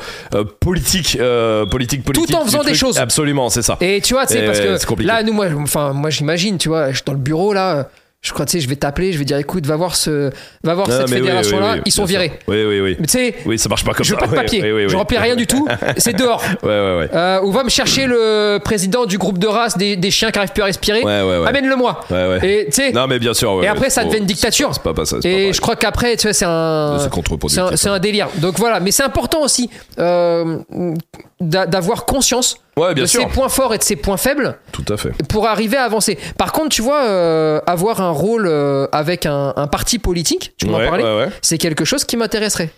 politique, 0.60 1.16
euh, 1.20 1.66
politique, 1.66 2.02
politique. 2.04 2.34
en 2.34 2.40
du 2.44 2.50
faisant 2.50 2.64
des 2.64 2.74
choses. 2.74 2.98
Absolument, 2.98 3.48
c'est 3.50 3.62
ça. 3.62 3.78
Et 3.80 4.00
tu 4.00 4.14
vois, 4.14 4.24
Et 4.32 4.46
parce 4.46 4.60
que 4.60 4.76
c'est 4.78 5.00
là, 5.02 5.22
nous, 5.22 5.32
moi, 5.32 5.46
enfin, 5.60 5.92
moi, 5.92 6.10
j'imagine, 6.10 6.56
tu 6.58 6.68
vois, 6.68 6.90
je 6.90 6.96
suis 6.96 7.04
dans 7.04 7.12
le 7.12 7.18
bureau 7.18 7.52
là. 7.52 7.88
Je 8.26 8.32
crois, 8.32 8.44
tu 8.44 8.52
sais, 8.52 8.60
je 8.60 8.68
vais 8.68 8.74
t'appeler, 8.74 9.12
je 9.12 9.18
vais 9.18 9.24
dire, 9.24 9.36
écoute, 9.38 9.66
va 9.66 9.76
voir 9.76 9.94
ce, 9.94 10.30
va 10.64 10.74
voir 10.74 10.88
Ah, 10.90 10.96
cette 10.98 11.08
oui, 11.10 11.14
fédération-là. 11.18 11.66
oui, 11.66 11.74
oui, 11.76 11.82
ils 11.86 11.92
sont 11.92 12.02
sûr. 12.02 12.18
virés. 12.18 12.32
Oui, 12.48 12.64
oui, 12.64 12.80
oui. 12.80 12.96
Mais 12.98 13.06
tu 13.06 13.12
sais, 13.12 13.34
Oui, 13.46 13.56
ça 13.56 13.68
marche 13.68 13.84
pas 13.84 13.92
comme 13.94 14.04
je 14.04 14.10
veux 14.12 14.18
pas 14.18 14.26
de 14.26 14.34
papier, 14.34 14.60
oui, 14.62 14.72
oui, 14.72 14.82
oui. 14.84 14.88
je 14.90 14.96
remplis 14.96 15.16
rien 15.18 15.36
du 15.36 15.46
tout. 15.46 15.66
C'est 15.96 16.12
dehors. 16.16 16.42
Ouais, 16.64 16.68
ouais, 16.68 16.98
ouais. 16.98 17.08
Euh, 17.14 17.40
ou 17.42 17.52
va 17.52 17.62
me 17.62 17.68
chercher 17.68 18.06
le 18.06 18.58
président 18.58 19.06
du 19.06 19.16
groupe 19.16 19.38
de 19.38 19.46
race 19.46 19.78
des, 19.78 19.96
des 19.96 20.10
chiens 20.10 20.32
qui 20.32 20.38
arrivent 20.38 20.52
plus 20.52 20.62
à 20.62 20.66
respirer. 20.66 21.04
Ouais, 21.04 21.22
ouais, 21.22 21.38
ouais. 21.38 21.46
Amène-le-moi. 21.48 22.00
Ouais, 22.10 22.28
ouais. 22.40 22.48
Et 22.48 22.64
tu 22.66 22.72
sais, 22.72 22.90
Non, 22.92 23.06
mais 23.06 23.20
bien 23.20 23.32
sûr. 23.32 23.54
ouais, 23.54 23.64
et 23.64 23.68
après, 23.68 23.90
ça 23.90 24.04
devient 24.04 24.18
une 24.18 24.26
dictature. 24.26 24.70
C'est 24.72 24.82
pas, 24.82 24.92
pas 24.92 25.04
ça. 25.04 25.18
pas 25.20 25.28
Et 25.28 25.52
je 25.52 25.60
crois 25.60 25.76
qu'après, 25.76 26.16
tu 26.16 26.26
vois, 26.26 26.32
c'est 26.34 26.44
un, 26.46 26.98
C'est 27.76 27.88
un, 27.88 27.92
un 27.92 27.98
délire. 28.00 28.28
Donc 28.38 28.58
voilà, 28.58 28.80
mais 28.80 28.90
c'est 28.90 29.04
important 29.04 29.42
aussi 29.42 29.70
euh, 30.00 30.58
d'a- 31.40 31.66
d'avoir 31.66 32.04
conscience 32.06 32.58
Ouais, 32.78 32.92
bien 32.94 33.04
de 33.04 33.08
sûr. 33.08 33.22
ses 33.22 33.26
points 33.28 33.48
forts 33.48 33.72
et 33.74 33.78
de 33.78 33.82
ses 33.82 33.96
points 33.96 34.18
faibles 34.18 34.58
Tout 34.70 34.84
à 34.90 34.96
fait. 34.98 35.10
pour 35.28 35.46
arriver 35.46 35.78
à 35.78 35.84
avancer. 35.84 36.18
Par 36.36 36.52
contre, 36.52 36.68
tu 36.68 36.82
vois, 36.82 37.04
euh, 37.06 37.58
avoir 37.66 38.02
un 38.02 38.10
rôle 38.10 38.46
euh, 38.46 38.86
avec 38.92 39.24
un, 39.24 39.54
un 39.56 39.66
parti 39.66 39.98
politique, 39.98 40.52
tu 40.58 40.66
m'en 40.66 40.76
Ouais, 40.78 40.86
parlais, 40.86 41.02
ouais, 41.04 41.16
ouais. 41.16 41.28
c'est 41.40 41.56
quelque 41.58 41.86
chose 41.86 42.04
qui 42.04 42.16
m'intéresserait. 42.18 42.68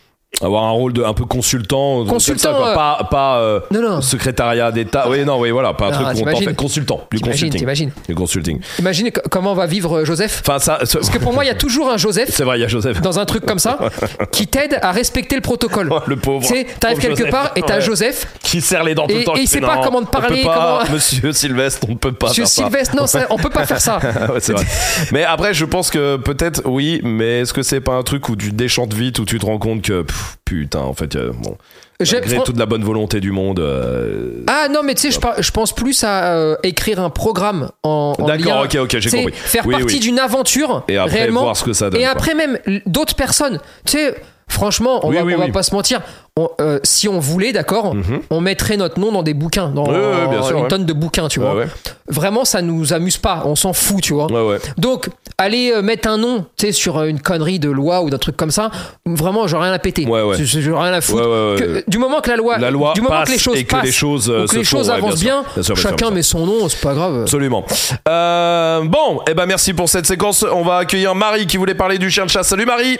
Avoir 0.42 0.64
un 0.64 0.70
rôle 0.70 0.92
de 0.92 1.02
un 1.02 1.14
peu 1.14 1.24
consultant. 1.24 2.00
comme 2.00 2.08
Consultant, 2.08 2.52
ça, 2.52 2.56
quoi. 2.56 2.68
euh, 2.68 2.74
Pas, 2.74 3.08
pas 3.10 3.38
euh, 3.40 3.60
Non, 3.72 3.80
non. 3.80 4.00
secrétariat 4.02 4.70
d'État. 4.70 5.08
Oui, 5.08 5.24
non, 5.24 5.40
oui, 5.40 5.50
voilà. 5.50 5.72
Pas 5.72 5.86
un 5.86 5.88
Non, 5.88 5.94
truc 5.94 6.06
où 6.06 6.10
on 6.10 6.14
t'imagines. 6.14 6.40
t'en 6.44 6.50
fait 6.50 6.54
consultant. 6.54 7.00
Du 7.10 7.18
consulting. 7.18 7.58
t'imagines. 7.58 7.90
Du 8.06 8.14
consulting. 8.14 8.60
Imagine 8.78 9.10
co- 9.10 9.22
comment 9.30 9.54
va 9.54 9.66
vivre 9.66 9.96
euh, 10.00 10.04
Joseph? 10.04 10.42
Enfin, 10.46 10.58
ça. 10.60 10.80
ça- 10.84 10.98
Parce 10.98 11.10
que 11.10 11.18
pour 11.18 11.32
moi, 11.32 11.44
il 11.44 11.48
y 11.48 11.50
a 11.50 11.54
toujours 11.56 11.90
un 11.90 11.96
Joseph 11.96 12.28
C'est 12.30 12.44
vrai, 12.44 12.58
il 12.58 12.60
y 12.60 12.64
a 12.64 12.68
Joseph. 12.68 13.00
dans 13.00 13.18
un 13.18 13.24
truc 13.24 13.46
comme 13.46 13.58
ça 13.58 13.78
qui 14.30 14.46
t'aide 14.46 14.78
à 14.82 14.92
respecter 14.92 15.34
le 15.34 15.40
protocole. 15.40 15.90
Le 16.06 16.16
pauvre. 16.16 16.46
Tu 16.46 16.64
t'arrives 16.78 16.98
quelque 16.98 17.16
Joseph. 17.18 17.30
part 17.32 17.50
et 17.56 17.62
t'as 17.62 17.76
Ouais. 17.76 17.80
Joseph 17.80 18.26
Qui 18.42 18.60
serre 18.60 18.84
les 18.84 18.94
dents 18.94 19.06
tout 19.08 19.16
le 19.16 19.24
temps. 19.24 19.34
et 19.34 19.40
il 19.40 19.48
sait 19.48 19.60
pas 19.60 19.80
comment 19.82 20.02
te 20.02 20.10
parler, 20.10 20.44
pas, 20.44 20.80
comment- 20.82 20.94
Monsieur 20.94 21.32
Sylvestre, 21.32 21.86
on 21.88 21.92
ne 21.92 21.96
peut 21.96 22.12
pas 22.12 22.28
Monsieur 22.28 22.44
faire 22.44 22.50
ça. 22.50 22.62
Sylvestre, 22.64 22.96
non, 22.96 23.06
ça, 23.06 23.26
on 23.30 23.38
peut 23.38 23.50
pas 23.50 23.64
faire 23.66 23.80
ça. 23.80 23.98
Ouais, 23.98 24.38
c'est 24.40 24.52
vrai. 24.52 24.64
Mais 25.10 25.24
après, 25.24 25.54
je 25.54 25.64
pense 25.64 25.90
que 25.90 26.16
peut-être 26.16 26.62
oui, 26.66 27.00
mais 27.02 27.40
est-ce 27.40 27.52
que 27.52 27.62
c'est 27.62 27.80
pas 27.80 27.94
un 27.94 28.02
truc 28.02 28.28
où 28.28 28.36
tu 28.36 28.52
déchantes 28.52 28.92
vite, 28.94 29.18
où 29.18 29.24
tu 29.24 29.38
te 29.38 29.46
rends 29.46 29.58
compte 29.58 29.82
que 29.82 30.04
putain, 30.44 30.80
en 30.80 30.94
fait, 30.94 31.16
euh, 31.16 31.32
bon, 31.32 31.56
malgré 32.00 32.42
toute 32.42 32.58
la 32.58 32.66
bonne 32.66 32.84
volonté 32.84 33.20
du 33.20 33.32
monde. 33.32 33.60
euh, 33.60 34.42
Ah 34.46 34.68
non, 34.70 34.80
mais 34.84 34.94
tu 34.94 35.02
sais, 35.02 35.10
je, 35.10 35.20
par- 35.20 35.40
je 35.42 35.50
pense 35.50 35.72
plus 35.74 36.04
à 36.04 36.34
euh, 36.34 36.56
écrire 36.62 37.00
un 37.00 37.10
programme 37.10 37.70
en, 37.82 38.14
en 38.18 38.26
D'accord, 38.26 38.64
ok, 38.64 38.76
ok, 38.82 38.98
j'ai 38.98 39.10
compris. 39.10 39.32
Faire 39.34 39.66
Oui, 39.66 39.72
partie 39.74 39.94
oui. 39.94 40.00
d'une 40.00 40.18
aventure 40.18 40.84
Et 40.88 40.96
après, 40.96 41.18
réellement. 41.20 41.42
voir 41.42 41.56
ce 41.56 41.64
que 41.64 41.72
ça 41.72 41.90
donne. 41.90 42.00
et 42.00 42.04
quoi. 42.04 42.12
après 42.12 42.34
même 42.34 42.58
d'autres 42.86 43.14
personnes. 43.16 43.58
Tu 43.84 43.92
sais, 43.98 44.14
franchement, 44.48 45.00
on 45.06 45.10
Oui, 45.10 45.16
va, 45.16 45.22
oui, 45.24 45.34
on 45.36 45.38
va 45.40 45.48
pas 45.48 45.62
se 45.62 45.74
mentir. 45.74 46.00
On- 46.40 46.50
euh, 46.60 46.78
si 46.84 47.08
on 47.08 47.18
voulait, 47.18 47.52
d'accord, 47.52 47.96
Mhm. 47.96 48.20
on 48.30 48.40
mettrait 48.40 48.76
notre 48.76 49.00
nom 49.00 49.10
dans 49.10 49.24
des 49.24 49.34
bouquins, 49.34 49.70
dans 49.70 49.86
ouais, 49.86 50.28
bien 50.30 50.40
sûr, 50.42 50.56
une 50.56 50.62
ouais. 50.62 50.68
tonne 50.68 50.86
de 50.86 50.92
bouquins, 50.92 51.26
tu 51.26 51.40
vois. 51.40 51.54
Ouais, 51.54 51.62
ouais. 51.64 51.68
Vraiment, 52.08 52.44
ça 52.44 52.62
nous 52.62 52.92
amuse 52.92 53.16
pas. 53.16 53.42
On 53.44 53.56
s'en 53.56 53.72
fout, 53.72 54.00
tu 54.02 54.12
vois. 54.14 54.28
Donc, 54.76 55.08
aller 55.36 55.72
euh, 55.74 55.82
mettre 55.82 56.08
un 56.08 56.16
nom, 56.16 56.44
tu 56.56 56.66
sais, 56.66 56.72
sur 56.72 56.96
euh, 56.98 57.06
une 57.06 57.20
connerie 57.20 57.58
de 57.58 57.68
loi 57.70 58.02
ou 58.02 58.10
d'un 58.10 58.18
truc 58.18 58.36
comme 58.36 58.52
ça, 58.52 58.70
vraiment, 59.04 59.48
j'aurais 59.48 59.64
rien 59.64 59.72
à 59.74 59.78
péter. 59.80 60.06
J'ai- 60.38 60.70
rien 60.72 60.92
à 60.92 61.00
foutre. 61.00 61.22
Que- 61.22 61.82
du 61.88 61.98
moment 61.98 62.20
que 62.20 62.30
la 62.30 62.36
loi, 62.36 62.58
La 62.58 62.70
loi 62.70 62.92
du 62.94 63.00
moment 63.00 63.16
passe 63.16 63.28
que 63.28 63.32
les 63.32 63.38
choses 63.40 63.56
et 63.58 63.64
que 63.64 63.74
les 63.76 63.82
passent, 63.82 63.90
choses, 63.90 64.30
euh, 64.30 64.44
ou 64.44 64.46
que 64.46 64.56
les 64.56 64.64
choses 64.64 64.90
avancent 64.90 65.20
bien 65.20 65.42
bien, 65.42 65.42
sûr. 65.42 65.52
Bien 65.54 65.62
sûr, 65.64 65.74
bien 65.74 65.82
sûr, 65.82 65.90
chacun 65.90 66.06
sûr. 66.06 66.14
met 66.14 66.22
son 66.22 66.46
nom, 66.46 66.68
c'est 66.68 66.80
pas 66.80 66.94
grave. 66.94 67.22
Absolument. 67.22 67.64
Euh, 68.08 68.82
bon, 68.84 69.20
et 69.28 69.34
ben 69.34 69.46
merci 69.46 69.72
pour 69.74 69.88
cette 69.88 70.06
séquence. 70.06 70.44
On 70.52 70.62
va 70.62 70.76
accueillir 70.78 71.14
Marie 71.14 71.46
qui 71.46 71.56
voulait 71.56 71.74
parler 71.74 71.98
du 71.98 72.10
chien 72.10 72.24
de 72.26 72.30
chasse. 72.30 72.48
Salut 72.48 72.66
Marie. 72.66 72.98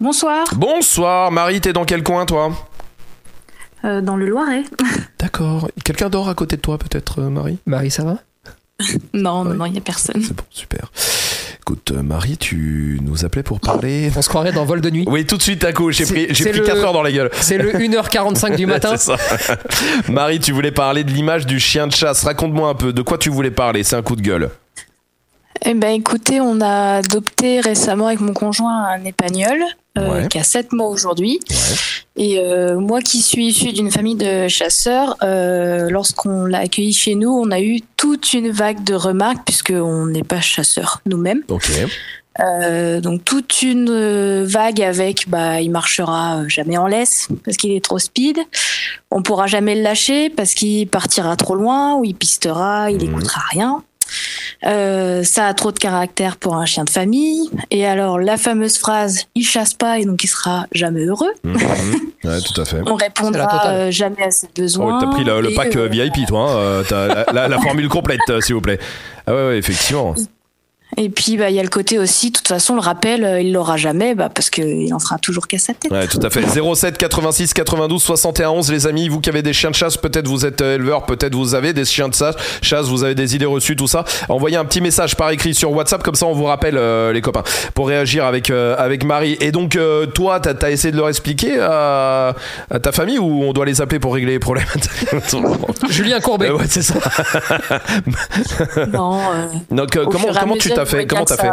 Bonsoir, 0.00 0.46
Bonsoir 0.56 1.30
Marie, 1.30 1.60
t'es 1.60 1.72
dans 1.72 1.84
quel 1.84 2.02
coin 2.02 2.24
toi? 2.24 2.52
Euh, 3.84 4.00
dans 4.00 4.16
le 4.16 4.26
Loiret. 4.26 4.62
D'accord. 5.18 5.70
Quelqu'un 5.84 6.08
dort 6.08 6.28
à 6.28 6.34
côté 6.34 6.56
de 6.56 6.62
toi 6.62 6.78
peut-être 6.78 7.20
euh, 7.20 7.30
Marie? 7.30 7.58
Marie, 7.66 7.90
ça 7.90 8.04
va? 8.04 8.16
Non, 9.12 9.44
non, 9.44 9.52
non, 9.54 9.66
il 9.66 9.72
n'y 9.72 9.78
a 9.78 9.82
personne. 9.82 10.22
C'est 10.22 10.34
bon, 10.34 10.42
super. 10.48 10.90
Écoute, 11.60 11.92
euh, 11.94 12.02
Marie, 12.02 12.38
tu 12.38 12.98
nous 13.02 13.26
appelais 13.26 13.42
pour 13.42 13.60
parler. 13.60 14.10
On 14.16 14.22
se 14.22 14.28
croirait 14.30 14.52
dans 14.52 14.64
Vol 14.64 14.80
de 14.80 14.88
nuit. 14.88 15.04
Oui, 15.06 15.26
tout 15.26 15.36
de 15.36 15.42
suite, 15.42 15.62
à 15.64 15.74
coup, 15.74 15.90
j'ai 15.92 16.06
pris, 16.06 16.26
j'ai 16.30 16.44
c'est 16.44 16.50
pris 16.50 16.60
le- 16.60 16.64
4 16.66 16.78
heures 16.78 16.92
dans 16.94 17.02
la 17.02 17.12
gueule. 17.12 17.30
C'est 17.34 17.58
le 17.58 17.72
1h45 17.74 18.56
du 18.56 18.64
matin. 18.66 18.96
C'est 18.96 19.16
ça. 19.16 19.56
Marie, 20.08 20.40
tu 20.40 20.52
voulais 20.52 20.72
parler 20.72 21.04
de 21.04 21.10
l'image 21.10 21.44
du 21.44 21.60
chien 21.60 21.86
de 21.86 21.92
chasse. 21.92 22.24
Raconte-moi 22.24 22.70
un 22.70 22.74
peu, 22.74 22.94
de 22.94 23.02
quoi 23.02 23.18
tu 23.18 23.28
voulais 23.28 23.50
parler? 23.50 23.82
C'est 23.82 23.96
un 23.96 24.02
coup 24.02 24.16
de 24.16 24.22
gueule. 24.22 24.48
Eh 25.62 25.74
ben, 25.74 25.90
écoutez, 25.90 26.40
on 26.40 26.62
a 26.62 26.96
adopté 26.96 27.60
récemment 27.60 28.06
avec 28.06 28.20
mon 28.20 28.32
conjoint 28.32 28.84
un 28.86 29.04
épagnol 29.04 29.58
euh, 29.98 30.22
Ouais. 30.22 30.28
qui 30.28 30.38
a 30.38 30.44
7 30.44 30.72
mois 30.72 30.88
aujourd'hui. 30.88 31.40
Et 32.16 32.38
euh, 32.38 32.78
moi 32.78 33.00
qui 33.00 33.22
suis 33.22 33.46
issue 33.48 33.72
d'une 33.72 33.90
famille 33.90 34.14
de 34.16 34.46
chasseurs, 34.48 35.16
euh, 35.22 35.88
lorsqu'on 35.90 36.44
l'a 36.46 36.58
accueilli 36.60 36.92
chez 36.92 37.14
nous, 37.14 37.30
on 37.30 37.50
a 37.50 37.60
eu 37.60 37.80
toute 37.96 38.32
une 38.34 38.50
vague 38.50 38.84
de 38.84 38.94
remarques 38.94 39.44
puisqu'on 39.44 40.06
n'est 40.06 40.22
pas 40.24 40.40
chasseurs 40.40 41.00
nous-mêmes. 41.06 41.42
Euh, 42.38 43.00
donc 43.00 43.24
toute 43.24 43.60
une 43.62 43.88
euh, 43.90 44.44
vague 44.46 44.80
avec 44.80 45.28
bah 45.28 45.60
il 45.60 45.70
marchera 45.70 46.46
jamais 46.46 46.78
en 46.78 46.86
laisse 46.86 47.26
parce 47.44 47.56
qu'il 47.56 47.72
est 47.72 47.84
trop 47.84 47.98
speed. 47.98 48.38
On 49.10 49.22
pourra 49.22 49.46
jamais 49.48 49.74
le 49.74 49.82
lâcher 49.82 50.30
parce 50.30 50.54
qu'il 50.54 50.86
partira 50.88 51.34
trop 51.36 51.56
loin 51.56 51.96
ou 51.96 52.04
il 52.04 52.14
pistera, 52.14 52.90
il 52.90 52.98
Mhm. 53.04 53.10
écoutera 53.10 53.40
rien. 53.50 53.82
Euh, 54.66 55.22
ça 55.24 55.46
a 55.46 55.54
trop 55.54 55.72
de 55.72 55.78
caractère 55.78 56.36
pour 56.36 56.56
un 56.56 56.66
chien 56.66 56.84
de 56.84 56.90
famille. 56.90 57.50
Et 57.70 57.86
alors 57.86 58.18
la 58.18 58.36
fameuse 58.36 58.78
phrase 58.78 59.24
il 59.34 59.44
chasse 59.44 59.74
pas 59.74 59.98
et 59.98 60.04
donc 60.04 60.22
il 60.24 60.28
sera 60.28 60.66
jamais 60.72 61.04
heureux. 61.04 61.32
Ouais, 62.22 62.38
tout 62.42 62.60
à 62.60 62.66
fait. 62.66 62.76
On 62.86 62.96
répondra 62.96 63.66
euh, 63.68 63.90
jamais 63.90 64.22
à 64.24 64.30
ses 64.30 64.46
Oh, 64.48 64.60
besoins. 64.60 64.98
t'as 65.00 65.06
pris 65.06 65.24
le, 65.24 65.54
pack 65.54 65.74
euh, 65.74 65.86
euh, 65.86 65.88
VIP, 65.88 66.26
toi. 66.28 66.50
hein. 66.50 66.82
T'as 66.86 67.06
la, 67.06 67.24
la- 67.32 67.48
la 67.48 67.58
formule 67.58 67.88
complète, 67.88 68.20
s'il 68.40 68.54
vous 68.56 68.60
plaît. 68.60 68.78
Ah 69.26 69.32
ouais, 69.34 69.46
ouais, 69.48 69.56
effectivement. 69.58 70.14
Et 70.96 71.08
puis 71.08 71.36
bah 71.36 71.50
il 71.50 71.56
y 71.56 71.60
a 71.60 71.62
le 71.62 71.68
côté 71.68 71.98
aussi, 71.98 72.30
de 72.30 72.36
toute 72.36 72.48
façon 72.48 72.74
le 72.74 72.80
rappel 72.80 73.24
euh, 73.24 73.40
il 73.40 73.52
l'aura 73.52 73.76
jamais 73.76 74.14
bah, 74.14 74.28
parce 74.28 74.50
qu'il 74.50 74.92
en 74.92 74.98
fera 74.98 75.18
toujours 75.18 75.46
qu'à 75.46 75.58
sa 75.58 75.72
tête. 75.72 75.90
Ouais, 75.90 76.06
tout 76.08 76.18
à 76.22 76.30
fait. 76.30 76.42
07 76.42 76.98
86 76.98 77.54
92 77.54 78.02
61 78.02 78.50
11, 78.50 78.72
les 78.72 78.86
amis. 78.86 79.08
Vous 79.08 79.20
qui 79.20 79.30
avez 79.30 79.42
des 79.42 79.52
chiens 79.52 79.70
de 79.70 79.74
chasse, 79.76 79.96
peut-être 79.96 80.26
vous 80.28 80.44
êtes 80.46 80.60
euh, 80.60 80.74
éleveur, 80.76 81.06
peut-être 81.06 81.34
vous 81.34 81.54
avez 81.54 81.72
des 81.72 81.84
chiens 81.84 82.08
de 82.08 82.14
chasse, 82.14 82.86
vous 82.86 83.04
avez 83.04 83.14
des 83.14 83.34
idées 83.36 83.46
reçues, 83.46 83.76
tout 83.76 83.86
ça. 83.86 84.04
Envoyez 84.28 84.56
un 84.56 84.64
petit 84.64 84.80
message 84.80 85.16
par 85.16 85.30
écrit 85.30 85.54
sur 85.54 85.70
WhatsApp, 85.72 86.02
comme 86.02 86.14
ça 86.16 86.26
on 86.26 86.32
vous 86.32 86.44
rappelle, 86.44 86.76
euh, 86.76 87.12
les 87.12 87.20
copains, 87.20 87.44
pour 87.74 87.88
réagir 87.88 88.24
avec, 88.24 88.50
euh, 88.50 88.74
avec 88.78 89.04
Marie. 89.04 89.36
Et 89.40 89.52
donc, 89.52 89.76
euh, 89.76 90.06
toi, 90.06 90.40
t'as 90.40 90.54
as 90.66 90.70
essayé 90.70 90.92
de 90.92 90.96
leur 90.96 91.08
expliquer 91.08 91.58
à, 91.60 92.34
à 92.70 92.78
ta 92.80 92.92
famille 92.92 93.18
ou 93.18 93.44
on 93.44 93.52
doit 93.52 93.64
les 93.66 93.80
appeler 93.80 93.98
pour 94.00 94.14
régler 94.14 94.32
les 94.32 94.38
problèmes 94.38 94.66
Julien 95.88 96.20
Courbet. 96.20 96.48
Euh, 96.48 96.54
Ouais, 96.60 96.66
c'est 96.68 96.82
ça. 96.82 96.94
Non, 98.92 99.18
euh, 99.32 99.46
Donc, 99.70 99.96
euh, 99.96 100.04
comment, 100.04 100.28
comment 100.38 100.56
tu 100.56 100.70
t'as 100.84 100.90
fait 100.90 101.06
Comment 101.06 101.24
t'as 101.24 101.36
fait 101.36 101.50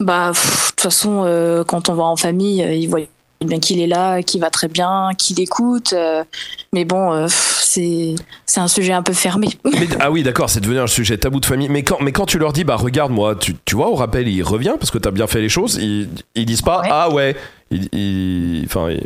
Bah, 0.00 0.30
de 0.32 0.68
toute 0.70 0.80
façon, 0.80 1.22
euh, 1.24 1.64
quand 1.64 1.88
on 1.88 1.94
va 1.94 2.04
en 2.04 2.16
famille, 2.16 2.62
euh, 2.62 2.72
ils 2.74 2.88
voient 2.88 3.00
bien 3.44 3.58
qu'il 3.58 3.80
est 3.80 3.86
là, 3.86 4.22
qu'il 4.22 4.40
va 4.40 4.48
très 4.50 4.68
bien, 4.68 5.10
qu'il 5.18 5.38
écoute. 5.40 5.92
euh, 5.92 6.24
mais 6.72 6.84
bon, 6.84 7.12
euh, 7.12 7.26
c'est 7.28 8.14
c'est 8.46 8.60
un 8.60 8.68
sujet 8.68 8.92
un 8.92 9.02
peu 9.02 9.12
fermé. 9.12 9.48
Mais- 9.64 9.88
ah 10.00 10.10
oui, 10.10 10.22
d'accord, 10.22 10.48
c'est 10.48 10.60
devenu 10.60 10.78
un 10.78 10.86
sujet 10.86 11.18
tabou 11.18 11.40
de 11.40 11.46
famille. 11.46 11.68
Mais 11.68 11.82
quand, 11.82 11.98
mais 12.00 12.12
quand 12.12 12.24
tu 12.26 12.38
leur 12.38 12.52
dis, 12.52 12.64
bah 12.64 12.76
regarde, 12.76 13.12
moi, 13.12 13.34
tu, 13.34 13.54
tu 13.64 13.74
vois, 13.76 13.88
au 13.88 13.96
rappel, 13.96 14.28
il 14.28 14.42
revient 14.42 14.74
parce 14.78 14.90
que 14.90 14.98
t'as 14.98 15.10
bien 15.10 15.26
fait 15.26 15.40
les 15.40 15.48
choses, 15.50 15.74
ils, 15.82 16.08
ils 16.34 16.46
disent 16.46 16.62
pas, 16.62 16.80
Ouais. 16.80 16.88
ah 16.90 17.10
ouais, 17.10 17.36
ils, 17.70 17.88
ils- 17.92 18.62
enfin, 18.66 18.90
ils, 18.90 19.02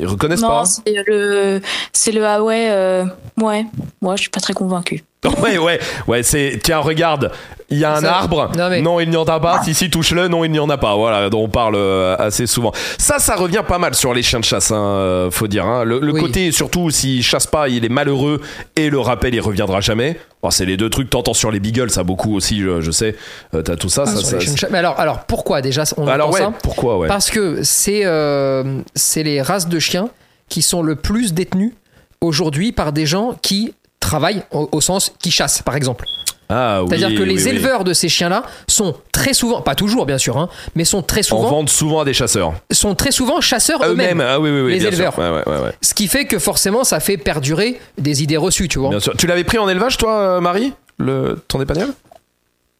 ils 0.00 0.06
reconnaissent 0.06 0.40
non, 0.42 0.48
pas. 0.48 0.64
c'est 0.64 0.82
le 1.06 1.60
c'est 1.92 2.12
le 2.12 2.26
ah 2.26 2.42
ouais, 2.42 2.68
euh, 2.70 3.04
ouais. 3.40 3.64
Moi, 4.00 4.16
je 4.16 4.22
suis 4.22 4.30
pas 4.30 4.40
très 4.40 4.54
convaincue. 4.54 5.04
Ouais, 5.42 5.58
ouais, 5.58 5.80
ouais, 6.06 6.22
c'est, 6.22 6.60
tiens, 6.62 6.78
regarde, 6.78 7.32
il 7.70 7.78
y 7.78 7.84
a 7.84 7.94
un 7.96 8.00
Ça- 8.00 8.14
arbre, 8.18 8.50
non, 8.56 8.70
mais- 8.70 8.80
non, 8.80 9.00
il 9.00 9.10
n'y 9.10 9.16
en 9.16 9.24
a 9.24 9.40
pas, 9.40 9.62
si, 9.64 9.74
si, 9.74 9.90
touche-le, 9.90 10.28
non, 10.28 10.44
il 10.44 10.50
n'y 10.52 10.58
en 10.60 10.70
a 10.70 10.78
pas, 10.78 10.94
voilà, 10.94 11.28
dont 11.28 11.42
on 11.42 11.48
parle 11.48 11.74
euh, 11.76 12.16
assez 12.18 12.46
souvent. 12.46 12.72
Ça, 12.98 13.18
ça 13.18 13.34
revient 13.34 13.62
pas 13.66 13.78
mal 13.78 13.94
sur 13.94 14.14
les 14.14 14.22
chiens 14.22 14.38
de 14.40 14.44
chasse, 14.44 14.70
hein, 14.70 14.76
euh, 14.76 15.30
faut 15.30 15.48
dire, 15.48 15.66
hein. 15.66 15.84
le, 15.84 15.98
le 15.98 16.12
Oui. 16.12 16.20
côté, 16.20 16.52
surtout, 16.52 16.90
s'il 16.90 17.22
chasse 17.24 17.46
pas, 17.48 17.68
il 17.68 17.84
est 17.84 17.88
malheureux, 17.88 18.40
et 18.76 18.90
le 18.90 18.98
rappel, 19.00 19.34
il 19.34 19.40
reviendra 19.40 19.80
jamais. 19.80 20.18
Bon, 20.42 20.50
c'est 20.50 20.64
les 20.66 20.76
deux 20.76 20.88
trucs, 20.88 21.10
t'entends 21.10 21.34
sur 21.34 21.50
les 21.50 21.58
beagles, 21.60 21.90
ça 21.90 22.04
beaucoup 22.04 22.36
aussi, 22.36 22.60
je, 22.60 22.80
je 22.80 22.90
sais, 22.92 23.16
Euh, 23.54 23.62
t'as 23.62 23.74
tout 23.76 23.88
ça, 23.88 24.04
chasse. 24.06 24.66
Mais 24.70 24.78
alors, 24.78 24.98
alors 25.00 25.24
pourquoi 25.24 25.62
déjà 25.62 25.82
on 25.96 26.06
alors 26.06 26.32
ouais, 26.32 26.40
ça 26.40 26.52
pourquoi 26.62 26.96
ouais. 26.98 27.08
Parce 27.08 27.30
que 27.30 27.62
c'est 27.64 28.02
euh, 28.04 28.80
c'est 28.94 29.24
les 29.24 29.42
races 29.42 29.68
de 29.68 29.78
chiens 29.80 30.10
qui 30.48 30.62
sont 30.62 30.80
le 30.82 30.94
plus 30.94 31.34
détenus 31.34 31.72
aujourd'hui 32.20 32.72
par 32.72 32.92
des 32.92 33.04
gens 33.06 33.36
qui 33.42 33.74
travaillent 34.08 34.42
au, 34.52 34.68
au 34.72 34.80
sens 34.80 35.12
qui 35.20 35.30
chassent, 35.30 35.62
par 35.62 35.76
exemple. 35.76 36.04
Ah 36.50 36.82
oui. 36.82 36.88
C'est-à-dire 36.88 37.18
que 37.18 37.22
les 37.24 37.34
oui, 37.34 37.42
oui. 37.42 37.48
éleveurs 37.50 37.84
de 37.84 37.92
ces 37.92 38.08
chiens-là 38.08 38.42
sont 38.66 38.94
très 39.12 39.34
souvent, 39.34 39.60
pas 39.60 39.74
toujours 39.74 40.06
bien 40.06 40.16
sûr, 40.16 40.38
hein, 40.38 40.48
mais 40.74 40.86
sont 40.86 41.02
très 41.02 41.20
En 41.20 41.22
souvent, 41.24 41.50
vendent 41.50 41.68
souvent 41.68 42.00
à 42.00 42.04
des 42.06 42.14
chasseurs. 42.14 42.54
sont 42.70 42.94
très 42.94 43.10
souvent 43.10 43.42
chasseurs 43.42 43.84
Eux-mêmes. 43.84 44.22
Ah 44.26 44.40
oui, 44.40 44.48
oui, 44.50 44.60
oui. 44.62 44.72
les 44.78 44.86
éleveurs. 44.86 45.18
Ouais, 45.18 45.28
ouais, 45.28 45.42
ouais, 45.46 45.58
ouais. 45.64 45.72
Ce 45.82 45.92
qui 45.92 46.08
fait 46.08 46.24
que 46.24 46.38
forcément, 46.38 46.84
ça 46.84 47.00
fait 47.00 47.18
perdurer 47.18 47.78
des 47.98 48.22
idées 48.22 48.38
reçues, 48.38 48.66
tu 48.68 48.78
vois. 48.78 48.88
Bien 48.88 49.00
sûr. 49.00 49.14
Tu 49.18 49.26
l'avais 49.26 49.44
pris 49.44 49.58
en 49.58 49.68
élevage, 49.68 49.98
toi, 49.98 50.12
euh, 50.18 50.40
Marie 50.40 50.72
le, 50.96 51.38
Ton 51.48 51.60
épagneul 51.60 51.92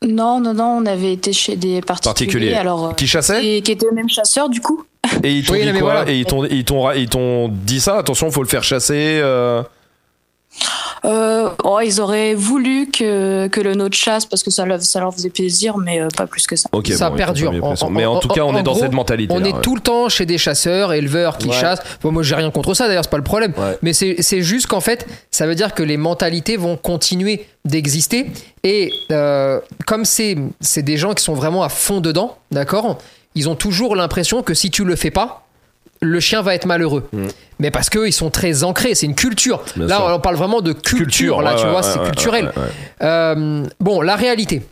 Non, 0.02 0.40
non, 0.40 0.54
non, 0.54 0.78
on 0.82 0.86
avait 0.86 1.12
été 1.12 1.34
chez 1.34 1.56
des 1.56 1.82
particuliers. 1.82 2.14
Particulier. 2.14 2.54
Alors, 2.54 2.86
euh, 2.86 2.92
Qui 2.94 3.06
chassait 3.06 3.44
et 3.44 3.60
qui 3.60 3.72
étaient 3.72 3.86
eux-mêmes 3.86 4.08
chasseurs, 4.08 4.48
du 4.48 4.62
coup. 4.62 4.82
Et 5.22 5.32
ils 5.32 5.44
t'ont 5.44 5.52
Oui, 5.52 5.62
dit 5.64 5.72
quoi? 5.72 5.80
voilà. 5.80 6.10
Et 6.10 6.16
ils 6.18 6.24
t'ont, 6.24 6.44
ils, 6.46 6.64
t'ont, 6.64 6.90
ils 6.92 7.08
t'ont 7.08 7.48
dit 7.48 7.80
ça 7.80 7.98
Attention, 7.98 8.30
faut 8.30 8.42
le 8.42 8.48
faire 8.48 8.64
chasser. 8.64 9.20
euh, 9.22 9.62
Euh, 11.04 11.50
oh, 11.64 11.80
ils 11.84 12.00
auraient 12.00 12.34
voulu 12.34 12.90
que, 12.90 13.46
que 13.48 13.60
le 13.60 13.74
nôtre 13.74 13.96
chasse 13.96 14.26
parce 14.26 14.42
que 14.42 14.50
ça 14.50 14.64
leur, 14.66 14.82
ça 14.82 15.00
leur 15.00 15.12
faisait 15.14 15.30
plaisir, 15.30 15.76
mais 15.78 16.00
euh, 16.00 16.08
pas 16.16 16.26
plus 16.26 16.46
que 16.46 16.56
ça. 16.56 16.68
Ça 16.96 17.10
bon, 17.10 17.16
perdure. 17.16 17.52
En- 17.62 17.74
en- 17.80 17.90
Mais 17.90 18.04
en, 18.04 18.14
en- 18.14 18.18
tout 18.20 18.28
cas, 18.28 18.42
on 18.42 18.56
est 18.56 18.62
dans 18.62 18.72
gros, 18.72 18.80
cette 18.80 18.92
mentalité. 18.92 19.34
On 19.36 19.44
est 19.44 19.60
tout 19.62 19.74
le 19.74 19.80
temps 19.80 20.08
chez 20.08 20.26
des 20.26 20.38
chasseurs, 20.38 20.92
éleveurs 20.92 21.38
qui 21.38 21.48
Ouais. 21.48 21.54
chassent. 21.54 21.80
Bon, 22.02 22.10
moi, 22.12 22.22
j'ai 22.22 22.34
rien 22.34 22.50
contre 22.50 22.74
ça, 22.74 22.86
d'ailleurs, 22.88 23.04
c'est 23.04 23.10
pas 23.10 23.16
le 23.16 23.22
problème. 23.24 23.52
Ouais. 23.56 23.78
Mais 23.82 23.92
c'est 23.92 24.16
c'est 24.20 24.42
juste 24.42 24.66
qu'en 24.66 24.80
fait, 24.80 25.06
ça 25.30 25.46
veut 25.46 25.54
dire 25.54 25.74
que 25.74 25.82
les 25.82 25.96
mentalités 25.96 26.56
vont 26.56 26.76
continuer 26.76 27.46
d'exister. 27.64 28.26
Et 28.64 28.92
euh, 29.12 29.60
comme 29.86 30.04
c'est 30.04 30.36
c'est 30.60 30.82
des 30.82 30.96
gens 30.96 31.14
qui 31.14 31.22
sont 31.22 31.34
vraiment 31.34 31.62
à 31.62 31.68
fond 31.68 32.00
dedans, 32.00 32.36
d'accord 32.50 32.98
Ils 33.34 33.48
ont 33.48 33.54
toujours 33.54 33.94
l'impression 33.94 34.42
que 34.42 34.54
si 34.54 34.70
tu 34.70 34.84
le 34.84 34.96
fais 34.96 35.10
pas, 35.10 35.44
le 36.00 36.20
chien 36.20 36.42
va 36.42 36.54
être 36.54 36.66
malheureux. 36.66 37.08
Mais 37.58 37.70
parce 37.70 37.90
qu'ils 37.90 38.12
sont 38.12 38.30
très 38.30 38.64
ancrés, 38.64 38.94
c'est 38.94 39.06
une 39.06 39.14
culture. 39.14 39.60
Mm. 39.76 39.80
Bien 39.80 39.86
là, 39.86 39.96
sûr. 39.96 40.06
on 40.06 40.20
parle 40.20 40.36
vraiment 40.36 40.60
de 40.60 40.72
culture, 40.72 41.42
là, 41.42 41.52
ouais, 41.52 41.60
tu 41.60 41.64
ouais, 41.64 41.70
vois, 41.70 41.80
ouais, 41.80 41.86
c'est 41.92 42.02
culturel. 42.02 42.52
Euh, 43.02 43.66
bon, 43.80 44.00
la 44.00 44.16
réalité. 44.16 44.62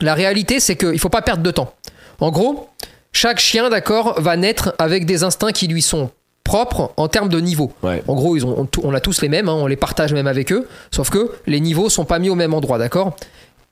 La 0.00 0.14
réalité, 0.14 0.60
c'est 0.60 0.76
qu'il 0.76 0.90
ne 0.90 0.98
faut 0.98 1.08
pas 1.08 1.22
perdre 1.22 1.42
de 1.42 1.50
temps. 1.50 1.72
En 2.20 2.30
gros, 2.30 2.68
chaque 3.12 3.38
chien, 3.38 3.70
d'accord, 3.70 4.20
va 4.20 4.36
naître 4.36 4.74
avec 4.78 5.06
des 5.06 5.24
instincts 5.24 5.52
qui 5.52 5.68
lui 5.68 5.82
sont 5.82 6.10
propres 6.44 6.92
en 6.96 7.08
termes 7.08 7.28
de 7.28 7.40
niveau. 7.40 7.72
En 7.82 8.14
gros, 8.14 8.36
ils 8.36 8.46
ont, 8.46 8.56
on, 8.58 8.88
on 8.88 8.94
a 8.94 9.00
tous 9.00 9.20
les 9.22 9.28
mêmes, 9.28 9.48
hein, 9.48 9.54
on 9.54 9.66
les 9.66 9.76
partage 9.76 10.12
même 10.12 10.26
avec 10.26 10.52
eux, 10.52 10.68
sauf 10.90 11.10
que 11.10 11.32
les 11.46 11.60
niveaux 11.60 11.88
sont 11.88 12.04
pas 12.04 12.18
mis 12.18 12.30
au 12.30 12.34
même 12.34 12.54
endroit, 12.54 12.78
d'accord? 12.78 13.16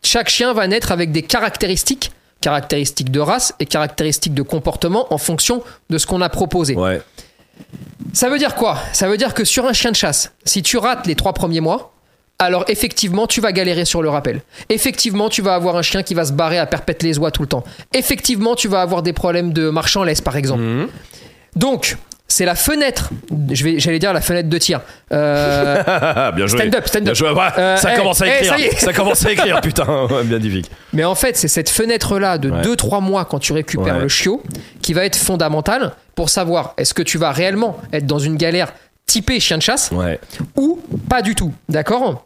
Chaque 0.03 0.29
chien 0.29 0.53
va 0.53 0.67
naître 0.67 0.93
avec 0.93 1.13
des 1.13 1.23
caractéristiques, 1.23 2.11
caractéristiques 2.45 3.11
de 3.11 3.21
race 3.21 3.55
et 3.59 3.65
caractéristiques 3.65 4.35
de 4.35 4.43
comportement 4.43 5.13
en 5.15 5.17
fonction 5.17 5.63
de 5.89 5.97
ce 5.97 6.07
qu'on 6.07 6.21
a 6.21 6.29
proposé. 6.29 6.75
Ouais. 6.75 7.01
Ça 8.13 8.29
veut 8.29 8.37
dire 8.39 8.55
quoi? 8.55 8.79
Ça 8.93 9.09
veut 9.09 9.17
dire 9.17 9.33
que 9.33 9.45
sur 9.45 9.65
un 9.65 9.73
chien 9.73 9.91
de 9.91 9.97
chasse, 9.97 10.31
si 10.45 10.63
tu 10.63 10.77
rates 10.77 11.07
les 11.07 11.15
trois 11.15 11.33
premiers 11.33 11.63
mois, 11.63 11.95
alors 12.39 12.67
effectivement, 12.69 13.27
tu 13.27 13.41
vas 13.41 13.53
galérer 13.53 13.87
sur 13.87 14.03
le 14.03 14.11
rappel. 14.11 14.43
Effectivement, 14.69 15.31
tu 15.31 15.41
vas 15.41 15.55
avoir 15.55 15.77
un 15.77 15.83
chien 15.83 16.03
qui 16.03 16.13
va 16.13 16.27
se 16.27 16.33
barrer 16.33 16.59
à 16.59 16.67
perpète 16.67 17.03
les 17.03 17.19
oies 17.19 17.31
tout 17.31 17.41
le 17.41 17.49
temps. 17.49 17.65
Effectivement, 17.95 18.55
tu 18.55 18.69
vas 18.69 18.83
avoir 18.83 19.03
des 19.03 19.15
problèmes 19.15 19.55
de 19.55 19.71
marche 19.71 19.97
en 19.97 20.05
laisse, 20.05 20.21
par 20.21 20.37
exemple. 20.37 20.63
Mhm. 20.63 20.89
Donc, 21.57 21.97
c'est 22.27 22.45
la 22.45 22.55
fenêtre. 22.55 23.11
Je 23.53 23.65
vais, 23.65 23.79
j'allais 23.79 23.99
dire 23.99 24.13
la 24.13 24.21
fenêtre 24.21 24.49
de 24.49 24.59
tir. 24.59 24.81
Euh, 25.13 26.33
bien 26.33 26.47
joué. 26.47 26.59
Stand 26.61 26.75
up, 26.75 26.87
stand 26.89 27.03
up. 27.03 27.05
Bien 27.05 27.15
joué. 27.15 27.31
Ouais, 27.31 27.49
Euh, 27.59 27.77
ça 27.77 27.93
commence 27.95 28.21
à 28.23 28.27
écrire. 28.29 28.55
ça 28.73 28.87
ça 28.87 28.93
commence 28.93 29.25
à 29.27 29.33
écrire, 29.33 29.61
putain. 29.61 30.07
Bien 30.25 30.39
difficile. 30.39 30.67
mais 30.93 31.05
en 31.05 31.15
fait, 31.15 31.37
c'est 31.37 31.49
cette 31.49 31.69
fenêtre-là 31.71 32.39
de 32.39 32.51
Ouais. 32.51 32.63
2-3 32.63 33.01
mois 33.03 33.25
quand 33.25 33.39
tu 33.39 33.53
récupères 33.53 33.97
Ouais. 33.97 34.01
le 34.03 34.09
chiot 34.09 34.43
qui 34.83 34.93
va 34.95 35.05
être 35.05 35.17
fondamentale 35.17 35.93
pour 36.15 36.31
savoir 36.31 36.75
est-ce 36.79 36.95
que 36.95 37.03
tu 37.03 37.19
vas 37.19 37.31
réellement 37.33 37.77
être 37.93 38.07
dans 38.07 38.19
une 38.19 38.37
galère 38.37 38.73
typée 39.07 39.39
chien 39.41 39.59
de 39.59 39.63
chasse 39.63 39.91
Ouais. 39.93 40.19
ou 40.57 40.81
pas 41.09 41.21
du 41.23 41.35
tout. 41.35 41.53
D'accord? 41.69 42.25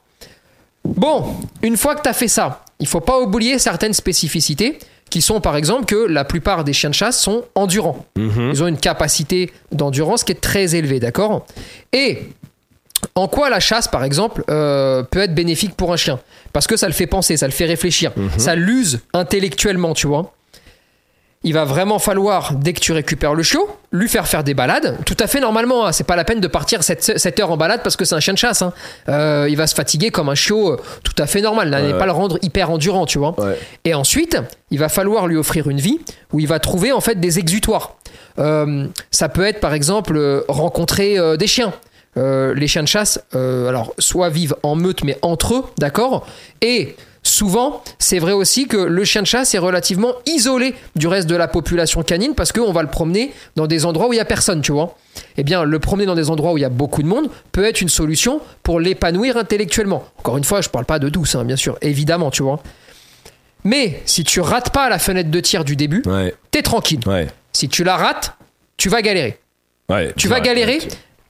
Bon, 0.84 1.34
une 1.62 1.76
fois 1.76 1.94
que 1.96 2.02
tu 2.02 2.08
as 2.08 2.12
fait 2.12 2.28
ça, 2.28 2.62
il 2.80 2.86
faut 2.86 3.00
pas 3.00 3.18
oublier 3.18 3.58
certaines 3.58 3.92
spécificités 3.92 4.78
qui 5.10 5.22
sont 5.22 5.40
par 5.40 5.56
exemple 5.56 5.84
que 5.84 6.06
la 6.06 6.24
plupart 6.24 6.64
des 6.64 6.72
chiens 6.72 6.90
de 6.90 6.94
chasse 6.94 7.20
sont 7.20 7.44
endurants. 7.54 8.06
Mhm. 8.16 8.50
Ils 8.52 8.62
ont 8.62 8.66
une 8.66 8.78
capacité 8.78 9.50
d'endurance 9.72 10.24
qui 10.24 10.32
est 10.32 10.40
très 10.40 10.74
élevée, 10.74 11.00
d'accord? 11.00 11.46
Et 11.92 12.22
en 13.14 13.28
quoi 13.28 13.48
la 13.50 13.60
chasse, 13.60 13.88
par 13.88 14.04
exemple, 14.04 14.42
euh, 14.50 15.02
peut 15.02 15.20
être 15.20 15.34
bénéfique 15.34 15.74
pour 15.74 15.92
un 15.92 15.96
chien? 15.96 16.18
Parce 16.52 16.66
que 16.66 16.76
ça 16.76 16.86
le 16.86 16.92
fait 16.92 17.06
penser, 17.06 17.36
ça 17.36 17.46
le 17.46 17.52
fait 17.52 17.66
réfléchir, 17.66 18.12
ça 18.36 18.54
l'use 18.54 19.00
intellectuellement, 19.12 19.94
tu 19.94 20.06
vois. 20.06 20.32
Il 21.44 21.54
va 21.54 21.64
vraiment 21.64 22.00
falloir, 22.00 22.54
dès 22.54 22.72
que 22.72 22.80
tu 22.80 22.90
récupères 22.92 23.32
le 23.34 23.44
chiot, 23.44 23.68
lui 23.92 24.08
faire 24.08 24.26
faire 24.26 24.42
des 24.42 24.54
balades. 24.54 24.98
Tout 25.06 25.16
à 25.20 25.28
fait 25.28 25.38
normalement, 25.38 25.86
hein. 25.86 25.92
c'est 25.92 26.02
pas 26.04 26.16
la 26.16 26.24
peine 26.24 26.40
de 26.40 26.48
partir 26.48 26.82
7, 26.82 27.38
heures 27.40 27.52
en 27.52 27.56
balade 27.56 27.80
parce 27.84 27.94
que 27.96 28.04
c'est 28.04 28.16
un 28.16 28.20
chien 28.20 28.32
de 28.32 28.38
chasse. 28.38 28.60
hein. 28.62 28.72
Euh, 29.08 29.46
il 29.48 29.56
va 29.56 29.68
se 29.68 29.74
fatiguer 29.76 30.10
comme 30.10 30.28
un 30.28 30.34
chiot, 30.34 30.72
euh, 30.72 30.76
tout 31.04 31.14
à 31.16 31.26
fait 31.26 31.40
normal. 31.40 31.70
N'allez 31.70 31.92
Ouais, 31.92 31.98
pas 31.98 32.06
le 32.06 32.12
rendre 32.12 32.38
hyper 32.42 32.70
endurant, 32.72 33.06
tu 33.06 33.18
vois. 33.18 33.38
Ouais. 33.40 33.56
Et 33.84 33.94
ensuite, 33.94 34.36
il 34.72 34.80
va 34.80 34.88
falloir 34.88 35.28
lui 35.28 35.36
offrir 35.36 35.68
une 35.70 35.78
vie 35.80 36.00
où 36.32 36.40
il 36.40 36.48
va 36.48 36.58
trouver 36.58 36.90
en 36.90 37.00
fait 37.00 37.20
des 37.20 37.38
exutoires. 37.38 37.94
Euh, 38.40 38.86
ça 39.12 39.28
peut 39.28 39.44
être 39.46 39.60
par 39.60 39.74
exemple 39.74 40.44
rencontrer 40.48 41.18
euh, 41.18 41.36
des 41.36 41.46
chiens. 41.46 41.72
Euh, 42.16 42.52
les 42.54 42.66
chiens 42.66 42.82
de 42.82 42.88
chasse, 42.88 43.20
euh, 43.36 43.68
alors 43.68 43.94
soit 43.98 44.28
vivent 44.28 44.56
en 44.64 44.74
meute 44.74 45.04
mais 45.04 45.16
entre 45.22 45.54
eux, 45.54 45.64
d'accord? 45.78 46.26
Et 46.62 46.96
souvent, 47.28 47.82
c'est 47.98 48.18
vrai 48.18 48.32
aussi 48.32 48.66
que 48.66 48.76
le 48.76 49.04
chien 49.04 49.22
de 49.22 49.26
chasse 49.26 49.54
est 49.54 49.58
relativement 49.58 50.14
isolé 50.26 50.74
du 50.96 51.06
reste 51.06 51.28
de 51.28 51.36
la 51.36 51.46
population 51.48 52.02
canine 52.02 52.34
parce 52.34 52.50
qu'on 52.52 52.72
va 52.72 52.82
le 52.82 52.88
promener 52.88 53.32
dans 53.56 53.66
des 53.66 53.84
endroits 53.86 54.08
où 54.08 54.12
il 54.12 54.16
y 54.16 54.20
a 54.20 54.24
personne, 54.24 54.60
tu 54.62 54.72
vois. 54.72 54.96
Eh 55.36 55.42
bien, 55.44 55.64
le 55.64 55.78
promener 55.78 56.06
dans 56.06 56.14
des 56.14 56.30
endroits 56.30 56.52
où 56.52 56.58
il 56.58 56.62
y 56.62 56.64
a 56.64 56.68
beaucoup 56.68 57.02
de 57.02 57.08
monde 57.08 57.28
peut 57.52 57.64
être 57.64 57.80
une 57.80 57.88
solution 57.88 58.40
pour 58.62 58.80
l'épanouir 58.80 59.36
intellectuellement. 59.36 60.04
Encore 60.18 60.36
une 60.38 60.44
fois, 60.44 60.60
je 60.60 60.68
parle 60.68 60.84
pas 60.84 60.98
de 60.98 61.08
douce, 61.08 61.34
hein, 61.34 61.44
bien 61.44 61.56
sûr, 61.56 61.76
évidemment, 61.82 62.30
tu 62.30 62.42
vois. 62.42 62.60
Mais 63.64 64.00
si 64.06 64.24
tu 64.24 64.40
rates 64.40 64.70
pas 64.70 64.88
la 64.88 64.98
fenêtre 64.98 65.30
de 65.30 65.40
tir 65.40 65.64
du 65.64 65.76
début, 65.76 66.02
Ouais. 66.06 66.34
t'es 66.50 66.62
tranquille. 66.62 67.00
Ouais. 67.06 67.26
Si 67.52 67.68
tu 67.68 67.84
la 67.84 67.96
rates, 67.96 68.34
tu 68.76 68.88
vas 68.88 69.02
galérer. 69.02 69.38
Ouais. 69.88 70.12
Tu 70.16 70.28
vas 70.28 70.40
galérer 70.40 70.78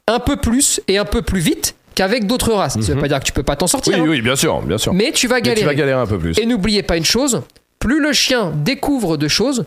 un 0.07 0.18
peu 0.20 0.36
plus 0.36 0.80
et 0.88 0.99
un 0.99 1.05
peu 1.05 1.22
plus 1.22 1.40
vite 1.40 1.74
qu'avec 1.99 2.26
d'autres 2.26 2.53
races. 2.53 2.80
Ça 2.80 2.94
veut 2.94 3.01
pas 3.01 3.09
dire 3.09 3.18
que 3.20 3.24
tu 3.24 3.32
peux 3.32 3.42
pas 3.42 3.57
t'en 3.57 3.66
sortir, 3.66 3.94
Oui, 3.94 4.01
hein. 4.01 4.07
oui, 4.09 4.22
bien 4.22 4.36
sûr, 4.36 4.62
bien 4.62 4.78
sûr. 4.78 4.94
mais 4.94 5.12
tu 5.12 5.26
vas 5.28 5.36
Mais 5.36 5.42
galérer. 5.42 5.61
tu 5.61 5.66
vas 5.66 5.74
galérer 5.74 6.01
un 6.01 6.07
peu 6.07 6.18
plus. 6.18 6.38
Et 6.38 6.46
n'oubliez 6.46 6.82
pas 6.82 6.96
une 6.96 7.05
chose, 7.05 7.42
plus 7.78 8.01
le 8.01 8.12
chien 8.12 8.53
découvre 8.55 9.16
de 9.16 9.28
choses, 9.28 9.64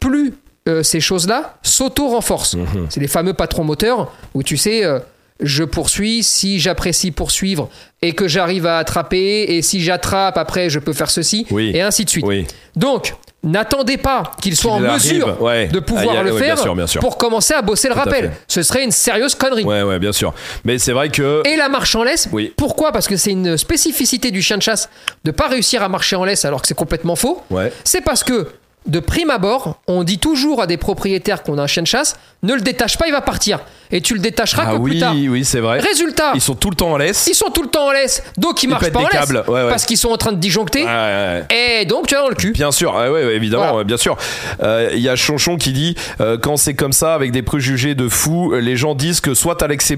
plus 0.00 0.34
euh, 0.68 0.82
ces 0.82 1.00
choses-là 1.00 1.56
s'auto-renforcent. 1.62 2.54
Mhm. 2.54 2.86
C'est 2.88 3.00
les 3.00 3.08
fameux 3.08 3.34
patrons 3.34 3.64
moteurs 3.64 4.12
où 4.34 4.42
tu 4.42 4.56
sais, 4.56 4.84
euh, 4.84 4.98
je 5.40 5.64
poursuis, 5.64 6.22
si 6.22 6.60
j'apprécie 6.60 7.10
poursuivre 7.10 7.68
et 8.02 8.12
que 8.12 8.28
j'arrive 8.28 8.66
à 8.66 8.78
attraper, 8.78 9.42
et 9.56 9.62
si 9.62 9.80
j'attrape, 9.82 10.38
après 10.38 10.70
je 10.70 10.78
peux 10.78 10.92
faire 10.92 11.10
ceci, 11.10 11.46
Oui. 11.50 11.72
et 11.74 11.82
ainsi 11.82 12.04
de 12.04 12.10
suite. 12.10 12.24
Oui. 12.26 12.46
Donc, 12.76 13.14
n'attendez 13.44 13.96
pas 13.98 14.32
qu'il 14.40 14.56
soit 14.56 14.72
en 14.72 14.82
arrive, 14.82 14.94
mesure 15.12 15.40
ouais. 15.42 15.68
de 15.68 15.78
pouvoir 15.80 16.16
Ah, 16.16 16.20
a- 16.20 16.22
le 16.24 16.32
ouais, 16.32 16.38
faire 16.40 16.54
bien 16.56 16.62
sûr, 16.62 16.74
bien 16.74 16.86
sûr. 16.86 17.00
pour 17.00 17.16
commencer 17.18 17.54
à 17.54 17.62
bosser 17.62 17.88
le 17.88 17.94
Tout 17.94 18.00
rappel. 18.00 18.32
Ce 18.48 18.62
serait 18.62 18.82
une 18.84 18.90
sérieuse 18.90 19.34
connerie. 19.34 19.64
Ouais, 19.64 19.82
ouais, 19.82 19.98
bien 19.98 20.12
sûr. 20.12 20.34
Mais 20.64 20.78
c'est 20.78 20.92
vrai 20.92 21.08
que. 21.10 21.42
Et 21.46 21.56
la 21.56 21.68
marche 21.68 21.94
en 21.94 22.02
laisse, 22.02 22.28
Oui. 22.32 22.52
pourquoi? 22.56 22.90
Parce 22.92 23.06
que 23.06 23.16
c'est 23.16 23.30
une 23.30 23.56
spécificité 23.56 24.30
du 24.30 24.42
chien 24.42 24.56
de 24.56 24.62
chasse 24.62 24.88
de 25.24 25.30
pas 25.30 25.48
réussir 25.48 25.82
à 25.82 25.88
marcher 25.88 26.16
en 26.16 26.24
laisse 26.24 26.44
alors 26.44 26.62
que 26.62 26.66
c'est 26.68 26.74
complètement 26.74 27.16
faux. 27.16 27.42
Ouais. 27.50 27.72
C'est 27.84 28.00
parce 28.00 28.24
que 28.24 28.48
de 28.86 29.00
prime 29.00 29.30
abord, 29.30 29.78
on 29.88 30.04
dit 30.04 30.18
toujours 30.18 30.60
à 30.60 30.66
des 30.66 30.76
propriétaires 30.76 31.42
qu'on 31.42 31.56
a 31.58 31.62
un 31.62 31.66
chien 31.66 31.82
de 31.82 31.86
chasse, 31.88 32.16
ne 32.42 32.52
le 32.54 32.60
détache 32.60 32.98
pas, 32.98 33.06
il 33.06 33.12
va 33.12 33.22
partir. 33.22 33.60
Et 33.90 34.00
tu 34.00 34.14
le 34.14 34.20
détacheras 34.20 34.64
Ah 34.66 34.72
que 34.72 34.76
oui, 34.76 34.90
plus 34.92 35.00
tard. 35.00 35.14
oui, 35.14 35.44
c'est 35.44 35.60
vrai. 35.60 35.78
Résultat, 35.80 36.32
Ils 36.34 36.40
sont 36.40 36.54
tout 36.54 36.68
le 36.68 36.76
temps 36.76 36.90
en 36.92 36.96
laisse. 36.96 37.26
ils 37.26 37.34
sont 37.34 37.48
tout 37.50 37.62
le 37.62 37.68
temps 37.68 37.86
en 37.86 37.92
laisse, 37.92 38.22
donc 38.36 38.62
ils 38.62 38.66
Ils 38.66 38.70
marchent 38.70 38.90
pas 38.90 38.98
en 39.00 39.02
des 39.04 39.08
laisse 39.16 39.20
câbles, 39.20 39.44
ouais, 39.48 39.62
ouais. 39.62 39.68
parce 39.68 39.86
qu'ils 39.86 39.96
sont 39.96 40.08
en 40.10 40.16
train 40.16 40.32
de 40.32 40.38
disjoncter. 40.38 40.84
Ouais. 40.84 41.44
Et 41.80 41.84
donc 41.86 42.06
tu 42.08 42.14
as 42.14 42.20
dans 42.20 42.28
le 42.28 42.34
cul. 42.34 42.52
Bien 42.52 42.72
sûr, 42.72 42.94
ouais, 42.94 43.08
ouais, 43.08 43.34
évidemment, 43.36 43.68
Voilà. 43.70 43.84
bien 43.84 43.96
sûr. 43.96 44.16
Euh, 44.62 44.90
Il 44.92 45.00
y 45.00 45.08
a 45.08 45.16
Chonchon 45.16 45.56
qui 45.56 45.72
dit 45.72 45.94
euh, 46.20 46.36
quand 46.36 46.56
c'est 46.56 46.74
comme 46.74 46.92
ça 46.92 47.14
avec 47.14 47.30
des 47.32 47.42
préjugés 47.42 47.94
de 47.94 48.08
fou, 48.08 48.52
les 48.54 48.76
gens 48.76 48.94
disent 48.94 49.20
que 49.20 49.32
soit 49.34 49.56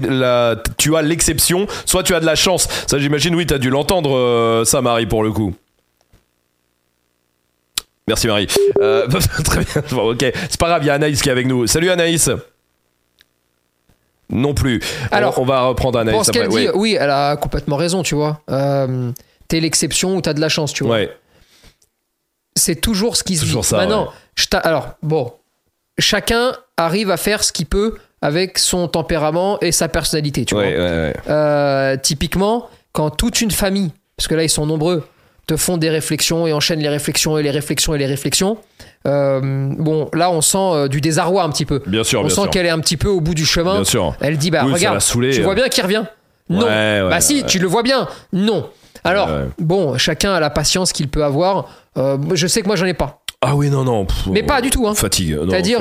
la- 0.09 0.55
tu 0.77 0.95
as 0.95 1.01
l'exception, 1.01 1.67
soit 1.85 2.03
tu 2.03 2.13
as 2.15 2.19
de 2.19 2.25
la 2.25 2.35
chance. 2.35 2.67
Ça, 2.87 2.99
j'imagine, 2.99 3.35
oui, 3.35 3.45
t'as 3.45 3.57
dû 3.57 3.69
l'entendre, 3.69 4.15
euh, 4.15 4.63
ça, 4.65 4.81
Marie, 4.81 5.07
pour 5.07 5.23
le 5.23 5.31
coup. 5.31 5.53
Merci 8.07 8.27
Marie. 8.27 8.47
Euh, 8.79 9.07
très 9.43 9.59
bien. 9.63 9.83
Bon, 9.91 10.11
ok, 10.11 10.19
c'est 10.21 10.57
pas 10.59 10.67
grave. 10.67 10.83
Il 10.83 10.87
y 10.87 10.89
a 10.89 10.93
Anaïs 10.93 11.21
qui 11.21 11.29
est 11.29 11.31
avec 11.31 11.45
nous. 11.47 11.67
Salut 11.67 11.89
Anaïs. 11.89 12.29
Non 14.29 14.53
plus. 14.53 14.81
Alors, 15.11 15.39
on, 15.39 15.45
va 15.45 15.61
reprendre 15.67 15.99
Anaïs. 15.99 16.29
Qu'elle 16.31 16.43
après. 16.47 16.61
dit, 16.61 16.67
Ouais. 16.69 16.75
oui, 16.75 16.97
elle 16.99 17.09
a 17.09 17.35
complètement 17.37 17.77
raison, 17.77 18.03
tu 18.03 18.15
vois. 18.15 18.41
Euh, 18.49 19.11
T'es 19.47 19.61
l'exception 19.61 20.17
ou 20.17 20.21
t'as 20.21 20.33
de 20.33 20.41
la 20.41 20.49
chance, 20.49 20.73
tu 20.73 20.83
vois. 20.83 20.97
Ouais. 20.97 21.17
C'est 22.57 22.75
toujours 22.75 23.15
ce 23.15 23.23
qui 23.23 23.37
se 23.37 23.45
Toujours 23.45 23.61
dit. 23.61 23.67
ça, 23.69 23.77
Maintenant, 23.77 24.05
ouais. 24.05 24.11
je 24.35 24.47
t'a- 24.47 24.57
alors 24.59 24.89
bon, 25.03 25.31
chacun 25.99 26.51
arrive 26.75 27.11
à 27.11 27.17
faire 27.17 27.43
ce 27.43 27.53
qu'il 27.53 27.67
peut 27.67 27.95
avec 28.21 28.57
son 28.57 28.87
tempérament 28.89 29.57
et 29.61 29.71
sa 29.71 29.87
personnalité, 29.87 30.43
tu 30.43 30.55
vois. 30.55 30.63
ouais, 30.65 30.75
ouais. 30.75 31.13
Euh, 31.29 31.95
typiquement, 31.97 32.67
quand 32.91 33.09
toute 33.11 33.39
une 33.41 33.51
famille, 33.51 33.91
parce 34.17 34.27
que 34.27 34.35
là 34.35 34.43
ils 34.43 34.49
sont 34.49 34.65
nombreux, 34.65 35.07
te 35.47 35.55
font 35.55 35.77
des 35.77 35.89
réflexions 35.89 36.45
et 36.45 36.53
enchaînent 36.53 36.81
les 36.81 36.89
réflexions 36.89 37.37
et 37.37 37.43
les 37.43 37.51
réflexions 37.51 37.95
et 37.95 37.97
les 37.97 38.05
réflexions, 38.05 38.57
euh, 39.07 39.39
bon, 39.77 40.09
là, 40.13 40.29
on 40.29 40.41
sent 40.41 40.57
euh, 40.59 40.87
du 40.89 40.99
désarroi 40.99 41.43
un 41.43 41.49
petit 41.49 41.65
peu. 41.65 41.81
Bien 41.87 42.03
sûr, 42.03 42.19
on 42.19 42.25
bien 42.25 42.35
sent 42.35 42.49
qu'elle 42.51 42.65
est 42.65 42.69
un 42.69 42.79
petit 42.79 42.97
peu 42.97 43.07
au 43.07 43.21
bout 43.21 43.33
du 43.33 43.45
chemin. 43.45 43.75
Bien 43.75 43.83
sûr. 43.85 44.13
Elle 44.19 44.37
dit 44.37 44.51
bah 44.51 44.63
Oui, 44.65 44.73
regarde, 44.73 44.99
tu 44.99 45.41
vois 45.41 45.55
bien 45.55 45.69
qu'il 45.69 45.83
revient. 45.83 46.03
Non. 46.49 46.65
Ouais, 46.65 47.01
bah 47.09 47.21
si, 47.21 47.41
ouais. 47.41 47.47
tu 47.47 47.59
le 47.59 47.67
vois 47.67 47.83
bien. 47.83 48.07
Non. 48.33 48.69
Alors 49.03 49.29
bon, 49.57 49.97
chacun 49.97 50.33
a 50.33 50.39
la 50.39 50.49
patience 50.49 50.91
qu'il 50.91 51.07
peut 51.07 51.23
avoir. 51.23 51.69
Euh, 51.97 52.17
je 52.33 52.45
sais 52.47 52.61
que 52.61 52.67
moi 52.67 52.75
j'en 52.75 52.85
ai 52.85 52.93
pas, 52.93 53.21
Ah 53.41 53.55
oui, 53.55 53.69
non, 53.69 53.83
non. 53.85 54.05
pff, 54.05 54.27
mais 54.27 54.43
pas 54.43 54.61
du 54.61 54.69
tout. 54.69 54.87
Hein. 54.87 54.95
Fatigue. 54.95 55.37
C'est-à-dire 55.49 55.79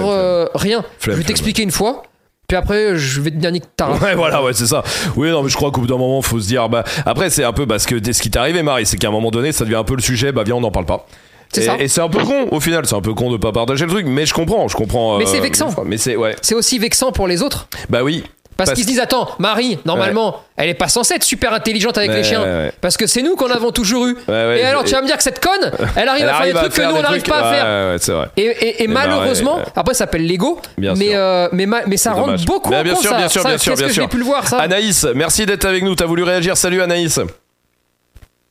rien. 0.54 0.84
Flemme, 0.98 1.16
je 1.16 1.20
vais 1.22 1.26
t'expliquer 1.26 1.62
une 1.62 1.72
fois, 1.72 2.04
puis 2.48 2.56
après 2.56 2.96
je 2.96 3.20
vais 3.20 3.30
te 3.30 3.36
dire 3.36 3.50
nique 3.52 3.64
ta 3.76 3.86
race. 3.86 4.00
Ouais, 4.02 4.14
voilà, 4.14 4.42
ouais, 4.42 4.52
c'est 4.52 4.66
ça. 4.66 4.82
Oui, 5.16 5.30
non, 5.30 5.42
mais 5.42 5.48
je 5.48 5.56
crois 5.56 5.70
qu'au 5.70 5.80
bout 5.80 5.86
d'un 5.86 5.96
moment, 5.98 6.22
faut 6.22 6.40
se 6.40 6.46
dire, 6.46 6.68
bah, 6.68 6.84
après, 7.04 7.30
c'est 7.30 7.44
un 7.44 7.52
peu 7.52 7.66
parce 7.66 7.86
que 7.86 7.94
dès 7.96 8.12
ce 8.12 8.22
qui 8.22 8.30
t'est 8.30 8.38
arrivé, 8.38 8.62
Marie, 8.62 8.86
c'est 8.86 8.96
qu'à 8.96 9.08
un 9.08 9.12
moment 9.12 9.30
donné, 9.30 9.52
ça 9.52 9.64
devient 9.64 9.76
un 9.76 9.84
peu 9.84 9.94
le 9.96 10.02
sujet, 10.02 10.32
bah, 10.32 10.42
viens, 10.44 10.54
on 10.56 10.60
n'en 10.60 10.70
parle 10.70 10.86
pas. 10.86 11.06
C'est 11.52 11.62
Et, 11.62 11.64
ça. 11.66 11.76
et 11.78 11.88
c'est 11.88 12.00
un 12.00 12.08
peu 12.08 12.24
con, 12.24 12.48
au 12.50 12.58
final, 12.60 12.84
c'est 12.86 12.94
un 12.96 13.00
peu 13.00 13.14
con 13.14 13.30
de 13.30 13.36
pas 13.36 13.52
partager 13.52 13.84
le 13.84 13.90
truc, 13.90 14.04
mais 14.06 14.26
je 14.26 14.34
comprends, 14.34 14.66
je 14.68 14.76
comprends. 14.76 15.16
Mais 15.18 15.26
c'est 15.26 15.38
euh, 15.38 15.42
vexant. 15.42 15.70
Mais 15.84 15.96
c'est, 15.96 16.16
ouais. 16.16 16.34
C'est 16.42 16.54
aussi 16.56 16.78
vexant 16.78 17.12
pour 17.12 17.28
les 17.28 17.42
autres. 17.42 17.68
Bah 17.88 18.02
oui. 18.02 18.24
Parce, 18.56 18.70
Parce- 18.70 18.74
qu'ils 18.76 18.84
se 18.84 18.88
disent 18.88 19.00
attends, 19.00 19.28
Marie, 19.38 19.78
normalement, 19.84 20.40
elle 20.56 20.70
est 20.70 20.74
pas 20.74 20.88
censée 20.88 21.14
être 21.14 21.24
super 21.24 21.52
intelligente 21.52 21.98
avec 21.98 22.10
Ouais, 22.10 22.16
les 22.16 22.24
chiens. 22.24 22.42
ouais. 22.42 22.72
Parce 22.80 22.96
que 22.96 23.06
c'est 23.06 23.20
nous 23.22 23.36
qu'on 23.36 23.50
avons 23.50 23.70
toujours 23.70 24.06
eu. 24.06 24.16
Et 24.28 24.62
alors, 24.64 24.82
tu 24.84 24.92
vas 24.92 25.02
me 25.02 25.06
dire 25.06 25.16
que 25.18 25.22
cette 25.22 25.40
conne, 25.44 25.70
elle 25.96 26.08
arrive 26.08 26.22
Elle 26.22 26.28
à 26.28 26.32
faire 26.32 26.40
arrive 26.40 26.54
des 26.54 26.60
trucs 26.60 26.72
que 26.74 26.82
nous 26.90 26.96
on 26.96 27.02
n'arrive 27.02 27.22
pas 27.22 27.38
à 27.38 27.52
faire. 27.54 27.96
C'est 28.00 28.12
vrai. 28.12 28.28
Et, 28.36 28.42
et- 28.44 28.82
et 28.84 28.86
bah, 28.86 28.94
malheureusement, 29.06 29.58
après 29.74 29.94
ça 29.94 29.98
s'appelle 30.00 30.26
l'ego, 30.26 30.58
Bien 30.78 30.94
mais, 30.96 31.10
euh, 31.14 31.48
mais, 31.52 31.66
ma- 31.66 31.84
mais 31.86 31.96
ça 31.96 32.12
rentre 32.12 32.42
beaucoup 32.44 32.70
Mais 32.70 32.78
en 32.78 32.82
bien 32.82 32.92
compte, 32.94 33.02
sûr, 33.02 33.10
ça. 33.10 33.16
bien 33.18 33.28
sûr, 33.28 33.42
Ça, 33.42 33.48
bien 33.48 33.58
sûr, 33.58 33.74
bien 33.76 33.86
que 33.88 33.92
sûr. 33.92 34.02
j'ai 34.04 34.08
pu 34.08 34.18
le 34.18 34.24
voir 34.24 34.46
ça 34.48 34.58
Anaïs, 34.58 35.06
merci 35.14 35.44
d'être 35.46 35.64
avec 35.66 35.82
nous. 35.84 35.94
T'as 35.94 36.06
voulu 36.06 36.22
réagir. 36.22 36.56
Salut 36.56 36.80
Anaïs. 36.80 37.20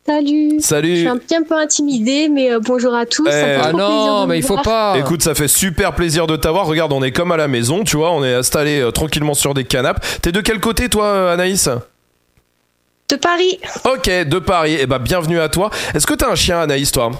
Salut. 0.07 0.59
Salut. 0.59 0.95
Je 0.95 0.99
suis 0.99 1.07
un 1.07 1.17
petit 1.17 1.35
un 1.35 1.41
peu 1.41 1.55
intimidée, 1.55 2.29
mais 2.29 2.51
euh, 2.51 2.59
bonjour 2.63 2.93
à 2.93 3.07
tous. 3.07 3.25
Eh. 3.27 3.31
Ça 3.31 3.37
me 3.37 3.43
fait 3.43 3.59
Ah 3.63 3.69
trop 3.69 3.77
non, 3.79 4.21
de 4.23 4.27
mais 4.29 4.37
il 4.37 4.43
faut 4.43 4.53
voir. 4.53 4.63
pas. 4.63 4.95
Écoute, 4.99 5.23
ça 5.23 5.33
fait 5.33 5.47
super 5.47 5.95
plaisir 5.95 6.27
de 6.27 6.35
t'avoir. 6.35 6.67
Regarde, 6.67 6.93
on 6.93 7.01
est 7.01 7.11
comme 7.11 7.31
à 7.31 7.37
la 7.37 7.47
maison, 7.47 7.83
tu 7.83 7.97
vois, 7.97 8.11
on 8.11 8.23
est 8.23 8.33
installé 8.35 8.79
euh, 8.81 8.91
tranquillement 8.91 9.33
sur 9.33 9.55
des 9.55 9.63
canapes. 9.63 10.05
T'es 10.21 10.31
de 10.31 10.41
quel 10.41 10.59
côté, 10.59 10.89
toi, 10.89 11.05
euh, 11.05 11.33
Anaïs? 11.33 11.69
De 13.09 13.15
Paris. 13.15 13.59
Ok, 13.85 14.07
de 14.07 14.37
Paris. 14.39 14.77
Eh 14.79 14.85
ben, 14.85 14.99
bienvenue 14.99 15.39
à 15.39 15.49
toi. 15.49 15.71
Est-ce 15.95 16.05
que 16.05 16.13
t'as 16.13 16.29
un 16.29 16.35
chien, 16.35 16.59
Anaïs, 16.59 16.91
toi? 16.91 17.11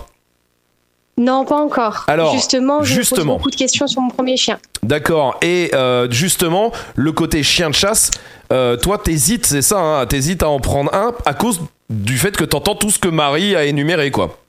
Non, 1.17 1.43
pas 1.45 1.57
encore. 1.57 2.03
Alors, 2.07 2.33
justement, 2.33 2.83
je 2.83 2.91
me 2.91 2.97
pose 2.97 3.07
justement. 3.07 3.33
beaucoup 3.37 3.49
de 3.49 3.55
questions 3.55 3.87
sur 3.87 4.01
mon 4.01 4.09
premier 4.09 4.37
chien. 4.37 4.59
D'accord. 4.83 5.37
Et 5.41 5.71
euh, 5.73 6.07
justement, 6.11 6.71
le 6.95 7.11
côté 7.13 7.41
chien 7.41 7.69
de 7.69 7.75
chasse, 7.75 8.11
euh, 8.51 8.75
toi, 8.77 8.97
t'hésites, 8.99 9.45
c'est 9.47 9.61
ça, 9.63 9.79
hein, 9.79 10.05
t'hésites 10.05 10.43
à 10.43 10.49
en 10.49 10.59
prendre 10.59 10.93
un 10.93 11.13
à 11.25 11.33
cause 11.33 11.61
du 11.89 12.17
fait 12.17 12.35
que 12.35 12.43
t'entends 12.43 12.75
tout 12.75 12.89
ce 12.91 12.99
que 12.99 13.07
Marie 13.07 13.55
a 13.55 13.65
énuméré, 13.65 14.11
quoi. 14.11 14.39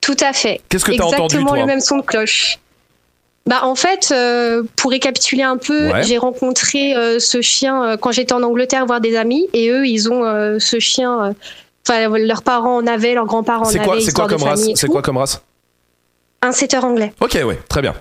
Tout 0.00 0.16
à 0.20 0.32
fait. 0.32 0.60
Qu'est-ce 0.68 0.84
que 0.84 0.92
t'as 0.92 1.04
entendu, 1.04 1.36
Exactement 1.36 1.54
le 1.54 1.66
même 1.66 1.80
son 1.80 1.98
de 1.98 2.02
cloche. 2.02 2.58
Bah 3.46 3.60
en 3.62 3.74
fait, 3.74 4.10
euh, 4.12 4.62
pour 4.76 4.90
récapituler 4.90 5.42
un 5.42 5.56
peu, 5.56 5.90
Ouais. 5.90 6.02
j'ai 6.02 6.18
rencontré 6.18 6.94
euh, 6.94 7.18
ce 7.18 7.40
chien 7.40 7.82
euh, 7.82 7.96
quand 7.96 8.12
j'étais 8.12 8.34
en 8.34 8.42
Angleterre 8.42 8.84
voir 8.84 9.00
des 9.00 9.16
amis 9.16 9.48
et 9.54 9.70
eux 9.70 9.86
ils 9.86 10.10
ont 10.12 10.22
ce 10.60 10.78
chien. 10.78 11.34
Enfin 11.86 12.08
leurs 12.18 12.42
parents 12.42 12.76
en 12.76 12.86
avaient, 12.86 13.14
leurs 13.14 13.24
grands-parents 13.24 13.64
en 13.64 13.68
avaient. 13.68 14.00
c'est 14.02 14.12
quoi 14.12 14.28
comme 14.28 14.42
race 14.42 14.68
C'est 14.74 14.86
quoi 14.88 15.00
comme 15.00 15.16
race 15.16 15.40
Un 16.42 16.52
setter 16.52 16.78
anglais. 16.78 17.14
Ok, 17.20 17.38
ouais, 17.42 17.58
très 17.68 17.80
bien. 17.80 17.94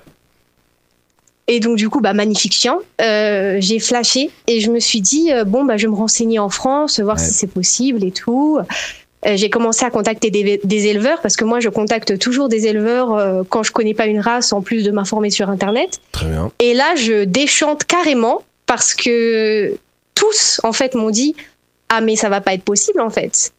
Et 1.50 1.60
donc 1.62 1.78
du 1.78 1.89
coup, 1.89 2.02
bah 2.02 2.14
magnifique 2.14 2.54
chien. 2.54 2.80
Euh, 3.02 3.58
j'ai 3.60 3.80
flashé 3.80 4.30
et 4.48 4.60
je 4.60 4.70
me 4.70 4.80
suis 4.80 5.00
dit 5.02 5.32
euh, 5.32 5.45
bon 5.45 5.64
bah 5.64 5.78
je 5.78 5.84
vais 5.88 5.91
me 5.91 5.95
renseigner 5.98 6.39
en 6.39 6.50
France, 6.50 7.00
voir 7.00 7.18
Ouais. 7.18 7.24
si 7.24 7.34
c'est 7.34 7.48
possible 7.48 8.04
et 8.04 8.12
tout. 8.12 8.60
Euh, 9.26 9.36
j'ai 9.36 9.50
commencé 9.50 9.84
à 9.86 9.89
contacter 9.89 10.30
des, 10.30 10.60
des 10.64 10.88
éleveurs 10.88 11.22
parce 11.22 11.36
que 11.38 11.43
moi 11.45 11.60
je 11.60 11.70
contacte 11.70 12.20
toujours 12.20 12.50
des 12.50 12.68
éleveurs 12.68 13.14
euh, 13.16 13.43
quand 13.50 13.64
je 13.64 13.72
connais 13.72 13.93
pas 13.93 14.06
une 14.08 14.20
race 14.20 14.52
en 14.54 14.62
plus 14.62 14.84
de 14.84 14.91
m'informer 14.91 15.30
sur 15.30 15.50
internet. 15.50 16.00
Très 16.12 16.28
bien. 16.28 16.52
Et 16.60 16.74
là 16.74 16.95
je 16.98 17.24
déchante 17.24 17.86
carrément 17.86 18.43
parce 18.66 18.93
que 18.93 19.76
tous 20.16 20.60
en 20.64 20.74
fait 20.74 20.95
m'ont 20.95 21.10
dit 21.10 21.34
ah 21.89 22.02
mais 22.02 22.16
ça 22.18 22.28
va 22.30 22.41
pas 22.41 22.54
être 22.54 22.64
possible 22.64 23.00
en 23.00 23.10
fait. 23.10 23.54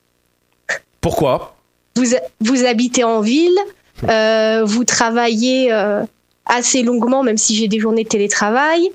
Pourquoi? 1.01 1.57
Vous 1.97 2.05
vous 2.41 2.64
habitez 2.64 3.03
en 3.03 3.20
ville, 3.22 3.59
euh, 4.09 4.62
vous 4.64 4.84
travaillez 4.84 5.72
assez 6.49 6.82
longuement, 6.82 7.22
même 7.22 7.38
si 7.38 7.55
j'ai 7.55 7.68
des 7.68 7.78
journées 7.78 8.05
de 8.05 8.09
télétravail. 8.09 8.90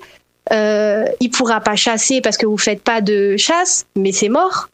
Euh, 0.52 1.06
il 1.20 1.30
pourra 1.30 1.60
pas 1.60 1.76
chasser 1.76 2.20
parce 2.20 2.36
que 2.36 2.46
vous 2.46 2.58
faites 2.58 2.82
pas 2.82 3.00
de 3.00 3.36
chasse, 3.36 3.86
mais 3.96 4.12
c'est 4.12 4.28
mort. 4.28 4.68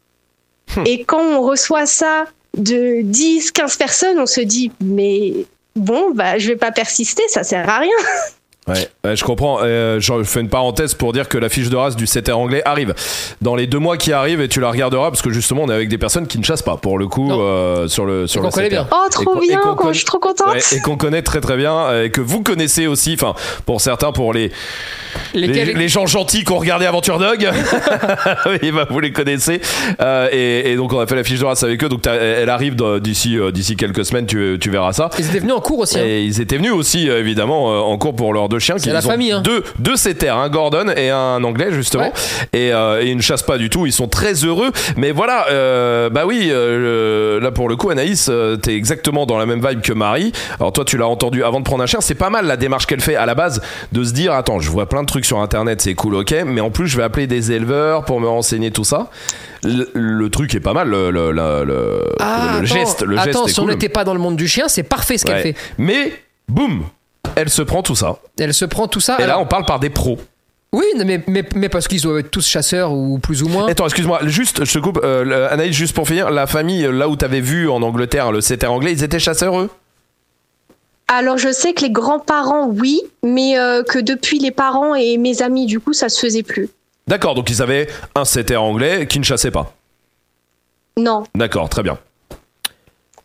Hmm. 0.75 0.83
Et 0.85 1.03
quand 1.03 1.21
on 1.21 1.41
reçoit 1.41 1.85
ça 1.85 2.25
de 2.57 3.01
10, 3.01 3.51
15 3.51 3.77
personnes, 3.77 4.19
on 4.19 4.25
se 4.25 4.41
dit, 4.41 4.71
mais 4.81 5.45
bon, 5.75 6.11
bah, 6.13 6.37
je 6.37 6.49
vais 6.49 6.57
pas 6.57 6.71
persister, 6.71 7.23
ça 7.29 7.43
sert 7.43 7.69
à 7.69 7.79
rien. 7.79 7.89
Ouais, 8.67 8.87
ouais, 9.03 9.15
je 9.15 9.23
comprends. 9.23 9.57
Euh, 9.63 9.99
je 9.99 10.23
fais 10.23 10.39
une 10.39 10.47
parenthèse 10.49 10.93
pour 10.93 11.13
dire 11.13 11.27
que 11.27 11.39
la 11.39 11.49
fiche 11.49 11.69
de 11.69 11.75
race 11.75 11.95
du 11.95 12.05
setter 12.05 12.31
anglais 12.31 12.61
arrive 12.63 12.93
dans 13.41 13.55
les 13.55 13.65
deux 13.65 13.79
mois 13.79 13.97
qui 13.97 14.13
arrivent 14.13 14.39
et 14.39 14.47
tu 14.47 14.59
la 14.59 14.69
regarderas 14.69 15.09
parce 15.09 15.23
que 15.23 15.31
justement 15.31 15.63
on 15.63 15.69
est 15.69 15.73
avec 15.73 15.89
des 15.89 15.97
personnes 15.97 16.27
qui 16.27 16.37
ne 16.37 16.43
chassent 16.43 16.61
pas 16.61 16.77
pour 16.77 16.99
le 16.99 17.07
coup 17.07 17.31
euh, 17.31 17.87
sur 17.87 18.05
le 18.05 18.27
sur 18.27 18.41
qu'on 18.41 18.47
le 18.47 18.53
connaît 18.53 18.65
setter. 18.69 18.75
bien. 18.75 18.87
Oh, 18.91 19.07
Et 19.07 19.11
trop 19.25 19.41
et 19.41 19.47
bien, 19.47 19.59
quoi, 19.75 19.91
je 19.93 19.97
suis 19.97 20.05
trop 20.05 20.19
contente. 20.19 20.53
Ouais, 20.53 20.59
et 20.77 20.79
qu'on 20.81 20.95
connaît 20.95 21.23
très 21.23 21.41
très 21.41 21.57
bien 21.57 21.75
euh, 21.75 22.05
et 22.05 22.11
que 22.11 22.21
vous 22.21 22.43
connaissez 22.43 22.85
aussi. 22.85 23.13
Enfin, 23.15 23.33
pour 23.65 23.81
certains, 23.81 24.11
pour 24.11 24.31
les 24.31 24.51
les, 25.33 25.87
gens 25.89 26.05
gentils 26.05 26.43
qui 26.43 26.51
ont 26.51 26.57
regardé 26.57 26.85
Aventure 26.85 27.17
Dog, 27.19 27.49
oui, 28.61 28.71
bah, 28.71 28.85
vous 28.89 28.99
les 28.99 29.11
connaissez. 29.11 29.61
Euh, 30.01 30.29
et, 30.31 30.71
et 30.71 30.75
donc 30.75 30.93
on 30.93 30.99
a 30.99 31.07
fait 31.07 31.15
la 31.15 31.23
fiche 31.23 31.39
de 31.39 31.45
race 31.45 31.63
avec 31.63 31.83
eux. 31.83 31.89
Donc 31.89 32.05
elle 32.07 32.49
arrive 32.49 32.75
d'ici 32.99 33.37
euh, 33.37 33.51
d'ici 33.51 33.75
quelques 33.75 34.05
semaines. 34.05 34.25
Tu, 34.25 34.57
tu 34.59 34.69
verras 34.69 34.93
ça. 34.93 35.09
Ils 35.17 35.25
étaient 35.29 35.39
venus 35.39 35.53
en 35.55 35.61
cours 35.61 35.79
aussi. 35.79 35.99
hein. 35.99 36.03
Et 36.05 36.23
ils 36.23 36.41
étaient 36.41 36.57
venus 36.57 36.71
aussi, 36.73 37.09
euh, 37.09 37.19
évidemment, 37.19 37.89
en 37.89 37.97
cours 37.97 38.15
pour 38.15 38.33
leurs 38.33 38.49
deux 38.51 38.59
chiens. 38.59 38.75
Qui 38.75 38.89
la 38.89 38.99
ont 38.99 39.01
famille, 39.01 39.31
hein. 39.31 39.41
Deux, 39.41 39.63
deux 39.79 39.95
setters, 39.95 40.35
un 40.37 40.49
Gordon 40.49 40.85
et 40.95 41.09
un 41.09 41.43
anglais, 41.43 41.69
justement. 41.71 42.03
Ouais. 42.03 42.11
Et, 42.53 42.71
euh, 42.73 43.01
et 43.01 43.07
ils 43.07 43.17
ne 43.17 43.21
chassent 43.21 43.41
pas 43.41 43.57
du 43.57 43.69
tout. 43.71 43.85
Ils 43.87 43.91
sont 43.91 44.07
très 44.07 44.33
heureux. 44.45 44.71
Mais 44.97 45.11
voilà, 45.11 45.47
euh, 45.49 46.09
bah 46.09 46.25
oui, 46.27 46.49
euh, 46.51 47.39
là 47.39 47.51
pour 47.51 47.67
le 47.69 47.75
coup, 47.75 47.89
Anaïs, 47.89 48.27
euh, 48.29 48.57
t'es 48.57 48.75
exactement 48.75 49.25
dans 49.25 49.37
la 49.37 49.45
même 49.47 49.65
vibe 49.67 49.81
que 49.81 49.93
Marie. 49.93 50.31
Alors 50.59 50.71
toi, 50.73 50.85
tu 50.85 50.97
l'as 50.97 51.07
entendu 51.07 51.43
avant 51.43 51.59
de 51.59 51.65
prendre 51.65 51.81
un 51.83 51.87
chien. 51.87 52.01
C'est 52.01 52.13
pas 52.15 52.29
mal 52.29 52.45
la 52.45 52.57
démarche 52.57 52.85
qu'elle 52.85 53.01
fait 53.01 53.15
à 53.15 53.25
la 53.25 53.33
base 53.35 53.61
de 53.91 54.03
se 54.03 54.13
dire 54.13 54.33
attends, 54.33 54.59
je 54.59 54.69
vois 54.69 54.87
plein 54.87 55.01
de 55.01 55.07
trucs 55.07 55.25
sur 55.25 55.39
internet, 55.39 55.81
c'est 55.81 55.95
cool, 55.95 56.15
ok. 56.15 56.35
Mais 56.45 56.61
en 56.61 56.69
plus, 56.69 56.87
je 56.87 56.97
vais 56.97 57.03
appeler 57.03 57.27
des 57.27 57.51
éleveurs 57.51 58.05
pour 58.05 58.19
me 58.19 58.27
renseigner 58.27 58.71
tout 58.71 58.83
ça. 58.83 59.09
Le, 59.63 59.89
le 59.93 60.29
truc 60.29 60.53
est 60.55 60.59
pas 60.59 60.73
mal. 60.73 60.87
Le, 60.89 61.11
le, 61.11 61.31
le- 61.31 61.63
le- 61.63 62.03
Ah, 62.19 62.57
le 62.59 62.65
attends, 62.65 62.65
geste, 62.65 63.01
le 63.03 63.17
attends, 63.17 63.25
geste 63.25 63.49
est 63.49 63.53
si 63.53 63.59
on 63.59 63.67
n'était 63.67 63.89
pas 63.89 64.03
dans 64.03 64.13
le 64.13 64.19
monde 64.19 64.35
du 64.35 64.47
chien, 64.47 64.67
c'est 64.67 64.83
parfait 64.83 65.17
ce 65.17 65.25
qu'elle 65.25 65.35
Ouais. 65.35 65.41
fait. 65.41 65.55
Mais 65.77 66.11
boum, 66.49 66.83
elle 67.35 67.49
se 67.49 67.61
prend 67.61 67.83
tout 67.83 67.95
ça. 67.95 68.17
Elle 68.39 68.53
se 68.53 68.65
prend 68.65 68.87
tout 68.87 68.99
ça. 68.99 69.17
Et 69.19 69.25
là, 69.25 69.39
on 69.39 69.45
parle 69.45 69.65
par 69.65 69.79
des 69.79 69.89
pros. 69.89 70.17
Oui, 70.73 70.85
mais, 70.95 71.21
mais, 71.27 71.43
mais 71.53 71.67
parce 71.67 71.87
qu'ils 71.87 72.01
doivent 72.01 72.19
être 72.19 72.31
tous 72.31 72.47
chasseurs 72.47 72.93
ou 72.93 73.19
plus 73.19 73.43
ou 73.43 73.49
moins. 73.49 73.67
Attends, 73.67 73.85
excuse-moi, 73.85 74.21
juste, 74.23 74.63
je 74.63 74.73
te 74.73 74.79
coupe. 74.79 75.01
Euh, 75.03 75.49
Anaïs, 75.51 75.75
juste 75.75 75.93
pour 75.93 76.07
finir, 76.07 76.31
la 76.31 76.47
famille, 76.47 76.87
là 76.89 77.09
où 77.09 77.17
t'avais 77.17 77.41
vu 77.41 77.69
en 77.69 77.81
Angleterre 77.81 78.31
le 78.31 78.39
setter 78.39 78.67
anglais, 78.67 78.93
ils 78.93 79.03
étaient 79.03 79.19
chasseurs, 79.19 79.59
eux? 79.59 79.69
Alors, 81.09 81.37
je 81.37 81.51
sais 81.51 81.73
que 81.73 81.81
les 81.81 81.91
grands-parents, 81.91 82.67
oui, 82.67 83.01
mais 83.21 83.59
euh, 83.59 83.83
que 83.83 83.99
depuis 83.99 84.39
les 84.39 84.51
parents 84.51 84.95
et 84.95 85.17
mes 85.17 85.41
amis, 85.41 85.65
du 85.65 85.81
coup, 85.81 85.91
ça 85.91 86.07
se 86.07 86.17
faisait 86.21 86.43
plus. 86.43 86.69
D'accord, 87.05 87.35
donc 87.35 87.49
ils 87.49 87.61
avaient 87.61 87.89
un 88.15 88.23
setter 88.23 88.55
anglais 88.55 89.07
qui 89.07 89.19
ne 89.19 89.25
chassait 89.25 89.51
pas? 89.51 89.73
Non. 90.97 91.25
D'accord, 91.35 91.67
très 91.67 91.83
bien. 91.83 91.97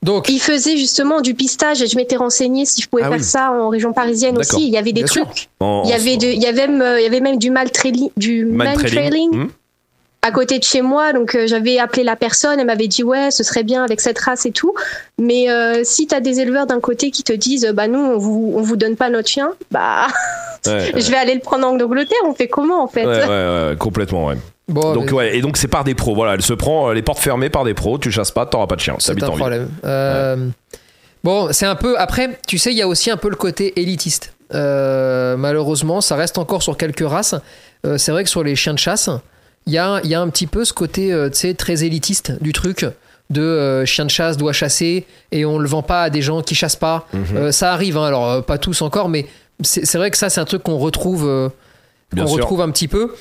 Donc, 0.06 0.28
Ils 0.28 0.38
faisaient 0.38 0.76
justement 0.76 1.20
du 1.20 1.34
pistage 1.34 1.82
et 1.82 1.86
je 1.88 1.96
m'étais 1.96 2.16
renseignée 2.16 2.64
si 2.64 2.80
je 2.80 2.88
pouvais 2.88 3.02
Ah 3.04 3.08
faire 3.08 3.18
oui. 3.18 3.24
ça 3.24 3.50
en 3.52 3.68
région 3.68 3.92
parisienne 3.92 4.38
aussi. 4.38 4.62
Il 4.66 4.72
y 4.72 4.78
avait 4.78 4.92
des 4.92 5.02
Bien 5.02 5.06
trucs. 5.24 5.48
Il 5.60 5.90
y 5.90 5.92
avait, 5.92 6.16
de, 6.16 6.28
il 6.28 6.40
y 6.40 6.46
avait 6.46 6.68
même, 6.68 6.98
il 6.98 7.02
y 7.02 7.06
avait 7.06 7.20
même 7.20 7.38
du 7.38 7.50
mal 7.50 7.70
trailing, 7.72 8.10
du 8.16 8.48
trailing 8.86 9.30
Hmm. 9.36 9.48
À 10.26 10.30
côté 10.30 10.58
de 10.58 10.64
chez 10.64 10.82
moi. 10.82 11.12
Donc 11.12 11.34
euh, 11.34 11.46
j'avais 11.46 11.78
appelé 11.78 12.04
la 12.04 12.16
personne, 12.16 12.58
elle 12.58 12.66
m'avait 12.66 12.88
dit 12.88 13.02
ouais, 13.02 13.30
ce 13.30 13.42
serait 13.42 13.62
bien 13.62 13.84
avec 13.84 14.00
cette 14.00 14.18
race 14.18 14.46
et 14.46 14.52
tout. 14.52 14.74
Mais 15.18 15.50
euh, 15.50 15.82
si 15.84 16.06
tu 16.06 16.14
as 16.14 16.20
des 16.20 16.40
éleveurs 16.40 16.66
d'un 16.66 16.80
côté 16.80 17.10
qui 17.10 17.22
te 17.22 17.32
disent 17.32 17.66
bah 17.74 17.88
nous 17.88 17.98
on 17.98 18.18
vous 18.18 18.52
on 18.56 18.62
vous 18.62 18.76
donne 18.76 18.96
pas 18.96 19.10
notre 19.10 19.28
chien, 19.28 19.52
bah 19.70 20.08
Ouais, 20.66 20.72
ouais, 20.94 21.00
je 21.00 21.10
vais 21.10 21.16
aller 21.16 21.34
le 21.34 21.40
prendre 21.40 21.66
en 21.66 21.78
Angleterre. 21.78 22.18
On 22.26 22.34
fait 22.34 22.48
comment 22.48 22.82
en 22.82 22.88
fait 22.88 23.06
ouais, 23.06 23.26
ouais, 23.26 23.28
ouais, 23.28 23.76
complètement, 23.78 24.26
ouais. 24.26 24.36
bon, 24.68 24.94
donc, 24.94 25.06
mais 25.06 25.12
ouais, 25.12 25.36
et 25.36 25.40
donc 25.40 25.56
c'est 25.56 25.68
par 25.68 25.84
des 25.84 25.94
pros. 25.94 26.14
Voilà, 26.14 26.34
elle 26.34 26.42
se 26.42 26.54
prend 26.54 26.90
euh, 26.90 26.94
les 26.94 27.02
portes 27.02 27.20
fermées 27.20 27.50
par 27.50 27.64
des 27.64 27.74
pros. 27.74 27.98
Tu 27.98 28.10
chasses 28.10 28.32
pas, 28.32 28.46
t'auras 28.46 28.66
pas 28.66 28.76
de 28.76 28.80
chien. 28.80 28.96
c'est 28.98 29.22
un 29.22 29.28
en 29.28 29.36
problème. 29.36 29.68
Euh, 29.84 30.48
Bon, 31.26 31.48
c'est 31.50 31.66
un 31.66 31.74
peu. 31.74 31.98
Après, 31.98 32.38
tu 32.46 32.56
sais, 32.56 32.70
il 32.70 32.76
y 32.76 32.82
a 32.82 32.86
aussi 32.86 33.10
un 33.10 33.16
peu 33.16 33.28
le 33.28 33.34
côté 33.34 33.80
élitiste. 33.80 34.32
Euh, 34.54 35.36
malheureusement, 35.36 36.00
ça 36.00 36.14
reste 36.14 36.38
encore 36.38 36.62
sur 36.62 36.76
quelques 36.76 37.04
races. 37.04 37.34
Euh, 37.84 37.98
c'est 37.98 38.12
vrai 38.12 38.22
que 38.22 38.30
sur 38.30 38.44
les 38.44 38.54
chiens 38.54 38.74
de 38.74 38.78
chasse, 38.78 39.10
il 39.66 39.72
y 39.72 39.78
a, 39.78 40.00
y 40.04 40.14
a 40.14 40.20
un 40.20 40.28
petit 40.28 40.46
peu 40.46 40.64
ce 40.64 40.72
côté, 40.72 41.12
euh, 41.12 41.28
très 41.56 41.84
élitiste 41.84 42.32
du 42.42 42.52
truc. 42.52 42.86
De 43.28 43.40
euh, 43.42 43.84
chien 43.84 44.04
de 44.04 44.10
chasse 44.10 44.36
doit 44.36 44.52
chasser 44.52 45.04
et 45.32 45.44
on 45.44 45.58
le 45.58 45.66
vend 45.66 45.82
pas 45.82 46.04
à 46.04 46.10
des 46.10 46.22
gens 46.22 46.42
qui 46.42 46.54
chassent 46.54 46.76
pas. 46.76 47.08
Mhm. 47.12 47.24
Euh, 47.36 47.50
ça 47.52 47.72
arrive, 47.72 47.96
hein, 47.96 48.04
alors 48.04 48.30
euh, 48.30 48.40
pas 48.40 48.56
tous 48.56 48.82
encore, 48.82 49.08
mais 49.08 49.26
c'est 49.62 49.98
vrai 49.98 50.12
que 50.12 50.16
ça, 50.16 50.30
c'est 50.30 50.40
un 50.40 50.44
truc 50.44 50.62
qu'on 50.62 50.76
retrouve, 50.78 51.50
retrouve 52.16 52.60
un 52.60 52.70
petit 52.70 52.86
peu. 52.86 53.12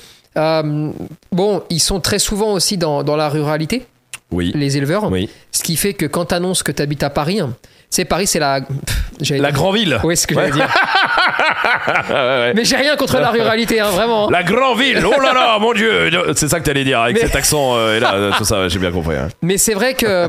Bon, 1.32 1.62
ils 1.70 1.80
sont 1.80 2.00
très 2.00 2.18
souvent 2.20 2.52
aussi 2.52 2.76
dans, 2.76 3.02
dans 3.02 3.16
la 3.16 3.28
ruralité, 3.28 3.86
Oui. 4.30 4.52
les 4.54 4.76
éleveurs. 4.76 5.10
Oui. 5.10 5.28
Ce 5.50 5.62
qui 5.64 5.74
fait 5.76 5.94
que 5.94 6.06
quand 6.06 6.26
tu 6.26 6.34
annonces 6.34 6.62
que 6.62 6.72
tu 6.72 6.82
habites 6.82 7.02
à 7.02 7.10
Paris, 7.10 7.40
C'est 7.90 8.04
Paris, 8.04 8.26
c'est 8.26 8.38
la. 8.40 8.60
pff, 8.60 9.30
La 9.30 9.38
dire- 9.38 9.52
grand 9.52 9.70
ville. 9.72 9.98
Oui, 10.04 10.16
c'est 10.16 10.22
ce 10.22 10.26
que 10.26 10.34
j'allais 10.34 10.50
dire. 10.50 10.68
Ouais. 12.10 12.52
Mais 12.54 12.64
j'ai 12.64 12.76
rien 12.76 12.96
contre 12.96 13.18
la 13.18 13.30
ruralité, 13.30 13.80
hein, 13.80 13.90
vraiment. 13.90 14.28
La 14.30 14.42
grande 14.42 14.78
ville, 14.78 15.04
oh 15.04 15.20
là 15.20 15.32
là, 15.32 15.58
mon 15.58 15.72
dieu, 15.72 16.10
c'est 16.34 16.48
ça 16.48 16.60
que 16.60 16.64
t'allais 16.64 16.84
dire 16.84 17.00
avec 17.00 17.16
Mais- 17.16 17.22
cet 17.22 17.36
accent 17.36 17.76
euh, 17.76 17.96
et 17.96 18.00
là, 18.00 18.14
euh, 18.14 18.30
tout 18.36 18.44
ça, 18.44 18.68
j'ai 18.68 18.78
bien 18.78 18.90
compris. 18.92 19.16
hein. 19.16 19.28
Mais 19.42 19.58
c'est 19.58 19.74
vrai 19.74 19.94
que 19.94 20.28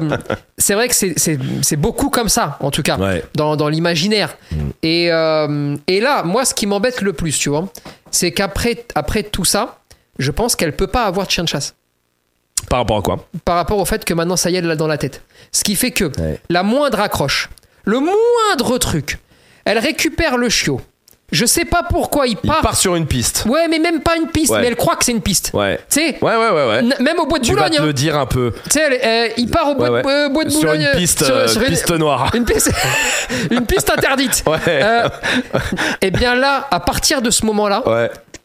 c'est 0.58 0.74
vrai 0.74 0.88
que 0.88 0.95
c'est- 0.95 1.76
beaucoup 1.76 2.10
comme 2.10 2.30
ça, 2.30 2.58
en 2.60 2.72
tout 2.72 2.82
cas, 2.84 2.97
Ouais. 2.97 3.24
dans, 3.36 3.55
dans 3.55 3.68
l'imaginaire. 3.70 4.36
Et, 4.84 5.12
euh, 5.12 5.76
et 5.88 5.99
là, 5.99 6.24
moi, 6.24 6.45
ce 6.45 6.53
qui 6.53 6.66
m'embête 6.68 7.01
le 7.01 7.14
plus, 7.14 7.38
tu 7.38 7.49
vois, 7.49 7.68
c'est 8.12 8.32
qu'après 8.32 8.84
après 8.95 9.24
tout 9.24 9.45
ça, 9.45 9.78
je 10.20 10.32
pense 10.32 10.55
qu'elle 10.55 10.76
peut 10.76 10.88
pas 10.88 11.03
avoir 11.05 11.28
de 11.28 11.32
chien 11.32 11.43
de 11.43 11.49
chasse. 11.49 11.76
Par 12.70 12.80
rapport 12.80 12.97
à 12.97 13.01
quoi? 13.01 13.18
Par 13.45 13.55
rapport 13.55 13.78
au 13.78 13.86
fait 13.86 14.03
que 14.03 14.14
maintenant, 14.14 14.36
ça 14.36 14.49
y 14.49 14.55
est, 14.55 14.60
elle 14.60 14.66
l'a 14.68 14.76
dans 14.76 14.88
la 14.88 14.97
tête. 14.97 15.22
Ce 15.52 15.64
qui 15.64 15.76
fait 15.76 15.91
que 15.91 16.06
Ouais. 16.06 16.39
la 16.50 16.64
moindre 16.64 17.00
accroche, 17.00 17.50
le 17.86 18.00
moindre 18.00 18.78
truc, 18.78 19.20
elle 19.66 19.80
récupère 19.80 20.38
le 20.38 20.50
chiot. 20.50 20.82
Je 21.30 21.45
sais 21.45 21.66
pas 21.66 21.84
pourquoi 21.84 22.26
il 22.26 22.38
Il 22.41 22.50
part. 22.50 22.62
part 22.62 22.78
sur 22.78 22.95
une 22.95 23.06
piste. 23.06 23.43
Ouais, 23.50 23.68
mais 23.68 23.80
même 23.80 24.00
pas 24.00 24.16
une 24.16 24.28
piste, 24.28 24.54
Ouais. 24.54 24.62
mais 24.62 24.68
elle 24.68 24.78
croit 24.78 24.95
que 24.95 25.04
c'est 25.04 25.12
une 25.12 25.22
piste. 25.22 25.52
Ouais. 25.54 25.78
Tu 25.89 26.00
sais, 26.00 26.18
Ouais, 26.22 26.38
ouais, 26.38 26.50
ouais, 26.52 26.68
ouais. 26.68 26.82
même 27.02 27.20
au 27.20 27.26
bois 27.26 27.39
de 27.39 27.43
Tu 27.43 27.52
vas 27.54 27.64
Boulogne. 27.64 27.76
te 27.76 27.82
hein. 27.82 27.86
le 27.86 27.91
dire 27.91 28.18
un 28.18 28.26
peu. 28.26 28.54
Tu 28.64 28.70
sais, 28.72 29.06
euh, 29.06 29.28
il 29.36 29.50
part 29.52 29.68
au 29.68 29.76
bois, 29.76 29.89
Ouais, 29.91 30.04
de- 30.04 30.08
euh, 30.08 30.30
bois 30.30 30.45
de 30.45 30.50
Sur 30.50 30.62
Boulogne. 30.62 30.88
une 30.93 30.98
piste, 30.98 31.24
euh, 31.24 31.45
sur 31.50 31.62
une- 31.62 31.68
piste 31.68 31.91
noire. 31.91 32.32
Une 32.34 32.45
piste, 32.45 32.72
une 33.52 33.66
piste 33.66 33.89
interdite. 33.89 34.43
Ouais. 34.48 34.58
Euh, 34.68 35.10
et 36.00 36.12
bien 36.12 36.34
là, 36.34 36.66
à 36.72 36.80
partir 36.80 37.22
de 37.22 37.30
ce 37.30 37.45
moment-là, 37.45 37.84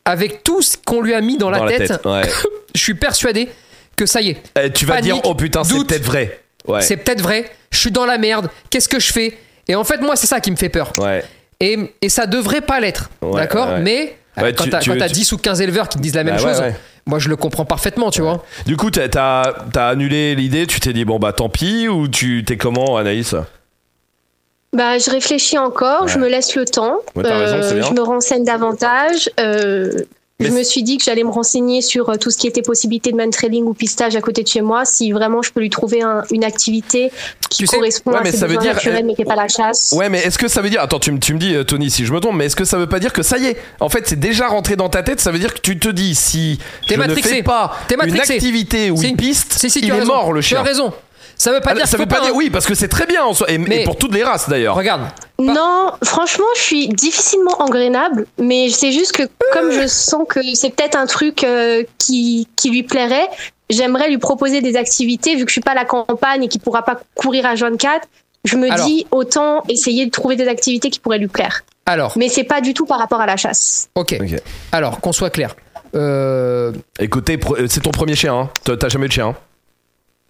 avec 0.05 0.43
tout 0.43 0.61
ce 0.61 0.77
qu'on 0.85 1.01
lui 1.03 1.15
a 1.15 1.21
mis 1.21 1.37
dans, 1.39 1.51
la, 1.51 1.61
tête, 1.69 1.93
je 2.75 2.81
suis 2.81 2.95
persuadé 2.95 3.49
que 3.97 4.07
ça 4.07 4.21
y 4.21 4.31
est. 4.31 4.43
Eh, 4.61 4.73
tu 4.73 4.87
vas 4.87 4.95
Panique, 4.95 5.13
dire, 5.13 5.21
oh 5.25 5.37
putain, 5.37 5.63
c'est 5.63 5.75
peut-être 5.87 6.05
vrai. 6.05 6.41
Ouais. 6.67 6.81
C'est 6.83 6.97
peut-être 6.97 7.21
vrai. 7.23 7.51
Je 7.71 7.79
suis 7.79 7.91
dans 7.91 8.07
la 8.07 8.19
merde. 8.19 8.49
Qu'est-ce 8.71 8.89
que 8.89 9.01
je 9.01 9.13
fais? 9.13 9.37
Et 9.69 9.75
en 9.75 9.85
fait, 9.85 10.01
moi, 10.01 10.17
c'est 10.17 10.27
ça 10.27 10.41
qui 10.41 10.51
me 10.51 10.57
fait 10.57 10.69
peur. 10.69 10.93
Ouais. 10.99 11.25
Et, 11.61 11.79
et 12.03 12.09
ça 12.09 12.27
devrait 12.27 12.61
pas 12.61 12.81
l'être. 12.81 13.11
Ouais, 13.23 13.41
D'accord? 13.41 13.69
ouais. 13.69 13.81
Mais 13.81 14.17
Ouais, 14.37 14.45
euh, 14.45 14.53
quand 14.57 14.65
tu- 14.65 14.71
quand 14.71 14.79
tu- 15.07 15.13
10 15.13 15.33
ou 15.33 15.39
15 15.39 15.61
éleveurs 15.61 15.89
qui 15.89 15.99
te 15.99 16.03
disent 16.03 16.15
la 16.15 16.25
même 16.25 16.37
Bah 16.37 16.41
chose, 16.43 16.61
ouais. 16.61 16.75
moi, 17.07 17.19
je 17.19 17.29
le 17.29 17.37
comprends 17.37 17.65
parfaitement, 17.65 18.11
tu 18.11 18.23
vois. 18.23 18.45
Du 18.67 18.77
coup, 18.77 18.91
t'as- 18.91 19.09
t'as 19.09 19.53
t'as 19.73 19.89
annulé 19.89 20.35
l'idée, 20.35 20.67
tu 20.67 20.81
t'es 20.81 20.93
dit, 20.93 21.05
bon 21.05 21.19
bah 21.19 21.33
tant 21.33 21.49
pis, 21.51 21.87
ou 21.89 22.09
tu 22.09 22.43
t'es 22.45 22.57
comment, 22.57 22.97
Anaïs? 22.97 23.35
Bah, 24.75 24.97
je 24.99 25.11
réfléchis 25.11 25.59
encore, 25.59 26.09
je 26.09 26.19
me 26.19 26.29
laisse 26.29 26.57
le 26.57 26.65
temps. 26.65 26.95
Euh, 27.17 27.21
Ouais, 27.21 27.29
t'as 27.29 27.37
raison, 27.39 27.59
c'est 27.63 27.75
bien. 27.75 27.89
je 27.89 27.93
me 27.93 28.01
renseigne 28.03 28.45
davantage. 28.45 29.29
Euh, 29.39 29.93
Mais 30.43 30.49
je 30.49 30.55
me 30.55 30.62
suis 30.62 30.82
dit 30.82 30.99
que 30.99 31.05
j'allais 31.05 31.24
me 31.24 31.30
renseigner 31.30 31.80
sur 31.82 32.09
euh, 32.11 32.16
tout 32.16 32.30
ce 32.30 32.36
qui 32.38 32.47
était 32.47 32.62
possibilité 32.62 33.11
de 33.12 33.16
man 33.16 33.30
trailing 33.30 33.64
ou 33.64 33.74
pistage 33.74 34.16
à 34.16 34.20
côté 34.20 34.43
de 34.43 34.49
chez 34.49 34.61
moi, 34.61 34.84
si 34.84 35.12
vraiment 35.12 35.43
je 35.43 35.53
peux 35.53 35.61
lui 35.61 35.70
trouver 35.70 36.03
un- 36.03 36.22
une 36.30 36.45
activité 36.45 37.11
qui 37.51 37.59
Tu 37.59 37.66
sais- 37.66 37.76
correspond 37.76 38.12
Ouais, 38.12 38.18
à 38.18 38.24
ses 38.30 38.36
ça 38.38 38.47
veut 38.47 38.57
dire- 38.57 38.74
naturels, 38.74 39.05
mais 39.05 39.14
qui 39.14 39.20
n'est 39.22 39.26
pas 39.26 39.36
la 39.36 39.49
chasse. 39.49 39.95
Ouais, 39.97 40.09
mais 40.09 40.20
est-ce 40.20 40.38
que 40.38 40.49
ça 40.49 40.61
veut 40.62 40.70
dire. 40.70 40.80
Attends, 40.82 40.99
tu, 40.99 41.12
me- 41.12 41.18
tu 41.18 41.34
me 41.34 41.38
dis, 41.38 41.55
euh, 41.55 41.64
Tony, 41.64 41.90
si 41.90 42.05
je 42.07 42.12
me 42.12 42.20
trompe, 42.20 42.36
mais 42.36 42.47
est-ce 42.47 42.57
que 42.57 42.64
ça 42.64 42.78
veut 42.78 42.86
pas 42.88 42.99
dire 42.99 43.12
que 43.12 43.22
ça 43.22 43.38
y 43.38 43.47
est 43.47 43.57
En 43.80 43.88
fait, 43.88 44.07
c'est 44.07 44.18
déjà 44.18 44.49
rentré 44.49 44.76
dans 44.76 44.88
ta 44.88 45.03
tête, 45.03 45.20
ça 45.20 45.30
veut 45.32 45.38
dire 45.38 45.53
que 45.55 45.61
tu 45.61 45.78
te 45.78 45.88
dis, 45.88 46.14
si 46.14 46.59
T'es 46.88 46.95
je 46.97 47.01
ne 47.01 47.14
fais 47.14 47.43
pas 47.43 47.72
T'es 47.88 47.95
une 47.95 48.18
activité 48.18 48.90
ou 48.90 48.97
Si. 48.97 49.09
une 49.09 49.16
piste, 49.16 49.53
Si, 49.55 49.70
si, 49.70 49.80
tu 49.80 49.86
il 49.86 49.90
est 49.90 49.95
raison. 49.95 50.07
mort 50.07 50.32
le 50.32 50.40
Tu 50.40 50.49
chien. 50.49 50.59
as 50.61 50.62
raison. 50.62 50.93
Ça 51.43 51.51
veut 51.51 51.61
pas 51.61 51.70
Ah, 51.72 51.74
dire 51.74 51.88
ça 51.88 51.97
veut 51.97 52.07
pas 52.07 52.20
dire 52.20 52.36
oui, 52.36 52.51
parce 52.51 52.66
que 52.66 52.74
c'est 52.76 52.86
très 52.86 53.05
bien 53.05 53.24
en 53.24 53.34
soi, 53.34 53.51
et, 53.51 53.59
Mais- 53.59 53.80
et 53.82 53.84
pour 53.84 53.97
toutes 53.97 54.14
les 54.14 54.22
races 54.22 54.49
d'ailleurs. 54.49 54.76
Regarde. 54.76 55.03
Non, 55.40 55.90
franchement, 56.05 56.45
je 56.55 56.61
suis 56.61 56.88
difficilement 56.88 57.61
engrainable, 57.61 58.26
mais 58.38 58.70
c'est 58.70 58.93
juste 58.93 59.11
que 59.11 59.24
comme 59.53 59.72
je 59.72 59.88
sens 59.88 60.22
que 60.28 60.38
c'est 60.55 60.70
peut-être 60.70 60.97
un 60.97 61.07
truc 61.07 61.43
euh, 61.43 61.82
qui, 61.99 62.47
qui 62.55 62.70
lui 62.70 62.84
plairait, 62.84 63.28
j'aimerais 63.70 64.09
lui 64.09 64.18
proposer 64.18 64.61
des 64.61 64.76
activités, 64.76 65.34
vu 65.34 65.45
que 65.45 65.51
je 65.51 65.55
suis 65.55 65.61
pas 65.61 65.72
à 65.72 65.74
la 65.74 65.84
campagne 65.84 66.45
et 66.45 66.49
qu'il 66.49 66.61
pourra 66.61 66.82
pas 66.82 67.01
courir 67.16 67.45
à 67.45 67.57
24. 67.57 68.07
Je 68.45 68.57
me 68.57 68.70
Alors. 68.70 68.86
dis 68.86 69.07
autant 69.11 69.64
essayer 69.68 70.07
de 70.07 70.11
trouver 70.12 70.36
des 70.36 70.47
activités 70.47 70.90
qui 70.90 71.01
pourraient 71.01 71.18
lui 71.18 71.26
plaire. 71.26 71.62
Alors, 71.86 72.12
Mais 72.16 72.28
c'est 72.28 72.45
pas 72.45 72.61
du 72.61 72.72
tout 72.72 72.86
par 72.86 73.01
rapport 73.01 73.20
à 73.20 73.26
la 73.26 73.36
chasse. 73.36 73.88
ok. 73.97 74.14
Alors, 74.70 75.01
qu'on 75.01 75.11
soit 75.12 75.30
clair. 75.30 75.57
Euh, 75.97 76.72
Écoutez, 77.01 77.38
euh, 77.59 77.66
c'est 77.68 77.80
ton 77.80 77.90
premier 77.90 78.14
chien, 78.14 78.34
hein 78.34 78.51
T'as- 78.64 78.76
T'as 78.76 78.88
jamais 78.88 79.07
eu 79.07 79.09
de 79.09 79.12
chien 79.12 79.26
hein? 79.28 79.36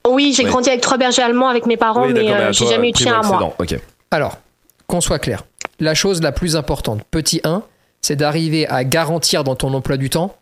Oui, 0.09 0.33
j'ai 0.37 0.45
grandi 0.45 0.69
avec 0.69 0.81
trois 0.81 0.99
bergers 0.99 1.23
allemands 1.23 1.49
avec 1.49 1.67
mes 1.67 1.77
parents, 1.77 2.07
Oui, 2.07 2.13
mais 2.13 2.33
euh, 2.33 2.53
j'ai 2.53 2.67
jamais 2.67 2.89
eu 2.89 2.93
de 2.93 2.97
chien 2.97 3.15
à 3.21 3.23
moi. 3.27 3.37
accédant, 3.37 3.55
Ok. 3.59 3.79
alors, 4.11 4.39
qu'on 4.87 5.01
soit 5.01 5.19
clair. 5.19 5.45
La 5.81 5.95
chose 5.95 6.21
la 6.23 6.33
plus 6.33 6.57
importante, 6.57 7.03
petit 7.11 7.41
1, 7.45 7.63
c'est 8.01 8.17
d'arriver 8.17 8.67
à 8.69 8.85
garantir 8.85 9.45
dans 9.45 9.55
ton 9.55 9.73
emploi 9.75 9.97
du 9.97 10.11
temps, 10.11 10.35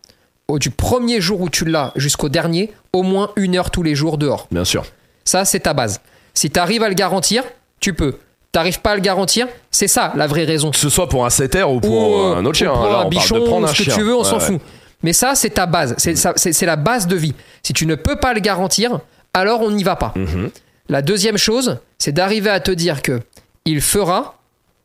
au, 0.49 0.59
du 0.59 0.71
premier 0.71 1.21
jour 1.21 1.41
où 1.43 1.49
tu 1.51 1.65
l'as 1.65 1.93
jusqu'au 1.97 2.29
dernier, 2.29 2.73
au 2.93 3.03
moins 3.03 3.31
une 3.37 3.57
heure 3.57 3.71
tous 3.71 3.83
les 3.83 3.95
jours 3.95 4.19
dehors. 4.19 4.47
Bien 4.51 4.65
sûr. 4.65 4.85
Ça, 5.25 5.45
c'est 5.45 5.61
ta 5.61 5.75
base. 5.75 6.01
Si 6.35 6.51
tu 6.51 6.59
arrives 6.59 6.83
à 6.83 6.89
le 6.89 6.95
garantir, 6.95 7.45
tu 7.81 7.93
peux. 7.95 8.17
T'arrives 8.53 8.81
pas 8.81 8.93
à 8.93 8.95
le 8.97 9.01
garantir, 9.01 9.47
c'est 9.71 9.87
ça 9.87 10.13
la 10.17 10.27
vraie 10.27 10.45
raison. 10.45 10.71
Que 10.73 10.77
ce 10.77 10.89
soit 10.89 11.09
pour 11.09 11.25
un 11.25 11.31
setter 11.31 11.63
ou 11.63 11.79
pour 11.81 11.91
Ou, 12.11 12.15
euh, 12.17 12.37
un 12.37 12.41
autre 12.45 12.51
ou 12.51 12.55
chien. 12.55 12.71
pour 12.73 12.83
hein. 12.85 12.89
Là, 12.89 12.95
un 12.95 12.99
on 12.99 13.01
parle 13.03 13.11
bichon, 13.11 13.39
de 13.39 13.45
prendre 13.45 13.69
un 13.69 13.73
ce 13.73 13.79
que 13.79 13.85
chien. 13.85 13.95
tu 13.95 14.03
veux, 14.03 14.17
on 14.17 14.25
s'en 14.25 14.39
ouais. 14.39 14.45
fout. 14.45 14.61
Mais 15.05 15.13
ça, 15.13 15.35
c'est 15.37 15.51
ta 15.51 15.67
base. 15.67 15.95
C'est 15.99 16.17
ça- 16.17 16.33
c'est- 16.35 16.53
c'est 16.53 16.67
la 16.67 16.75
base 16.77 17.07
de 17.07 17.15
vie. 17.15 17.35
Si 17.63 17.73
tu 17.73 17.87
ne 17.87 17.95
peux 17.95 18.17
pas 18.17 18.35
le 18.35 18.41
garantir, 18.41 18.99
alors 19.35 19.61
on 19.61 19.71
n'y 19.71 19.85
va 19.85 19.97
pas. 19.97 20.13
Mhm. 20.17 20.51
La 20.89 21.03
deuxième 21.03 21.39
chose, 21.39 21.79
c'est 21.99 22.13
d'arriver 22.13 22.51
à 22.51 22.61
te 22.61 22.71
dire 22.71 23.03
que 23.03 23.21
il 23.65 23.81
fera 23.81 24.39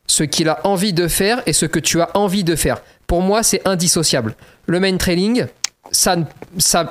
ce 0.06 0.22
qu'il 0.22 0.48
a 0.48 0.60
envie 0.64 0.92
de 0.92 1.08
faire 1.08 1.42
et 1.46 1.52
ce 1.52 1.66
que 1.66 1.78
tu 1.78 2.00
as 2.00 2.10
envie 2.16 2.44
de 2.44 2.54
faire. 2.54 2.82
Pour 3.06 3.22
moi, 3.22 3.42
c'est 3.42 3.66
indissociable. 3.66 4.34
Le 4.66 4.80
main 4.80 4.96
trailing, 4.96 5.46
ça, 5.90 6.16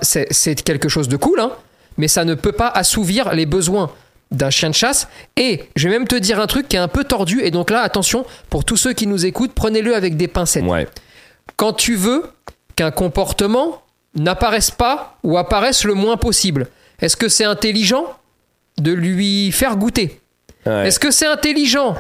c'est, 0.01 0.28
c'est 0.32 0.62
quelque 0.64 0.89
chose 0.89 1.08
de 1.08 1.18
cool, 1.18 1.39
hein, 1.39 1.51
mais 1.97 2.08
ça 2.08 2.26
ne 2.26 2.34
peut 2.34 2.51
pas 2.51 2.68
assouvir 2.68 3.34
les 3.34 3.45
besoins 3.45 3.91
d'un 4.32 4.49
chien 4.49 4.70
de 4.70 4.76
chasse. 4.76 5.08
Et 5.38 5.64
je 5.76 5.88
vais 5.88 5.97
même 5.97 6.08
te 6.08 6.16
dire 6.16 6.39
un 6.39 6.47
truc 6.47 6.68
qui 6.68 6.76
est 6.76 6.80
un 6.80 6.88
peu 6.88 7.03
tordu. 7.03 7.41
Et 7.41 7.51
donc 7.51 7.70
là, 7.70 7.82
attention, 7.82 8.26
pour 8.49 8.66
tous 8.66 8.78
ceux 8.78 8.93
qui 8.93 9.08
nous 9.08 9.26
écoutent, 9.26 9.53
prenez-le 9.53 9.95
avec 9.95 10.18
des 10.18 10.28
pincettes. 10.28 10.66
Ouais. 10.66 10.88
Quand 11.56 11.74
tu 11.74 11.95
veux 11.95 12.24
qu'un 12.76 12.91
comportement 12.91 13.82
n'apparaisse 14.16 14.72
pas 14.72 15.18
ou 15.24 15.38
apparaisse 15.38 15.84
le 15.84 15.93
moins 15.93 16.18
possible, 16.18 16.68
est-ce 17.01 17.15
que 17.17 17.27
c'est 17.27 17.45
intelligent 17.45 18.05
de 18.77 18.91
lui 18.91 19.51
faire 19.51 19.75
goûter 19.77 20.19
Ouais. 20.65 20.87
Est-ce 20.87 20.99
que 20.99 21.11
c'est 21.11 21.27
intelligent 21.27 21.95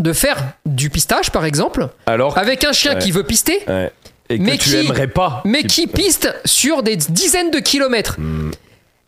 de 0.00 0.12
faire 0.12 0.36
du 0.66 0.90
pistage, 0.90 1.30
par 1.30 1.44
exemple, 1.44 1.88
Alors. 2.06 2.36
avec 2.36 2.64
un 2.64 2.72
chien 2.72 2.94
Ouais. 2.94 2.98
qui 2.98 3.12
veut 3.12 3.22
pister, 3.24 3.62
Ouais. 3.68 3.92
Et 4.28 4.38
que 4.38 4.42
Mais 4.42 4.56
tu 4.58 4.70
qui- 4.70 4.76
aimerais 4.76 5.06
pas. 5.08 5.42
mais 5.44 5.62
qui 5.64 5.86
piste 5.86 6.34
sur 6.44 6.82
des 6.82 6.96
dizaines 6.96 7.50
de 7.50 7.58
kilomètres 7.58 8.16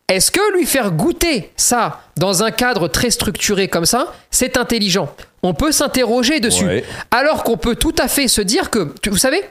Est-ce 0.06 0.30
que 0.30 0.54
lui 0.56 0.66
faire 0.66 0.90
goûter 0.92 1.50
ça 1.56 2.02
dans 2.18 2.42
un 2.42 2.50
cadre 2.50 2.88
très 2.88 3.10
structuré 3.10 3.68
comme 3.68 3.86
ça, 3.86 4.12
c'est 4.30 4.58
intelligent? 4.58 5.08
On 5.42 5.54
peut 5.54 5.72
s'interroger 5.72 6.40
dessus. 6.40 6.66
Ouais. 6.66 6.84
Alors 7.10 7.42
qu'on 7.42 7.56
peut 7.56 7.74
tout 7.74 7.94
à 7.98 8.06
fait 8.06 8.28
se 8.28 8.42
dire 8.42 8.68
que, 8.70 8.92
vous 9.08 9.16
savez, 9.16 9.42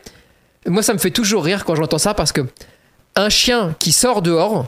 moi 0.68 0.84
ça 0.84 0.94
me 0.94 1.00
fait 1.00 1.10
toujours 1.12 1.44
rire 1.44 1.66
quand 1.66 1.74
j'entends 1.76 1.98
ça 1.98 2.14
parce 2.14 2.32
que 2.32 2.42
un 3.16 3.30
chien 3.30 3.76
qui 3.80 3.92
sort 3.92 4.22
dehors 4.22 4.68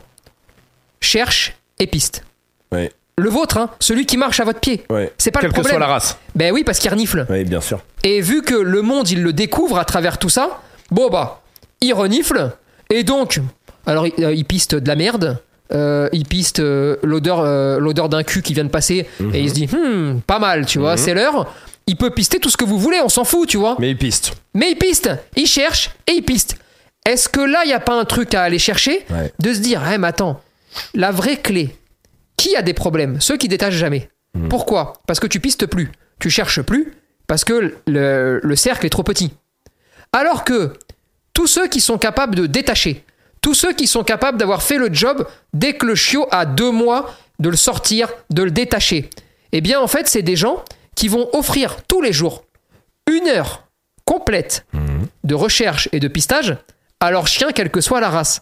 cherche 1.05 1.55
et 1.79 1.87
piste. 1.87 2.23
Ouais. 2.71 2.91
Le 3.17 3.29
vôtre, 3.29 3.57
hein, 3.57 3.69
celui 3.79 4.05
qui 4.05 4.17
marche 4.17 4.39
à 4.41 4.43
votre 4.43 4.59
pied. 4.59 4.83
Ouais. 4.89 5.13
C'est 5.17 5.31
pas 5.31 5.39
Quelle 5.39 5.49
le 5.49 5.53
que 5.53 5.59
problème. 5.61 5.77
soit 5.77 5.79
la 5.87 5.93
race. 5.93 6.17
Ben 6.35 6.51
oui, 6.51 6.63
parce 6.65 6.79
qu'il 6.79 6.89
renifle. 6.89 7.25
Oui, 7.29 7.45
bien 7.45 7.61
sûr. 7.61 7.79
Et 8.03 8.19
vu 8.19 8.41
que 8.41 8.55
le 8.55 8.81
monde, 8.81 9.09
il 9.09 9.23
le 9.23 9.31
découvre 9.31 9.77
à 9.77 9.85
travers 9.85 10.17
tout 10.17 10.27
ça, 10.29 10.61
bon 10.91 11.09
bah, 11.09 11.41
il 11.79 11.93
renifle. 11.93 12.51
Et 12.89 13.03
donc, 13.03 13.39
alors 13.85 14.05
il, 14.05 14.13
euh, 14.23 14.33
il 14.33 14.43
piste 14.43 14.75
de 14.75 14.87
la 14.87 14.95
merde. 14.97 15.37
euh, 15.73 16.09
il 16.11 16.25
piste 16.25 16.59
euh, 16.59 16.97
l'odeur 17.03 17.39
euh, 17.39 17.79
l'odeur 17.79 18.09
d'un 18.09 18.23
cul 18.23 18.41
qui 18.41 18.53
vient 18.53 18.65
de 18.65 18.69
passer. 18.69 19.07
Et 19.33 19.39
il 19.41 19.49
se 19.49 19.53
dit, 19.53 19.67
hmm, 19.67 20.19
pas 20.27 20.39
mal, 20.39 20.65
tu 20.65 20.79
vois, 20.79 20.97
c'est 20.97 21.13
l'heure. 21.13 21.53
Il 21.87 21.95
peut 21.95 22.09
pister 22.09 22.39
tout 22.39 22.49
ce 22.49 22.57
que 22.57 22.65
vous 22.65 22.77
voulez, 22.79 22.99
on 23.03 23.09
s'en 23.09 23.23
fout, 23.23 23.47
tu 23.47 23.57
vois. 23.57 23.75
Mais 23.79 23.91
il 23.91 23.97
piste. 23.97 24.33
Mais 24.55 24.71
il 24.71 24.75
piste, 24.75 25.09
il 25.37 25.47
cherche 25.47 25.91
et 26.07 26.11
il 26.13 26.23
piste. 26.23 26.57
Est-ce 27.05 27.29
que 27.29 27.39
là, 27.39 27.61
il 27.63 27.67
n'y 27.67 27.73
a 27.73 27.79
pas 27.79 27.93
un 27.93 28.05
truc 28.05 28.33
à 28.33 28.41
aller 28.43 28.59
chercher 28.59 29.05
Ouais. 29.11 29.31
De 29.39 29.53
se 29.53 29.59
dire, 29.59 29.81
eh, 29.93 29.97
mais 29.99 30.07
attends, 30.07 30.41
la 30.93 31.11
vraie 31.11 31.37
clé, 31.37 31.75
qui 32.37 32.55
a 32.55 32.61
des 32.61 32.73
problèmes? 32.73 33.21
Ceux 33.21 33.37
qui 33.37 33.47
détachent 33.47 33.75
jamais. 33.75 34.09
Hmm. 34.33 34.49
Pourquoi? 34.49 34.93
Parce 35.07 35.19
que 35.19 35.27
tu 35.27 35.39
pistes 35.39 35.65
plus, 35.65 35.91
tu 36.19 36.29
cherches 36.29 36.61
plus, 36.61 36.93
parce 37.27 37.43
que 37.43 37.75
le, 37.87 38.39
le 38.41 38.55
cercle 38.55 38.85
est 38.85 38.89
trop 38.89 39.03
petit. 39.03 39.31
Alors 40.13 40.43
que 40.43 40.73
tous 41.33 41.47
ceux 41.47 41.67
qui 41.67 41.81
sont 41.81 41.97
capables 41.97 42.35
de 42.35 42.45
détacher, 42.45 43.03
tous 43.41 43.53
ceux 43.53 43.73
qui 43.73 43.87
sont 43.87 44.03
capables 44.03 44.37
d'avoir 44.37 44.63
fait 44.63 44.77
le 44.77 44.91
job 44.91 45.27
dès 45.53 45.73
que 45.73 45.85
le 45.85 45.95
chiot 45.95 46.27
a 46.31 46.45
deux 46.45 46.71
mois 46.71 47.13
de 47.39 47.49
le 47.49 47.57
sortir, 47.57 48.09
de 48.29 48.43
le 48.43 48.51
détacher, 48.51 49.09
eh 49.51 49.61
bien 49.61 49.79
en 49.79 49.87
fait 49.87 50.07
c'est 50.07 50.21
des 50.21 50.35
gens 50.35 50.63
qui 50.95 51.07
vont 51.07 51.29
offrir 51.33 51.83
tous 51.87 52.01
les 52.01 52.13
jours 52.13 52.45
une 53.07 53.27
heure 53.27 53.67
complète 54.05 54.65
de 55.23 55.35
recherche 55.35 55.89
et 55.91 55.99
de 55.99 56.07
pistage 56.07 56.57
à 56.99 57.11
leur 57.11 57.27
chien, 57.27 57.51
quelle 57.51 57.69
que 57.69 57.81
soit 57.81 57.99
la 57.99 58.09
race. 58.09 58.41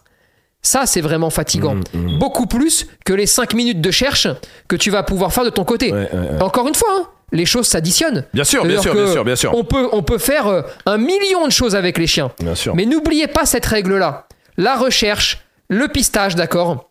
Ça, 0.64 0.86
c'est 0.86 1.02
vraiment 1.02 1.30
fatigant. 1.30 1.76
Beaucoup 2.18 2.46
plus 2.46 2.86
que 3.04 3.12
les 3.12 3.26
5 3.26 3.52
minutes 3.54 3.80
de 3.82 3.90
cherche 3.90 4.26
que 4.66 4.76
tu 4.76 4.90
vas 4.90 5.02
pouvoir 5.02 5.32
faire 5.32 5.44
de 5.44 5.50
ton 5.50 5.64
côté. 5.64 5.92
Ouais, 5.92 6.08
ouais, 6.10 6.18
ouais. 6.18 6.42
Encore 6.42 6.66
une 6.66 6.74
fois, 6.74 6.88
hein, 6.90 7.08
les 7.32 7.44
choses 7.44 7.68
s'additionnent. 7.68 8.24
Bien 8.32 8.44
sûr, 8.44 8.64
bien 8.64 8.80
sûr, 8.80 8.94
bien 8.94 9.06
sûr, 9.06 9.24
bien 9.24 9.36
sûr. 9.36 9.54
On 9.54 9.62
peut, 9.64 9.88
on 9.92 10.02
peut 10.02 10.18
faire 10.18 10.46
euh, 10.46 10.62
un 10.86 10.96
million 10.96 11.46
de 11.46 11.52
choses 11.52 11.76
avec 11.76 11.98
les 11.98 12.06
chiens. 12.06 12.32
Bien 12.40 12.54
sûr. 12.54 12.74
Mais 12.74 12.86
n'oubliez 12.86 13.26
pas 13.26 13.44
cette 13.44 13.66
règle-là. 13.66 14.26
La 14.56 14.76
recherche, 14.76 15.44
le 15.68 15.86
pistage, 15.88 16.34
d'accord? 16.34 16.88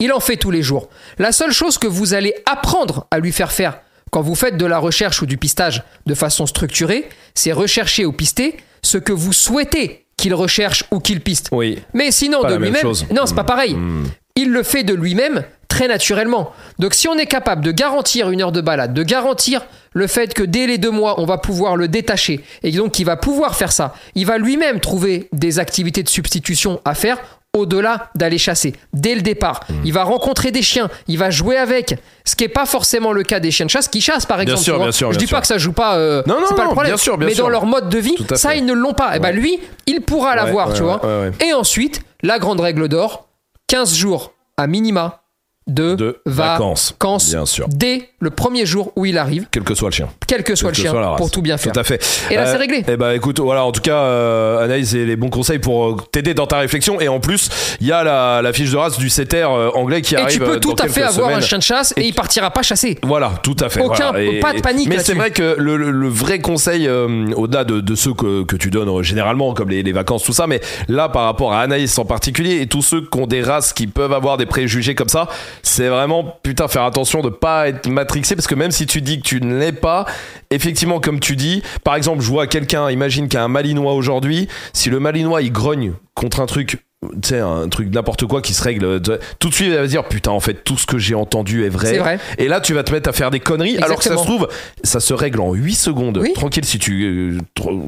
Il 0.00 0.10
en 0.12 0.20
fait 0.20 0.38
tous 0.38 0.50
les 0.50 0.62
jours. 0.62 0.88
La 1.18 1.30
seule 1.30 1.52
chose 1.52 1.76
que 1.76 1.86
vous 1.86 2.14
allez 2.14 2.34
apprendre 2.46 3.06
à 3.10 3.18
lui 3.18 3.32
faire 3.32 3.52
faire 3.52 3.80
quand 4.10 4.22
vous 4.22 4.36
faites 4.36 4.56
de 4.56 4.64
la 4.64 4.78
recherche 4.78 5.20
ou 5.22 5.26
du 5.26 5.36
pistage 5.36 5.82
de 6.06 6.14
façon 6.14 6.46
structurée, 6.46 7.08
c'est 7.34 7.50
rechercher 7.52 8.06
ou 8.06 8.12
pister 8.12 8.56
ce 8.80 8.96
que 8.96 9.12
vous 9.12 9.32
souhaitez 9.32 10.03
qu'il 10.24 10.32
recherche 10.34 10.84
ou 10.90 11.00
qu'il 11.00 11.20
piste. 11.20 11.50
Oui. 11.52 11.80
Mais 11.92 12.10
sinon, 12.10 12.42
de 12.44 12.54
lui-même, 12.54 12.86
non, 13.14 13.26
c'est 13.26 13.34
pas 13.34 13.42
Mm. 13.42 13.46
pareil. 13.46 13.74
Mm. 13.74 14.04
Il 14.36 14.50
le 14.52 14.62
fait 14.62 14.82
de 14.82 14.94
lui-même 14.94 15.44
très 15.68 15.86
naturellement. 15.86 16.50
Donc 16.78 16.94
si 16.94 17.08
on 17.08 17.14
est 17.18 17.26
capable 17.26 17.62
de 17.62 17.70
garantir 17.72 18.30
une 18.30 18.40
heure 18.40 18.50
de 18.52 18.62
balade, 18.62 18.94
de 18.94 19.02
garantir 19.02 19.66
le 19.92 20.06
fait 20.06 20.32
que 20.32 20.42
dès 20.42 20.66
les 20.66 20.78
deux 20.78 20.90
mois, 20.90 21.20
on 21.20 21.26
va 21.26 21.36
pouvoir 21.36 21.76
le 21.76 21.88
détacher, 21.88 22.40
et 22.62 22.70
donc 22.72 22.98
il 22.98 23.04
va 23.04 23.16
pouvoir 23.16 23.54
faire 23.54 23.70
ça, 23.70 23.94
il 24.14 24.24
va 24.24 24.38
lui-même 24.38 24.80
trouver 24.80 25.28
des 25.32 25.58
activités 25.58 26.02
de 26.02 26.08
substitution 26.08 26.80
à 26.86 26.94
faire 26.94 27.18
au-delà 27.54 28.10
d'aller 28.14 28.38
chasser. 28.38 28.74
Dès 28.92 29.14
le 29.14 29.22
départ, 29.22 29.60
Mm. 29.68 29.74
il 29.84 29.92
va 29.92 30.02
rencontrer 30.04 30.50
des 30.50 30.62
chiens, 30.62 30.90
il 31.08 31.18
va 31.18 31.30
jouer 31.30 31.56
avec, 31.56 31.96
ce 32.24 32.34
qui 32.36 32.44
n'est 32.44 32.48
pas 32.48 32.66
forcément 32.66 33.12
le 33.12 33.22
cas 33.22 33.40
des 33.40 33.50
chiens 33.50 33.66
de 33.66 33.70
chasse 33.70 33.88
qui 33.88 34.00
chassent 34.00 34.26
par 34.26 34.38
Bien 34.38 34.44
exemple. 34.54 34.62
sûr, 34.62 34.72
tu 34.74 34.76
vois. 34.76 34.84
bien 34.86 34.92
sûr, 34.92 35.06
Je 35.12 35.16
bien 35.16 35.18
dis 35.20 35.26
sûr. 35.28 35.36
pas 35.36 35.40
que 35.40 35.46
ça 35.46 35.58
joue 35.58 35.72
pas, 35.72 35.96
euh, 35.96 36.22
Non, 36.26 36.40
non, 36.40 36.46
c'est 36.48 36.54
pas 36.54 36.62
non, 36.64 36.68
le 36.70 36.74
problème. 36.74 36.92
bien 36.92 36.96
sûr, 36.98 37.16
bien 37.16 37.28
mais 37.28 37.34
sûr. 37.34 37.44
dans 37.44 37.50
leur 37.50 37.66
mode 37.66 37.88
de 37.88 37.98
vie, 37.98 38.16
ça 38.34 38.50
fait. 38.50 38.58
ils 38.58 38.64
ne 38.66 38.72
l'ont 38.74 38.92
pas. 38.94 39.16
Et 39.16 39.20
ben 39.20 39.28
Ouais. 39.28 39.40
lui, 39.40 39.60
il 39.86 40.00
pourra 40.02 40.34
l'avoir, 40.36 40.68
Ouais, 40.68 40.74
tu 40.74 40.82
vois. 40.82 41.00
Et 41.40 41.52
ensuite, 41.54 42.02
la 42.22 42.38
grande 42.38 42.60
règle 42.60 42.88
d'or, 42.88 43.28
15 43.68 43.94
jours 43.94 44.32
à 44.56 44.66
minima 44.66 45.20
de, 45.66 45.94
De 45.94 46.20
vacances. 46.26 46.94
Bien 47.30 47.46
sûr. 47.46 47.66
dès 47.68 48.10
le 48.20 48.30
premier 48.30 48.66
jour 48.66 48.92
où 48.96 49.06
il 49.06 49.16
arrive, 49.18 49.46
Quel 49.50 49.62
que 49.62 49.74
soit 49.74 49.88
le 49.88 49.94
chien. 49.94 50.08
quel 50.26 50.42
que 50.42 50.54
soit 50.54 50.70
le 50.70 50.74
que 50.76 50.80
chien, 50.82 50.90
soit 50.90 51.16
pour 51.16 51.30
tout 51.30 51.40
bien 51.42 51.56
faire. 51.56 51.72
Tout 51.72 51.80
à 51.80 51.84
fait. 51.84 52.02
Et 52.30 52.34
là, 52.36 52.42
Euh, 52.42 52.52
c'est 52.52 52.56
réglé. 52.58 52.84
Eh 52.86 52.96
ben, 52.96 53.12
écoute, 53.12 53.40
voilà, 53.40 53.64
en 53.64 53.72
tout 53.72 53.80
cas, 53.80 53.96
euh, 53.96 54.64
Anaïs, 54.64 54.90
c'est 54.90 55.04
les 55.04 55.16
bons 55.16 55.30
conseils 55.30 55.58
pour 55.58 55.86
euh, 55.86 55.96
t'aider 56.12 56.34
dans 56.34 56.46
ta 56.46 56.58
réflexion. 56.58 57.00
Et 57.00 57.08
en 57.08 57.18
plus, 57.20 57.48
il 57.80 57.86
y 57.86 57.92
a 57.92 58.04
la, 58.04 58.42
la 58.42 58.52
fiche 58.52 58.70
de 58.70 58.76
race 58.76 58.98
du 58.98 59.08
setter 59.08 59.38
euh, 59.42 59.70
anglais 59.70 60.02
qui 60.02 60.14
Et 60.14 60.18
arrive. 60.18 60.32
tu 60.32 60.38
peux 60.40 60.56
euh, 60.56 60.60
tout 60.60 60.76
à 60.78 60.88
fait 60.88 61.02
avoir 61.02 61.30
un 61.30 61.40
chien 61.40 61.58
de 61.58 61.62
chasse 61.62 61.94
et, 61.96 62.02
il 62.06 62.14
partira 62.14 62.50
pas 62.50 62.62
chasser. 62.62 62.98
Voilà, 63.02 63.32
tout 63.42 63.56
à 63.60 63.68
fait. 63.68 63.80
Aucun- 63.80 64.10
voilà. 64.12 64.40
pas 64.40 64.52
de 64.52 64.60
panique 64.60 64.88
Mais 64.88 64.98
c'est 64.98 65.14
vrai 65.14 65.30
que 65.30 65.56
le, 65.58 65.76
le- 65.76 65.90
le 65.90 66.08
vrai 66.08 66.40
conseil, 66.40 66.86
euh, 66.86 67.26
au-delà 67.36 67.64
de, 67.64 67.80
de 67.80 67.94
ceux 67.94 68.12
que, 68.14 68.44
que 68.44 68.56
tu 68.56 68.70
donnes 68.70 68.88
euh, 68.88 69.02
généralement, 69.02 69.54
comme 69.54 69.70
les, 69.70 69.82
les 69.82 69.92
vacances, 69.92 70.22
tout 70.24 70.32
ça, 70.34 70.46
mais 70.46 70.60
là, 70.88 71.08
par 71.08 71.24
rapport 71.24 71.52
à 71.54 71.60
Anaïs 71.60 71.98
en 71.98 72.04
particulier, 72.04 72.60
et 72.60 72.66
tous 72.66 72.82
ceux 72.82 73.00
qui 73.00 73.18
ont 73.18 73.26
des 73.26 73.42
races 73.42 73.72
qui 73.72 73.86
peuvent 73.86 74.12
avoir 74.12 74.36
des 74.36 74.46
préjugés 74.46 74.94
comme 74.94 75.08
ça, 75.08 75.28
c'est 75.62 75.88
vraiment, 75.88 76.38
putain, 76.42 76.68
faire 76.68 76.84
attention 76.84 77.22
de 77.22 77.30
pas 77.30 77.68
être 77.68 77.88
matrixé, 77.88 78.34
parce 78.36 78.46
que 78.46 78.54
même 78.54 78.70
si 78.70 78.86
tu 78.86 79.00
dis 79.00 79.20
que 79.20 79.26
tu 79.26 79.40
ne 79.40 79.58
l'es 79.58 79.72
pas, 79.72 80.06
effectivement, 80.50 81.00
comme 81.00 81.20
tu 81.20 81.36
dis, 81.36 81.62
par 81.82 81.94
exemple, 81.96 82.22
je 82.22 82.28
vois 82.28 82.46
quelqu'un, 82.46 82.90
imagine 82.90 83.28
qu'il 83.28 83.38
y 83.38 83.40
a 83.40 83.44
un 83.44 83.48
malinois 83.48 83.94
aujourd'hui, 83.94 84.48
si 84.72 84.90
le 84.90 85.00
malinois 85.00 85.42
il 85.42 85.52
grogne 85.52 85.92
contre 86.14 86.40
un 86.40 86.46
truc 86.46 86.84
tu 87.22 87.28
sais 87.28 87.38
un 87.38 87.68
truc 87.68 87.92
n'importe 87.92 88.26
quoi 88.26 88.40
qui 88.40 88.54
se 88.54 88.62
règle 88.62 89.00
tout 89.38 89.48
de 89.48 89.54
suite 89.54 89.68
il 89.68 89.74
va 89.74 89.84
se 89.84 89.88
dire 89.88 90.04
putain 90.04 90.30
en 90.30 90.40
fait 90.40 90.64
tout 90.64 90.78
ce 90.78 90.86
que 90.86 90.98
j'ai 90.98 91.14
entendu 91.14 91.64
est 91.64 91.68
vrai, 91.68 91.98
vrai. 91.98 92.18
et 92.38 92.48
là 92.48 92.60
tu 92.60 92.74
vas 92.74 92.82
te 92.82 92.92
mettre 92.92 93.08
à 93.08 93.12
faire 93.12 93.30
des 93.30 93.40
conneries 93.40 93.76
alors 93.78 93.98
que 93.98 94.04
ça 94.04 94.16
se 94.16 94.22
trouve 94.22 94.48
ça 94.82 95.00
se 95.00 95.14
règle 95.14 95.40
en 95.40 95.52
8 95.52 95.74
secondes. 95.74 96.18
Oui. 96.18 96.32
tranquille 96.32 96.64
si 96.64 96.78
tu 96.78 97.38
euh, 97.38 97.38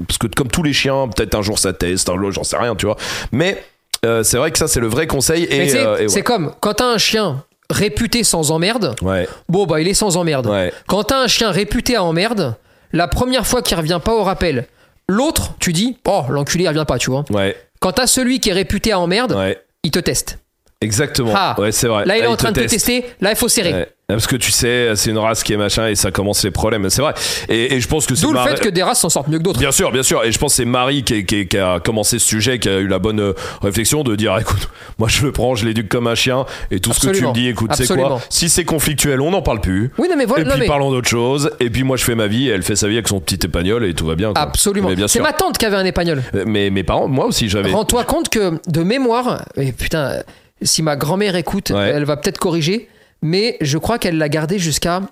parce 0.07 0.19
que 0.19 0.27
comme 0.27 0.49
tous 0.49 0.63
les 0.63 0.73
chiens 0.73 1.09
peut-être 1.09 1.35
un 1.35 1.43
jour 1.43 1.59
ça 1.59 1.73
teste 1.73 2.09
un 2.09 2.19
jour 2.19 2.31
j'en 2.31 2.45
sais 2.45 2.57
rien 2.57 2.75
tu 2.75 2.87
vois. 2.87 2.97
Mais 3.33 3.63
euh, 4.05 4.23
c'est 4.23 4.37
vrai 4.37 4.51
que 4.51 4.59
ça 4.59 4.69
c'est 4.69 4.81
le 4.81 4.89
vrai 4.89 5.07
conseil 5.07 5.45
et, 5.45 5.75
euh, 5.77 5.99
et 5.99 6.09
c'est 6.09 6.23
comme 6.23 6.53
quand 6.61 6.75
t'as 6.75 6.87
un 6.87 6.99
chien 6.99 7.43
réputé 7.71 8.25
sans 8.25 8.51
emmerde, 8.51 8.95
ouais 9.03 9.29
bon 9.49 9.67
bah 9.67 9.81
il 9.81 9.89
est 9.89 9.95
sans 9.95 10.17
emmerde. 10.17 10.47
ouais 10.47 10.73
Quand 10.87 11.05
t'as 11.05 11.23
un 11.23 11.27
chien 11.27 11.51
réputé 11.51 11.97
à 11.97 12.03
emmerde, 12.05 12.55
la 12.93 13.09
première 13.09 13.47
fois 13.47 13.63
qu'il 13.63 13.77
revient 13.77 14.01
pas 14.03 14.15
au 14.15 14.23
rappel, 14.23 14.67
l'autre, 15.09 15.55
tu 15.59 15.73
dis, 15.73 15.99
oh 16.07 16.23
l'enculé 16.29 16.65
il 16.65 16.69
revient 16.69 16.85
pas, 16.87 16.99
tu 16.99 17.11
vois. 17.11 17.25
ouais 17.31 17.57
Quand 17.81 17.93
t'as 17.93 18.07
celui 18.07 18.41
qui 18.41 18.51
est 18.51 18.55
réputé 18.55 18.93
à 18.93 18.99
emmerde, 19.01 19.37
il 19.83 19.91
te 19.91 19.99
teste. 19.99 20.39
Exactement 20.81 21.33
Ah. 21.35 21.55
ouais 21.59 21.73
c'est 21.73 21.89
vrai 21.89 22.05
Là 22.05 22.17
il 22.17 22.23
est 22.23 22.27
Ah, 22.27 22.31
en 22.31 22.37
train 22.37 22.51
de 22.51 22.57
te 22.57 22.61
teste. 22.61 22.75
tester, 22.75 23.05
là 23.21 23.31
il 23.31 23.37
faut 23.37 23.49
serrer. 23.49 23.73
Ouais. 23.73 23.89
Parce 24.09 24.29
que 24.29 24.37
tu 24.37 24.53
sais, 24.53 24.93
c'est 24.95 25.11
une 25.11 25.19
race 25.19 25.43
qui 25.43 25.53
est 25.53 25.57
machin 25.57 25.89
et 25.89 25.97
ça 25.97 26.13
commence 26.13 26.45
les 26.45 26.53
problèmes. 26.53 26.89
C'est 26.91 27.03
vrai. 27.03 27.13
Et, 27.49 27.75
et 27.75 27.81
je 27.81 27.89
pense 27.89 28.07
que 28.07 28.15
c'est 28.15 28.23
D'où 28.25 28.33
le 28.33 28.39
fait 28.39 28.61
que 28.61 28.69
des 28.69 28.85
races 28.85 29.01
s'en 29.01 29.09
sortent 29.09 29.27
mieux 29.27 29.39
que 29.39 29.43
d'autres. 29.43 29.59
Bien 29.59 29.73
sûr, 29.73 29.91
bien 29.91 30.05
sûr. 30.05 30.23
Et 30.23 30.31
je 30.31 30.39
pense 30.39 30.53
que 30.53 30.57
c'est 30.59 30.65
Marie 30.65 31.03
qui, 31.03 31.27
qui- 31.27 31.49
qui 31.49 31.59
a 31.59 31.81
commencé 31.81 32.21
ce 32.21 32.25
sujet, 32.29 32.61
qui 32.61 32.69
a 32.69 32.79
eu 32.79 32.87
la 32.87 33.01
bonne 33.01 33.19
euh, 33.19 33.33
réflexion 33.63 34.05
de 34.05 34.15
dire 34.15 34.39
écoute, 34.39 34.69
moi 35.01 35.09
je 35.09 35.25
le 35.27 35.33
prends, 35.33 35.57
je 35.57 35.65
l'éduque 35.67 35.89
comme 35.89 36.07
un 36.07 36.15
chien 36.15 36.47
et 36.71 36.79
tout 36.79 36.93
ce 36.93 37.05
que 37.05 37.13
tu 37.17 37.27
me 37.27 37.33
dis, 37.33 37.49
écoute, 37.49 37.73
c'est 37.75 37.89
quoi. 37.97 38.21
Si 38.31 38.49
c'est 38.49 38.65
conflictuel, 38.65 39.21
on 39.21 39.33
n'en 39.33 39.43
parle 39.43 39.61
plus. 39.61 39.91
Oui, 39.99 40.07
non, 40.09 40.15
mais 40.17 40.25
voilà. 40.25 40.45
et 40.45 40.51
puis 40.53 40.61
mais- 40.61 40.67
parlons 40.69 40.93
d'autre 40.93 41.09
chose. 41.09 41.51
Et 41.59 41.69
puis 41.69 41.83
moi 41.83 41.97
je 41.97 42.05
fais 42.05 42.15
ma 42.15 42.29
vie 42.29 42.47
et 42.49 42.53
elle 42.53 42.63
fait 42.63 42.77
sa 42.77 42.87
vie 42.87 42.95
avec 42.95 43.09
son 43.09 43.19
petit 43.19 43.45
épagnol 43.45 43.85
et 43.85 43.93
tout 43.93 44.07
va 44.07 44.15
bien. 44.15 44.33
quoi. 44.33 44.41
Absolument. 44.41 44.89
C'est 45.09 45.19
ma 45.19 45.33
tante 45.33 45.59
qui 45.59 45.67
avait 45.67 45.75
un 45.79 45.85
épagnol. 45.85 46.23
Euh, 46.37 46.45
Mais 46.47 46.71
mes 46.71 46.85
parents, 46.85 47.09
moi 47.09 47.25
aussi 47.27 47.49
j'avais. 47.49 47.73
Rends-toi 47.73 48.05
compte 48.05 48.29
que 48.29 48.53
de 48.69 48.83
mémoire, 48.85 49.43
et 49.57 49.73
putain, 49.73 50.23
si 50.63 50.83
ma 50.83 50.97
grand-mère 50.97 51.37
écoute, 51.37 51.71
Ouais. 51.71 51.91
elle 51.91 52.05
va 52.05 52.17
peut-être 52.17 52.39
corriger, 52.39 52.89
mais 53.23 53.57
je 53.61 53.79
crois 53.79 53.99
qu'elle 53.99 54.19
l'a 54.19 54.29
gardé 54.29 54.59
jusqu'à 54.59 55.03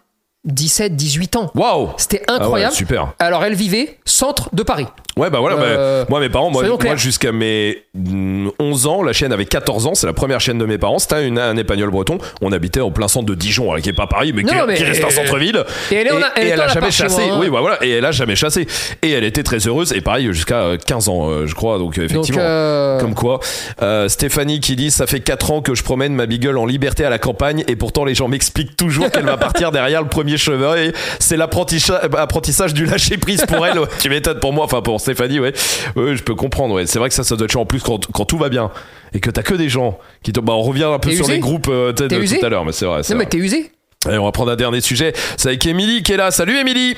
17, 0.45 0.95
18 0.97 1.37
ans. 1.37 1.51
Waouh 1.55 1.91
C'était 1.97 2.23
Ah 2.29 2.35
ouais, 2.35 2.41
incroyable. 2.43 2.75
super. 2.75 3.13
Alors 3.19 3.45
elle 3.45 3.55
vivait 3.55 3.99
centre 4.05 4.51
de 4.53 4.63
Paris. 4.63 4.87
Ouais, 5.17 5.31
bah 5.31 5.39
voilà, 5.39 5.57
bah, 5.57 5.63
Euh, 5.65 6.05
moi 6.09 6.19
mes 6.21 6.29
parents, 6.29 6.51
moi, 6.51 6.65
moi 6.67 6.97
jusqu'à 6.97 7.31
mes 7.31 7.85
mm, 7.95 8.49
11 8.59 8.87
ans, 8.89 9.03
la 9.05 9.13
chienne 9.13 9.33
avait 9.33 9.45
14 9.47 9.87
ans, 9.87 9.95
c'est 9.95 10.07
la 10.09 10.13
première 10.13 10.41
chienne 10.41 10.59
de 10.59 10.65
mes 10.67 10.77
parents, 10.77 10.99
c'était 10.99 11.27
une- 11.27 11.39
un 11.39 11.57
épagnol 11.57 11.89
breton. 11.91 12.19
On 12.43 12.51
habitait 12.51 12.81
en 12.81 12.91
plein 12.91 13.07
centre 13.07 13.27
de 13.27 13.35
Dijon, 13.37 13.71
alors, 13.71 13.81
qui 13.83 13.89
est 13.91 13.93
pas 13.93 14.09
Paris, 14.09 14.33
mais, 14.35 14.43
Non, 14.43 14.49
qui, 14.53 14.59
mais- 14.67 14.75
qui 14.75 14.83
reste 14.83 15.05
un 15.05 15.11
centre-ville. 15.11 15.65
Et 15.93 15.95
elle 15.95 16.09
et 16.09 16.49
elle 16.49 16.61
a 16.61 16.67
jamais 16.69 16.91
chassé. 16.91 17.27
moi, 17.27 17.37
hein. 17.37 17.39
Oui, 17.41 17.49
bah 17.49 17.61
voilà, 17.61 17.79
et 17.85 17.91
elle 17.91 18.05
a 18.05 18.11
jamais 18.11 18.35
chassé. 18.35 18.67
Et 19.03 19.11
elle 19.13 19.23
était 19.25 19.45
très 19.45 19.59
heureuse, 19.69 19.93
et 19.93 20.01
pareil 20.01 20.27
jusqu'à 20.33 20.63
euh, 20.63 20.77
15 20.85 21.09
ans, 21.09 21.31
euh, 21.31 21.47
je 21.47 21.55
crois, 21.55 21.79
donc 21.79 21.97
euh, 21.99 22.03
Donc, 22.03 22.11
effectivement. 22.11 22.41
euh, 22.43 22.99
Comme 23.01 23.15
quoi, 23.15 23.39
Euh, 23.83 24.09
Stéphanie 24.09 24.59
qui 24.61 24.75
dit 24.77 24.91
ça 24.91 25.07
fait 25.07 25.21
4 25.21 25.53
ans 25.53 25.61
que 25.63 25.75
je 25.77 25.85
promène 25.85 26.13
ma 26.15 26.27
beagle 26.27 26.59
en 26.59 26.67
liberté 26.67 27.05
à 27.05 27.11
la 27.11 27.19
campagne 27.19 27.63
et 27.69 27.77
pourtant 27.77 28.05
les 28.05 28.15
gens 28.15 28.27
m'expliquent 28.29 28.77
toujours 28.77 29.11
qu'elle 29.11 29.25
va 29.27 29.37
partir 29.37 29.71
derrière 29.71 30.03
le 30.03 30.09
premier 30.09 30.34
cheval 30.37 30.79
et 30.79 30.93
c'est 31.19 31.37
l'apprentissage 31.37 32.01
apprentissage 32.17 32.75
du 32.75 32.87
lâcher 32.87 33.17
prise 33.17 33.45
pour 33.47 33.67
elle. 33.67 33.79
ouais. 33.79 33.87
Tu 34.01 34.09
m'étonnes 34.11 34.41
pour 34.41 34.53
moi, 34.53 34.65
enfin 34.65 34.83
pour 34.83 35.01
Stéphanie, 35.01 35.41
ouais. 35.41 35.53
Ouais, 35.97 36.17
je 36.17 36.23
peux 36.23 36.35
comprendre. 36.35 36.75
Ouais. 36.75 36.87
C'est 36.87 36.99
vrai 36.99 37.09
que 37.09 37.15
ça, 37.15 37.25
ça 37.25 37.37
doit 37.37 37.45
être 37.45 37.53
chiant 37.53 37.63
en 37.63 37.67
plus 37.67 37.81
quand, 37.81 38.07
quand 38.13 38.25
tout 38.25 38.39
va 38.39 38.49
bien 38.49 38.71
et 39.13 39.21
que 39.21 39.31
t'as 39.31 39.43
que 39.43 39.55
des 39.55 39.69
gens 39.69 39.99
qui 40.23 40.33
te. 40.33 40.41
Bah, 40.41 40.53
on 40.55 40.63
revient 40.63 40.85
un 40.85 40.99
peu 40.99 41.11
sur 41.13 41.25
usé 41.25 41.35
les 41.35 41.39
groupes 41.39 41.69
euh, 41.69 41.93
de 41.93 42.09
tout 42.09 42.47
à 42.47 42.49
l'heure, 42.49 42.65
mais 42.65 42.73
c'est 42.73 42.87
vrai. 42.87 43.03
c'est 43.03 43.15
non, 43.15 43.19
mais 43.19 43.25
vrai. 43.25 43.31
t'es 43.31 43.39
usé. 43.39 43.71
Allez, 44.07 44.19
on 44.19 44.25
va 44.25 44.33
prendre 44.33 44.51
un 44.51 44.57
dernier 44.57 44.81
sujet. 44.81 45.13
C'est 45.37 45.49
avec 45.49 45.65
Émilie 45.67 46.03
qui 46.03 46.13
est 46.13 46.17
là. 46.17 46.31
Salut 46.31 46.57
Émilie. 46.59 46.97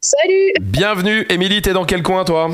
Salut 0.00 0.52
Bienvenue. 0.60 1.26
Émilie, 1.30 1.62
t'es 1.62 1.72
dans 1.72 1.84
quel 1.84 2.02
coin 2.02 2.24
toi? 2.24 2.50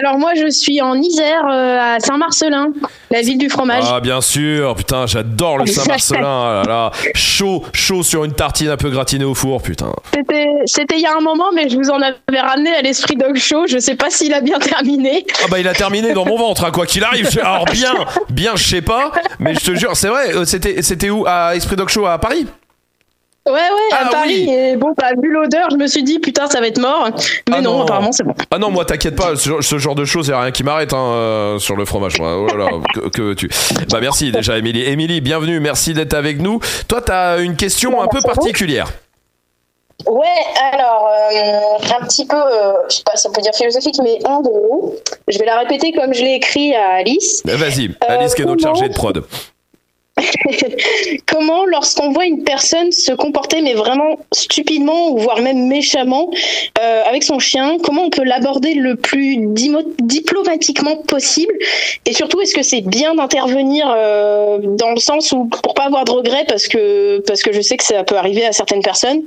Alors 0.00 0.18
moi 0.18 0.32
je 0.34 0.50
suis 0.50 0.80
en 0.82 0.94
Isère 1.00 1.44
euh, 1.48 1.78
à 1.96 2.00
Saint-Marcelin, 2.00 2.68
la 3.10 3.20
ville 3.20 3.38
du 3.38 3.48
fromage. 3.48 3.84
Ah 3.88 4.00
bien 4.00 4.20
sûr, 4.20 4.74
putain, 4.74 5.06
j'adore 5.06 5.58
le 5.58 5.66
Saint-Marcelin. 5.66 6.20
Ah 6.24 6.62
là 6.66 6.68
là. 6.68 6.90
Chaud, 7.14 7.62
chaud 7.72 8.02
sur 8.02 8.24
une 8.24 8.32
tartine 8.32 8.70
un 8.70 8.76
peu 8.76 8.90
gratinée 8.90 9.24
au 9.24 9.34
four, 9.34 9.62
putain. 9.62 9.92
C'était 10.66 10.96
il 10.96 11.00
y 11.02 11.06
a 11.06 11.16
un 11.16 11.20
moment 11.20 11.50
mais 11.54 11.68
je 11.68 11.76
vous 11.76 11.90
en 11.90 12.00
avais 12.00 12.40
ramené 12.40 12.74
à 12.74 12.82
l'esprit 12.82 13.14
dog 13.16 13.36
show, 13.36 13.66
je 13.68 13.78
sais 13.78 13.94
pas 13.94 14.10
s'il 14.10 14.34
a 14.34 14.40
bien 14.40 14.58
terminé. 14.58 15.24
Ah 15.44 15.46
bah 15.50 15.60
il 15.60 15.68
a 15.68 15.74
terminé 15.74 16.12
dans 16.12 16.24
mon 16.24 16.36
ventre, 16.38 16.64
hein, 16.64 16.70
quoi 16.72 16.86
qu'il 16.86 17.04
arrive. 17.04 17.28
Alors 17.40 17.66
bien, 17.66 17.94
bien, 18.30 18.52
je 18.56 18.64
sais 18.64 18.82
pas, 18.82 19.12
mais 19.38 19.54
je 19.54 19.60
te 19.60 19.74
jure, 19.76 19.96
c'est 19.96 20.08
vrai. 20.08 20.34
euh, 20.34 20.44
C'était, 20.44 20.82
c'était 20.82 21.10
où? 21.10 21.24
À 21.26 21.54
Esprit 21.54 21.76
Dog 21.76 21.88
Show 21.88 22.06
à 22.06 22.18
Paris? 22.18 22.46
Ouais 23.46 23.52
ouais, 23.52 23.60
à 23.92 24.04
Ah, 24.06 24.08
Paris 24.10 24.46
oui. 24.48 24.54
et 24.54 24.76
bon 24.76 24.94
bah 24.96 25.08
vu 25.22 25.30
l'odeur, 25.30 25.68
je 25.70 25.76
me 25.76 25.86
suis 25.86 26.02
dit 26.02 26.18
putain 26.18 26.46
ça 26.46 26.60
va 26.60 26.66
être 26.66 26.80
mort. 26.80 27.10
Mais 27.50 27.56
Ah 27.58 27.60
non, 27.60 27.72
non. 27.76 27.82
apparemment 27.82 28.10
c'est 28.10 28.24
bon. 28.24 28.32
Ah 28.50 28.56
non, 28.58 28.70
moi 28.70 28.86
t'inquiète 28.86 29.16
pas, 29.16 29.36
ce, 29.36 29.60
ce 29.60 29.76
genre 29.76 29.94
de 29.94 30.06
choses, 30.06 30.28
y 30.28 30.32
a 30.32 30.40
rien 30.40 30.50
qui 30.50 30.64
m'arrête 30.64 30.94
hein, 30.94 31.10
euh, 31.12 31.58
sur 31.58 31.76
le 31.76 31.84
fromage. 31.84 32.18
moi. 32.18 32.38
Oh 32.38 32.46
là 32.46 32.56
là, 32.56 32.70
que, 32.94 33.08
que 33.10 33.20
veux-tu? 33.22 33.50
Bah 33.90 33.98
merci 34.00 34.32
déjà, 34.32 34.56
Émilie. 34.56 34.82
Émilie, 34.84 35.20
bienvenue, 35.20 35.60
merci 35.60 35.92
d'être 35.92 36.14
avec 36.14 36.40
nous. 36.40 36.58
Toi, 36.88 37.02
t'as 37.02 37.38
une 37.42 37.54
question 37.56 38.00
un 38.00 38.06
peu 38.08 38.20
particulière. 38.22 38.90
Ouais, 40.06 40.26
alors, 40.72 41.08
euh, 41.32 42.00
un 42.00 42.06
petit 42.06 42.26
peu, 42.26 42.36
euh, 42.36 42.72
je 42.88 42.96
sais 42.96 43.02
pas 43.04 43.14
si 43.16 43.26
on 43.28 43.32
peut 43.32 43.40
dire 43.42 43.54
philosophique, 43.54 43.96
mais 44.02 44.18
en 44.26 44.40
gros, 44.40 44.96
je 45.28 45.38
vais 45.38 45.44
la 45.46 45.58
répéter 45.58 45.92
comme 45.92 46.12
je 46.14 46.22
l'ai 46.22 46.34
écrit 46.34 46.74
à 46.74 46.94
Alice. 46.96 47.42
Bah, 47.44 47.56
Vas-y, 47.56 47.90
Alice 48.08 48.34
qui 48.34 48.42
est 48.42 48.44
notre 48.46 48.62
comment- 48.62 48.74
chargée 48.74 48.88
de 48.88 48.94
prod. 48.94 49.22
Comment, 51.26 51.66
lorsqu'on 51.66 52.10
voit 52.12 52.26
une 52.26 52.44
personne 52.44 52.92
se 52.92 53.12
comporter, 53.12 53.60
mais 53.62 53.74
vraiment 53.74 54.18
stupidement, 54.32 55.10
ou 55.10 55.18
voire 55.18 55.40
même 55.40 55.66
méchamment, 55.66 56.30
euh, 56.80 57.02
avec 57.06 57.24
son 57.24 57.38
chien, 57.38 57.78
comment 57.82 58.04
on 58.04 58.10
peut 58.10 58.22
l'aborder 58.22 58.74
le 58.74 58.96
plus 58.96 59.38
diplomatiquement 60.00 60.96
possible? 60.96 61.52
Et 62.06 62.12
surtout, 62.12 62.40
est-ce 62.40 62.54
que 62.54 62.62
c'est 62.62 62.82
bien 62.82 63.14
d'intervenir 63.14 63.92
euh, 63.96 64.58
dans 64.62 64.90
le 64.90 65.00
sens 65.00 65.32
où, 65.32 65.46
pour 65.46 65.74
pas 65.74 65.84
avoir 65.84 66.04
de 66.04 66.12
regrets, 66.12 66.44
parce 66.46 66.68
que, 66.68 67.18
parce 67.26 67.42
que 67.42 67.52
je 67.52 67.60
sais 67.60 67.76
que 67.76 67.84
ça 67.84 68.04
peut 68.04 68.16
arriver 68.16 68.44
à 68.44 68.52
certaines 68.52 68.82
personnes 68.82 69.22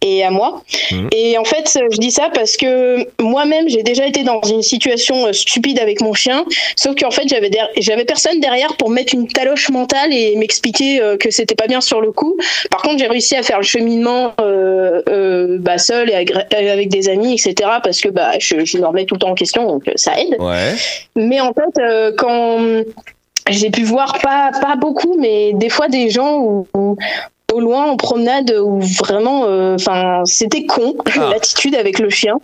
et 0.00 0.24
à 0.24 0.30
moi. 0.30 0.62
Mhm. 0.90 1.08
Et 1.12 1.38
en 1.38 1.44
fait, 1.44 1.78
je 1.90 1.98
dis 1.98 2.10
ça 2.10 2.30
parce 2.34 2.56
que 2.56 3.06
moi-même, 3.20 3.68
j'ai 3.68 3.82
déjà 3.82 4.06
été 4.06 4.24
dans 4.24 4.40
une 4.42 4.62
situation 4.62 5.26
euh, 5.26 5.32
stupide 5.32 5.78
avec 5.78 6.00
mon 6.00 6.14
chien, 6.14 6.44
sauf 6.76 6.96
qu'en 6.96 7.10
fait, 7.10 7.28
j'avais 7.28 7.50
j'avais 7.76 8.04
personne 8.04 8.40
derrière 8.40 8.76
pour 8.76 8.90
mettre 8.90 9.14
une 9.14 9.28
taloche 9.28 9.68
mentale 9.70 10.12
et 10.12 10.31
m'expliquer 10.36 11.00
euh, 11.00 11.16
que 11.16 11.30
c'était 11.30 11.54
pas 11.54 11.66
bien 11.66 11.80
sur 11.80 12.00
le 12.00 12.12
coup. 12.12 12.36
Par 12.70 12.82
contre, 12.82 12.98
j'ai 12.98 13.06
réussi 13.06 13.36
à 13.36 13.42
faire 13.42 13.58
le 13.58 13.64
cheminement 13.64 14.32
euh, 14.40 15.02
euh, 15.08 15.58
bah, 15.60 15.78
seul 15.78 16.10
et 16.10 16.14
avec, 16.14 16.88
des 16.88 17.08
amis, 17.08 17.34
etc. 17.34 17.70
Parce 17.82 18.00
que 18.00 18.08
bah, 18.08 18.32
je, 18.38 18.64
je 18.64 18.78
me 18.78 18.86
remets 18.86 19.04
tout 19.04 19.14
le 19.14 19.20
temps 19.20 19.30
en 19.30 19.34
question, 19.34 19.66
donc 19.66 19.90
ça 19.96 20.18
aide. 20.18 20.36
Ouais. 20.40 20.74
Mais 21.16 21.40
en 21.40 21.52
fait, 21.52 22.14
quand 22.16 22.58
j'ai 23.50 23.70
pu 23.70 23.82
voir 23.82 24.18
pas 24.20 24.50
pas 24.60 24.76
beaucoup, 24.76 25.16
mais 25.18 25.52
des 25.54 25.68
fois 25.68 25.88
des 25.88 26.10
gens 26.10 26.38
où, 26.38 26.66
où 26.74 26.96
au 27.52 27.60
loin 27.60 27.84
en 27.90 27.96
promenade 27.96 28.54
où 28.62 28.80
vraiment, 28.80 29.44
euh, 29.46 29.74
enfin, 29.74 30.22
c'était 30.24 30.64
con 30.66 30.94
Ah. 31.16 31.28
l'attitude 31.32 31.74
avec 31.74 31.98
le 31.98 32.10
chien. 32.10 32.34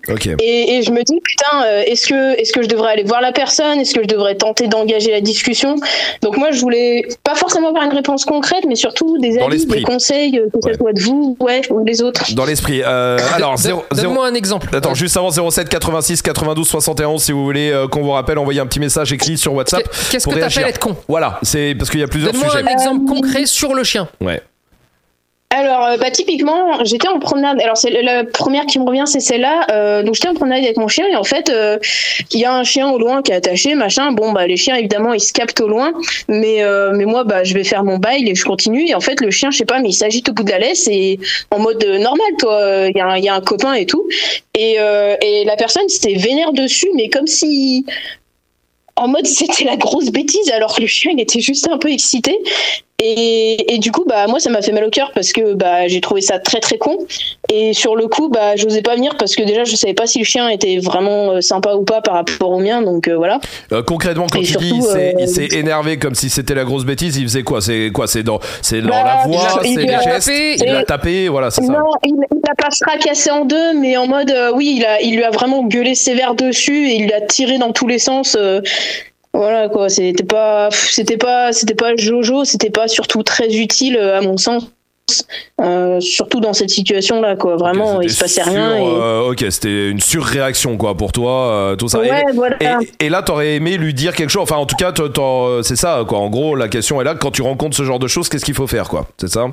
Et, 0.40 0.76
et 0.76 0.82
je 0.82 0.90
me 0.90 1.02
dis 1.02 1.18
putain, 1.22 1.64
euh, 1.64 1.82
est-ce 1.86 2.06
que 2.08 2.38
est-ce 2.40 2.52
que 2.52 2.62
je 2.62 2.68
devrais 2.68 2.92
aller 2.92 3.02
voir 3.04 3.20
la 3.20 3.32
personne? 3.32 3.80
Est-ce 3.80 3.94
que 3.94 4.02
je 4.02 4.08
devrais 4.08 4.34
tenter 4.36 4.66
d'engager 4.68 5.10
la 5.10 5.20
discussion? 5.20 5.76
Donc 6.22 6.36
moi, 6.36 6.50
je 6.50 6.60
voulais 6.60 7.06
pas 7.24 7.34
forcément 7.34 7.68
avoir 7.68 7.84
une 7.84 7.92
réponse 7.94 8.24
concrète, 8.24 8.64
mais 8.68 8.74
surtout 8.76 9.18
des 9.18 9.38
avis, 9.38 9.66
des 9.66 9.82
conseils, 9.82 10.38
euh, 10.38 10.48
que 10.52 10.58
Ouais. 10.66 10.72
ce 10.72 10.78
soit 10.78 10.92
de 10.92 11.00
vous, 11.00 11.36
ouais, 11.40 11.62
ou 11.70 11.82
des 11.84 12.02
autres. 12.02 12.34
Dans 12.34 12.44
l'esprit. 12.44 12.82
Euh, 12.84 13.18
alors, 13.34 13.50
Donne- 13.54 13.58
zéro- 13.58 13.84
zéro- 13.92 14.06
Donne-moi 14.08 14.26
un 14.26 14.34
exemple. 14.34 14.68
Attends, 14.74 14.94
juste 14.94 15.16
avant 15.16 15.30
07 15.30 15.68
86 15.68 16.22
92 16.22 16.66
71, 16.68 17.22
si 17.22 17.32
vous 17.32 17.44
voulez 17.44 17.70
euh, 17.70 17.88
qu'on 17.88 18.02
vous 18.02 18.10
rappelle, 18.10 18.38
envoyez 18.38 18.60
un 18.60 18.66
petit 18.66 18.80
message 18.80 19.12
écrit 19.12 19.36
sur 19.38 19.54
WhatsApp. 19.54 19.82
Qu'est- 19.82 20.10
Qu'est-ce 20.12 20.26
que 20.28 20.34
t'appelles 20.38 20.68
être 20.68 20.78
con 20.80 20.96
Voilà, 21.08 21.38
c'est 21.42 21.74
parce 21.78 21.90
qu'il 21.90 22.00
y 22.00 22.02
a 22.02 22.08
plusieurs 22.08 22.32
Donne-moi 22.32 22.50
sujets. 22.50 22.64
un 22.64 22.72
exemple 22.72 23.04
concret 23.06 23.46
sur 23.46 23.74
le 23.74 23.84
chien. 23.84 24.08
Ouais. 24.20 24.40
Alors, 25.50 25.82
euh, 25.86 25.96
bah, 25.96 26.10
typiquement, 26.10 26.84
j'étais 26.84 27.08
en 27.08 27.18
promenade. 27.18 27.58
Alors, 27.62 27.76
c'est 27.78 27.90
la 28.02 28.22
première 28.24 28.66
qui 28.66 28.78
me 28.78 28.84
revient, 28.84 29.04
c'est 29.06 29.20
celle-là. 29.20 29.66
Euh, 29.72 30.02
donc, 30.02 30.14
j'étais 30.14 30.28
en 30.28 30.34
promenade 30.34 30.62
avec 30.62 30.76
mon 30.76 30.88
chien 30.88 31.06
et 31.10 31.16
en 31.16 31.24
fait, 31.24 31.48
euh, 31.48 31.78
il 32.32 32.40
y 32.40 32.44
a 32.44 32.52
un 32.52 32.64
chien 32.64 32.90
au 32.90 32.98
loin 32.98 33.22
qui 33.22 33.32
est 33.32 33.36
attaché, 33.36 33.74
machin. 33.74 34.12
Bon, 34.12 34.32
bah, 34.32 34.46
les 34.46 34.58
chiens, 34.58 34.76
évidemment, 34.76 35.14
ils 35.14 35.20
se 35.20 35.32
captent 35.32 35.60
au 35.62 35.68
loin. 35.68 35.92
Mais, 36.28 36.62
euh, 36.62 36.92
mais 36.94 37.06
moi, 37.06 37.24
bah, 37.24 37.44
je 37.44 37.54
vais 37.54 37.64
faire 37.64 37.82
mon 37.82 37.96
bail 37.96 38.28
et 38.28 38.34
je 38.34 38.44
continue. 38.44 38.88
Et 38.88 38.94
en 38.94 39.00
fait, 39.00 39.22
le 39.22 39.30
chien, 39.30 39.50
je 39.50 39.56
sais 39.56 39.64
pas, 39.64 39.80
mais 39.80 39.88
il 39.88 39.94
s'agite 39.94 40.28
au 40.28 40.32
bout 40.34 40.42
de 40.42 40.50
la 40.50 40.58
laisse 40.58 40.86
et 40.86 41.18
en 41.50 41.58
mode 41.60 41.82
normal, 41.82 42.28
quoi. 42.40 42.86
Il 42.88 42.96
y, 42.96 43.00
a 43.00 43.06
un- 43.06 43.36
un 43.38 43.40
copain 43.40 43.72
et 43.72 43.86
tout. 43.86 44.06
Et, 44.54 44.76
et 45.22 45.44
la 45.46 45.56
personne 45.56 45.88
s'était 45.88 46.14
vénère 46.14 46.52
dessus, 46.52 46.90
mais 46.94 47.08
comme 47.08 47.26
si 47.26 47.86
en 48.96 49.08
mode 49.08 49.26
c'était 49.38 49.64
la 49.64 49.76
grosse 49.76 50.10
bêtise 50.10 50.50
alors 50.50 50.74
que 50.74 50.80
le 50.82 50.86
chien 50.88 51.12
il 51.14 51.20
était 51.20 51.40
juste 51.40 51.68
un 51.70 51.78
peu 51.78 51.88
excité 51.90 52.36
et, 53.00 53.74
et 53.74 53.78
du 53.78 53.92
coup 53.92 54.04
bah 54.08 54.26
moi 54.26 54.40
ça 54.40 54.50
m'a 54.50 54.60
fait 54.60 54.72
mal 54.72 54.84
au 54.84 54.90
cœur 54.90 55.12
parce 55.14 55.32
que 55.32 55.54
bah 55.54 55.86
j'ai 55.86 56.00
trouvé 56.00 56.20
ça 56.20 56.38
très 56.40 56.58
très 56.58 56.78
con 56.78 56.98
et 57.48 57.72
sur 57.72 57.94
le 57.94 58.08
coup 58.08 58.28
bah 58.28 58.56
j'osais 58.56 58.82
pas 58.82 58.96
venir 58.96 59.14
parce 59.16 59.36
que 59.36 59.42
déjà 59.44 59.62
je 59.62 59.76
savais 59.76 59.94
pas 59.94 60.06
si 60.08 60.18
le 60.18 60.24
chien 60.24 60.48
était 60.48 60.78
vraiment 60.78 61.30
euh, 61.32 61.40
sympa 61.40 61.74
ou 61.74 61.84
pas 61.84 62.00
par 62.00 62.14
rapport 62.14 62.50
au 62.50 62.58
mien 62.58 62.82
donc 62.82 63.06
euh, 63.06 63.16
voilà 63.16 63.38
Euh, 63.72 63.82
concrètement, 63.84 64.26
quand 64.32 64.40
Et 64.40 64.44
tu 64.44 64.56
dis 64.56 64.72
il 64.74 64.82
s'est- 64.82 65.14
euh, 65.20 65.26
s'est 65.26 65.48
énervé 65.56 65.98
comme 65.98 66.14
si 66.16 66.28
c'était 66.28 66.54
la 66.54 66.64
grosse 66.64 66.84
bêtise, 66.84 67.16
il 67.18 67.22
faisait 67.24 67.42
quoi? 67.42 67.60
C'est 67.60 67.90
quoi? 67.92 68.06
C'est 68.06 68.22
dans, 68.22 68.40
c'est 68.62 68.80
dans 68.80 68.88
Bah, 68.88 69.04
la 69.04 69.26
voix, 69.28 69.60
c'est 69.62 69.68
il 69.70 69.78
les 69.78 69.88
gestes, 69.88 70.26
tapé, 70.26 70.56
il 70.58 70.72
l'a 70.72 70.82
tapé, 70.84 71.28
voilà, 71.28 71.50
c'est 71.50 71.62
ça. 71.62 71.72
Non, 71.72 71.90
il, 72.04 72.14
il 72.32 72.50
a 72.50 72.54
pas 72.54 72.68
fracassé 72.70 73.30
en 73.30 73.44
deux, 73.44 73.74
mais 73.78 73.96
en 73.96 74.06
mode 74.06 74.30
euh, 74.30 74.52
oui, 74.54 74.74
il 74.78 74.84
a, 74.84 75.00
il 75.02 75.14
lui 75.16 75.22
a 75.24 75.30
vraiment 75.30 75.64
gueulé 75.64 75.94
sévère 75.94 76.34
dessus 76.34 76.88
et 76.90 76.94
il 76.96 77.08
l'a 77.08 77.20
tiré 77.20 77.58
dans 77.58 77.72
tous 77.72 77.86
les 77.86 77.98
sens. 77.98 78.36
Voilà 79.34 79.68
quoi, 79.68 79.88
c'était 79.88 80.24
pas, 80.24 80.68
c'était 80.72 81.16
pas, 81.18 81.52
c'était 81.52 81.74
pas 81.74 81.94
Jojo, 81.96 82.44
c'était 82.44 82.70
pas 82.70 82.88
surtout 82.88 83.22
très 83.22 83.48
utile 83.54 83.96
euh, 83.96 84.18
à 84.18 84.20
mon 84.20 84.36
sens. 84.36 84.70
euh, 85.60 86.00
surtout 86.00 86.38
dans 86.40 86.52
cette 86.52 86.68
situation-là, 86.68 87.34
quoi. 87.36 87.56
Vraiment, 87.56 87.96
Ok, 87.96 88.00
il 88.04 88.10
se 88.10 88.16
c'était 88.16 88.40
passait 88.42 88.50
rien. 88.50 88.76
et- 88.76 88.82
euh, 88.84 89.30
ok, 89.30 89.42
c'était 89.50 89.88
une 89.88 90.00
surréaction 90.00 90.76
quoi 90.76 90.96
pour 90.96 91.12
toi, 91.12 91.46
euh, 91.50 91.76
tout 91.76 91.88
ça. 91.88 91.98
Ouais, 92.00 92.24
et, 92.28 92.32
voilà. 92.34 92.56
et- 92.60 93.06
et 93.06 93.08
là, 93.08 93.22
t'aurais 93.22 93.54
aimé 93.54 93.78
lui 93.78 93.94
dire 93.94 94.14
quelque 94.14 94.28
chose. 94.28 94.42
Enfin, 94.42 94.56
en 94.56 94.66
tout 94.66 94.76
cas, 94.76 94.92
c'est 95.62 95.76
ça 95.76 96.04
quoi. 96.06 96.18
En 96.18 96.28
gros, 96.28 96.54
la 96.56 96.68
question 96.68 97.00
est 97.00 97.04
là. 97.04 97.14
Quand 97.14 97.30
tu 97.30 97.40
rencontres 97.40 97.74
ce 97.76 97.84
genre 97.84 97.98
de 97.98 98.06
choses, 98.06 98.28
qu'est-ce 98.28 98.44
qu'il 98.44 98.54
faut 98.54 98.66
faire 98.66 98.88
quoi? 98.90 99.06
C'est 99.18 99.28
ça? 99.30 99.46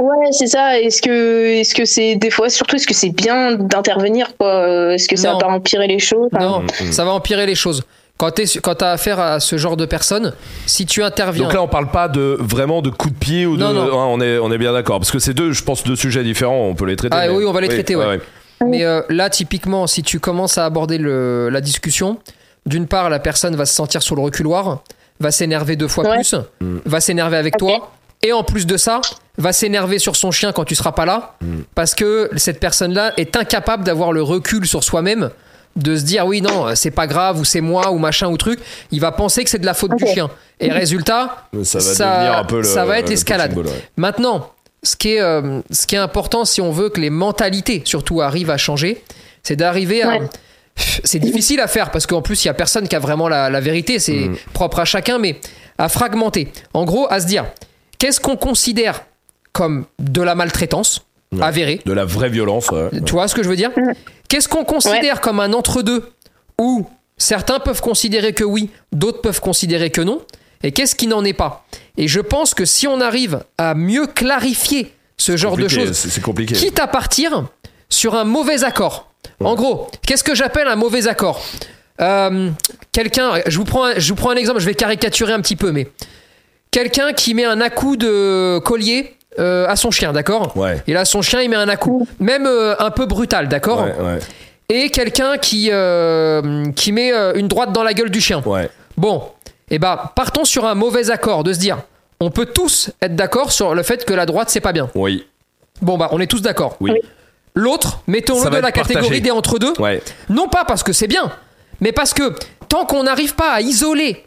Ouais, 0.00 0.26
c'est 0.32 0.48
ça. 0.48 0.80
Est-ce 0.80 1.00
que, 1.00 1.60
est-ce 1.60 1.74
que 1.76 1.84
c'est 1.84 2.16
des 2.16 2.30
fois, 2.30 2.48
surtout, 2.50 2.74
est-ce 2.76 2.86
que 2.88 2.94
c'est 2.94 3.10
bien 3.14 3.52
d'intervenir, 3.52 4.36
quoi? 4.36 4.94
Est-ce 4.94 5.06
que 5.06 5.16
ça 5.16 5.28
Non. 5.32 5.38
va 5.38 5.46
pas 5.46 5.52
empirer 5.52 5.86
les 5.86 6.00
choses? 6.00 6.28
Enfin, 6.34 6.44
Non, 6.44 6.62
Mm, 6.62 6.90
ça 6.92 7.04
va 7.04 7.12
empirer 7.12 7.46
les 7.46 7.54
choses. 7.54 7.82
Quand 8.18 8.30
tu 8.30 8.84
as 8.84 8.90
affaire 8.90 9.18
à 9.18 9.40
ce 9.40 9.56
genre 9.56 9.76
de 9.76 9.84
personnes, 9.84 10.32
si 10.66 10.86
tu 10.86 11.02
interviens. 11.02 11.44
Donc 11.44 11.54
là, 11.54 11.62
on 11.62 11.66
parle 11.68 11.90
pas 11.90 12.08
de 12.08 12.36
vraiment 12.38 12.80
de 12.80 12.88
coups 12.90 13.14
de 13.14 13.18
pied 13.18 13.46
ou 13.46 13.56
de. 13.56 13.62
Non, 13.62 13.72
non. 13.72 13.82
hein, 14.00 14.06
on 14.08 14.20
est 14.20 14.38
on 14.38 14.52
est 14.52 14.58
bien 14.58 14.72
d'accord 14.72 14.98
parce 15.00 15.10
que 15.10 15.18
c'est 15.18 15.34
deux, 15.34 15.52
je 15.52 15.64
pense, 15.64 15.82
deux 15.82 15.96
sujets 15.96 16.22
différents. 16.22 16.66
On 16.68 16.74
peut 16.74 16.84
les 16.86 16.94
traiter. 16.96 17.16
Ah 17.18 17.26
mais- 17.26 17.34
oui, 17.34 17.44
on 17.44 17.52
va 17.52 17.60
les 17.60 17.68
traiter, 17.68 17.96
ouais. 17.96 18.06
ouais. 18.06 18.20
Mais 18.64 18.84
euh, 18.84 19.02
là, 19.08 19.28
typiquement, 19.28 19.88
si 19.88 20.04
tu 20.04 20.20
commences 20.20 20.56
à 20.56 20.64
aborder 20.64 20.98
le- 20.98 21.48
la 21.48 21.60
discussion, 21.60 22.18
d'une 22.64 22.86
part, 22.86 23.10
la 23.10 23.18
personne 23.18 23.56
va 23.56 23.66
se 23.66 23.74
sentir 23.74 24.02
sur 24.02 24.14
le 24.14 24.22
reculoir, 24.22 24.82
va 25.18 25.32
s'énerver 25.32 25.74
deux 25.74 25.88
fois 25.88 26.04
Ouais. 26.08 26.14
plus, 26.16 26.36
va 26.86 27.00
s'énerver 27.00 27.36
avec 27.38 27.56
toi, 27.56 27.90
et 28.22 28.32
en 28.32 28.44
plus 28.44 28.66
de 28.66 28.76
ça, 28.76 29.00
va 29.36 29.52
s'énerver 29.52 29.98
sur 29.98 30.14
son 30.14 30.30
chien 30.30 30.52
quand 30.52 30.64
tu 30.64 30.76
seras 30.76 30.92
pas 30.92 31.06
là, 31.06 31.34
parce 31.74 31.96
que 31.96 32.30
cette 32.36 32.60
personne-là 32.60 33.14
est 33.16 33.34
incapable 33.36 33.82
d'avoir 33.82 34.12
le 34.12 34.22
recul 34.22 34.64
sur 34.64 34.84
soi-même, 34.84 35.30
de 35.76 35.96
se 35.96 36.02
dire 36.04 36.26
oui, 36.26 36.40
non, 36.42 36.74
c'est 36.74 36.90
pas 36.90 37.06
grave, 37.06 37.38
ou 37.40 37.44
c'est 37.44 37.60
moi, 37.60 37.90
ou 37.92 37.98
machin, 37.98 38.28
ou 38.28 38.36
truc. 38.36 38.60
Il 38.90 39.00
va 39.00 39.12
penser 39.12 39.42
que 39.44 39.50
c'est 39.50 39.58
de 39.58 39.66
la 39.66 39.74
faute 39.74 39.94
du 39.96 40.06
chien. 40.06 40.30
Et 40.60 40.70
résultat, 40.70 41.48
Ça 41.64 41.78
va 41.78 41.84
Ça- 41.84 42.16
devenir 42.16 42.38
un 42.38 42.44
peu 42.44 42.56
le. 42.58 42.62
ça 42.64 42.84
va 42.84 42.98
être 42.98 43.06
le 43.06 43.10
l'escalade. 43.10 43.56
ouais. 43.56 43.64
Maintenant, 43.96 44.50
ce 44.82 44.96
qui, 44.96 45.14
est, 45.14 45.20
euh, 45.20 45.60
ce 45.70 45.86
qui 45.86 45.94
est 45.94 45.98
important, 45.98 46.44
si 46.44 46.60
on 46.60 46.70
veut 46.72 46.88
que 46.88 47.00
les 47.00 47.10
mentalités, 47.10 47.82
surtout, 47.84 48.20
arrivent 48.20 48.50
à 48.50 48.56
changer, 48.58 49.02
c'est 49.42 49.56
d'arriver 49.56 50.02
à. 50.02 50.08
Ouais. 50.08 50.20
C'est 51.04 51.18
difficile 51.18 51.60
à 51.60 51.66
faire 51.68 51.90
parce 51.90 52.06
qu'en 52.06 52.22
plus, 52.22 52.44
il 52.44 52.48
y 52.48 52.50
a 52.50 52.54
personne 52.54 52.88
qui 52.88 52.96
a 52.96 52.98
vraiment 52.98 53.28
la, 53.28 53.50
la 53.50 53.60
vérité, 53.60 53.98
c'est 53.98 54.28
Mm. 54.28 54.36
propre 54.54 54.78
à 54.78 54.84
chacun, 54.86 55.18
mais 55.18 55.38
à 55.78 55.88
fragmenter. 55.90 56.50
En 56.72 56.84
gros, 56.84 57.06
à 57.10 57.20
se 57.20 57.26
dire, 57.26 57.44
qu'est-ce 57.98 58.20
qu'on 58.20 58.36
considère 58.36 59.02
comme 59.52 59.84
de 59.98 60.22
la 60.22 60.34
maltraitance 60.34 61.02
Ouais. 61.32 61.42
avérée 61.42 61.80
De 61.86 61.92
la 61.94 62.04
vraie 62.04 62.28
violence. 62.28 62.68
ouais. 62.70 62.88
tu 63.06 63.12
vois 63.12 63.26
ce 63.26 63.34
que 63.34 63.42
je 63.42 63.48
veux 63.48 63.56
dire 63.56 63.70
Qu'est-ce 64.32 64.48
qu'on 64.48 64.64
considère 64.64 65.20
comme 65.20 65.40
un 65.40 65.52
entre-deux 65.52 66.10
où 66.58 66.86
certains 67.18 67.58
peuvent 67.58 67.82
considérer 67.82 68.32
que 68.32 68.44
oui, 68.44 68.70
d'autres 68.90 69.20
peuvent 69.20 69.42
considérer 69.42 69.90
que 69.90 70.00
non 70.00 70.22
Et 70.62 70.72
qu'est-ce 70.72 70.94
qui 70.94 71.06
n'en 71.06 71.22
est 71.22 71.34
pas 71.34 71.66
Et 71.98 72.08
je 72.08 72.18
pense 72.18 72.54
que 72.54 72.64
si 72.64 72.86
on 72.86 73.02
arrive 73.02 73.44
à 73.58 73.74
mieux 73.74 74.06
clarifier 74.06 74.94
ce 75.18 75.36
genre 75.36 75.58
de 75.58 75.68
choses, 75.68 75.92
C'est 75.92 76.08
c'est 76.08 76.22
compliqué. 76.22 76.54
quitte 76.54 76.78
à 76.80 76.86
partir 76.86 77.44
sur 77.90 78.14
un 78.14 78.24
mauvais 78.24 78.64
accord. 78.64 79.12
En 79.40 79.54
gros, 79.54 79.88
qu'est-ce 80.06 80.24
que 80.24 80.34
j'appelle 80.34 80.66
un 80.66 80.76
mauvais 80.76 81.08
accord 81.08 81.42
Euh, 82.00 82.48
Quelqu'un, 82.90 83.34
je 83.46 83.58
vous, 83.58 83.64
prends 83.66 83.84
un, 83.84 83.98
je 83.98 84.08
vous 84.08 84.14
prends 84.14 84.30
un 84.30 84.36
exemple, 84.36 84.60
je 84.60 84.64
vais 84.66 84.74
caricaturer 84.74 85.34
un 85.34 85.42
petit 85.42 85.56
peu, 85.56 85.72
mais 85.72 85.88
quelqu'un 86.70 87.12
qui 87.12 87.34
met 87.34 87.44
un 87.44 87.60
à-coup 87.60 87.96
de 87.96 88.60
collier 88.64 89.14
euh, 89.38 89.66
à 89.68 89.76
son 89.76 89.90
chien, 89.90 90.12
d'accord 90.12 90.56
Ouais. 90.56 90.82
Et 90.86 90.92
là, 90.92 91.04
son 91.04 91.22
chien, 91.22 91.40
il 91.40 91.48
met 91.50 91.56
un 91.56 91.68
à-coup, 91.68 92.06
même 92.20 92.46
euh, 92.46 92.74
un 92.78 92.90
peu 92.90 93.06
brutal, 93.06 93.48
d'accord 93.48 93.82
Ouais, 93.84 93.94
ouais, 94.04 94.18
Et 94.68 94.90
quelqu'un 94.90 95.38
qui, 95.38 95.68
euh, 95.72 96.70
qui 96.76 96.92
met 96.92 97.12
une 97.34 97.48
droite 97.48 97.72
dans 97.72 97.82
la 97.82 97.94
gueule 97.94 98.10
du 98.10 98.20
chien. 98.20 98.42
ouais. 98.46 98.68
Bon, 98.98 99.22
et 99.70 99.78
bah, 99.78 100.12
partons 100.14 100.44
sur 100.44 100.66
un 100.66 100.74
mauvais 100.74 101.10
accord, 101.10 101.44
de 101.44 101.52
se 101.54 101.58
dire, 101.58 101.78
on 102.20 102.30
peut 102.30 102.44
tous 102.46 102.90
être 103.00 103.16
d'accord 103.16 103.52
sur 103.52 103.74
le 103.74 103.82
fait 103.82 104.04
que 104.04 104.12
la 104.12 104.26
droite, 104.26 104.50
c'est 104.50 104.60
pas 104.60 104.72
bien. 104.72 104.90
Oui. 104.94 105.26
Bon, 105.80 105.96
bah, 105.96 106.08
on 106.12 106.20
est 106.20 106.26
tous 106.26 106.42
d'accord. 106.42 106.76
Oui. 106.80 106.92
L'autre, 107.54 108.00
mettons-le 108.06 108.50
de 108.50 108.56
la 108.56 108.62
partagé. 108.70 108.94
catégorie 108.94 109.20
des 109.22 109.30
entre-deux. 109.30 109.72
Ouais. 109.78 110.02
Non 110.28 110.48
pas 110.48 110.64
parce 110.64 110.82
que 110.82 110.92
c'est 110.92 111.06
bien, 111.06 111.32
mais 111.80 111.92
parce 111.92 112.12
que 112.14 112.32
tant 112.68 112.84
qu'on 112.86 113.02
n'arrive 113.04 113.34
pas 113.34 113.50
à 113.52 113.60
isoler 113.60 114.24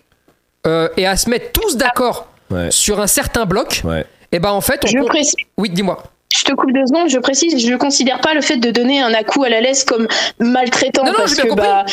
et 0.97 1.05
à 1.07 1.15
se 1.15 1.29
mettre 1.29 1.51
tous 1.51 1.77
d'accord 1.77 2.27
sur 2.71 2.99
un 2.99 3.07
certain 3.07 3.45
bloc, 3.45 3.81
Ouais. 3.83 4.05
Et 4.35 4.39
ben 4.39 4.51
en 4.51 4.61
fait, 4.61 4.81
on 4.83 4.87
Je 4.87 4.99
précise. 5.05 5.35
oui, 5.57 5.69
dis-moi. 5.69 6.03
Je 6.37 6.43
te 6.43 6.51
coupe 6.53 6.73
deux 6.73 6.85
secondes, 6.85 7.09
je 7.09 7.19
précise, 7.19 7.57
je 7.65 7.75
considère 7.75 8.19
pas 8.19 8.33
le 8.33 8.41
fait 8.41 8.57
de 8.57 8.69
donner 8.69 8.99
un 8.99 9.13
à-coup 9.13 9.43
à 9.43 9.49
la 9.49 9.61
laisse 9.61 9.85
comme 9.85 10.07
maltraitant 10.39 11.03
Non, 11.05 11.11
non, 11.11 11.17
parce 11.19 11.35
que 11.35 11.53
bah 11.55 11.85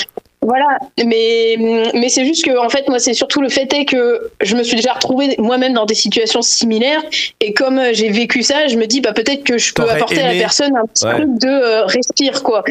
voilà, 0.44 0.66
mais 1.06 1.56
mais 1.94 2.08
c'est 2.08 2.24
juste 2.24 2.44
que 2.44 2.58
en 2.58 2.68
fait 2.68 2.88
moi 2.88 2.98
c'est 2.98 3.14
surtout 3.14 3.40
le 3.40 3.48
fait 3.48 3.72
est 3.72 3.84
que 3.84 4.32
je 4.40 4.56
me 4.56 4.64
suis 4.64 4.74
déjà 4.74 4.94
retrouvée 4.94 5.36
moi-même 5.38 5.74
dans 5.74 5.86
des 5.86 5.94
situations 5.94 6.42
similaires 6.42 7.00
et 7.40 7.52
comme 7.54 7.78
euh, 7.78 7.90
j'ai 7.92 8.08
vécu 8.10 8.42
ça, 8.42 8.66
je 8.66 8.76
me 8.76 8.86
dis 8.86 9.00
bah 9.00 9.12
peut-être 9.12 9.44
que 9.44 9.56
je 9.58 9.72
peux 9.72 9.88
apporter 9.88 10.20
à 10.20 10.32
la 10.32 10.38
personne 10.40 10.76
un 10.76 10.86
petit 10.86 11.06
Ouais. 11.06 11.14
truc 11.14 11.38
de 11.38 11.46
euh, 11.48 11.84
respire 11.84 12.42
quoi. 12.42 12.64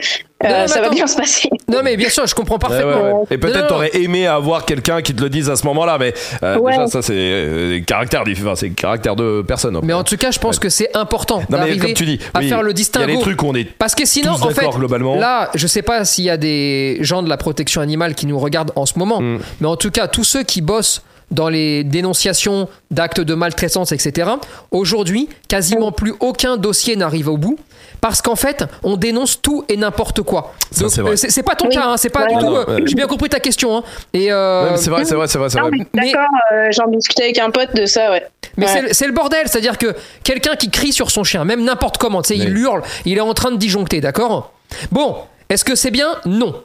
Euh, 0.43 0.47
Non, 0.49 0.55
mais 0.61 0.68
ça 0.68 0.81
va 0.81 0.89
bien 0.89 1.07
se 1.07 1.15
passer. 1.15 1.49
Non, 1.69 1.80
mais 1.84 1.97
bien 1.97 2.09
sûr, 2.09 2.26
je 2.26 2.34
comprends 2.35 2.57
parfaitement. 2.59 3.01
ouais, 3.03 3.11
ouais. 3.11 3.26
Et 3.31 3.38
peut-être 3.38 3.68
t'aurais 3.68 3.91
aimé 3.95 4.27
avoir 4.27 4.65
quelqu'un 4.65 5.01
qui 5.01 5.13
te 5.13 5.22
le 5.22 5.30
dise 5.30 5.49
à 5.49 5.55
ce 5.55 5.65
moment-là, 5.68 5.97
mais 5.99 6.13
euh, 6.43 6.57
Ouais. 6.57 6.72
déjà 6.72 6.88
ça 6.88 7.01
c'est 7.01 7.13
euh, 7.15 7.80
différents, 8.26 8.55
c'est 8.55 8.69
des 8.69 8.76
caractères 8.76 9.15
de 9.15 9.41
personne. 9.47 9.80
Mais 9.84 9.93
en 9.93 10.03
tout 10.03 10.18
cas, 10.18 10.31
je 10.31 10.39
pense 10.39 10.55
Ouais. 10.57 10.61
que 10.63 10.69
c'est 10.69 10.95
important 10.95 11.39
non 11.39 11.45
mais 11.51 11.57
d'arriver 11.57 11.77
comme 11.80 11.93
tu 11.93 12.05
dis, 12.05 12.19
à 12.34 12.39
oui, 12.39 12.49
faire 12.49 12.61
le 12.63 12.69
Il 12.69 12.72
y 12.72 12.72
a 12.72 12.73
distinguo. 12.73 13.07
des 13.15 13.19
trucs 13.19 13.41
où 13.43 13.47
on 13.47 13.55
est 13.55 13.65
Parce 13.65 13.95
que 13.95 14.05
sinon, 14.05 14.35
tous 14.35 14.43
en 14.45 14.49
fait, 14.49 14.68
globalement. 14.69 15.15
là, 15.15 15.49
je 15.55 15.68
sais 15.68 15.81
pas 15.81 16.05
s'il 16.05 16.23
y 16.26 16.30
a 16.30 16.38
des 16.38 16.97
gens 17.01 17.23
de 17.23 17.30
la 17.30 17.38
protection 17.38 17.81
animale 17.81 18.15
qui 18.15 18.26
nous 18.26 18.39
regardent 18.39 18.72
en 18.76 18.85
ce 18.85 18.97
moment, 18.97 19.22
Mm. 19.22 19.39
mais 19.61 19.68
en 19.68 19.76
tout 19.76 19.91
cas, 19.91 20.07
tous 20.07 20.23
ceux 20.23 20.43
qui 20.43 20.61
bossent 20.61 21.01
dans 21.32 21.49
les 21.49 21.84
dénonciations 21.84 22.68
d'actes 22.91 23.22
de 23.22 23.34
maltraitance, 23.34 23.91
etc., 23.91 24.32
aujourd'hui, 24.72 25.30
quasiment 25.48 25.91
plus 25.91 26.14
aucun 26.20 26.58
dossier 26.58 26.95
n'arrive 26.95 27.28
au 27.30 27.38
bout. 27.38 27.58
Parce 27.99 28.22
qu'en 28.24 28.36
fait, 28.36 28.66
on 28.82 28.98
dénonce 28.98 29.41
tout 29.44 29.64
et 29.70 29.78
n'importe 29.78 30.24
quoi. 30.24 30.53
C'est 30.72 30.84
euh, 30.99 31.16
c'est 31.16 31.44
pas 31.44 31.53
ton 31.56 31.68
Oui. 31.68 31.76
cas, 31.76 31.84
hein, 31.86 31.98
c'est 31.98 32.10
pas 32.10 32.24
Ouais, 32.24 32.34
du 32.34 32.40
tout. 32.40 32.45
non, 32.45 32.56
euh. 32.68 32.80
J'ai 32.86 32.95
bien 32.95 33.06
compris 33.06 33.30
ta 33.30 33.40
question. 33.40 33.78
hein. 33.78 33.84
Et 34.14 34.32
euh, 34.32 34.72
Ouais, 34.72 34.78
c'est 34.78 34.90
vrai, 34.90 35.06
c'est 35.06 35.14
vrai, 35.14 35.28
c'est 35.28 35.38
vrai, 35.38 35.49
D'accord, 35.94 36.22
euh, 36.52 36.68
j'en 36.72 36.88
discutais 36.88 37.24
avec 37.26 37.38
un 37.38 37.52
pote 37.52 37.76
de 37.76 37.86
ça, 37.86 38.10
ouais. 38.10 38.26
Mais 38.58 38.66
Ouais. 38.66 38.88
c'est 38.91 39.06
le- 39.06 39.14
bordel, 39.14 39.41
c'est-à-dire 39.48 39.78
que 39.78 39.94
quelqu'un 40.24 40.56
qui 40.56 40.72
crie 40.72 40.91
sur 40.94 41.12
son 41.12 41.24
chien, 41.24 41.45
même 41.45 41.64
n'importe 41.64 41.99
comment, 41.99 42.24
tu 42.24 42.30
sais, 42.30 42.38
il 42.38 42.58
hurle, 42.58 42.82
il 43.06 43.18
est 43.18 43.22
en 43.22 43.34
train 43.36 43.52
de 43.52 43.58
disjoncter, 43.58 44.02
d'accord? 44.02 44.52
Bon, 44.91 45.18
est-ce 45.49 45.64
que 45.64 45.76
c'est 45.76 45.91
bien? 45.91 46.16
Non. 46.26 46.56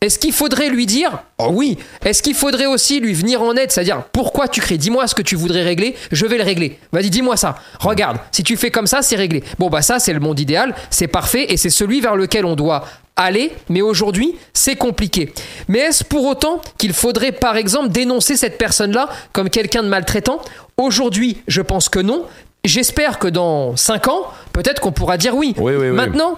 Est-ce 0.00 0.18
qu'il 0.18 0.32
faudrait 0.32 0.68
lui 0.68 0.84
dire 0.84 1.22
Oh 1.38 1.48
oui. 1.50 1.78
Est-ce 2.04 2.22
qu'il 2.22 2.34
faudrait 2.34 2.66
aussi 2.66 3.00
lui 3.00 3.14
venir 3.14 3.42
en 3.42 3.54
aide 3.56 3.70
C'est-à-dire, 3.70 4.02
pourquoi 4.12 4.46
tu 4.46 4.60
cries 4.60 4.78
Dis-moi 4.78 5.06
ce 5.06 5.14
que 5.14 5.22
tu 5.22 5.36
voudrais 5.36 5.62
régler, 5.62 5.96
je 6.12 6.26
vais 6.26 6.36
le 6.36 6.44
régler. 6.44 6.78
Vas-y, 6.92 7.10
dis-moi 7.10 7.36
ça. 7.36 7.56
Regarde, 7.80 8.18
si 8.30 8.42
tu 8.42 8.56
fais 8.56 8.70
comme 8.70 8.86
ça, 8.86 9.00
c'est 9.02 9.16
réglé. 9.16 9.42
Bon, 9.58 9.70
bah 9.70 9.82
ça, 9.82 9.98
c'est 9.98 10.12
le 10.12 10.20
monde 10.20 10.38
idéal, 10.38 10.74
c'est 10.90 11.08
parfait 11.08 11.46
et 11.52 11.56
c'est 11.56 11.70
celui 11.70 12.00
vers 12.00 12.14
lequel 12.16 12.44
on 12.44 12.56
doit 12.56 12.84
aller, 13.16 13.52
mais 13.70 13.80
aujourd'hui, 13.80 14.34
c'est 14.52 14.76
compliqué. 14.76 15.32
Mais 15.68 15.78
est-ce 15.78 16.04
pour 16.04 16.26
autant 16.26 16.60
qu'il 16.76 16.92
faudrait, 16.92 17.32
par 17.32 17.56
exemple, 17.56 17.88
dénoncer 17.88 18.36
cette 18.36 18.58
personne-là 18.58 19.08
comme 19.32 19.48
quelqu'un 19.48 19.82
de 19.82 19.88
maltraitant? 19.88 20.40
Aujourd'hui, 20.76 21.38
je 21.48 21.62
pense 21.62 21.88
que 21.88 21.98
non. 21.98 22.24
J'espère 22.64 23.18
que 23.18 23.28
dans 23.28 23.76
5 23.76 24.08
ans, 24.08 24.26
peut-être 24.52 24.80
qu'on 24.80 24.92
pourra 24.92 25.16
dire 25.16 25.36
oui. 25.36 25.54
Oui, 25.56 25.72
oui, 25.76 25.88
oui. 25.88 25.96
Maintenant, 25.96 26.34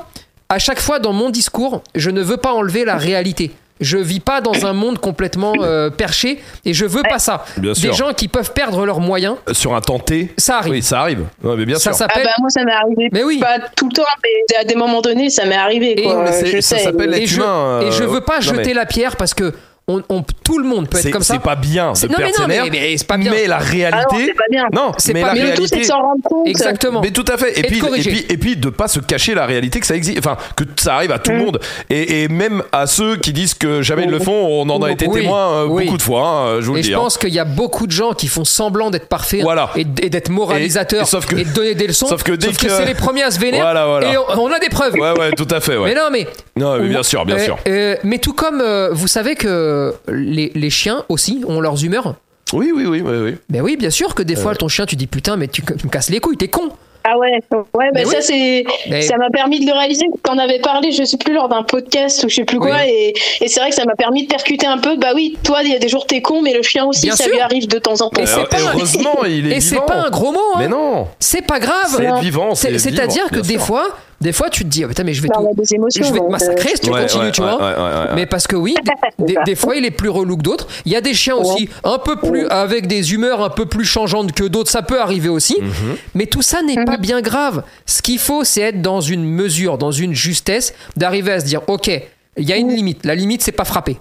à 0.49 0.59
chaque 0.59 0.81
fois 0.81 0.99
dans 0.99 1.13
mon 1.13 1.31
discours, 1.31 1.83
je 1.95 2.11
ne 2.11 2.23
veux 2.23 2.37
pas 2.39 2.53
enlever 2.53 2.85
la 2.85 2.97
réalité. 2.97 3.51
Je 3.81 3.97
vis 3.97 4.19
pas 4.19 4.41
dans 4.41 4.67
un 4.67 4.73
monde 4.73 4.99
complètement 4.99 5.53
euh, 5.61 5.89
perché 5.89 6.43
et 6.65 6.73
je 6.75 6.85
veux 6.85 7.03
pas 7.09 7.21
ça. 7.21 7.45
Bien 7.59 7.75
Des 7.75 7.79
sûr. 7.79 7.95
gens 7.95 8.13
qui 8.13 8.27
peuvent 8.27 8.53
perdre 8.53 8.85
leurs 8.85 8.99
moyens, 8.99 9.37
Sur 9.53 9.77
un 9.77 9.81
tenté. 9.81 10.35
ça 10.37 10.57
arrive. 10.59 10.73
Oui, 10.73 10.83
ça 10.83 11.01
arrive. 11.03 11.21
Ouais, 11.45 11.55
mais 11.57 11.65
bien 11.65 11.77
Ça 11.79 11.93
sûr. 11.93 12.07
Ah 12.13 12.19
bah 12.25 12.31
moi 12.41 12.49
ça 12.51 12.65
m'est 12.65 12.73
arrivé. 12.73 13.09
Mais 13.13 13.23
oui. 13.23 13.39
Pas 13.39 13.59
tout 13.77 13.89
le 13.89 13.93
temps, 13.95 14.03
mais 14.25 14.57
à 14.57 14.65
des 14.65 14.75
moments 14.75 15.01
donnés 15.01 15.31
ça 15.31 15.45
m'est 15.45 15.55
arrivé. 15.55 16.01
Et- 16.01 16.03
Quoi. 16.03 16.25
je 16.45 16.61
ça 16.61 16.77
s'appelle 16.79 17.15
et 17.15 17.21
l'être 17.21 17.29
je, 17.29 17.37
humain, 17.37 17.81
et 17.83 17.93
je 17.93 18.03
euh, 18.03 18.07
veux 18.07 18.21
pas 18.23 18.37
non, 18.37 18.41
jeter 18.41 18.63
mais- 18.69 18.75
la 18.75 18.87
pierre 18.87 19.15
parce 19.15 19.33
que 19.35 19.55
on, 19.89 20.03
on- 20.09 20.23
tout 20.45 20.59
le 20.59 20.67
monde 20.69 20.89
peut 20.89 20.99
être 20.99 21.03
C'est 21.03 21.11
comme 21.11 21.23
ça. 21.23 21.35
c'est 21.35 21.41
pas 21.43 21.57
bien 21.57 21.93
de 21.93 22.07
perdre 22.07 22.35
ses 22.35 22.47
nerfs, 22.47 22.65
mais- 22.65 22.71
mais 22.71 22.97
c'est 22.97 23.07
pas 23.07 23.17
bien. 23.17 23.31
Mais 23.33 23.47
la 23.47 23.57
Ah 23.57 23.61
non, 23.61 23.67
réalité. 23.71 24.17
c'est 24.27 24.35
pas 24.35 24.45
bien. 24.51 24.65
Non, 24.73 24.93
C'est 24.99 25.13
mais 25.15 25.21
pas 25.23 25.27
la 25.29 25.33
bien. 25.35 25.45
Mais 25.45 25.51
le 25.51 25.57
tout 25.57 25.67
c'est 25.67 25.75
réalité. 25.77 25.89
de 25.93 25.95
s'en 25.97 26.03
rendre 26.03 26.23
compte. 26.25 26.47
Exactement. 26.49 27.01
Mais 27.03 27.11
tout 27.11 27.25
à 27.29 27.37
fait. 27.37 27.53
Et 27.53 27.59
Et 27.59 27.63
de 27.63 27.67
puis, 27.69 27.79
et 27.79 28.03
puis, 28.03 28.27
et 28.29 28.37
puis 28.39 28.57
de 28.57 28.69
pas 28.71 28.89
se 28.89 29.01
cacher 29.01 29.35
la 29.35 29.47
réalité 29.47 29.81
que 29.81 29.87
ça 29.87 29.95
existe. 29.97 30.19
Enfin, 30.19 30.37
que 30.57 30.65
ça 30.79 30.95
arrive 30.97 31.13
à 31.13 31.19
tout 31.19 31.33
le 31.33 31.39
monde. 31.39 31.61
Et, 31.91 32.23
et 32.23 32.29
même 32.29 32.63
à 32.73 32.87
ceux 32.87 33.17
qui 33.17 33.33
disent 33.33 33.55
que 33.55 33.83
jamais 33.83 34.05
ils 34.05 34.11
le 34.11 34.19
font, 34.19 34.33
on 34.33 34.69
en 34.71 34.83
a 34.83 34.91
été 34.93 35.07
Oui, 35.07 35.21
témoin 35.23 35.53
euh, 35.53 35.67
oui. 35.69 35.85
beaucoup 35.85 35.97
de 35.99 36.03
fois. 36.03 36.27
hein, 36.29 36.61
je 36.61 36.67
vous 36.67 36.75
le 36.75 36.79
Et 36.81 36.83
dis. 36.83 36.91
je 36.91 36.95
hein. 36.95 36.99
pense 36.99 37.19
qu'il 37.19 37.33
y 37.35 37.39
a 37.39 37.45
beaucoup 37.45 37.87
de 37.87 37.93
gens 37.93 38.13
qui 38.13 38.29
font 38.29 38.45
semblant 38.45 38.91
d'être 38.91 39.09
parfaits 39.09 39.43
Voilà. 39.43 39.71
et, 39.77 39.87
et 40.03 40.11
d'être 40.11 40.29
moralisateurs 40.31 41.01
Et- 41.01 41.03
et 41.03 41.07
sauf 41.07 41.27
que- 41.27 41.37
et 41.37 41.45
de 41.45 41.53
donner 41.53 41.75
des 41.75 41.87
leçons. 41.87 42.07
sauf 42.07 42.23
que 42.23 42.33
dès 42.33 42.49
que- 42.53 42.69
c'est 42.69 42.85
les 42.85 42.95
premiers 42.95 43.23
à 43.23 43.31
se 43.31 43.39
vénérer. 43.39 43.63
Voilà, 43.63 43.87
voilà. 43.87 44.13
Et 44.13 44.17
on, 44.19 44.41
on 44.43 44.53
a 44.53 44.59
des 44.59 44.69
preuves. 44.69 44.95
Ouais, 44.95 45.19
ouais, 45.19 45.31
tout 45.33 45.49
à 45.51 45.61
fait. 45.61 45.77
Ouais. 45.77 45.91
Mais 45.91 45.95
non, 45.95 46.09
mais. 46.13 46.27
Non, 46.57 46.79
mais 46.79 46.89
bien 46.89 47.03
sûr, 47.03 47.25
bien 47.25 47.39
sûr. 47.39 47.57
euh, 47.69 47.97
mais 48.05 48.19
tout 48.19 48.33
comme 48.33 48.61
euh, 48.61 48.91
vous 48.93 49.09
savez 49.09 49.35
que 49.35 49.78
les, 50.09 50.51
les 50.55 50.71
chiens 50.71 51.05
aussi 51.09 51.43
ont 51.47 51.61
leurs 51.61 51.85
humeurs. 51.85 52.17
Oui, 52.53 52.73
oui, 52.75 52.87
oui, 52.87 53.01
oui, 53.03 53.17
oui. 53.25 53.35
Ben 53.51 53.61
oui, 53.61 53.77
bien 53.77 53.91
sûr 53.91 54.15
que 54.15 54.23
des 54.23 54.37
Euh. 54.39 54.43
fois 54.43 54.55
ton 54.55 54.69
chien, 54.69 54.87
tu 54.87 54.97
dis 54.97 55.07
putain, 55.07 55.37
mais 55.37 55.49
tu, 55.49 55.63
tu 55.63 55.73
me 55.87 55.91
casses 55.91 56.09
les 56.11 56.21
couilles, 56.21 56.37
t'es 56.39 56.49
con. 56.49 56.71
Ah 57.11 57.19
ouais, 57.19 57.41
ouais, 57.75 57.91
Mais 57.95 58.05
oui. 58.05 58.13
ça 58.13 58.21
c'est, 58.21 58.65
Mais- 58.91 59.03
ça 59.03 59.17
m'a 59.17 59.31
permis 59.31 59.61
de 59.61 59.67
le 59.67 59.73
réaliser. 59.73 60.05
T'en 60.23 60.37
avais 60.39 60.59
parlé, 60.61 60.93
je 60.93 61.05
sais 61.05 61.17
plus 61.17 61.33
lors 61.33 61.49
d'un 61.49 61.63
podcast 61.63 62.23
ou 62.25 62.29
je 62.29 62.35
sais 62.35 62.45
plus 62.45 62.59
quoi, 62.59 62.73
Oui. 62.85 62.91
et, 62.91 63.15
et 63.41 63.49
c'est 63.49 63.61
vrai 63.61 63.71
que 63.71 63.75
ça 63.77 63.85
m'a 63.85 63.95
permis 63.95 64.25
de 64.25 64.29
percuter 64.29 64.67
un 64.67 64.79
peu. 64.79 64.97
Bah 64.97 65.13
oui, 65.15 65.39
toi 65.43 65.61
il 65.65 65.71
y 65.73 65.75
a 65.75 65.79
des 65.79 65.89
jours 65.89 66.07
t'es 66.07 66.21
con, 66.21 66.43
mais 66.43 66.53
le 66.53 66.63
chien 66.63 66.85
aussi, 66.85 67.07
Bien 67.07 67.17
ça 67.17 67.25
sûr. 67.25 67.33
lui 67.33 67.41
arrive 67.41 67.67
de 67.69 67.79
temps 67.79 68.01
en 68.03 68.11
temps. 68.11 68.21
Et 68.23 68.27
c'est 68.27 68.41
Euh, 68.41 68.45
pas- 68.45 68.59
heureusement, 68.75 69.25
il 69.27 69.51
est 69.51 69.57
Et 69.57 69.61
c'est 69.61 69.81
pas 69.87 69.97
un 70.07 70.11
gros 70.11 70.33
mot, 70.33 70.39
hein. 70.55 70.59
Mais 70.59 70.69
non. 70.69 71.07
C'est 71.19 71.43
pas 71.47 71.61
grave. 71.61 71.95
C'est 71.97 72.21
vivant, 72.21 72.55
C'est-à-dire 72.55 73.29
que 73.31 73.41
des 73.41 73.59
fois, 73.59 73.87
des 74.21 74.33
fois, 74.33 74.51
tu 74.51 74.65
te 74.65 74.69
dis, 74.69 74.83
ah, 74.83 74.89
putain, 74.89 75.05
mais 75.05 75.15
je 75.15 75.23
vais, 75.23 75.29
Bah, 75.29 75.37
tout- 75.39 75.75
émotions. 75.75 76.03
je 76.03 76.09
vais 76.13 76.19
te 76.19 76.23
donc, 76.25 76.31
massacrer 76.33 76.71
si 76.75 76.81
tu 76.81 76.91
Ouais, 76.91 77.03
continues, 77.03 77.27
ouais, 77.27 77.31
tu 77.31 77.41
ouais, 77.41 77.47
vois. 77.51 77.57
ouais, 77.59 77.75
ouais, 77.77 77.83
ouais. 78.09 78.15
Mais 78.17 78.27
parce 78.27 78.49
que 78.49 78.57
oui, 78.57 78.75
des, 79.47 79.55
fois 79.55 79.77
il 79.77 79.85
est 79.85 79.93
plus 79.93 80.09
relou 80.09 80.37
que 80.37 80.43
d'autres. 80.43 80.67
Il 80.85 80.91
y 80.93 80.97
a 80.97 81.01
des 81.01 81.15
chiens 81.15 81.37
aussi 81.37 81.69
un 81.85 81.99
peu 81.99 82.17
plus 82.17 82.47
avec 82.49 82.89
des 82.89 83.15
humeurs 83.15 83.41
un 83.43 83.49
peu 83.51 83.67
plus 83.67 83.85
changeantes 83.85 84.33
que 84.33 84.43
d'autres. 84.45 84.71
Ça 84.73 84.83
peut 84.83 85.01
arriver 85.01 85.29
aussi. 85.29 85.57
Mhm. 85.61 85.97
Mais 86.17 86.27
tout 86.27 86.43
ça 86.43 86.63
n'est 86.63 86.85
pas 86.85 86.97
bien 86.99 87.21
grave. 87.21 87.63
Ce 87.87 88.03
qu'il 88.03 88.19
faut, 88.19 88.45
c'est 88.45 88.61
être 88.61 88.83
dans 88.83 89.01
une 89.01 89.25
mesure, 89.25 89.79
dans 89.79 89.93
une 89.93 90.15
justesse, 90.15 90.75
d'arriver 90.97 91.33
à 91.33 91.41
se 91.41 91.45
dire, 91.47 91.63
ok, 91.69 91.89
il 92.37 92.45
y 92.49 92.53
a 92.53 92.57
une 92.57 92.69
limite. 92.75 93.05
La 93.07 93.15
limite, 93.15 93.43
c'est 93.43 93.53
pas 93.53 93.65
frapper. 93.65 93.97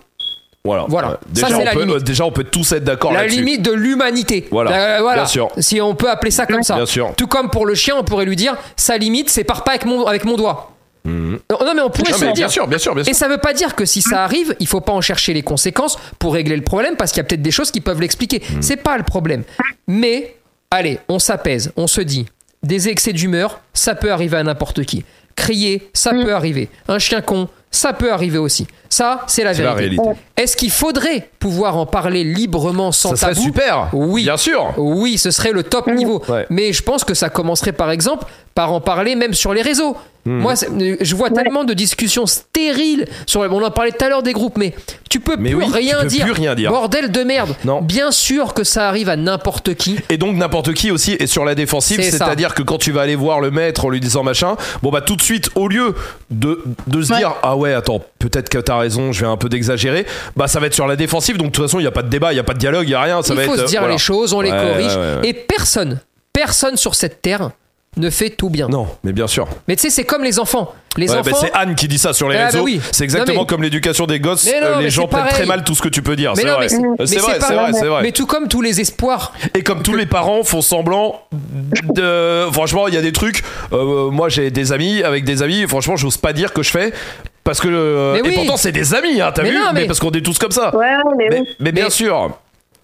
Voilà. 0.66 0.86
Voilà. 0.90 1.08
Ça, 1.12 1.18
Déjà, 1.30 1.48
c'est 1.48 1.54
on 1.56 1.64
la 1.64 1.72
peut, 1.72 1.80
limite. 1.82 1.96
euh, 1.96 2.00
déjà, 2.02 2.26
on 2.26 2.32
peut 2.32 2.44
tous 2.44 2.72
être 2.74 2.84
d'accord 2.84 3.14
La 3.14 3.22
là-dessus. 3.22 3.38
limite 3.40 3.62
de 3.62 3.72
l'humanité. 3.72 4.48
Voilà. 4.52 5.00
Euh, 5.00 5.14
Bien 5.14 5.26
sûr. 5.26 5.48
Si 5.60 5.80
on 5.80 5.96
peut 5.96 6.10
appeler 6.10 6.32
ça 6.32 6.46
comme 6.46 6.62
ça. 6.64 6.76
Bien 6.76 6.86
sûr. 6.86 7.14
Tout 7.16 7.28
comme 7.28 7.50
pour 7.50 7.66
le 7.66 7.74
chien, 7.74 7.96
on 7.98 8.04
pourrait 8.04 8.26
lui 8.26 8.36
dire, 8.36 8.56
sa 8.76 8.98
limite, 8.98 9.30
c'est 9.30 9.46
pars 9.46 9.64
pas 9.64 9.72
avec 9.72 9.86
mon, 9.86 10.06
avec 10.06 10.26
mon 10.26 10.36
doigt. 10.36 10.74
Mhm. 11.06 11.40
Non, 11.50 11.58
non, 11.66 11.74
mais 11.74 11.82
on 11.82 11.90
pourrait 11.90 12.12
se 12.12 12.20
bien 12.20 12.34
dire. 12.34 12.52
sûr, 12.52 12.68
bien 12.68 12.78
sûr, 12.78 12.94
bien 12.94 13.04
sûr. 13.06 13.12
Et 13.12 13.14
ça 13.14 13.30
veut 13.30 13.38
pas 13.38 13.54
dire 13.54 13.76
que 13.76 13.86
si 13.86 14.02
ça 14.02 14.26
arrive, 14.26 14.56
il 14.60 14.68
faut 14.68 14.82
pas 14.82 14.92
en 14.92 15.00
chercher 15.00 15.34
les 15.34 15.42
conséquences 15.42 15.98
pour 16.20 16.34
régler 16.34 16.58
le 16.58 16.64
problème 16.64 16.98
parce 16.98 17.12
qu'il 17.14 17.20
y 17.20 17.22
a 17.22 17.24
peut-être 17.24 17.42
des 17.42 17.52
choses 17.52 17.72
qui 17.72 17.80
peuvent 17.80 18.02
l'expliquer. 18.02 18.42
Mhm. 18.52 18.62
C'est 18.62 18.76
pas 18.76 18.98
le 18.98 19.04
problème. 19.04 19.44
Mais 19.88 20.36
allez, 20.70 21.00
on 21.08 21.18
s'apaise, 21.20 21.72
on 21.78 21.88
se 21.88 22.02
dit 22.02 22.26
des 22.64 22.90
excès 22.90 23.14
d'humeur, 23.14 23.62
ça 23.74 23.96
peut 23.96 24.12
arriver 24.12 24.38
à 24.38 24.44
n'importe 24.44 24.84
qui. 24.84 25.06
Crier, 25.36 25.90
ça 25.94 26.12
peut 26.12 26.34
arriver. 26.34 26.70
Un 26.88 26.98
chien 26.98 27.22
con, 27.22 27.48
ça 27.70 27.94
peut 27.94 28.12
arriver 28.12 28.40
aussi. 28.40 28.66
Ça, 28.90 29.24
c'est 29.28 29.44
la 29.44 29.54
vérité. 29.54 29.98
Est-ce 30.36 30.58
qu'il 30.58 30.72
faudrait 30.72 31.30
pouvoir 31.40 31.78
en 31.78 31.86
parler 31.86 32.24
librement 32.24 32.92
sans 32.92 33.12
Ça 33.12 33.16
serait 33.18 33.34
tabou 33.34 33.46
super. 33.46 33.90
Oui. 33.94 34.24
Bien 34.24 34.38
sûr. 34.38 34.74
Oui, 34.78 35.18
ce 35.18 35.30
serait 35.30 35.52
le 35.52 35.64
top 35.64 35.88
niveau. 35.88 36.24
Ouais. 36.28 36.48
Mais 36.50 36.74
je 36.74 36.82
pense 36.82 37.04
que 37.04 37.14
ça 37.14 37.30
commencerait 37.30 37.74
par 37.74 37.92
exemple 37.92 38.26
par 38.58 38.74
en 38.74 38.82
parler 38.82 39.14
même 39.16 39.36
sur 39.36 39.54
les 39.54 39.62
réseaux. 39.62 39.96
Hmm. 40.26 40.40
Moi, 40.40 40.56
c'est- 40.56 40.68
je 41.00 41.16
vois 41.16 41.30
tellement 41.30 41.64
de 41.64 41.74
discussions 41.76 42.26
stériles 42.26 43.06
sur. 43.28 43.42
On 43.42 43.62
en 43.64 43.70
parlait 43.70 43.92
tout 43.92 44.04
à 44.04 44.10
l'heure 44.10 44.24
des 44.24 44.34
groupes, 44.34 44.58
mais 44.58 44.74
tu 45.12 45.20
peux 45.20 45.36
Mais 45.38 45.52
plus, 45.52 45.60
oui, 45.60 45.66
tu 45.68 45.72
rien, 45.74 46.00
peux 46.02 46.08
dire. 46.08 46.24
plus 46.26 46.32
rien 46.34 46.56
dire. 46.56 46.72
Bordel 46.72 47.12
de 47.12 47.22
merde. 47.24 47.56
Non. 47.66 47.82
Bien 47.84 48.10
sûr 48.10 48.56
que 48.56 48.64
ça 48.64 48.88
arrive 48.90 49.10
à 49.10 49.16
n'importe 49.16 49.76
qui. 49.76 50.00
Et 50.10 50.18
donc 50.18 50.36
n'importe 50.36 50.74
qui 50.74 50.90
aussi 50.90 51.14
est 51.20 51.28
sur 51.28 51.46
la 51.46 51.54
défensive, 51.54 52.02
c'est-à-dire 52.02 52.56
que 52.56 52.64
quand 52.64 52.80
tu 52.80 52.92
vas 52.92 53.02
aller 53.02 53.16
voir 53.16 53.40
le 53.42 53.52
maître 53.52 53.86
en 53.86 53.90
lui 53.90 54.00
disant 54.00 54.24
machin, 54.24 54.56
bon 54.82 54.90
bah 54.90 55.02
tout 55.02 55.16
de 55.16 55.22
suite 55.22 55.52
au 55.54 55.68
lieu 55.68 55.94
de, 56.32 56.64
de 56.88 57.02
se 57.04 57.12
Ouais. 57.14 57.20
dire 57.20 57.36
ah 57.44 57.56
ouais 57.56 57.74
attends 57.76 58.02
peut-être 58.18 58.50
que 58.50 58.58
t'as 58.58 58.78
raison, 58.80 59.12
je 59.14 59.22
vais 59.22 59.28
un 59.32 59.38
peu 59.38 59.50
d'exagérer, 59.50 60.08
bah 60.36 60.48
ça 60.48 60.60
va 60.60 60.66
être 60.66 60.74
sur 60.74 60.88
la 60.88 60.96
défensive 60.96 61.38
donc 61.38 61.50
de 61.50 61.52
toute 61.52 61.66
façon 61.66 61.80
il 61.80 61.84
y 61.84 61.88
a 61.88 61.92
pas 61.92 62.02
de 62.04 62.10
débat, 62.10 62.34
il 62.34 62.38
y 62.38 62.40
a 62.40 62.44
pas 62.44 62.54
de 62.56 62.60
dialogue, 62.60 62.88
il 62.88 62.92
y 62.92 62.96
a 62.96 63.02
rien, 63.02 63.22
ça 63.22 63.34
Il 63.36 63.38
va 63.38 63.44
faut 63.44 63.54
être 63.54 63.62
se 63.62 63.66
dire 63.68 63.82
voilà. 63.82 63.94
les 63.94 64.00
choses, 64.00 64.34
on 64.34 64.42
les 64.42 64.50
corrige. 64.50 64.88
ouais, 64.96 64.96
ouais, 64.96 65.22
ouais. 65.22 65.30
Et 65.30 65.34
personne, 65.34 66.00
personne 66.34 66.76
sur 66.76 66.96
cette 66.96 67.22
terre 67.22 67.52
ne 67.98 68.10
fait 68.10 68.30
tout 68.30 68.50
bien. 68.50 68.68
Non, 68.70 68.88
mais 69.04 69.12
bien 69.14 69.28
sûr. 69.28 69.48
Mais 69.68 69.76
tu 69.76 69.82
sais, 69.84 69.90
c'est 69.90 70.04
comme 70.06 70.24
les 70.24 70.40
enfants. 70.40 70.74
Les 70.96 71.12
Ouais, 71.12 71.18
enfants. 71.20 71.30
bah, 71.32 71.38
c'est 71.40 71.52
Anne 71.54 71.76
qui 71.76 71.88
dit 71.88 71.98
ça 72.00 72.14
sur 72.14 72.28
les 72.30 72.36
Ah, 72.38 72.40
bah 72.40 72.46
réseaux. 72.48 72.64
oui. 72.64 72.82
C'est 72.92 73.04
exactement 73.04 73.42
mais- 73.42 73.46
comme 73.48 73.62
l'éducation 73.62 74.08
des 74.08 74.20
gosses. 74.20 74.46
Non, 74.48 74.52
euh, 74.64 74.82
les 74.82 74.90
gens 74.90 75.08
prennent 75.08 75.28
très 75.28 75.46
mal 75.46 75.64
tout 75.64 75.76
ce 75.76 75.82
que 75.82 75.90
tu 75.90 76.02
peux 76.02 76.16
dire. 76.16 76.34
mais 76.36 76.42
C'est 76.44 76.48
vrai. 76.50 76.70
c'est- 76.70 76.78
vrai, 77.20 77.38
c'est 77.40 77.54
vrai, 77.54 77.74
c'est 77.74 77.86
vrai. 77.86 78.02
Mais 78.04 78.12
tout 78.12 78.26
comme 78.26 78.48
tous 78.48 78.62
les 78.62 78.80
espoirs. 78.82 79.34
Et 79.54 79.62
comme 79.64 79.84
tous 79.84 79.96
les 79.96 80.06
parents 80.08 80.44
font 80.44 80.62
semblant 80.62 81.22
de. 81.84 82.46
Franchement, 82.52 82.88
il 82.88 82.94
y 82.94 82.98
a 82.98 83.02
des 83.02 83.12
trucs. 83.12 83.44
euh, 83.74 84.10
moi, 84.10 84.30
j'ai 84.30 84.50
des 84.52 84.72
amis 84.72 85.04
avec 85.04 85.24
des 85.24 85.42
amis. 85.44 85.66
Franchement, 85.68 85.96
j'ose 85.98 86.18
pas 86.18 86.34
dire 86.34 86.54
que 86.54 86.64
je 86.64 86.70
fais. 86.72 86.94
Parce 87.44 87.60
que. 87.62 87.68
euh, 87.70 88.14
Mais 88.14 88.20
et 88.20 88.22
oui. 88.24 88.34
pourtant, 88.36 88.58
c'est 88.58 88.72
des 88.72 88.94
amis, 88.94 89.22
hein, 89.22 89.32
t'as 89.34 89.44
vu 89.44 89.54
non, 89.54 89.62
mais... 89.74 89.82
mais- 89.82 89.88
parce 89.88 90.00
qu'on 90.00 90.12
est 90.12 90.22
tous 90.22 90.38
comme 90.38 90.52
ça. 90.52 90.76
Ouais, 90.76 90.86
mais, 91.18 91.28
Mais, 91.30 91.40
oui. 91.42 91.48
mais 91.60 91.72
bien 91.72 91.86
Mais- 91.86 91.90
sûr. 91.90 92.32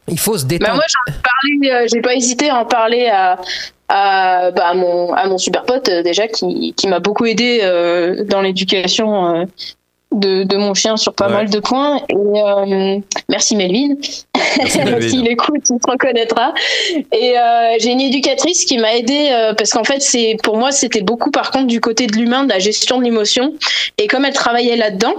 Il 0.08 0.20
faut 0.20 0.38
se 0.38 0.44
Bah, 0.44 0.50
détendre. 0.50 0.76
moi, 0.76 0.84
j'en 0.88 1.14
ai 1.14 1.16
parlé, 1.18 1.72
euh, 1.84 1.88
j'ai 1.92 2.02
pas 2.02 2.14
hésité 2.14 2.50
à 2.50 2.58
en 2.58 2.66
parler 2.66 3.08
à, 3.08 3.40
à, 3.90 4.52
bah, 4.52 4.68
à 4.70 4.74
mon, 4.74 5.14
à 5.14 5.28
mon 5.28 5.38
super 5.38 5.64
pote, 5.64 5.88
euh, 5.90 6.04
déjà, 6.04 6.28
qui, 6.28 6.74
qui 6.76 6.88
m'a 6.88 7.00
beaucoup 7.00 7.26
aidé 7.26 7.60
euh, 7.64 8.24
dans 8.26 8.42
l'éducation 8.42 9.36
euh, 9.36 9.46
de, 10.12 10.44
de 10.44 10.58
mon 10.58 10.74
chien 10.74 10.96
sur 10.98 11.14
pas 11.14 11.28
Ouais. 11.28 11.34
mal 11.34 11.50
de 11.50 11.60
points. 11.60 12.02
Et 12.10 12.16
euh, 12.16 13.00
merci 13.30 13.56
Melvin. 13.56 13.96
S'il 14.68 15.28
écoute, 15.28 15.62
il 15.70 15.80
se 15.84 15.90
reconnaîtra. 15.92 16.54
Et 17.12 17.38
euh, 17.40 17.76
j'ai 17.80 17.90
une 17.92 18.02
éducatrice 18.02 18.66
qui 18.66 18.78
m'a 18.78 18.96
aidé 18.96 19.30
euh, 19.32 19.54
parce 19.56 19.72
qu'en 19.72 19.84
fait, 19.84 20.02
c'est 20.02 20.38
pour 20.44 20.58
moi, 20.58 20.72
c'était 20.72 21.02
beaucoup 21.02 21.32
par 21.32 21.50
contre 21.50 21.66
du 21.68 21.80
côté 21.82 22.06
de 22.06 22.14
l'humain, 22.16 22.44
de 22.44 22.50
la 22.50 22.60
gestion 22.60 23.00
de 23.00 23.04
l'émotion. 23.06 23.54
Et 23.98 24.08
comme 24.08 24.26
elle 24.26 24.34
travaillait 24.34 24.76
là-dedans, 24.76 25.16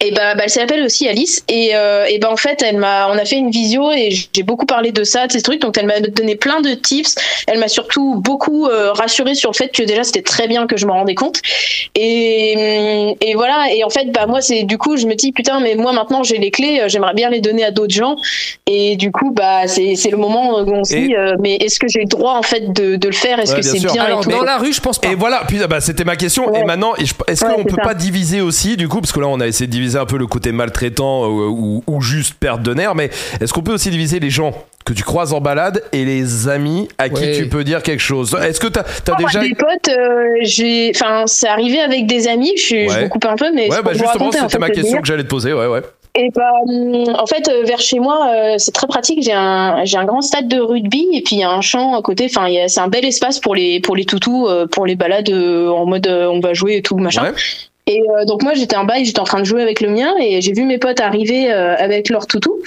et 0.00 0.10
bah, 0.12 0.34
bah, 0.34 0.42
elle 0.44 0.50
s'appelle 0.50 0.82
aussi 0.84 1.08
Alice. 1.08 1.42
Et, 1.48 1.70
euh, 1.74 2.04
et 2.06 2.18
bah, 2.18 2.30
en 2.30 2.36
fait 2.36 2.62
elle 2.62 2.76
m'a 2.76 3.08
on 3.10 3.16
a 3.18 3.24
fait 3.24 3.36
une 3.36 3.50
visio 3.50 3.90
et 3.92 4.10
j'ai 4.10 4.42
beaucoup 4.42 4.66
parlé 4.66 4.92
de 4.92 5.04
ça 5.04 5.26
de 5.26 5.32
ces 5.32 5.42
trucs. 5.42 5.60
Donc 5.62 5.76
elle 5.78 5.86
m'a 5.86 6.00
donné 6.00 6.36
plein 6.36 6.60
de 6.60 6.74
tips. 6.74 7.14
Elle 7.46 7.58
m'a 7.58 7.68
surtout 7.68 8.16
beaucoup 8.20 8.66
euh, 8.66 8.92
rassuré 8.92 9.34
sur 9.34 9.50
le 9.50 9.56
fait 9.56 9.68
que 9.68 9.82
déjà 9.82 10.04
c'était 10.04 10.22
très 10.22 10.48
bien 10.48 10.66
que 10.66 10.76
je 10.76 10.86
me 10.86 10.92
rendais 10.92 11.14
compte. 11.14 11.40
Et, 11.94 13.16
et 13.20 13.34
voilà. 13.34 13.66
Et 13.74 13.84
en 13.84 13.90
fait 13.90 14.10
bah 14.12 14.26
moi 14.26 14.40
c'est 14.40 14.62
du 14.64 14.78
coup 14.78 14.96
je 14.96 15.06
me 15.06 15.14
dis 15.14 15.32
putain 15.32 15.60
mais 15.60 15.74
moi 15.74 15.92
maintenant 15.92 16.22
j'ai 16.22 16.38
les 16.38 16.50
clés 16.50 16.80
euh, 16.82 16.88
j'aimerais 16.88 17.14
bien 17.14 17.30
les 17.30 17.40
donner 17.40 17.64
à 17.64 17.70
d'autres 17.70 17.94
gens. 17.94 18.16
Et 18.66 18.96
du 18.96 19.10
coup 19.12 19.30
bah 19.32 19.66
c'est 19.66 19.94
c'est 19.96 20.10
le 20.10 20.16
moment 20.18 20.58
où 20.60 20.70
on 20.72 20.84
se 20.84 20.94
Et- 20.94 21.06
dit 21.08 21.14
euh, 21.16 21.36
mais 21.40 21.56
est-ce 21.56 21.78
que 21.78 21.88
j'ai 21.88 22.00
le 22.00 22.06
droit 22.06 22.34
en 22.34 22.42
fait 22.42 22.72
de, 22.72 22.96
de 22.96 23.08
le 23.08 23.14
faire? 23.14 23.38
Est-ce 23.38 23.52
Ouais, 23.52 23.60
que 23.60 23.64
c'est 23.64 23.78
bien 23.80 23.94
et 23.94 23.98
Alors, 24.06 24.20
tout? 24.22 24.30
dans 24.30 24.42
la 24.42 24.58
rue, 24.58 24.72
je 24.72 24.80
pense 24.80 24.98
pas. 24.98 25.08
Et 25.08 25.14
voilà, 25.14 25.42
puis 25.48 25.58
bah, 25.68 25.80
c'était 25.80 26.04
ma 26.04 26.16
question. 26.16 26.50
Ouais. 26.50 26.60
Et 26.60 26.64
maintenant, 26.64 26.94
est-ce 26.96 27.44
Ouais, 27.44 27.54
qu'on 27.54 27.64
peut 27.64 27.76
ça. 27.76 27.82
pas 27.82 27.94
diviser 27.94 28.40
aussi, 28.40 28.76
du 28.76 28.88
coup, 28.88 29.00
parce 29.00 29.12
que 29.12 29.20
là, 29.20 29.28
on 29.28 29.40
a 29.40 29.46
essayé 29.46 29.66
de 29.66 29.72
diviser 29.72 29.85
un 29.94 30.06
peu 30.06 30.16
le 30.18 30.26
côté 30.26 30.50
maltraitant 30.50 31.24
euh, 31.24 31.46
ou, 31.48 31.84
ou 31.86 32.00
juste 32.00 32.34
perte 32.34 32.62
de 32.62 32.74
nerfs, 32.74 32.94
mais 32.96 33.10
est-ce 33.40 33.52
qu'on 33.52 33.62
peut 33.62 33.72
aussi 33.74 33.90
diviser 33.90 34.18
les 34.18 34.30
gens 34.30 34.52
que 34.84 34.92
tu 34.92 35.02
croises 35.02 35.32
en 35.32 35.40
balade 35.40 35.82
et 35.92 36.04
les 36.04 36.48
amis 36.48 36.88
à 36.98 37.08
qui 37.08 37.20
Ouais. 37.22 37.32
tu 37.36 37.48
peux 37.48 37.62
dire 37.64 37.82
quelque 37.82 38.00
chose? 38.02 38.36
Est-ce 38.42 38.58
que 38.60 38.66
t'as 38.68 38.80
as 38.82 39.20
Moi, 39.20 39.28
déjà. 39.30 39.40
des 39.40 39.54
potes, 39.54 39.88
euh, 39.88 40.34
j'ai, 40.42 40.92
enfin, 40.94 41.24
c'est 41.26 41.48
arrivé 41.48 41.80
avec 41.80 42.06
des 42.06 42.26
amis. 42.28 42.52
Je, 42.56 42.62
suis- 42.62 42.88
je 42.88 42.94
Ouais. 42.94 43.04
me 43.04 43.08
coupe 43.08 43.24
un 43.26 43.36
peu, 43.36 43.52
mais 43.54 43.68
c'est 43.70 43.76
Ouais, 43.76 43.82
bah 43.82 43.92
justement, 43.92 44.26
en 44.28 44.32
c'était 44.32 44.48
fait, 44.48 44.58
ma 44.58 44.70
question 44.70 45.00
que 45.00 45.06
j'allais 45.06 45.22
te 45.24 45.28
poser, 45.28 45.52
ouais, 45.52 45.66
ouais. 45.66 45.82
Et 46.18 46.30
bah, 46.34 46.50
hum, 46.66 47.14
en 47.18 47.26
fait, 47.26 47.46
euh, 47.48 47.64
vers 47.64 47.78
chez 47.80 47.98
moi, 47.98 48.30
c'est 48.56 48.72
très 48.72 48.86
pratique. 48.86 49.22
J'ai 49.22 49.34
un, 49.34 49.84
j'ai 49.84 49.98
un 49.98 50.06
grand 50.06 50.22
stade 50.22 50.48
de 50.48 50.58
rugby 50.58 51.04
et 51.12 51.20
puis 51.20 51.36
il 51.36 51.40
y 51.40 51.44
a 51.44 51.50
un 51.50 51.60
champ 51.60 51.94
à 51.94 52.00
côté. 52.00 52.26
Enfin, 52.34 52.46
c'est 52.68 52.80
un 52.80 52.88
bel 52.88 53.04
espace 53.04 53.38
pour 53.38 53.54
les, 53.54 53.80
pour 53.80 53.96
les 53.96 54.06
toutous, 54.06 54.48
pour 54.72 54.86
les 54.86 54.94
balades 54.96 55.28
en 55.30 55.84
mode 55.84 56.06
on 56.08 56.40
va 56.40 56.54
jouer 56.54 56.76
et 56.76 56.82
tout 56.82 56.96
machin. 56.96 57.22
Ouais. 57.24 57.32
Et 57.86 58.02
euh, 58.02 58.24
donc 58.24 58.42
moi 58.42 58.54
j'étais 58.54 58.76
en 58.76 58.84
bail, 58.84 59.04
j'étais 59.04 59.20
en 59.20 59.24
train 59.24 59.40
de 59.40 59.44
jouer 59.44 59.62
avec 59.62 59.80
le 59.80 59.88
mien 59.88 60.14
et 60.20 60.40
j'ai 60.40 60.52
vu 60.52 60.64
mes 60.64 60.78
potes 60.78 61.00
arriver 61.00 61.52
euh, 61.52 61.76
avec 61.76 62.08
leur 62.10 62.26
toutou. 62.26 62.60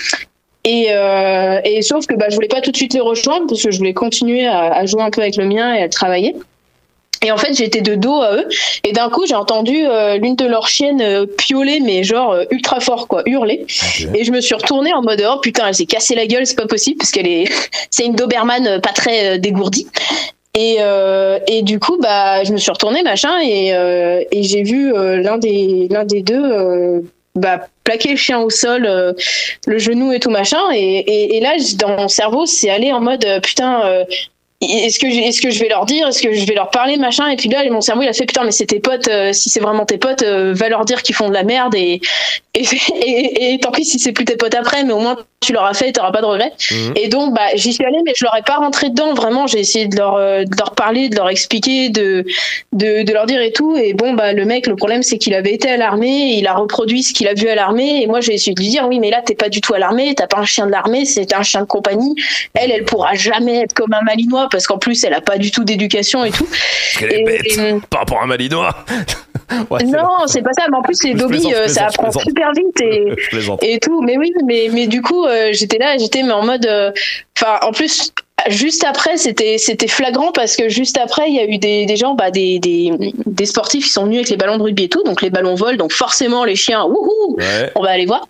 Et, 0.65 0.87
euh, 0.89 1.59
et 1.63 1.81
sauf 1.81 2.05
que 2.05 2.15
bah, 2.15 2.27
je 2.29 2.35
voulais 2.35 2.47
pas 2.47 2.61
tout 2.61 2.71
de 2.71 2.77
suite 2.77 2.93
les 2.93 2.99
rejoindre 2.99 3.47
parce 3.47 3.63
que 3.63 3.71
je 3.71 3.77
voulais 3.77 3.93
continuer 3.93 4.45
à, 4.45 4.73
à 4.73 4.85
jouer 4.85 5.01
un 5.01 5.09
peu 5.09 5.21
avec 5.21 5.37
le 5.37 5.45
mien 5.45 5.73
et 5.73 5.81
à 5.81 5.89
travailler. 5.89 6.35
Et 7.21 7.31
en 7.31 7.37
fait, 7.37 7.53
j'étais 7.53 7.81
de 7.81 7.95
dos 7.95 8.21
à 8.21 8.35
eux. 8.35 8.47
Et 8.83 8.93
d'un 8.93 9.09
coup, 9.09 9.25
j'ai 9.25 9.35
entendu 9.35 9.85
euh, 9.85 10.17
l'une 10.17 10.35
de 10.35 10.45
leurs 10.45 10.67
chiennes 10.67 11.01
euh, 11.01 11.25
piauler, 11.25 11.79
mais 11.81 12.03
genre 12.03 12.31
euh, 12.31 12.45
ultra 12.49 12.79
fort, 12.79 13.07
quoi, 13.07 13.23
hurler. 13.25 13.65
Et 14.13 14.23
je 14.23 14.31
me 14.31 14.39
suis 14.39 14.55
retournée 14.55 14.93
en 14.93 15.01
mode 15.01 15.23
oh 15.29 15.39
putain, 15.39 15.67
elle 15.67 15.75
s'est 15.75 15.85
cassée 15.85 16.15
la 16.15 16.27
gueule, 16.27 16.45
c'est 16.45 16.55
pas 16.55 16.67
possible 16.67 16.97
parce 16.97 17.11
qu'elle 17.11 17.27
est, 17.27 17.45
c'est 17.91 18.05
une 18.05 18.15
Doberman 18.15 18.67
euh, 18.67 18.79
pas 18.79 18.93
très 18.93 19.35
euh, 19.35 19.37
dégourdie. 19.37 19.87
Et, 20.61 20.75
euh, 20.81 21.39
et 21.47 21.61
du 21.61 21.79
coup, 21.79 21.97
bah, 22.01 22.43
je 22.43 22.51
me 22.51 22.57
suis 22.57 22.69
retournée, 22.69 23.01
machin, 23.01 23.39
et, 23.41 23.73
euh, 23.73 24.21
j'ai 24.33 24.61
vu 24.61 24.93
euh, 24.93 25.21
l'un 25.21 25.37
des 25.37 25.87
des 25.87 26.21
deux 26.21 27.01
bah, 27.35 27.61
plaquer 27.85 28.09
le 28.09 28.17
chien 28.17 28.41
au 28.41 28.49
sol, 28.49 28.81
le 29.67 29.77
genou 29.77 30.11
et 30.11 30.19
tout 30.19 30.29
machin. 30.29 30.59
Et, 30.73 31.39
là, 31.41 31.53
dans 31.77 31.95
mon 31.95 32.07
cerveau, 32.09 32.45
c'est 32.45 32.69
allé 32.69 32.91
en 32.91 32.99
mode 32.99 33.25
putain. 33.41 34.03
est-ce 34.59 34.99
que, 34.99 35.07
est-ce 35.07 35.41
que 35.41 35.49
je 35.49 35.61
vais 35.61 35.69
leur 35.69 35.85
dire, 35.85 36.09
est-ce 36.09 36.21
que 36.21 36.33
je 36.33 36.45
vais 36.45 36.55
leur 36.55 36.71
parler, 36.71 36.97
machin, 36.97 37.29
et 37.29 37.37
puis 37.37 37.47
là, 37.47 37.63
mon 37.71 37.79
cerveau, 37.79 38.01
il 38.01 38.09
a 38.09 38.13
fait 38.13 38.25
putain, 38.25 38.43
mais 38.43 38.51
c'est 38.51 38.65
tes 38.65 38.81
potes, 38.81 39.09
si 39.31 39.49
c'est 39.49 39.61
vraiment 39.61 39.85
tes 39.85 39.97
potes, 39.97 40.23
va 40.23 40.67
leur 40.67 40.83
dire 40.83 41.03
qu'ils 41.03 41.15
font 41.15 41.29
de 41.29 41.33
la 41.33 41.43
merde, 41.43 41.73
et, 41.75 42.01
et 42.53 43.59
tant 43.61 43.71
pis 43.71 43.85
si 43.85 43.97
c'est 43.97 44.11
plus 44.11 44.25
tes 44.25 44.35
potes 44.35 44.55
après, 44.55 44.83
mais 44.83 44.91
au 44.91 44.99
moins 44.99 45.15
tu 45.41 45.53
leur 45.53 45.63
as 45.65 45.73
fait, 45.73 45.91
t'auras 45.93 46.11
pas 46.11 46.21
de 46.21 46.25
regrets. 46.25 46.51
Mhm. 46.71 46.93
Et 46.97 47.07
donc, 47.07 47.33
bah, 47.33 47.47
j'y 47.55 47.71
suis 47.73 47.85
allée, 47.85 47.99
mais 48.05 48.11
je 48.15 48.25
leur 48.25 48.35
ai 48.35 48.41
pas 48.41 48.55
rentré 48.57 48.89
dedans, 48.89 49.13
vraiment, 49.13 49.47
j'ai 49.47 49.59
essayé 49.59 49.87
de 49.87 49.95
leur, 49.95 50.15
euh, 50.15 50.43
de 50.43 50.55
leur 50.57 50.75
parler, 50.75 51.07
de 51.09 51.15
leur 51.15 51.29
expliquer, 51.29 51.89
de, 51.89 52.25
de, 52.73 53.03
de 53.03 53.13
leur 53.13 53.25
dire 53.25 53.41
et 53.41 53.51
tout, 53.53 53.77
et 53.77 53.93
bon, 53.93 54.13
bah, 54.13 54.33
le 54.33 54.43
mec, 54.45 54.67
le 54.67 54.75
problème, 54.75 55.01
c'est 55.01 55.17
qu'il 55.17 55.33
avait 55.33 55.53
été 55.53 55.69
à 55.69 55.77
l'armée, 55.77 56.33
il 56.37 56.45
a 56.45 56.53
reproduit 56.53 57.03
ce 57.03 57.13
qu'il 57.13 57.27
a 57.27 57.33
vu 57.33 57.47
à 57.47 57.55
l'armée, 57.55 58.03
et 58.03 58.07
moi, 58.07 58.19
j'ai 58.19 58.33
essayé 58.33 58.53
de 58.53 58.59
lui 58.61 58.67
dire, 58.69 58.85
oui, 58.87 58.99
mais 58.99 59.09
là, 59.11 59.21
t'es 59.25 59.35
pas 59.35 59.47
du 59.49 59.61
tout 59.61 59.73
à 59.73 59.79
l'armée, 59.79 60.13
t'as 60.13 60.27
pas 60.27 60.39
un 60.39 60.45
chien 60.45 60.65
de 60.65 60.71
l'armée, 60.71 61.05
c'est 61.05 61.33
un 61.33 61.43
chien 61.43 61.61
de 61.61 61.67
compagnie, 61.67 62.15
elle, 62.53 62.71
elle 62.71 62.83
pourra 62.83 63.13
jamais 63.15 63.61
être 63.61 63.73
comme 63.73 63.93
un 63.93 64.01
malinois, 64.03 64.49
parce 64.51 64.67
qu'en 64.67 64.77
plus, 64.77 65.03
elle 65.05 65.13
a 65.13 65.21
pas 65.21 65.37
du 65.37 65.51
tout 65.51 65.63
d'éducation 65.63 66.25
et 66.25 66.31
tout. 66.31 66.45
Parce 66.45 66.97
qu'elle 66.99 67.13
est 67.13 67.21
Et- 67.21 67.23
bête 67.23 67.57
et- 67.57 67.75
par 67.89 68.01
rapport 68.01 68.19
à 68.19 68.23
un 68.23 68.27
malinois. 68.27 68.75
Ouais, 69.69 69.83
non, 69.83 70.07
c'est 70.27 70.41
pas 70.41 70.53
ça. 70.53 70.65
Mais 70.69 70.77
en 70.77 70.81
plus, 70.81 71.03
les 71.03 71.13
plaisante, 71.13 71.31
je 71.51 71.55
euh, 71.55 71.67
ça 71.67 71.85
plaisante, 71.85 72.05
apprend 72.07 72.19
super 72.19 72.51
vite 72.53 72.81
et, 72.81 73.05
et 73.73 73.79
tout. 73.79 74.01
Mais 74.01 74.17
oui, 74.17 74.31
mais, 74.45 74.69
mais 74.71 74.87
du 74.87 75.01
coup, 75.01 75.25
euh, 75.25 75.49
j'étais 75.51 75.77
là, 75.77 75.97
j'étais 75.97 76.23
mais 76.23 76.31
en 76.33 76.45
mode. 76.45 76.65
euh, 76.65 76.91
Enfin, 77.41 77.57
en 77.65 77.71
plus, 77.71 78.11
juste 78.49 78.83
après, 78.83 79.15
c'était 79.17 79.57
c'était 79.57 79.87
flagrant 79.87 80.31
parce 80.33 80.55
que 80.57 80.67
juste 80.69 80.97
après, 80.97 81.29
il 81.29 81.35
y 81.35 81.39
a 81.39 81.45
eu 81.45 81.57
des, 81.57 81.85
des 81.85 81.95
gens, 81.95 82.15
bah, 82.15 82.31
des, 82.31 82.59
des, 82.59 82.91
des 83.25 83.45
sportifs 83.45 83.85
qui 83.85 83.91
sont 83.91 84.03
venus 84.05 84.17
avec 84.19 84.29
les 84.29 84.37
ballons 84.37 84.57
de 84.57 84.63
rugby 84.63 84.83
et 84.83 84.89
tout. 84.89 85.03
Donc 85.03 85.21
les 85.21 85.29
ballons 85.29 85.55
volent. 85.55 85.77
Donc 85.77 85.93
forcément, 85.93 86.43
les 86.43 86.55
chiens, 86.57 86.83
wouhou, 86.85 87.37
Ouais. 87.37 87.71
on 87.75 87.81
va 87.81 87.91
aller 87.91 88.05
voir. 88.05 88.27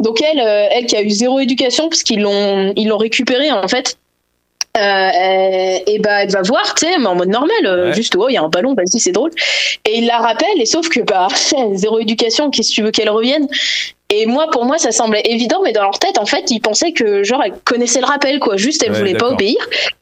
Donc 0.00 0.20
elle, 0.22 0.40
elle 0.72 0.86
qui 0.86 0.96
a 0.96 1.02
eu 1.02 1.10
zéro 1.10 1.38
éducation 1.40 1.88
parce 1.88 2.02
qu'ils 2.02 2.20
l'ont 2.20 2.72
ils 2.76 2.88
l'ont 2.88 2.98
récupéré 2.98 3.50
en 3.50 3.68
fait. 3.68 3.96
Euh, 4.76 5.78
et 5.86 5.98
bah 6.00 6.22
elle 6.24 6.30
va 6.30 6.42
voir, 6.42 6.74
tu 6.74 6.86
sais, 6.86 6.98
mais 6.98 7.06
en 7.06 7.14
mode 7.14 7.28
normal, 7.28 7.56
euh, 7.64 7.86
Ouais. 7.86 7.94
juste 7.94 8.14
oh 8.16 8.28
il 8.28 8.34
y 8.34 8.36
a 8.36 8.42
un 8.42 8.48
ballon, 8.48 8.74
vas-y 8.74 9.00
c'est 9.00 9.12
drôle. 9.12 9.30
Et 9.84 9.98
il 9.98 10.06
la 10.06 10.18
rappelle, 10.18 10.60
et 10.60 10.66
sauf 10.66 10.88
que 10.88 11.00
bah 11.00 11.28
zéro 11.74 11.98
éducation, 11.98 12.50
qu'est-ce 12.50 12.70
que 12.70 12.74
tu 12.74 12.82
veux 12.82 12.90
qu'elle 12.90 13.10
revienne? 13.10 13.48
Et 14.18 14.26
moi 14.26 14.48
pour 14.50 14.64
moi 14.64 14.78
ça 14.78 14.92
semblait 14.92 15.22
évident, 15.24 15.60
mais 15.62 15.72
dans 15.72 15.82
leur 15.82 15.98
tête 15.98 16.18
en 16.18 16.26
fait 16.26 16.50
ils 16.50 16.60
pensaient 16.60 16.92
que 16.92 17.22
genre 17.22 17.42
elle 17.44 17.52
connaissait 17.64 18.00
le 18.00 18.06
rappel 18.06 18.38
quoi, 18.38 18.56
juste 18.56 18.82
elle 18.84 18.92
Ouais, 18.92 18.98
voulait 18.98 19.14
pas 19.14 19.28
obéir. 19.30 19.56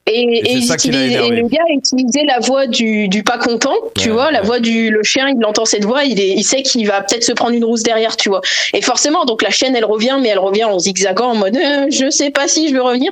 Et, 0.07 0.23
énervé. 0.23 1.37
le 1.41 1.49
gars 1.49 1.63
utilisait 1.71 2.25
la 2.25 2.39
voix 2.39 2.67
du, 2.67 3.09
du 3.09 3.23
pas 3.25 3.39
content, 3.39 3.75
tu 3.97 4.09
Ouais, 4.09 4.15
vois, 4.15 4.31
la 4.31 4.43
voix 4.43 4.61
du 4.61 4.91
le 4.91 5.03
chien, 5.03 5.29
il 5.31 5.45
entend 5.45 5.65
cette 5.65 5.85
voix, 5.85 6.05
il, 6.05 6.21
est, 6.21 6.29
il 6.29 6.45
sait 6.45 6.63
qu'il 6.63 6.87
va 6.87 7.01
peut-être 7.01 7.25
se 7.25 7.33
prendre 7.33 7.53
une 7.55 7.65
rousse 7.65 7.83
derrière, 7.83 8.17
tu 8.17 8.29
vois. 8.29 8.43
Et 8.75 8.83
forcément, 8.83 9.25
donc 9.25 9.43
la 9.43 9.51
chienne, 9.51 9.75
elle 9.75 9.87
revient, 9.87 10.19
mais 10.21 10.29
elle 10.29 10.39
revient 10.39 10.65
en 10.65 10.79
zigzagant 10.79 11.31
en 11.31 11.35
mode 11.35 11.57
euh, 11.57 11.87
je 11.91 12.11
sais 12.11 12.31
pas 12.31 12.47
si 12.49 12.69
je 12.69 12.75
vais 12.75 12.81
revenir. 12.81 13.11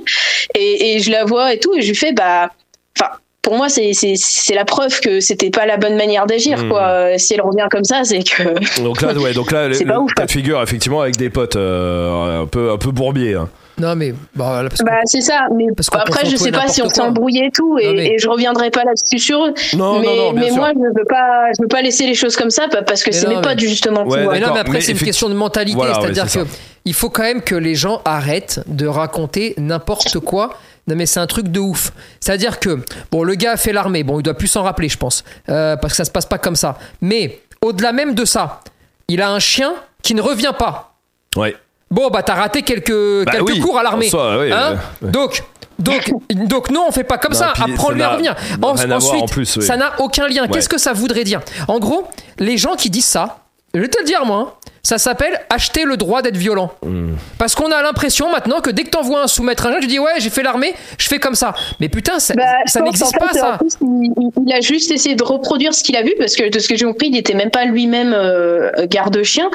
Et, 0.55 0.95
et 0.97 0.99
je 1.01 1.11
la 1.11 1.25
vois 1.25 1.53
et 1.55 1.59
tout, 1.59 1.75
et 1.75 1.81
je 1.83 1.89
lui 1.89 1.97
fais 1.97 2.13
bah, 2.13 2.51
enfin. 2.99 3.11
Pour 3.43 3.57
moi, 3.57 3.69
c'est 3.69 3.93
c'est 3.93 4.15
c'est 4.17 4.55
la 4.55 4.65
preuve 4.65 5.01
que 5.01 5.19
c'était 5.19 5.51
pas 5.51 5.67
la 5.67 5.77
bonne 5.77 5.97
manière 5.97 6.27
d'agir, 6.27 6.59
Mhm. 6.59 6.69
quoi. 6.69 6.83
Euh, 6.83 7.15
Si 7.19 7.35
elle 7.35 7.41
revient 7.43 7.67
comme 7.71 7.83
ça, 7.83 8.03
c'est 8.05 8.23
que 8.23 8.81
Donc 8.85 9.03
là, 9.03 9.13
ouais, 9.15 9.33
donc 9.35 9.51
là, 9.51 9.67
le, 9.69 9.75
C'est 9.75 9.85
pas 9.85 9.95
le 9.95 9.99
ouf, 10.01 10.13
cas 10.15 10.27
de 10.27 10.31
figure, 10.31 10.63
effectivement, 10.63 11.01
avec 11.01 11.17
des 11.17 11.29
potes 11.29 11.57
euh, 11.57 12.43
un 12.43 12.47
peu, 12.47 12.71
un 12.71 12.79
peu 12.79 12.93
bourbiers. 12.93 13.35
hein. 13.35 13.49
Non, 13.79 13.97
mais 13.97 14.13
bah, 14.13 14.45
voilà, 14.53 14.69
parce 14.69 14.83
bah 14.83 14.93
c'est 15.07 15.23
ça. 15.23 15.47
Mais 15.57 15.65
Parce 15.75 15.89
après, 15.93 16.27
je 16.27 16.37
sais 16.37 16.53
pas 16.53 16.69
si 16.69 16.83
on 16.83 16.89
quoi. 16.89 17.07
embrouillé 17.07 17.47
et 17.47 17.51
tout, 17.51 17.79
et, 17.79 17.87
Non, 17.87 17.93
mais- 17.95 18.07
et 18.13 18.19
je 18.19 18.29
reviendrai 18.29 18.71
pas 18.71 18.85
là-dessus 18.85 19.19
sur 19.19 19.45
eux. 19.47 19.55
Non, 19.77 19.99
mais 19.99 20.07
non, 20.07 20.17
non, 20.17 20.33
bien 20.35 20.43
mais 20.43 20.51
moi, 20.53 20.71
je 20.75 20.79
veux 20.79 21.05
pas, 21.09 21.47
je 21.57 21.63
veux 21.63 21.69
pas 21.69 21.81
laisser 21.83 22.07
les 22.07 22.15
choses 22.15 22.37
comme 22.37 22.51
ça, 22.51 22.69
pa- 22.71 22.83
parce 22.83 23.03
que 23.03 23.11
Mais 23.11 23.17
c'est 23.17 23.27
mes 23.29 23.37
potes 23.41 23.57
mais- 23.61 23.67
justement. 23.67 24.05
Ouais. 24.05 24.25
Mais 24.31 24.41
non, 24.41 24.53
mais 24.53 24.61
après, 24.61 24.81
c'est 24.83 24.93
une 24.93 24.99
question 24.99 25.29
de 25.29 25.35
mentalité. 25.35 25.75
Voilà, 25.75 25.95
ouais, 25.95 25.99
C'est-à-dire 26.03 26.29
c'est 26.29 26.41
que 26.41 26.45
ça. 26.45 26.57
il 26.85 26.95
faut 26.95 27.09
quand 27.11 27.23
même 27.23 27.41
que 27.43 27.55
les 27.57 27.75
gens 27.75 28.03
arrêtent 28.05 28.61
de 28.69 28.87
raconter 28.87 29.55
n'importe 29.59 30.21
quoi. 30.21 30.51
Non, 30.89 30.97
mais 30.97 31.07
c'est 31.07 31.21
un 31.21 31.27
truc 31.27 31.49
de 31.49 31.61
ouf. 31.61 31.93
C'est-à-dire 32.21 32.59
que, 32.59 32.81
bon, 33.11 33.23
le 33.23 33.35
gars 33.35 33.53
a 33.53 33.57
fait 33.57 33.73
l'armée. 33.73 34.03
Bon, 34.03 34.19
il 34.19 34.23
doit 34.23 34.35
plus 34.35 34.49
s'en 34.49 34.63
rappeler, 34.63 34.89
je 34.89 34.99
pense. 34.99 35.23
euh, 35.49 35.77
parce 35.77 35.93
que 35.93 35.97
ça 35.97 36.05
se 36.05 36.11
passe 36.11 36.27
pas 36.27 36.39
comme 36.39 36.57
ça. 36.57 36.77
Mais, 37.01 37.41
au-delà 37.61 37.93
même 37.93 38.15
de 38.15 38.25
ça, 38.25 38.61
il 39.09 39.23
a 39.23 39.31
un 39.31 39.39
chien 39.39 39.75
qui 40.03 40.15
ne 40.15 40.23
revient 40.23 40.53
pas. 40.59 40.95
Ouais. 41.37 41.55
Bon, 41.91 42.09
bah, 42.11 42.23
t'as 42.23 42.35
raté 42.35 42.63
quelques, 42.63 43.25
Bah 43.27 43.33
quelques 43.33 43.49
oui, 43.49 43.61
cours 43.61 43.79
à 43.79 43.83
l'armée. 43.83 44.11
oui, 44.13 44.53
Hein 44.53 44.77
euh, 45.05 45.09
Donc. 45.11 45.43
Donc, 45.79 46.13
donc 46.31 46.71
non, 46.71 46.85
on 46.89 46.93
fait 46.93 47.05
pas 47.05 47.19
comme 47.19 47.33
Non, 47.33 47.39
ça. 47.39 47.53
Apprends-lui 47.61 48.03
à 48.03 48.11
revenir. 48.11 48.35
ensuite, 48.63 49.23
en 49.23 49.27
plus, 49.27 49.57
oui. 49.57 49.63
ça 49.65 49.77
n'a 49.77 50.01
aucun 50.01 50.27
lien. 50.29 50.43
Ouais. 50.43 50.49
Qu'est-ce 50.49 50.69
que 50.69 50.79
ça 50.79 50.93
voudrait 50.93 51.25
dire? 51.25 51.41
En 51.69 51.79
gros, 51.79 52.09
les 52.39 52.57
gens 52.59 52.75
qui 52.77 52.91
disent 52.91 53.05
ça, 53.07 53.39
je 53.75 53.81
vais 53.81 53.89
te 53.89 53.99
le 54.01 54.05
dire 54.07 54.25
moi, 54.25 54.55
hein, 54.55 54.62
ça 54.85 54.99
s'appelle 54.99 55.41
acheter 55.49 55.85
le 55.85 55.97
droit 55.97 56.23
d'être 56.23 56.37
violent. 56.37 56.73
Hmm. 56.85 57.13
Parce 57.39 57.55
qu'on 57.55 57.71
a 57.71 57.83
l'impression 57.83 58.31
maintenant 58.33 58.61
que 58.61 58.71
dès 58.71 58.83
que 58.83 58.91
t'envoies 58.91 59.23
un 59.23 59.27
soumettre 59.29 59.67
un 59.67 59.73
jeune, 59.73 59.81
tu 59.81 59.87
dis 59.87 60.01
ouais, 60.01 60.15
j'ai 60.19 60.29
fait 60.31 60.43
l'armée, 60.43 60.75
je 60.99 61.07
fais 61.09 61.21
comme 61.21 61.37
ça. 61.37 61.55
Mais 61.79 61.89
putain, 61.89 62.19
ça, 62.19 62.35
Bah, 62.35 62.43
ça 62.67 62.81
n'existe 62.81 63.17
pas 63.17 63.29
fait, 63.29 63.39
ça. 63.39 63.59
plus, 63.61 63.69
il, 63.81 64.53
a 64.53 64.61
juste 64.61 64.91
essayé 64.91 65.15
de 65.15 65.23
reproduire 65.23 65.73
ce 65.73 65.85
qu'il 65.85 65.95
a 65.97 66.03
vu, 66.03 66.13
parce 66.19 66.35
que 66.35 66.49
de 66.51 66.59
ce 66.59 66.67
que 66.69 66.75
j'ai 66.77 66.85
compris, 66.85 67.07
il 67.09 67.13
n'était 67.13 67.35
même 67.35 67.51
pas 67.51 67.65
lui-même 67.65 68.13
euh, 68.13 68.71
garde-chien, 68.89 69.49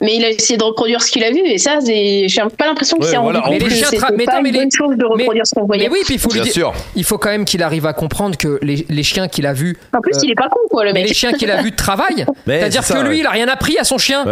mais 0.00 0.16
il 0.16 0.24
a 0.24 0.30
essayé 0.30 0.56
de 0.58 0.64
reproduire 0.64 1.00
ce 1.00 1.12
qu'il 1.12 1.22
a 1.22 1.30
vu, 1.30 1.38
et 1.44 1.58
ça, 1.58 1.78
c'est- 1.80 2.26
j'ai 2.26 2.42
pas 2.58 2.66
l'impression 2.66 2.96
qu'il 2.98 3.06
Ouais, 3.08 3.16
voilà, 3.18 3.40
rendu 3.40 3.54
en 3.56 3.58
que 3.58 3.64
Mais 3.64 3.70
les 3.70 3.76
chiens 3.76 3.88
mais 4.16 4.24
pas 4.24 4.40
mais 4.42 4.48
une 4.48 4.54
les- 4.54 4.60
bonne 4.62 4.70
chose 4.72 4.96
de 4.96 5.04
mais- 5.04 5.22
reproduire 5.22 5.46
ce 5.46 5.54
qu'on 5.54 5.64
voyait. 5.66 5.84
Mais 5.88 5.92
oui, 5.94 6.00
puis 6.04 6.14
il 6.14 6.20
faut 6.20 6.28
lui 6.30 6.34
Bien 6.34 6.42
dire, 6.44 6.52
sûr. 6.52 6.72
il 6.96 7.04
faut 7.04 7.18
quand 7.18 7.30
même 7.30 7.44
qu'il 7.44 7.62
arrive 7.62 7.86
à 7.86 7.92
comprendre 7.92 8.36
que 8.36 8.58
les, 8.62 8.84
les 8.88 9.02
chiens 9.04 9.28
qu'il 9.28 9.46
a 9.46 9.52
vus, 9.52 9.76
En 9.96 10.00
plus, 10.00 10.16
euh, 10.16 10.20
il 10.24 10.30
est 10.32 10.34
pas 10.34 10.48
con, 10.48 10.58
quoi, 10.70 10.84
le 10.84 10.92
mais 10.92 11.00
mec. 11.00 11.08
les 11.08 11.14
chiens 11.14 11.32
qu'il 11.32 11.50
a 11.52 11.62
vus 11.62 11.72
travaillent. 11.72 12.26
Mais 12.46 12.58
C'est-à-dire 12.58 12.82
c'est 12.82 12.94
que 12.94 12.98
lui, 13.00 13.20
il 13.20 13.26
a 13.26 13.30
rien 13.30 13.46
appris 13.48 13.78
à 13.78 13.84
son 13.84 13.98
chien. 13.98 14.24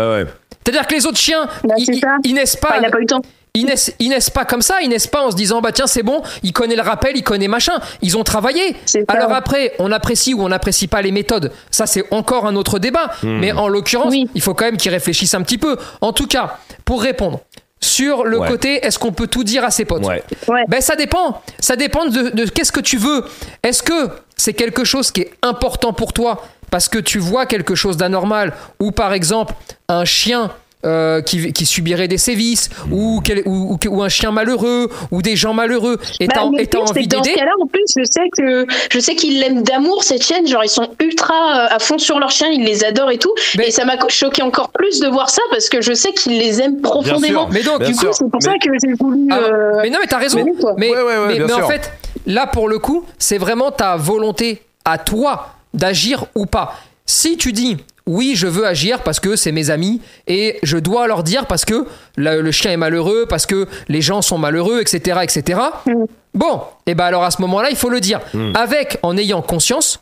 C'est-à-dire 0.70 0.86
que 0.88 0.94
les 0.94 1.06
autres 1.06 1.18
chiens, 1.18 1.48
Bah, 1.64 1.74
ils, 1.76 2.34
naissent 2.34 2.56
pas. 2.56 2.68
Enfin, 2.68 2.78
il 2.78 2.82
n'a 2.82 2.90
pas 2.90 2.98
eu 2.98 3.02
le 3.02 3.06
temps. 3.06 3.22
Ils 3.55 3.64
naissent, 3.66 3.92
ils 3.98 4.09
naissent 4.09 4.30
pas 4.30 4.44
comme 4.44 4.62
ça, 4.62 4.76
ils 4.80 4.88
naissent 4.88 5.09
pas 5.09 5.22
en 5.22 5.32
se 5.32 5.36
disant 5.36 5.60
bah 5.60 5.72
tiens 5.72 5.88
c'est 5.88 6.05
bon, 6.05 6.22
il 6.44 6.52
connaît 6.52 6.76
le 6.76 6.82
rappel, 6.82 7.16
il 7.16 7.24
connaît 7.24 7.48
machin. 7.48 7.72
Ils 8.01 8.16
ont 8.16 8.22
travaillé. 8.22 8.76
Alors 9.09 9.32
après, 9.32 9.72
on 9.80 9.90
apprécie 9.90 10.34
ou 10.34 10.42
on 10.44 10.48
n'apprécie 10.51 10.86
pas 10.86 11.02
les 11.02 11.10
méthodes. 11.10 11.51
Ça 11.72 11.86
c'est 11.86 12.05
encore 12.12 12.47
un 12.47 12.55
autre 12.55 12.78
débat. 12.78 13.10
Mais 13.24 13.51
en 13.51 13.66
l'occurrence, 13.66 14.12
Oui. 14.12 14.28
il 14.36 14.40
faut 14.40 14.55
quand 14.55 14.66
même 14.66 14.76
qu'ils 14.76 14.92
réfléchissent 14.92 15.34
un 15.34 15.42
petit 15.42 15.59
peu. 15.59 15.76
En 16.01 16.12
tout 16.12 16.28
cas, 16.28 16.59
pour 16.84 17.02
répondre 17.02 17.40
sur 17.80 18.22
le 18.24 18.38
Ouais. 18.38 18.47
côté, 18.48 18.86
est-ce 18.86 19.01
qu'on 19.01 19.10
peut 19.12 19.26
tout 19.26 19.42
dire 19.42 19.64
à 19.64 19.70
ses 19.72 19.84
potes? 19.84 20.06
Ouais. 20.06 20.22
Ouais. 20.47 20.62
ben 20.68 20.80
ça 20.80 20.94
dépend. 20.94 21.42
Ça 21.59 21.74
dépend 21.74 22.05
de, 22.06 22.28
de 22.28 22.44
qu'est-ce 22.44 22.70
que 22.72 22.80
tu 22.80 22.98
veux. 22.98 23.24
Est-ce 23.64 23.82
que 23.82 24.10
c'est 24.36 24.52
quelque 24.55 24.84
chose 24.84 25.10
qui 25.10 25.22
est 25.22 25.32
important 25.42 25.92
pour 25.92 26.12
toi? 26.12 26.44
Parce 26.70 26.88
que 26.88 26.98
tu 26.98 27.18
vois 27.18 27.47
quelque 27.47 27.74
chose 27.74 27.97
d'anormal 27.97 28.52
ou 28.80 28.90
par 28.92 29.12
exemple 29.12 29.55
un 29.88 30.05
chien 30.05 30.51
euh, 30.86 31.20
qui, 31.20 31.52
qui 31.52 31.66
subirait 31.66 32.09
des 32.09 32.16
sévices 32.16 32.70
ou, 32.90 33.20
quel- 33.22 33.42
ou, 33.44 33.74
ou- 33.74 33.88
ou 33.90 34.02
un 34.02 34.09
chien 34.09 34.30
malheureux 34.30 34.88
ou 35.10 35.20
des 35.20 35.36
gens 35.36 35.52
malheureux 35.52 35.98
et 36.20 36.26
Bah, 36.26 36.32
t'as 36.36 36.40
envie 36.40 36.66
que 36.66 36.74
dans 36.74 36.86
ce 36.86 36.94
d'aider 36.94 37.34
cas-là, 37.34 37.51
en 37.62 37.66
plus, 37.66 37.84
je 37.98 38.02
sais 38.05 38.30
que 38.34 38.66
je 38.90 38.98
sais 38.98 39.14
qu'ils 39.14 39.40
l'aiment 39.40 39.62
d'amour 39.62 40.02
cette 40.05 40.22
chaîne. 40.24 40.47
Genre, 40.47 40.64
ils 40.64 40.70
sont 40.70 40.88
ultra 40.98 41.34
euh, 41.34 41.74
à 41.74 41.78
fond 41.80 41.98
sur 41.98 42.18
leur 42.18 42.30
chien, 42.30 42.48
ils 42.48 42.64
les 42.64 42.82
adorent 42.82 43.10
et 43.10 43.18
tout. 43.18 43.34
Mais- 43.59 43.68
Et 43.68 43.70
ça 43.70 43.84
m'a 43.84 43.97
choqué 44.09 44.40
encore 44.40 44.70
plus 44.70 45.01
de 45.01 45.09
voir 45.09 45.28
ça 45.28 45.42
parce 45.51 45.68
que 45.68 45.82
je 45.82 45.92
sais 45.92 46.12
qu'ils 46.14 46.38
les 46.38 46.62
aiment 46.62 46.80
profondément. 46.80 47.47
Mais 47.52 47.62
donc, 47.62 47.80
Bien 47.80 47.90
du 47.90 47.97
coup, 47.97 48.06
c'est 48.12 48.24
pour 48.30 48.40
Mais- 48.42 48.47
ça 48.47 48.52
que 48.55 48.70
j'ai 48.82 48.94
voulu. 48.98 49.26
Ah, 49.30 49.36
euh, 49.36 49.72
mais 49.82 49.90
non, 49.90 49.98
mais 50.01 50.06
t'as 50.09 50.16
raison. 50.16 50.42
Mais, 50.78 50.88
Ouais, 50.88 50.97
ouais, 50.97 51.02
ouais, 51.02 51.38
mais, 51.47 51.52
en 51.52 51.68
fait, 51.68 51.92
là 52.26 52.47
pour 52.47 52.70
le 52.70 52.78
coup, 52.78 53.05
c'est 53.18 53.36
vraiment 53.36 53.70
ta 53.70 53.97
volonté 53.97 54.62
à 54.86 54.97
toi 54.97 55.48
d'agir 55.74 56.26
ou 56.34 56.47
pas. 56.47 56.74
Si 57.06 57.36
tu 57.36 57.52
dis 57.52 57.76
oui, 58.06 58.32
je 58.34 58.47
veux 58.48 58.66
agir 58.66 59.02
parce 59.02 59.20
que 59.20 59.36
c'est 59.36 59.52
mes 59.52 59.70
amis 59.70 60.01
et 60.26 60.59
je 60.64 60.78
dois 60.78 61.06
leur 61.06 61.22
dire 61.22 61.47
parce 61.47 61.64
que 61.64 61.86
le, 62.16 62.40
le 62.40 62.51
chien 62.51 62.72
est 62.72 62.76
malheureux, 62.76 63.26
parce 63.28 63.47
que 63.47 63.68
les 63.88 64.01
gens 64.01 64.20
sont 64.22 64.38
malheureux, 64.38 64.80
etc., 64.80 65.20
etc. 65.22 65.60
Mm. 65.86 65.92
Bon, 66.34 66.62
et 66.86 66.94
ben 66.94 67.05
alors 67.05 67.22
à 67.24 67.30
ce 67.30 67.40
moment-là, 67.42 67.70
il 67.70 67.76
faut 67.76 67.90
le 67.90 68.01
dire 68.01 68.20
Mm. 68.34 68.52
avec 68.56 68.98
en 69.02 69.16
ayant 69.16 69.42
conscience 69.42 70.01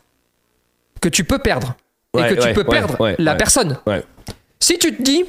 que 1.03 1.09
tu 1.09 1.25
peux 1.25 1.39
perdre 1.39 1.75
et 2.17 2.21
Ouais, 2.21 2.35
que 2.35 2.41
tu 2.41 2.53
peux 2.55 2.61
ouais, 2.63 2.67
perdre 2.67 2.99
ouais, 3.01 3.15
la 3.19 3.33
ouais. 3.33 3.37
personne. 3.39 3.79
Ouais. 3.87 4.03
Si 4.61 4.79
tu 4.79 4.95
te 4.97 5.03
dis 5.03 5.25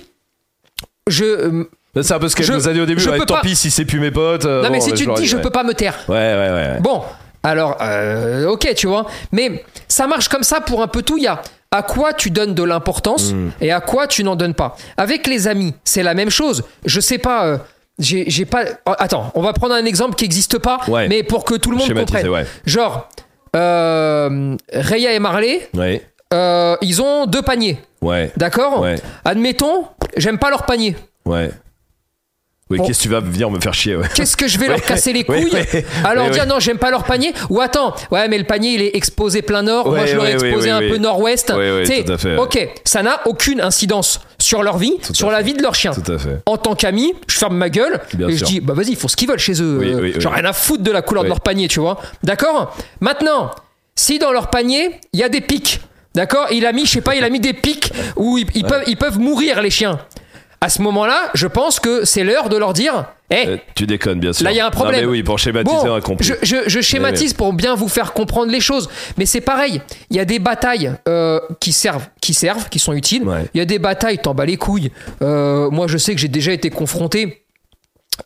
je 1.07 1.65
C'est 2.01 2.13
un 2.13 2.19
peu 2.19 2.29
ce 2.29 2.35
qu'elle 2.35 2.45
Je- 2.45 2.53
nous 2.53 2.67
a 2.67 2.73
dit 2.73 2.79
au 2.81 2.85
début. 2.85 3.01
je 3.01 3.09
ouais, 3.09 3.17
peux 3.17 3.25
tant 3.25 3.35
pas- 3.35 3.41
pis 3.41 3.55
si 3.55 3.71
c'est 3.71 3.85
plus 3.85 3.99
mes 3.99 4.11
potes. 4.11 4.45
euh, 4.45 4.63
non 4.63 4.69
mais 4.69 4.77
bon, 4.79 4.85
si 4.85 4.93
tu 4.93 5.05
te 5.07 5.15
dis 5.19 5.25
je 5.25 5.37
peux 5.37 5.49
pas 5.49 5.63
me 5.63 5.73
taire 5.73 5.95
Ouais, 6.07 6.15
ouais, 6.15 6.49
ouais. 6.51 6.79
Bon, 6.81 7.01
alors, 7.43 7.77
euh, 7.81 8.47
ok, 8.49 8.73
tu 8.75 8.87
vois. 8.87 9.05
Mais 9.31 9.63
ça 9.87 10.07
marche 10.07 10.27
comme 10.29 10.43
ça 10.43 10.61
pour 10.61 10.81
un 10.81 10.87
peu 10.87 11.01
tout. 11.01 11.17
Il 11.17 11.23
y 11.23 11.27
a 11.27 11.41
à 11.71 11.83
quoi 11.83 12.13
tu 12.13 12.31
donnes 12.31 12.55
de 12.55 12.63
l'importance 12.63 13.31
Mm. 13.31 13.49
et 13.61 13.71
à 13.71 13.79
quoi 13.79 14.07
tu 14.07 14.23
n'en 14.23 14.35
donnes 14.35 14.55
pas. 14.55 14.75
Avec 14.97 15.27
les 15.27 15.47
amis, 15.47 15.73
c'est 15.83 16.03
la 16.03 16.13
même 16.15 16.29
chose. 16.31 16.63
Je 16.85 16.99
sais 16.99 17.17
pas. 17.19 17.45
euh, 17.45 17.57
j'ai 17.99 18.45
pas. 18.45 18.63
oh, 18.85 18.93
Attends, 18.97 19.29
on 19.35 19.41
va 19.41 19.51
prendre 19.53 19.73
un 19.75 19.85
exemple 19.85 20.15
qui 20.15 20.23
n'existe 20.23 20.57
pas, 20.57 20.79
Ouais. 20.87 21.07
mais 21.09 21.21
pour 21.23 21.43
que 21.45 21.55
tout 21.55 21.69
le 21.71 21.77
monde 21.77 21.93
comprenne. 21.93 22.27
ouais. 22.29 22.45
Genre, 22.65 23.07
euh, 23.55 24.55
Raya 24.73 25.13
et 25.13 25.19
Marley, 25.19 25.69
Ouais. 25.75 26.01
euh, 26.33 26.75
ils 26.81 27.01
ont 27.01 27.25
deux 27.25 27.41
paniers, 27.41 27.79
Ouais. 28.01 28.31
d'accord? 28.37 28.85
Admettons, 29.25 29.85
j'aime 30.17 30.37
pas 30.39 30.49
leur 30.49 30.65
panier. 30.65 30.95
Ouais. 31.25 31.51
Oui, 32.71 32.77
Bon. 32.77 32.85
qu'est-ce 32.85 32.99
que 32.99 33.03
tu 33.03 33.09
vas 33.09 33.19
venir 33.19 33.49
me 33.49 33.59
faire 33.59 33.73
chier, 33.73 33.95
ouais. 33.95 34.05
Qu'est-ce 34.13 34.37
que 34.37 34.47
je 34.47 34.59
vais 34.59 34.67
leur 34.69 34.81
casser 34.81 35.11
les 35.11 35.23
couilles 35.23 35.49
Ouais, 35.51 36.29
dire 36.29 36.45
non, 36.45 36.59
j'aime 36.59 36.77
pas 36.77 36.91
leur 36.91 37.03
panier 37.03 37.33
Ou 37.49 37.61
attends, 37.61 37.95
ouais, 38.11 38.27
mais 38.27 38.37
le 38.37 38.43
panier 38.43 38.73
il 38.75 38.81
est 38.83 38.95
exposé 38.95 39.41
plein 39.41 39.63
nord, 39.63 39.87
moi 39.89 40.05
je 40.05 40.15
l'aurais 40.15 40.33
exposé 40.33 40.69
un 40.69 40.79
peu 40.79 40.97
nord-ouest. 40.97 41.51
Ok, 42.37 42.69
ça 42.85 43.01
n'a 43.01 43.21
aucune 43.25 43.59
incidence 43.61 44.21
sur 44.37 44.61
leur 44.61 44.77
vie, 44.77 44.93
Tout 45.01 45.15
sur 45.15 45.31
la 45.31 45.37
fait. 45.39 45.43
vie 45.45 45.53
de 45.53 45.63
leur 45.63 45.73
chien. 45.73 45.91
Tout 45.93 46.11
à 46.11 46.17
fait. 46.19 46.41
En 46.45 46.57
tant 46.57 46.75
qu'ami, 46.75 47.13
je 47.27 47.37
ferme 47.39 47.57
ma 47.57 47.69
gueule 47.69 47.99
Bien 48.13 48.27
et 48.29 48.37
sûr. 48.37 48.45
je 48.47 48.51
dis 48.53 48.59
bah 48.59 48.73
vas-y, 48.75 48.89
ils 48.91 48.95
font 48.95 49.07
ce 49.07 49.15
qu'ils 49.15 49.27
veulent 49.27 49.39
chez 49.39 49.61
eux. 49.61 49.77
Oui, 49.79 49.93
oui, 49.95 50.13
ai 50.23 50.27
rien 50.27 50.45
à 50.45 50.53
foutre 50.53 50.83
de 50.83 50.91
la 50.91 51.01
couleur 51.01 51.23
de 51.23 51.29
leur 51.29 51.41
panier, 51.41 51.67
tu 51.67 51.79
vois. 51.79 51.99
D'accord? 52.23 52.75
Maintenant, 53.01 53.51
si 53.95 54.19
dans 54.19 54.31
leur 54.31 54.49
panier 54.51 54.91
il 55.13 55.19
y 55.19 55.23
a 55.23 55.29
des 55.29 55.41
pics, 55.41 55.81
d'accord? 56.15 56.45
Il 56.51 56.65
a 56.67 56.71
mis, 56.71 56.85
je 56.85 56.91
sais 56.91 57.01
pas, 57.01 57.15
il 57.15 57.23
a 57.23 57.29
mis 57.29 57.39
des 57.39 57.53
pics 57.53 57.91
où 58.15 58.37
ils, 58.37 58.45
ils 58.53 58.63
peuvent, 58.63 58.83
ils 58.87 58.95
peuvent 58.97 59.17
mourir 59.19 59.61
les 59.61 59.71
chiens. 59.71 59.99
À 60.61 60.67
ce 60.69 60.81
moment-là, 60.81 61.29
je 61.35 61.47
pense 61.47 61.79
que 61.79 62.03
c'est 62.03 62.23
l'heure 62.25 62.49
de 62.49 62.57
leur 62.57 62.73
dire, 62.73 63.05
hé, 63.31 63.47
Euh, 63.47 63.57
tu 63.75 63.85
déconnes, 63.87 64.19
bien 64.19 64.33
sûr. 64.33 64.43
Là, 64.43 64.51
il 64.51 64.57
y 64.57 64.59
a 64.59 64.65
un 64.67 64.71
problème. 64.71 64.95
Non, 65.01 65.07
mais 65.07 65.11
oui, 65.17 65.23
pour 65.23 65.39
schématiser, 65.39 65.77
Bon, 65.77 65.91
on 65.91 65.95
a 65.95 66.01
compris. 66.01 66.25
Je, 66.27 66.33
je- 66.41 66.67
je 66.67 66.81
schématise 66.81 67.33
pour 67.33 67.53
bien 67.53 67.75
vous 67.75 67.87
faire 67.87 68.11
comprendre 68.11 68.51
les 68.51 68.59
choses. 68.59 68.89
Mais 69.17 69.25
c'est 69.25 69.39
pareil. 69.39 69.81
Il 70.09 70.17
y 70.17 70.19
a 70.19 70.25
des 70.25 70.37
batailles 70.39 70.91
euh, 71.07 71.39
qui 71.61 71.71
servent, 71.71 72.07
qui 72.21 72.33
servent, 72.33 72.67
qui 72.67 72.77
sont 72.79 72.91
utiles. 72.93 73.23
Ouais. 73.23 73.45
Il 73.53 73.57
y 73.59 73.61
a 73.61 73.65
des 73.65 73.79
batailles, 73.79 74.17
t'en 74.19 74.33
bats 74.33 74.45
les 74.45 74.57
couilles. 74.57 74.91
Euh, 75.21 75.69
moi, 75.69 75.87
je 75.87 75.97
sais 75.97 76.13
que 76.13 76.19
j'ai 76.19 76.27
déjà 76.27 76.51
été 76.51 76.69
confronté 76.69 77.45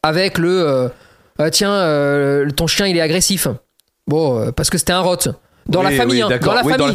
avec 0.02 0.40
le. 0.40 0.90
Ah, 1.38 1.52
tiens, 1.52 2.46
ton 2.56 2.66
chien, 2.68 2.88
il 2.88 2.98
est 2.98 3.02
agressif. 3.02 3.48
Bon, 4.08 4.52
parce 4.54 4.70
que 4.72 4.78
c'était 4.80 4.94
un 4.94 5.02
rot. 5.02 5.18
Dans 5.68 5.80
Oui, 5.80 5.92
la 5.92 5.92
famille, 5.92 6.16
oui, 6.16 6.22
hein, 6.24 6.30
d'accord. 6.30 6.50
dans 6.50 6.56
la 6.56 6.62
oui, 6.66 6.72
famille. 6.72 6.80
dans 6.80 6.88
la 6.88 6.94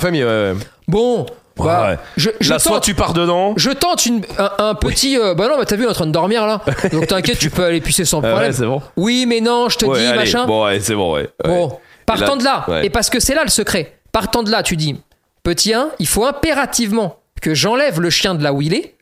famille. 0.54 0.64
Bon, 0.88 1.26
bah, 1.64 1.90
Ouais. 1.90 1.98
je, 2.16 2.30
je 2.40 2.50
Là, 2.50 2.58
soit 2.58 2.72
tente, 2.76 2.84
tu 2.84 2.94
pars 2.94 3.12
dedans. 3.12 3.54
je 3.56 3.70
tente 3.70 4.06
une, 4.06 4.22
un, 4.38 4.50
un 4.58 4.74
petit. 4.74 5.18
euh, 5.18 5.34
bah 5.34 5.48
non, 5.48 5.56
bah 5.58 5.64
t'as 5.64 5.76
vu, 5.76 5.82
il 5.82 5.86
est 5.86 5.90
en 5.90 5.94
train 5.94 6.06
de 6.06 6.12
dormir 6.12 6.46
là. 6.46 6.60
Donc 6.92 7.06
t'inquiète, 7.06 7.38
tu 7.38 7.50
peux 7.50 7.64
aller 7.64 7.80
pisser 7.80 8.04
sans 8.04 8.20
problème. 8.20 8.38
ouais, 8.40 8.52
c'est 8.52 8.66
bon. 8.66 8.80
oui, 8.96 9.24
mais 9.26 9.40
non, 9.40 9.68
je 9.68 9.78
te 9.78 9.84
Ouais, 9.86 9.98
dis, 10.00 10.06
allez. 10.06 10.18
machin. 10.18 10.46
Bon, 10.46 10.64
ouais, 10.64 10.80
c'est 10.80 10.94
bon, 10.94 11.14
ouais. 11.14 11.28
Bon, 11.44 11.78
partant 12.06 12.36
de 12.36 12.44
là, 12.44 12.66
et 12.82 12.90
parce 12.90 13.10
que 13.10 13.20
c'est 13.20 13.34
là 13.34 13.42
le 13.44 13.50
secret, 13.50 13.96
partant 14.12 14.42
de 14.42 14.50
là, 14.50 14.62
tu 14.62 14.76
dis, 14.76 15.00
petit 15.42 15.74
1, 15.74 15.90
il 15.98 16.06
faut 16.06 16.24
impérativement 16.26 17.16
que 17.42 17.54
j'enlève 17.54 18.00
le 18.00 18.10
chien 18.10 18.34
de 18.34 18.42
là 18.42 18.52
où 18.52 18.62
il 18.62 18.74
est, 18.74 18.94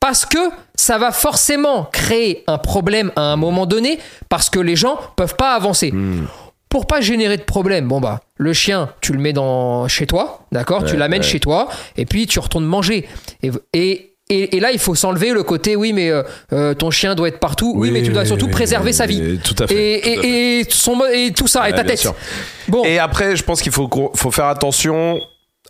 parce 0.00 0.24
que 0.24 0.38
ça 0.74 0.98
va 0.98 1.10
forcément 1.10 1.84
créer 1.92 2.44
un 2.46 2.58
problème 2.58 3.10
à 3.16 3.22
un 3.22 3.36
moment 3.36 3.66
donné, 3.66 3.98
parce 4.28 4.48
que 4.50 4.58
les 4.60 4.76
gens 4.76 4.98
peuvent 5.16 5.34
pas 5.36 5.54
avancer. 5.54 5.90
Hmm. 5.92 6.26
Pour 6.68 6.86
pas 6.86 7.00
générer 7.00 7.36
de 7.36 7.42
problème, 7.42 7.86
bon 7.88 8.00
bah, 8.00 8.20
le 8.36 8.52
chien, 8.52 8.90
tu 9.00 9.12
le 9.12 9.18
mets 9.18 9.32
dans 9.32 9.86
chez 9.88 10.06
toi, 10.06 10.40
d'accord 10.52 10.84
Tu 10.84 10.96
l'amènes 10.96 11.22
ouais. 11.22 11.26
chez 11.26 11.40
toi, 11.40 11.68
et 11.96 12.04
puis 12.06 12.26
tu 12.26 12.38
retournes 12.38 12.64
manger. 12.66 13.08
Et, 13.42 13.50
et, 13.72 14.12
et, 14.28 14.56
et 14.56 14.60
là, 14.60 14.72
il 14.72 14.78
faut 14.80 14.94
s'enlever 14.96 15.30
le 15.30 15.44
côté, 15.44 15.76
oui, 15.76 15.92
mais 15.92 16.10
euh, 16.10 16.22
euh, 16.52 16.74
ton 16.74 16.90
chien 16.90 17.14
doit 17.14 17.28
être 17.28 17.38
partout, 17.38 17.72
oui, 17.76 17.90
mais 17.92 18.02
tu 18.02 18.10
dois 18.10 18.24
surtout 18.24 18.46
oui, 18.46 18.50
préserver 18.52 18.92
sa 18.92 19.06
vie. 19.06 19.38
Tout 19.42 19.54
à 19.60 19.66
fait. 19.68 19.74
Et, 19.74 20.16
tout 20.16 20.20
et, 20.26 20.58
et, 20.60 20.66
son, 20.68 21.00
et 21.14 21.32
tout 21.32 21.46
ça, 21.46 21.68
et 21.68 21.72
ta 21.72 21.84
tête. 21.84 21.98
sûr. 21.98 22.14
Bon, 22.68 22.82
Et 22.84 22.98
après, 22.98 23.36
je 23.36 23.44
pense 23.44 23.62
qu'il 23.62 23.72
faut, 23.72 23.88
faut 24.14 24.30
faire 24.32 24.46
attention 24.46 25.20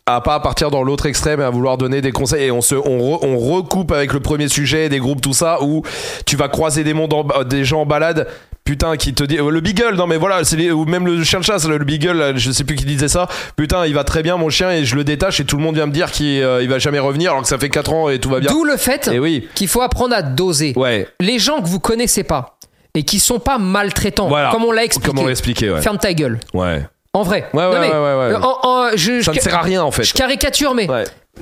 à 0.08 0.20
pas 0.20 0.38
partir 0.38 0.70
dans 0.70 0.84
l'autre 0.84 1.06
extrême 1.06 1.40
et 1.40 1.44
à 1.44 1.50
vouloir 1.50 1.78
donner 1.78 2.00
des 2.00 2.12
conseils 2.12 2.44
et 2.44 2.50
on 2.52 2.60
se 2.60 2.76
on, 2.76 2.98
re- 2.98 3.18
on 3.22 3.36
recoupe 3.38 3.90
avec 3.90 4.12
le 4.12 4.20
premier 4.20 4.46
sujet 4.46 4.88
des 4.88 5.00
groupes 5.00 5.20
tout 5.20 5.32
ça 5.32 5.60
où 5.64 5.82
tu 6.24 6.36
vas 6.36 6.46
croiser 6.48 6.84
des 6.84 6.94
mondes 6.94 7.12
en- 7.12 7.42
des 7.42 7.64
gens 7.64 7.80
en 7.80 7.86
balade 7.86 8.28
putain 8.66 8.96
qui 8.98 9.14
te 9.14 9.24
dit 9.24 9.38
euh, 9.38 9.48
le 9.50 9.60
beagle 9.60 9.94
non 9.94 10.06
mais 10.06 10.18
voilà 10.18 10.44
c'est 10.44 10.56
les- 10.56 10.70
ou 10.70 10.84
même 10.84 11.06
le 11.06 11.24
chien 11.24 11.38
de 11.40 11.44
chasse 11.44 11.66
le, 11.66 11.78
le 11.78 11.84
beagle 11.86 12.12
là, 12.12 12.36
je 12.36 12.50
sais 12.50 12.64
plus 12.64 12.76
qui 12.76 12.84
disait 12.84 13.08
ça 13.08 13.28
putain 13.56 13.86
il 13.86 13.94
va 13.94 14.04
très 14.04 14.22
bien 14.22 14.36
mon 14.36 14.50
chien 14.50 14.70
et 14.70 14.84
je 14.84 14.94
le 14.96 15.04
détache 15.04 15.40
et 15.40 15.44
tout 15.46 15.56
le 15.56 15.62
monde 15.62 15.76
vient 15.76 15.86
me 15.86 15.92
dire 15.92 16.10
qu'il 16.10 16.42
euh, 16.42 16.62
il 16.62 16.68
va 16.68 16.78
jamais 16.78 16.98
revenir 16.98 17.30
alors 17.30 17.42
que 17.42 17.48
ça 17.48 17.56
fait 17.58 17.70
4 17.70 17.92
ans 17.94 18.10
et 18.10 18.18
tout 18.18 18.28
va 18.28 18.40
bien 18.40 18.50
d'où 18.50 18.64
le 18.64 18.76
fait 18.76 19.08
et 19.08 19.18
oui 19.18 19.48
qu'il 19.54 19.68
faut 19.68 19.80
apprendre 19.80 20.14
à 20.14 20.20
doser. 20.20 20.74
ouais 20.76 21.08
Les 21.20 21.38
gens 21.38 21.62
que 21.62 21.66
vous 21.68 21.80
connaissez 21.80 22.24
pas 22.24 22.58
et 22.94 23.02
qui 23.04 23.18
sont 23.20 23.38
pas 23.38 23.58
maltraitants, 23.58 24.28
Voilà. 24.28 24.50
comme 24.50 24.64
on 24.64 24.72
l'a 24.72 24.82
expliqué. 24.84 25.70
ouais 25.70 25.80
Ferme 25.82 25.98
ta 25.98 26.12
gueule. 26.14 26.40
ouais 26.54 26.82
En 27.12 27.22
vrai. 27.22 27.48
Ouais, 27.54 27.66
ouais, 27.66 27.78
mais, 27.80 27.88
ouais, 27.88 27.94
euh, 27.94 28.38
en- 28.40 28.58
en- 28.62 28.90
je, 28.94 29.20
ça 29.22 29.32
je- 29.32 29.38
ne 29.38 29.42
sert 29.42 29.54
à 29.54 29.62
rien 29.62 29.82
en 29.82 29.90
fait 29.90 30.02
je 30.04 30.12
caricature, 30.14 30.74
mais 30.74 30.88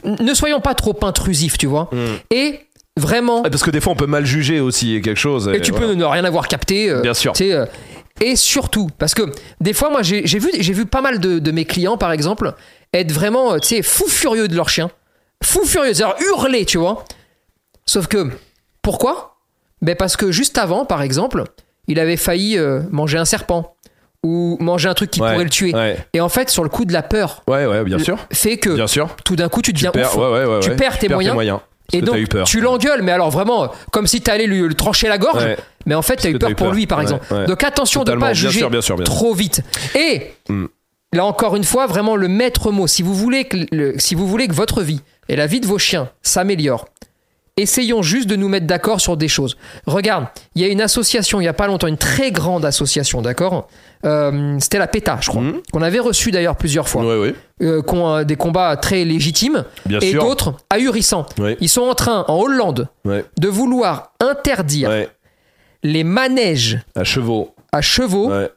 ne 0.05 0.35
soyons 0.35 0.61
pas 0.61 0.75
trop 0.75 0.97
intrusifs, 1.03 1.57
tu 1.57 1.67
vois. 1.67 1.89
Mm. 1.93 1.97
Et 2.33 2.61
vraiment, 2.99 3.43
Ouais, 3.43 3.51
parce 3.51 3.63
que 3.63 3.71
des 3.71 3.81
fois 3.81 3.93
on 3.93 3.97
peut 3.97 4.07
mal 4.07 4.25
juger 4.25 4.61
aussi 4.61 5.01
quelque 5.03 5.19
chose 5.19 5.51
et 5.53 5.61
tu 5.61 5.73
voilà. 5.73 5.89
peux 5.89 5.95
ne 5.95 6.05
rien 6.05 6.25
avoir 6.25 6.49
capté. 6.49 6.91
euh, 6.91 7.01
Bien 7.01 7.15
sûr. 7.15 7.33
tu 7.33 7.53
euh, 7.53 7.67
et 8.21 8.37
surtout, 8.37 8.89
parce 8.97 9.13
que 9.13 9.23
des 9.61 9.73
fois, 9.73 9.91
moi, 9.91 10.03
j'ai 10.03 10.23
vu, 10.39 10.51
vu 10.57 10.87
pas 10.87 11.01
mal 11.01 11.19
de, 11.19 11.41
de 11.41 11.51
mes 11.51 11.65
clients, 11.65 11.97
par 11.99 12.13
exemple, 12.13 12.55
être 12.93 13.11
vraiment, 13.11 13.55
euh, 13.55 13.59
tu 13.59 13.67
sais, 13.69 13.83
fou 13.83 14.07
furieux 14.07 14.47
de 14.47 14.55
leur 14.55 14.69
chien. 14.69 14.89
Fou 15.43 15.65
furieux, 15.65 15.93
c'est-à-dire 15.95 16.15
hurler, 16.25 16.65
tu 16.65 16.79
vois. 16.79 17.05
Sauf 17.87 18.07
que, 18.07 18.31
pourquoi? 18.83 19.39
Ben 19.83 19.97
Parce 19.97 20.17
que 20.17 20.31
juste 20.31 20.59
avant, 20.59 20.85
par 20.85 21.03
exemple, 21.03 21.43
il 21.89 21.99
avait 21.99 22.17
failli 22.17 22.57
euh, 22.57 22.83
manger 22.93 23.19
un 23.19 23.25
serpent 23.25 23.75
ou 24.23 24.57
manger 24.61 24.89
un 24.89 24.95
truc 24.95 25.11
qui 25.11 25.21
Ouais, 25.21 25.33
pourrait 25.33 25.45
le 25.45 25.51
tuer. 25.51 25.75
ouais 25.75 25.99
Et 26.13 26.21
en 26.21 26.29
fait, 26.29 26.51
sur 26.51 26.63
le 26.63 26.71
coup 26.71 26.85
de 26.85 26.93
la 26.93 27.03
peur, 27.03 27.43
ouais 27.49 27.67
ouais 27.67 27.83
bien 27.83 27.99
sûr 27.99 28.17
fait 28.33 28.57
que 28.59 28.71
bien 28.71 28.87
sûr 28.87 29.09
tout 29.25 29.35
d'un 29.37 29.49
coup, 29.49 29.61
tu 29.61 29.73
deviens 29.73 29.91
perds, 29.91 30.17
ouf. 30.17 30.23
ouais, 30.23 30.31
ouais, 30.31 30.45
ouais, 30.47 30.61
tu 30.61 30.71
perds 30.77 30.99
tes 31.01 31.09
moyens. 31.09 31.37
Parce 31.91 31.99
Et 32.03 32.05
donc, 32.05 32.15
t'as 32.15 32.21
eu 32.21 32.27
peur. 32.27 32.47
tu 32.47 32.61
l'engueules, 32.61 33.03
mais 33.03 33.13
alors 33.13 33.31
vraiment, 33.31 33.71
comme 33.93 34.07
si 34.07 34.21
t'allais 34.23 34.47
lui, 34.47 34.61
lui 34.61 34.75
trancher 34.75 35.07
la 35.09 35.19
gorge, 35.19 35.45
Ouais. 35.45 35.57
mais 35.87 35.95
en 35.95 36.03
fait, 36.03 36.17
t'as 36.17 36.31
que 36.31 36.37
eu 36.37 36.39
peur 36.39 36.49
pour 36.55 36.67
peur. 36.69 36.75
lui, 36.75 36.87
par 36.87 36.99
Ouais, 36.99 37.05
exemple. 37.05 37.27
ouais. 37.33 37.47
Donc 37.47 37.63
attention 37.63 38.01
de 38.01 38.05
Totalement, 38.07 38.27
pas 38.27 38.33
bien 38.33 38.35
juger 38.41 38.59
sûr, 38.61 38.71
bien 38.71 38.81
sûr, 38.81 38.97
bien 38.97 39.05
sûr. 39.05 39.15
trop 39.15 39.35
vite. 39.35 39.61
Et 39.95 40.33
Mm. 40.49 40.67
là 41.13 41.25
encore 41.27 41.57
une 41.57 41.65
fois, 41.65 41.87
vraiment 41.87 42.17
le 42.17 42.29
maître 42.29 42.71
mot. 42.71 42.87
Si 42.87 43.03
vous 43.03 43.15
voulez 43.15 43.45
que, 43.45 43.59
le- 43.71 43.95
si 43.99 44.15
vous 44.15 44.27
voulez 44.27 44.49
que 44.49 44.55
votre 44.55 44.83
vie 44.83 45.01
et 45.29 45.37
la 45.37 45.47
vie 45.47 45.61
de 45.61 45.67
vos 45.67 45.79
chiens 45.79 46.09
s'améliorent, 46.23 46.87
essayons 47.57 48.03
juste 48.03 48.29
de 48.29 48.37
nous 48.37 48.49
mettre 48.49 48.67
d'accord 48.67 49.01
sur 49.01 49.17
des 49.17 49.29
choses. 49.29 49.57
Regarde, 49.87 50.27
il 50.55 50.63
y 50.63 50.65
a 50.65 50.69
une 50.69 50.81
association, 50.81 51.41
il 51.41 51.45
y 51.45 51.49
a 51.49 51.53
pas 51.53 51.67
longtemps, 51.67 51.87
une 51.87 51.97
très 51.99 52.31
grande 52.33 52.65
association, 52.65 53.23
d'accord 53.23 53.69
Euh, 54.05 54.59
C'était 54.61 54.79
la 54.79 54.87
PETA, 54.87 55.17
je 55.23 55.31
crois, 55.31 55.41
Mhm. 55.41 55.63
qu'on 55.73 55.81
avait 55.81 55.99
reçu 55.99 56.31
d'ailleurs 56.31 56.57
plusieurs 56.57 56.89
fois, 56.91 57.07
Ouais, 57.07 57.19
ouais. 57.19 57.35
euh, 57.63 57.81
qui 57.81 57.95
ont 57.95 58.17
euh, 58.17 58.25
des 58.25 58.37
combats 58.37 58.77
très 58.77 59.03
légitimes 59.05 59.65
Bien 59.87 59.99
et 60.01 60.13
d'autres 60.13 60.57
ahurissants. 60.69 61.25
Ils 61.61 61.69
sont 61.71 61.81
en 61.83 61.95
train, 61.95 62.25
en 62.29 62.35
Hollande, 62.39 62.89
de 63.07 63.49
vouloir 63.49 64.13
interdire 64.21 64.91
les 65.83 66.05
manèges 66.05 66.81
À 66.95 67.05
chevaux. 67.05 67.55
à 67.73 67.81
chevaux 67.81 68.29
Ouais. 68.31 68.51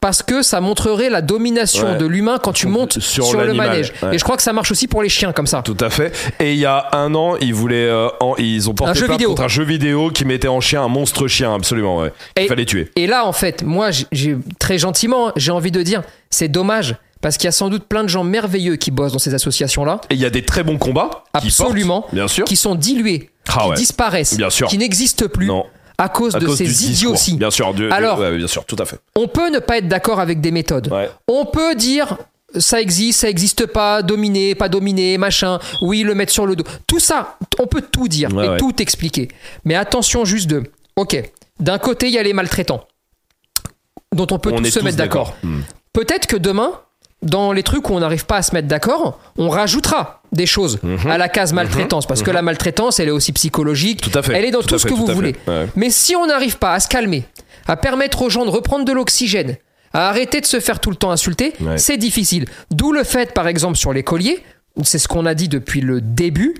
Parce 0.00 0.22
que 0.22 0.42
ça 0.42 0.60
montrerait 0.60 1.10
la 1.10 1.22
domination 1.22 1.92
Ouais. 1.92 1.96
de 1.96 2.06
l'humain 2.06 2.38
quand 2.42 2.52
tu 2.52 2.66
montes 2.66 3.00
Sur 3.00 3.26
sur, 3.26 3.40
le 3.40 3.52
manège. 3.54 3.92
ouais. 4.02 4.14
Et 4.14 4.18
je 4.18 4.24
crois 4.24 4.36
que 4.36 4.42
ça 4.42 4.52
marche 4.52 4.70
aussi 4.70 4.86
pour 4.88 5.02
les 5.02 5.08
chiens 5.08 5.32
comme 5.32 5.46
ça. 5.46 5.62
Tout 5.62 5.76
à 5.80 5.90
fait. 5.90 6.12
Et 6.40 6.52
il 6.52 6.58
y 6.58 6.66
a 6.66 6.88
un 6.92 7.14
an, 7.14 7.36
ils 7.40 7.54
voulaient, 7.54 7.88
euh, 7.88 8.08
en- 8.20 8.34
ils 8.36 8.68
ont 8.70 8.74
porté 8.74 8.90
Un 8.92 8.94
jeu 8.94 9.06
plainte 9.06 9.18
vidéo. 9.18 9.30
contre 9.30 9.42
un 9.42 9.48
jeu 9.48 9.64
vidéo 9.64 10.10
qui 10.10 10.24
mettait 10.24 10.48
en 10.48 10.60
chien 10.60 10.82
un 10.82 10.88
monstre 10.88 11.26
chien, 11.28 11.54
absolument. 11.54 11.98
Ouais. 11.98 12.12
Il 12.40 12.46
fallait 12.48 12.64
tuer. 12.64 12.90
Et 12.96 13.06
là, 13.06 13.26
en 13.26 13.32
fait, 13.32 13.62
moi, 13.62 13.90
j'ai- 14.12 14.36
très 14.58 14.78
gentiment, 14.78 15.32
j'ai 15.36 15.50
envie 15.50 15.70
de 15.72 15.82
dire, 15.82 16.02
c'est 16.30 16.48
dommage 16.48 16.96
parce 17.20 17.36
qu'il 17.36 17.46
y 17.46 17.48
a 17.48 17.52
sans 17.52 17.68
doute 17.68 17.84
plein 17.88 18.04
de 18.04 18.08
gens 18.08 18.22
merveilleux 18.22 18.76
qui 18.76 18.92
bossent 18.92 19.12
dans 19.12 19.18
ces 19.18 19.34
associations-là, 19.34 20.00
Et 20.10 20.14
il 20.14 20.20
y 20.20 20.24
a 20.24 20.30
des 20.30 20.42
très 20.44 20.62
bons 20.62 20.78
combats. 20.78 21.24
qui 21.40 21.48
Absolument. 21.48 22.02
portent, 22.02 22.14
bien 22.14 22.28
sûr. 22.28 22.44
qui 22.44 22.54
sont 22.56 22.74
dilués, 22.76 23.30
Ah 23.48 23.62
qui 23.64 23.68
ouais. 23.70 23.76
disparaissent, 23.76 24.36
Bien 24.36 24.50
sûr. 24.50 24.68
qui 24.68 24.78
n'existent 24.78 25.26
plus 25.26 25.46
Non. 25.46 25.66
À 25.98 26.08
cause 26.08 26.34
À 26.36 26.38
de 26.38 26.46
cause 26.46 26.56
ces 26.58 26.90
idioties. 26.90 27.34
Bien 27.36 27.50
sûr. 27.50 27.74
du- 27.74 27.86
du- 27.86 27.90
Alors- 27.92 28.18
ouais, 28.20 28.36
bien 28.36 28.46
sûr, 28.46 28.64
tout 28.64 28.76
à 28.78 28.84
fait. 28.84 28.98
On 29.16 29.26
peut 29.28 29.50
ne 29.50 29.58
pas 29.58 29.78
être 29.78 29.88
d'accord 29.88 30.20
avec 30.20 30.40
des 30.40 30.50
méthodes. 30.52 30.90
Ouais. 30.92 31.10
On 31.26 31.44
peut 31.44 31.74
dire 31.74 32.16
ça 32.56 32.80
existe, 32.80 33.20
ça 33.20 33.28
existe 33.28 33.66
pas, 33.66 34.00
dominer, 34.02 34.54
pas 34.54 34.70
dominer, 34.70 35.18
machin, 35.18 35.58
oui, 35.82 36.02
le 36.02 36.14
mettre 36.14 36.32
sur 36.32 36.46
le 36.46 36.56
dos. 36.56 36.64
Tout 36.86 36.98
ça, 37.00 37.36
on 37.58 37.66
peut 37.66 37.82
tout 37.82 38.08
dire 38.08 38.32
Ouais, 38.34 38.54
et 38.54 38.56
tout 38.56 38.80
expliquer. 38.80 39.28
Mais 39.66 39.74
attention 39.74 40.24
juste 40.24 40.46
de, 40.48 40.62
ok, 40.96 41.30
d'un 41.60 41.76
côté, 41.78 42.06
il 42.06 42.14
y 42.14 42.18
a 42.18 42.22
les 42.22 42.32
maltraitants, 42.32 42.86
dont 44.14 44.26
on 44.30 44.38
peut 44.38 44.50
On 44.52 44.58
tous 44.62 44.70
se 44.70 44.78
tous 44.78 44.84
mettre 44.84 44.96
d'accord. 44.96 45.34
Hmm. 45.42 45.60
Peut-être 45.92 46.26
que 46.26 46.36
demain, 46.36 46.72
dans 47.22 47.52
les 47.52 47.62
trucs 47.62 47.90
où 47.90 47.92
on 47.92 48.00
n'arrive 48.00 48.24
pas 48.24 48.36
à 48.36 48.42
se 48.42 48.54
mettre 48.54 48.68
d'accord, 48.68 49.18
on 49.36 49.48
rajoutera 49.50 50.17
des 50.32 50.46
choses 50.46 50.78
Mhm. 50.82 51.10
à 51.10 51.18
la 51.18 51.28
case 51.28 51.52
maltraitance, 51.52 52.06
parce 52.06 52.22
que 52.22 52.30
la 52.30 52.42
maltraitance, 52.42 53.00
elle 53.00 53.08
est 53.08 53.12
aussi 53.12 53.32
psychologique, 53.32 54.00
Tout 54.02 54.16
à 54.18 54.22
fait. 54.22 54.34
elle 54.34 54.44
est 54.44 54.50
dans 54.50 54.60
Tout 54.62 54.78
ce 54.78 54.78
fait, 54.78 54.88
que 54.90 54.94
tout 54.94 55.06
vous 55.06 55.12
voulez. 55.14 55.34
Ouais. 55.46 55.66
Mais 55.76 55.90
si 55.90 56.14
on 56.16 56.26
n'arrive 56.26 56.58
pas 56.58 56.74
à 56.74 56.80
se 56.80 56.88
calmer, 56.88 57.24
à 57.66 57.76
permettre 57.76 58.22
aux 58.22 58.30
gens 58.30 58.44
de 58.44 58.50
reprendre 58.50 58.84
de 58.84 58.92
l'oxygène, 58.92 59.56
à 59.92 60.08
arrêter 60.08 60.40
de 60.40 60.46
se 60.46 60.60
faire 60.60 60.80
tout 60.80 60.90
le 60.90 60.96
temps 60.96 61.10
insulter, 61.10 61.54
Ouais. 61.60 61.78
c'est 61.78 61.96
difficile. 61.96 62.44
D'où 62.70 62.92
le 62.92 63.04
fait, 63.04 63.32
par 63.32 63.48
exemple, 63.48 63.76
sur 63.78 63.92
les 63.92 64.02
colliers, 64.02 64.42
c'est 64.82 64.98
ce 64.98 65.08
qu'on 65.08 65.24
a 65.26 65.34
dit 65.34 65.48
depuis 65.48 65.80
le 65.80 66.00
début, 66.00 66.54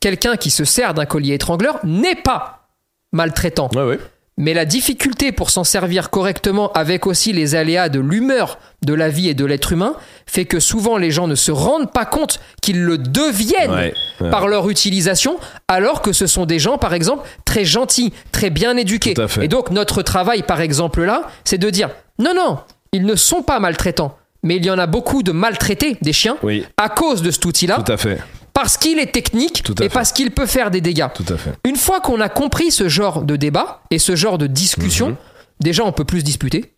quelqu'un 0.00 0.36
qui 0.36 0.50
se 0.50 0.64
sert 0.64 0.94
d'un 0.94 1.06
collier 1.06 1.34
étrangleur 1.34 1.78
n'est 1.84 2.14
pas 2.16 2.68
maltraitant. 3.12 3.68
Ouais. 3.74 3.98
Mais 4.40 4.54
la 4.54 4.64
difficulté 4.64 5.32
pour 5.32 5.50
s'en 5.50 5.64
servir 5.64 6.10
correctement 6.10 6.72
avec 6.72 7.06
aussi 7.08 7.32
les 7.32 7.56
aléas 7.56 7.88
de 7.88 7.98
l'humeur 7.98 8.58
de 8.82 8.94
la 8.94 9.08
vie 9.08 9.28
et 9.28 9.34
de 9.34 9.44
l'être 9.44 9.72
humain 9.72 9.94
fait 10.26 10.44
que 10.44 10.60
souvent 10.60 10.96
les 10.96 11.10
gens 11.10 11.26
ne 11.26 11.34
se 11.34 11.50
rendent 11.50 11.92
pas 11.92 12.04
compte 12.06 12.38
qu'ils 12.62 12.80
le 12.82 12.98
deviennent 12.98 13.72
Ouais, 13.72 13.94
ouais. 14.20 14.30
par 14.30 14.46
leur 14.46 14.70
utilisation, 14.70 15.38
alors 15.66 16.02
que 16.02 16.12
ce 16.12 16.28
sont 16.28 16.46
des 16.46 16.60
gens, 16.60 16.78
par 16.78 16.94
exemple, 16.94 17.26
très 17.44 17.64
gentils, 17.64 18.12
très 18.30 18.50
bien 18.50 18.76
éduqués. 18.76 19.14
Et 19.42 19.48
donc 19.48 19.70
notre 19.70 20.02
travail, 20.02 20.42
par 20.42 20.60
exemple 20.60 21.02
là, 21.02 21.22
c'est 21.44 21.58
de 21.58 21.68
dire 21.68 21.90
non, 22.20 22.32
non, 22.34 22.58
ils 22.92 23.04
ne 23.04 23.16
sont 23.16 23.42
pas 23.42 23.58
maltraitants, 23.58 24.16
mais 24.44 24.56
il 24.56 24.64
y 24.64 24.70
en 24.70 24.78
a 24.78 24.86
beaucoup 24.86 25.24
de 25.24 25.32
maltraités 25.32 25.96
des 26.00 26.12
chiens 26.12 26.36
Oui, 26.44 26.64
à 26.76 26.88
cause 26.88 27.22
de 27.22 27.32
cet 27.32 27.44
outil-là, 27.44 27.82
tout 27.84 27.92
à 27.92 27.96
fait. 27.96 28.18
Parce 28.60 28.76
qu'il 28.76 28.98
est 28.98 29.12
technique 29.12 29.62
et 29.80 29.82
fait. 29.84 29.88
parce 29.88 30.12
qu'il 30.12 30.30
peut 30.32 30.46
faire 30.46 30.70
des 30.70 30.80
dégâts. 30.80 31.06
Tout 31.14 31.24
à 31.32 31.36
fait. 31.36 31.52
Une 31.64 31.76
fois 31.76 32.00
qu'on 32.00 32.20
a 32.20 32.28
compris 32.28 32.70
ce 32.72 32.88
genre 32.88 33.22
de 33.22 33.36
débat 33.36 33.82
et 33.90 33.98
ce 33.98 34.16
genre 34.16 34.36
de 34.38 34.46
discussion, 34.48 35.10
Mhm. 35.10 35.16
déjà 35.60 35.84
on 35.84 35.92
peut 35.92 36.04
plus 36.04 36.24
disputer. 36.24 36.72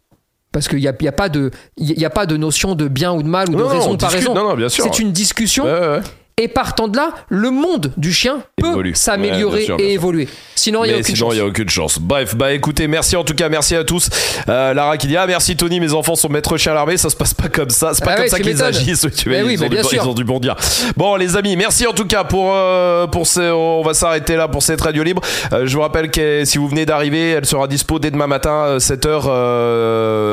Parce 0.52 0.66
qu'il 0.68 0.78
n'y 0.80 0.88
a, 0.88 0.92
y 1.00 1.08
a, 1.08 1.12
pas 1.12 1.28
de- 1.28 1.50
y 1.78 2.04
a 2.04 2.10
pas 2.10 2.26
de 2.26 2.36
notion 2.36 2.74
de 2.74 2.88
bien 2.88 3.12
ou 3.12 3.22
de 3.22 3.28
mal 3.28 3.48
ou 3.48 3.52
de 3.52 3.56
Non, 3.58 3.64
non, 3.64 3.68
raison 3.70 3.88
on 3.90 3.92
ou 3.92 3.96
de 3.96 4.00
pas 4.00 4.08
discute. 4.08 4.28
raison. 4.28 4.34
Non, 4.34 4.48
non, 4.50 4.56
bien 4.56 4.68
sûr. 4.68 4.82
C'est 4.84 4.98
une 4.98 5.12
discussion. 5.12 5.64
Ouais, 5.64 5.70
ouais. 5.88 6.00
Et 6.36 6.48
partant 6.48 6.88
de 6.88 6.96
là, 6.96 7.10
le 7.28 7.50
monde 7.50 7.92
du 7.98 8.12
chien 8.14 8.38
peut 8.56 8.68
Évolue. 8.68 8.90
Ouais, 8.90 8.94
s'améliorer 8.96 9.58
bien 9.58 9.66
sûr, 9.66 9.76
bien 9.76 9.84
et 9.84 9.88
sûr. 9.90 9.94
évoluer. 9.94 10.28
Sinon, 10.54 10.84
il 10.84 10.88
n'y 10.88 10.92
a 10.94 10.96
Mais 10.96 11.02
aucune 11.02 11.14
sinon, 11.16 11.26
chance. 11.28 11.34
il 11.34 11.38
n'y 11.40 11.42
a 11.42 11.46
aucune 11.48 11.68
chance. 11.68 11.98
Bref, 12.00 12.34
bah 12.34 12.52
écoutez, 12.52 12.86
merci 12.88 13.14
en 13.16 13.24
tout 13.24 13.34
cas, 13.34 13.48
merci 13.50 13.76
à 13.76 13.84
tous. 13.84 14.08
Euh, 14.48 14.72
Lara 14.72 14.96
qui 14.96 15.06
dit 15.06 15.16
Ah, 15.18 15.26
merci 15.26 15.54
Tony, 15.56 15.80
mes 15.80 15.92
enfants 15.92 16.14
sont 16.14 16.28
maîtres 16.30 16.56
chiens 16.56 16.72
à 16.72 16.76
l'armée. 16.76 16.96
Ça 16.96 17.10
se 17.10 17.16
passe 17.16 17.34
pas 17.34 17.48
comme 17.48 17.68
ça. 17.70 17.92
C'est 17.92 18.04
pas 18.04 18.12
Ah 18.12 18.14
comme 18.16 18.22
ouais, 18.24 18.28
ça 18.30 18.36
tu 18.38 18.42
qu'ils 18.42 18.52
m'étonnes. 18.54 18.68
agissent. 18.68 19.06
Tu 19.16 19.28
vois, 19.28 19.38
Mais 19.38 19.44
oui, 19.44 19.56
mais 19.60 19.68
bien 19.68 19.82
sûr. 19.82 20.02
ils 20.02 20.08
ont 20.08 20.14
du 20.14 20.24
bon 20.24 20.38
dire. 20.40 20.56
Bon, 20.96 21.16
les 21.16 21.36
amis, 21.36 21.56
merci 21.56 21.86
en 21.86 21.92
tout 21.92 22.06
cas 22.06 22.24
pour, 22.24 22.52
euh, 22.54 23.06
pour 23.06 23.26
ces. 23.26 23.50
On 23.50 23.82
va 23.82 23.92
s'arrêter 23.92 24.36
là 24.36 24.48
pour 24.48 24.62
cette 24.62 24.80
radio 24.80 25.02
libre. 25.02 25.20
Euh, 25.52 25.66
je 25.66 25.74
vous 25.76 25.82
rappelle 25.82 26.10
que 26.10 26.44
si 26.46 26.56
vous 26.58 26.68
venez 26.68 26.86
d'arriver, 26.86 27.30
elle 27.32 27.44
sera 27.46 27.66
dispo 27.68 27.98
dès 27.98 28.10
demain 28.10 28.26
matin, 28.26 28.78
7h 28.78 29.28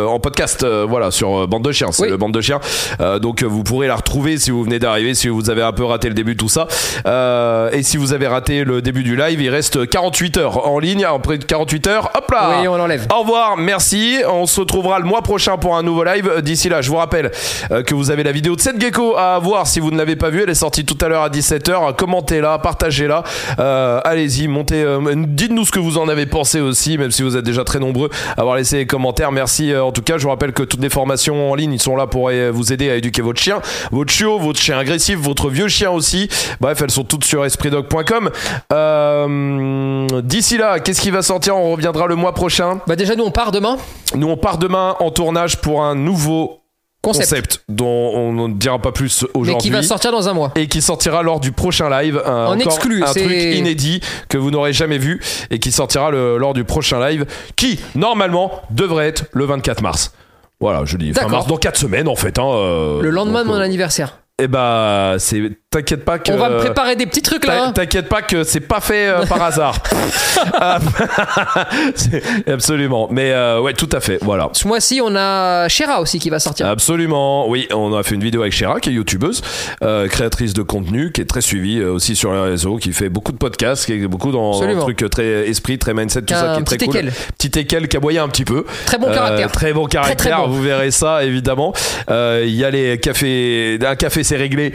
en 0.07 0.19
podcast. 0.19 0.64
euh, 0.64 0.86
voilà, 0.88 1.11
sur 1.11 1.44
euh, 1.44 1.48
Bande 1.48 1.64
de 1.64 1.72
Chiens. 1.72 1.91
C'est 1.91 2.03
Oui. 2.03 2.10
le 2.10 2.18
Bande 2.18 2.34
de 2.34 2.41
Chiens. 2.41 2.60
Euh, 3.02 3.19
donc, 3.19 3.44
vous 3.44 3.64
pourrez 3.64 3.88
la 3.88 3.95
retrouver 3.95 4.38
si 4.38 4.52
vous 4.52 4.64
venez 4.64 4.80
d'arriver, 4.80 5.14
si 5.15 5.28
vous 5.28 5.49
avez 5.49 5.61
un 5.64 5.72
peu 5.74 5.84
raté 5.84 5.97
le 6.07 6.14
début, 6.14 6.36
tout 6.36 6.49
ça. 6.49 6.68
Euh, 7.06 7.69
et 7.72 7.84
si 7.84 7.98
vous 7.98 8.14
avez 8.14 8.28
raté 8.28 8.64
le 8.64 8.82
début 8.82 9.03
du 9.03 9.15
live, 9.15 9.41
il 9.41 9.49
reste 9.49 9.88
48 9.90 10.38
heures 10.38 10.68
en 10.68 10.80
ligne. 10.80 11.06
Après 11.06 11.38
48 11.40 11.88
heures, 11.88 12.11
hop 12.15 12.30
là 12.32 12.57
Oui, 12.61 12.68
on 12.68 12.78
l'enlève. 12.78 13.07
Au 13.15 13.22
revoir, 13.22 13.57
merci. 13.57 14.18
On 14.30 14.45
se 14.45 14.60
retrouvera 14.60 14.99
le 14.99 15.06
mois 15.06 15.22
prochain 15.22 15.57
pour 15.57 15.76
un 15.76 15.84
nouveau 15.84 16.03
live. 16.03 16.41
D'ici 16.41 16.69
là, 16.69 16.82
je 16.82 16.90
vous 16.90 16.98
rappelle 16.98 17.32
euh, 17.72 17.84
que 17.84 17.94
vous 17.95 18.11
avez 18.11 18.24
la 18.24 18.32
vidéo 18.32 18.56
de 18.56 18.61
cette 18.61 18.80
gecko 18.80 19.15
à 19.18 19.40
voir 19.40 19.68
si 19.68 19.80
vous 19.80 19.91
ne 19.91 19.98
l'avez 19.98 20.15
pas 20.15 20.30
vue. 20.30 20.41
Elle 20.44 20.49
est 20.49 20.53
sortie 20.56 20.86
tout 20.86 20.98
à 21.03 21.07
l'heure 21.10 21.24
à 21.24 21.30
17h. 21.30 21.95
Commentez-la, 21.95 22.60
partagez-la. 22.60 23.24
Euh, 23.60 23.99
Allez-y, 24.03 24.48
montez. 24.48 24.84
euh, 24.84 24.99
Dites-nous 25.15 25.65
ce 25.65 25.72
que 25.72 25.80
vous 25.80 25.98
en 25.98 26.07
avez 26.07 26.26
pensé 26.26 26.60
aussi, 26.61 26.98
même 26.98 27.11
si 27.11 27.24
vous 27.24 27.36
êtes 27.38 27.44
déjà 27.45 27.64
très 27.64 27.80
nombreux 27.80 28.10
à 28.38 28.41
avoir 28.41 28.56
laissé 28.56 28.78
les 28.78 28.86
commentaires. 28.86 29.32
Merci 29.32 29.72
euh, 29.72 29.84
en 29.84 29.91
tout 29.91 30.02
cas. 30.02 30.18
Je 30.18 30.24
vous 30.24 30.30
rappelle 30.30 30.53
que 30.53 30.64
toutes 30.64 30.82
les 30.82 30.90
formations 30.90 31.52
en 31.52 31.56
ligne, 31.56 31.74
ils 31.74 31.82
sont 31.82 31.95
là 31.95 32.07
pour 32.07 32.30
euh, 32.30 32.52
vous 32.53 32.74
aider 32.74 32.90
à 32.90 32.95
éduquer 32.95 33.22
votre 33.22 33.40
chien, 33.41 33.60
votre 33.91 34.11
chiot, 34.11 34.38
votre 34.40 34.60
chien 34.60 34.78
agressif, 34.78 35.18
votre 35.18 35.49
vieux 35.49 35.68
chien 35.68 35.76
aussi. 35.85 36.27
Bref, 36.59 36.81
elles 36.81 36.91
sont 36.91 37.03
toutes 37.03 37.23
sur 37.25 37.45
espritdog.com. 37.45 38.29
Euh, 38.73 40.07
D'ici 40.21 40.57
là, 40.57 40.79
qu'est-ce 40.79 41.01
qui 41.01 41.11
va 41.11 41.21
sortir? 41.21 41.55
On 41.57 41.71
reviendra 41.71 42.07
le 42.07 42.15
mois 42.15 42.33
prochain. 42.33 42.79
Bah 42.87 42.95
déjà, 42.95 43.15
nous, 43.15 43.23
on 43.23 43.31
part 43.31 43.51
demain. 43.51 43.77
Nous, 44.15 44.27
on 44.27 44.37
part 44.37 44.57
demain 44.57 44.95
en 44.99 45.11
tournage 45.11 45.57
pour 45.57 45.83
un 45.83 45.95
nouveau 45.95 46.61
Concept. 47.01 47.29
concept, 47.29 47.63
dont 47.69 47.85
on 48.15 48.47
ne 48.49 48.53
dira 48.55 48.79
pas 48.79 48.91
plus 48.91 49.21
Mais 49.23 49.29
aujourd'hui. 49.39 49.61
qui 49.61 49.69
va 49.69 49.83
sortir 49.83 50.11
dans 50.11 50.27
un 50.27 50.33
mois. 50.33 50.51
et 50.55 50.67
qui 50.67 50.81
sortira 50.81 51.21
lors 51.23 51.39
du 51.39 51.51
prochain 51.51 51.89
live. 51.89 52.21
Un, 52.25 52.47
En 52.47 52.59
exclu, 52.59 53.03
Un 53.03 53.13
truc 53.13 53.31
inédit 53.31 54.01
que 54.29 54.37
vous 54.37 54.51
n'aurez 54.51 54.73
jamais 54.73 54.97
vu 54.97 55.21
et 55.51 55.59
qui 55.59 55.71
sortira 55.71 56.09
le- 56.11 56.37
lors 56.37 56.53
du 56.53 56.63
prochain 56.63 56.99
live 57.07 57.25
qui, 57.55 57.79
normalement, 57.95 58.51
devrait 58.71 59.07
être 59.07 59.25
le 59.31 59.45
24 59.45 59.81
mars. 59.81 60.11
Voilà, 60.59 60.81
je 60.85 60.97
dis 60.97 61.13
fin 61.13 61.27
mars, 61.27 61.45
dans 61.45 61.57
4 61.57 61.77
semaines 61.77 62.07
en 62.07 62.15
fait. 62.15 62.39
hein, 62.39 62.47
euh, 62.49 63.01
Le 63.01 63.11
lendemain 63.11 63.39
donc, 63.43 63.47
de 63.49 63.53
mon 63.53 63.61
euh, 63.61 63.63
anniversaire. 63.65 64.17
Eh 64.39 64.47
bah, 64.47 65.15
c'est. 65.19 65.41
T'inquiète 65.69 66.06
pas 66.06 66.18
que. 66.18 66.31
On 66.31 66.38
va 66.38 66.49
me 66.49 66.60
préparer 66.60 66.95
des 66.95 67.06
petits 67.06 67.22
trucs 67.22 67.45
là. 67.45 67.65
T'in-. 67.65 67.72
T'inquiète 67.73 68.07
pas 68.07 68.22
que 68.22 68.45
c'est 68.45 68.61
pas 68.61 68.80
fait 68.80 69.10
euh, 69.10 69.26
par 69.26 69.44
hasard. 69.44 69.76
Absolument. 72.48 73.07
Mais 73.11 73.31
euh, 73.31 73.61
ouais, 73.61 73.73
tout 73.73 73.89
à 73.91 73.99
fait. 73.99 74.18
Voilà. 74.22 74.49
Ce 74.53 74.68
mois-ci, 74.68 75.02
on 75.03 75.15
a 75.15 75.68
Shera 75.68 76.02
aussi 76.02 76.19
qui 76.19 76.30
va 76.30 76.39
sortir. 76.39 76.68
Absolument, 76.68 77.49
oui, 77.49 77.68
on 77.73 77.94
a 77.94 78.03
fait 78.03 78.15
une 78.15 78.23
vidéo 78.23 78.41
avec 78.41 78.53
Chéra, 78.53 78.80
qui 78.80 78.89
est 78.89 78.94
youtubeuse, 78.94 79.41
euh, 79.84 80.07
créatrice 80.07 80.53
de 80.53 80.61
contenu, 80.61 81.11
qui 81.11 81.22
est 81.22 81.26
très 81.26 81.41
suivie 81.41 81.80
euh, 81.80 81.91
aussi 81.91 82.15
sur 82.15 82.34
les 82.34 82.39
réseaux, 82.39 82.77
qui 82.77 82.94
fait 82.94 83.10
beaucoup 83.10 83.31
de 83.31 83.38
podcasts, 83.38 83.85
qui 83.85 83.94
est 83.94 84.07
beaucoup 84.07 84.31
dans 84.31 84.61
un 84.61 84.80
truc 84.80 85.06
très 85.10 85.49
esprit, 85.49 85.77
très 85.77 85.94
mindset, 85.94 86.22
tout 86.22 86.26
Qui 86.27 86.34
ça, 86.34 86.53
qui 86.56 86.61
est 86.61 86.64
très 86.64 86.77
petit 86.77 86.88
cool. 86.88 86.98
équel. 86.98 87.14
Petit 87.38 87.60
équel 87.60 87.88
qui 87.88 87.98
aboyait 87.98 88.19
un 88.19 88.30
petit 88.30 88.45
peu. 88.45 88.65
Très 88.85 88.98
bon 88.98 89.11
caractère. 89.11 89.52
très 89.52 89.73
bon 89.73 89.88
caractère, 89.88 90.15
très 90.15 90.34
bon. 90.34 90.48
vous 90.48 90.61
verrez 90.61 90.91
ça 90.91 91.23
évidemment. 91.23 91.73
Il 92.10 92.56
y 92.56 92.64
a 92.64 92.69
les 92.69 92.99
cafés, 92.99 93.80
un 93.85 93.95
café 93.95 94.23
c'est 94.23 94.38
réglé, 94.38 94.72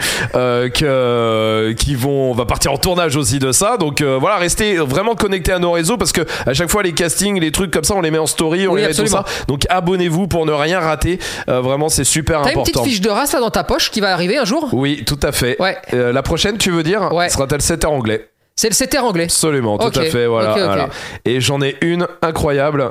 euh, 0.83 1.75
qui 1.75 1.95
vont, 1.95 2.31
on 2.31 2.35
va 2.35 2.45
partir 2.45 2.73
en 2.73 2.77
tournage 2.77 3.17
aussi 3.17 3.39
de 3.39 3.53
ça. 3.53 3.77
Donc 3.77 4.01
euh, 4.01 4.19
voilà, 4.21 4.37
restez 4.37 4.77
vraiment 4.77 5.15
connectés 5.15 5.53
à 5.53 5.59
nos 5.59 5.73
réseaux 5.73 5.97
parce 5.97 6.13
que 6.13 6.23
à 6.47 6.53
chaque 6.55 6.71
fois 6.71 6.83
les 6.83 6.93
castings, 6.93 7.41
les 7.41 7.53
trucs 7.53 7.71
comme 7.71 7.85
ça, 7.85 7.95
on 7.95 8.01
les 8.01 8.11
met 8.11 8.19
en 8.19 8.27
story, 8.27 8.67
on 8.69 8.73
Oui, 8.73 8.81
les 8.83 8.89
met 8.89 8.95
tout 8.95 9.07
ça. 9.07 9.25
Donc 9.49 9.63
abonnez-vous 9.69 10.27
pour 10.29 10.47
ne 10.47 10.53
rien 10.53 10.81
rater. 10.81 11.19
Euh, 11.49 11.61
vraiment, 11.61 11.89
c'est 11.89 12.05
super 12.05 12.43
T'as 12.43 12.53
une 12.53 12.59
important. 12.59 12.81
petite 12.81 12.93
fiche 12.93 13.01
de 13.01 13.11
race 13.11 13.33
là 13.33 13.41
dans 13.41 13.51
ta 13.51 13.65
poche 13.65 13.91
qui 13.91 14.01
va 14.01 14.13
arriver 14.13 14.39
un 14.39 14.45
jour? 14.45 14.69
Oui, 14.73 15.03
tout 15.07 15.19
à 15.23 15.33
fait. 15.33 15.57
Ouais. 15.61 15.77
La 15.93 16.23
prochaine, 16.23 16.59
tu 16.59 16.71
veux 16.71 16.83
dire? 16.83 17.13
Ouais. 17.13 17.29
Sera-t-elle 17.29 17.63
7 17.63 17.85
heures 17.85 17.93
anglais 17.93 18.29
C'est 18.57 18.69
le 18.69 18.75
CTR 18.75 19.05
anglais. 19.05 19.25
Absolument, 19.25 19.79
tout 19.79 19.99
à 19.99 20.03
fait. 20.05 20.27
Voilà, 20.27 20.53
ok, 20.53 20.59
ok. 20.59 20.65
voilà. 20.65 20.89
Et 21.25 21.41
j'en 21.41 21.61
ai 21.63 21.77
une 21.81 22.07
incroyable, 22.21 22.91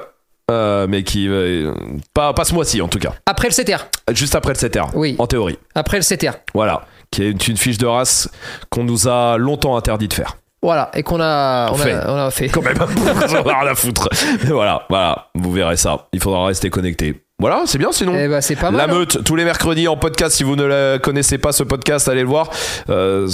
euh, 0.50 0.86
mais 0.90 1.04
qui. 1.04 1.28
euh, 1.30 1.72
pas, 2.14 2.34
pas 2.34 2.44
ce 2.46 2.54
mois-ci 2.54 2.82
en 2.82 2.88
tout 2.88 3.00
cas. 3.00 3.14
Après 3.26 3.48
le 3.50 3.54
CTR. 3.54 3.86
Juste 4.14 4.36
après 4.36 4.54
le 4.54 4.58
7R. 4.60 4.90
Oui. 4.96 5.16
En 5.20 5.28
théorie. 5.28 5.58
Après 5.76 5.98
le 5.98 6.04
CTR. 6.04 6.34
Voilà. 6.54 6.82
Qui 7.12 7.24
est 7.24 7.48
une, 7.48 7.58
fiche 7.58 7.78
de 7.78 7.86
race 7.86 8.30
qu'on 8.70 8.84
nous 8.84 9.08
a 9.08 9.38
longtemps 9.38 9.76
interdit 9.76 10.08
de 10.08 10.14
faire. 10.14 10.38
Voilà. 10.62 10.90
Et 10.94 11.04
qu'on 11.04 11.20
a, 11.20 11.70
on 11.72 11.76
Fait. 11.76 11.94
a, 11.94 12.12
on 12.12 12.16
a 12.16 12.32
fait. 12.32 12.48
Quand 12.50 12.62
même. 12.62 12.78
J'en 13.28 13.44
ai 13.44 13.54
rien 13.54 13.72
à 13.72 13.76
foutre. 13.76 14.08
Mais 14.44 14.52
voilà, 14.52 14.86
voilà. 14.90 15.28
Vous 15.36 15.52
verrez 15.52 15.76
ça. 15.76 16.08
Il 16.14 16.22
faudra 16.22 16.46
rester 16.46 16.70
connecté. 16.70 17.22
Voilà, 17.42 17.64
c'est 17.66 17.78
bien 17.80 17.92
sinon. 17.92 18.14
Eh 18.18 18.28
bah, 18.28 18.40
c'est 18.42 18.56
pas 18.56 18.72
mal. 18.72 18.88
La 18.88 18.94
hein. 18.94 18.98
meute, 19.00 19.24
tous 19.24 19.36
les 19.36 19.44
mercredis 19.44 19.88
en 19.88 19.98
podcast. 19.98 20.36
Si 20.38 20.44
vous 20.44 20.56
ne 20.56 20.64
la 20.64 21.00
connaissez 21.00 21.38
pas, 21.38 21.52
ce 21.52 21.64
podcast, 21.64 22.08
allez 22.08 22.22
le 22.22 22.28
voir. 22.28 22.50
Euh, 22.90 23.28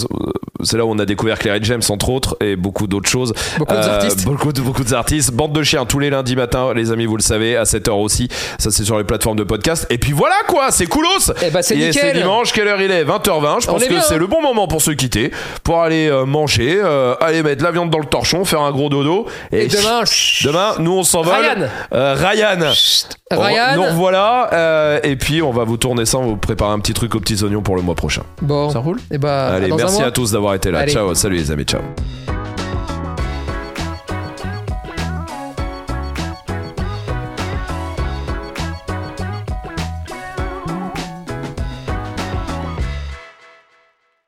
c'est 0.63 0.77
là 0.77 0.85
où 0.85 0.91
on 0.91 0.97
a 0.97 1.05
découvert 1.05 1.37
Claire 1.37 1.55
et 1.55 1.59
James, 1.63 1.81
entre 1.89 2.09
autres, 2.09 2.37
et 2.41 2.55
beaucoup 2.55 2.87
d'autres 2.87 3.09
choses. 3.09 3.33
Beaucoup 3.57 3.73
Euh, 3.75 3.85
d'artistes. 3.85 4.23
Beaucoup, 4.25 4.51
de- 4.53 4.61
beaucoup 4.61 4.83
d'artistes. 4.83 5.31
Bande 5.31 5.53
de 5.53 5.61
chiens 5.61 5.85
tous 5.85 5.99
les 5.99 6.09
lundis 6.09 6.35
matin, 6.35 6.73
les 6.73 6.91
amis, 6.91 7.05
vous 7.05 7.17
le 7.17 7.21
savez, 7.21 7.55
à 7.57 7.63
7h 7.65 7.91
aussi. 7.99 8.27
Ça, 8.57 8.71
c'est 8.71 8.83
sur 8.85 8.97
les 8.97 9.03
plateformes 9.03 9.37
de 9.37 9.43
podcast. 9.43 9.85
Et 9.89 9.97
puis 9.97 10.13
voilà 10.13 10.35
quoi, 10.47 10.71
c'est 10.71 10.87
coolos. 10.87 11.31
Eh 11.45 11.49
bah, 11.51 11.61
c'est 11.61 11.75
Et 11.75 11.87
nickel. 11.89 12.15
dimanche, 12.17 12.53
quelle 12.53 12.67
heure 12.67 12.81
il 12.81 12.89
est? 12.91 13.03
20h20. 13.03 13.59
Je 13.61 13.67
pense 13.67 13.83
que 13.83 13.89
bien, 13.89 14.01
c'est 14.01 14.15
hein. 14.15 14.17
le 14.17 14.27
bon 14.27 14.41
moment 14.41 14.67
pour 14.67 14.81
se 14.81 14.91
quitter, 14.91 15.31
pour 15.63 15.81
aller 15.81 16.07
euh, 16.09 16.25
manger, 16.25 16.79
euh, 16.83 17.13
aller 17.19 17.43
mettre 17.43 17.63
la 17.63 17.71
viande 17.71 17.89
dans 17.89 17.99
le 17.99 18.05
torchon, 18.05 18.45
faire 18.45 18.61
un 18.61 18.71
gros 18.71 18.89
dodo. 18.89 19.25
Et 19.51 19.67
demain, 19.67 20.03
Demain, 20.43 20.73
nous 20.79 20.91
on 20.93 21.03
s'envole. 21.03 21.33
Ryan. 21.35 21.67
Euh, 21.93 22.15
Ryan. 22.17 22.71
On- 23.31 23.39
Ryan. 23.41 23.75
Revoilà. 23.97 24.53
euh, 24.53 24.99
et 25.03 25.15
puis 25.15 25.41
on 25.41 25.51
va 25.51 25.63
vous 25.63 25.77
tourner 25.77 26.05
ça, 26.05 26.17
on 26.19 26.21
va 26.21 26.27
vous 26.27 26.37
préparer 26.37 26.71
un 26.71 26.79
petit 26.79 26.93
truc 26.93 27.15
aux 27.15 27.19
petits 27.19 27.43
oignons 27.43 27.61
pour 27.61 27.75
le 27.75 27.81
mois 27.81 27.95
prochain. 27.95 28.21
Bon. 28.41 28.69
Ça 28.69 28.79
roule 28.79 28.99
Et 29.11 29.17
bah, 29.17 29.47
Allez, 29.47 29.67
dans 29.69 29.75
un 29.75 29.77
merci 29.79 29.99
mois. 29.99 30.07
à 30.07 30.11
tous 30.11 30.31
d'avoir 30.31 30.53
été 30.53 30.71
là. 30.71 30.79
Allez. 30.79 30.91
Ciao, 30.91 31.13
salut 31.15 31.37
les 31.37 31.51
amis, 31.51 31.63
ciao. 31.65 31.81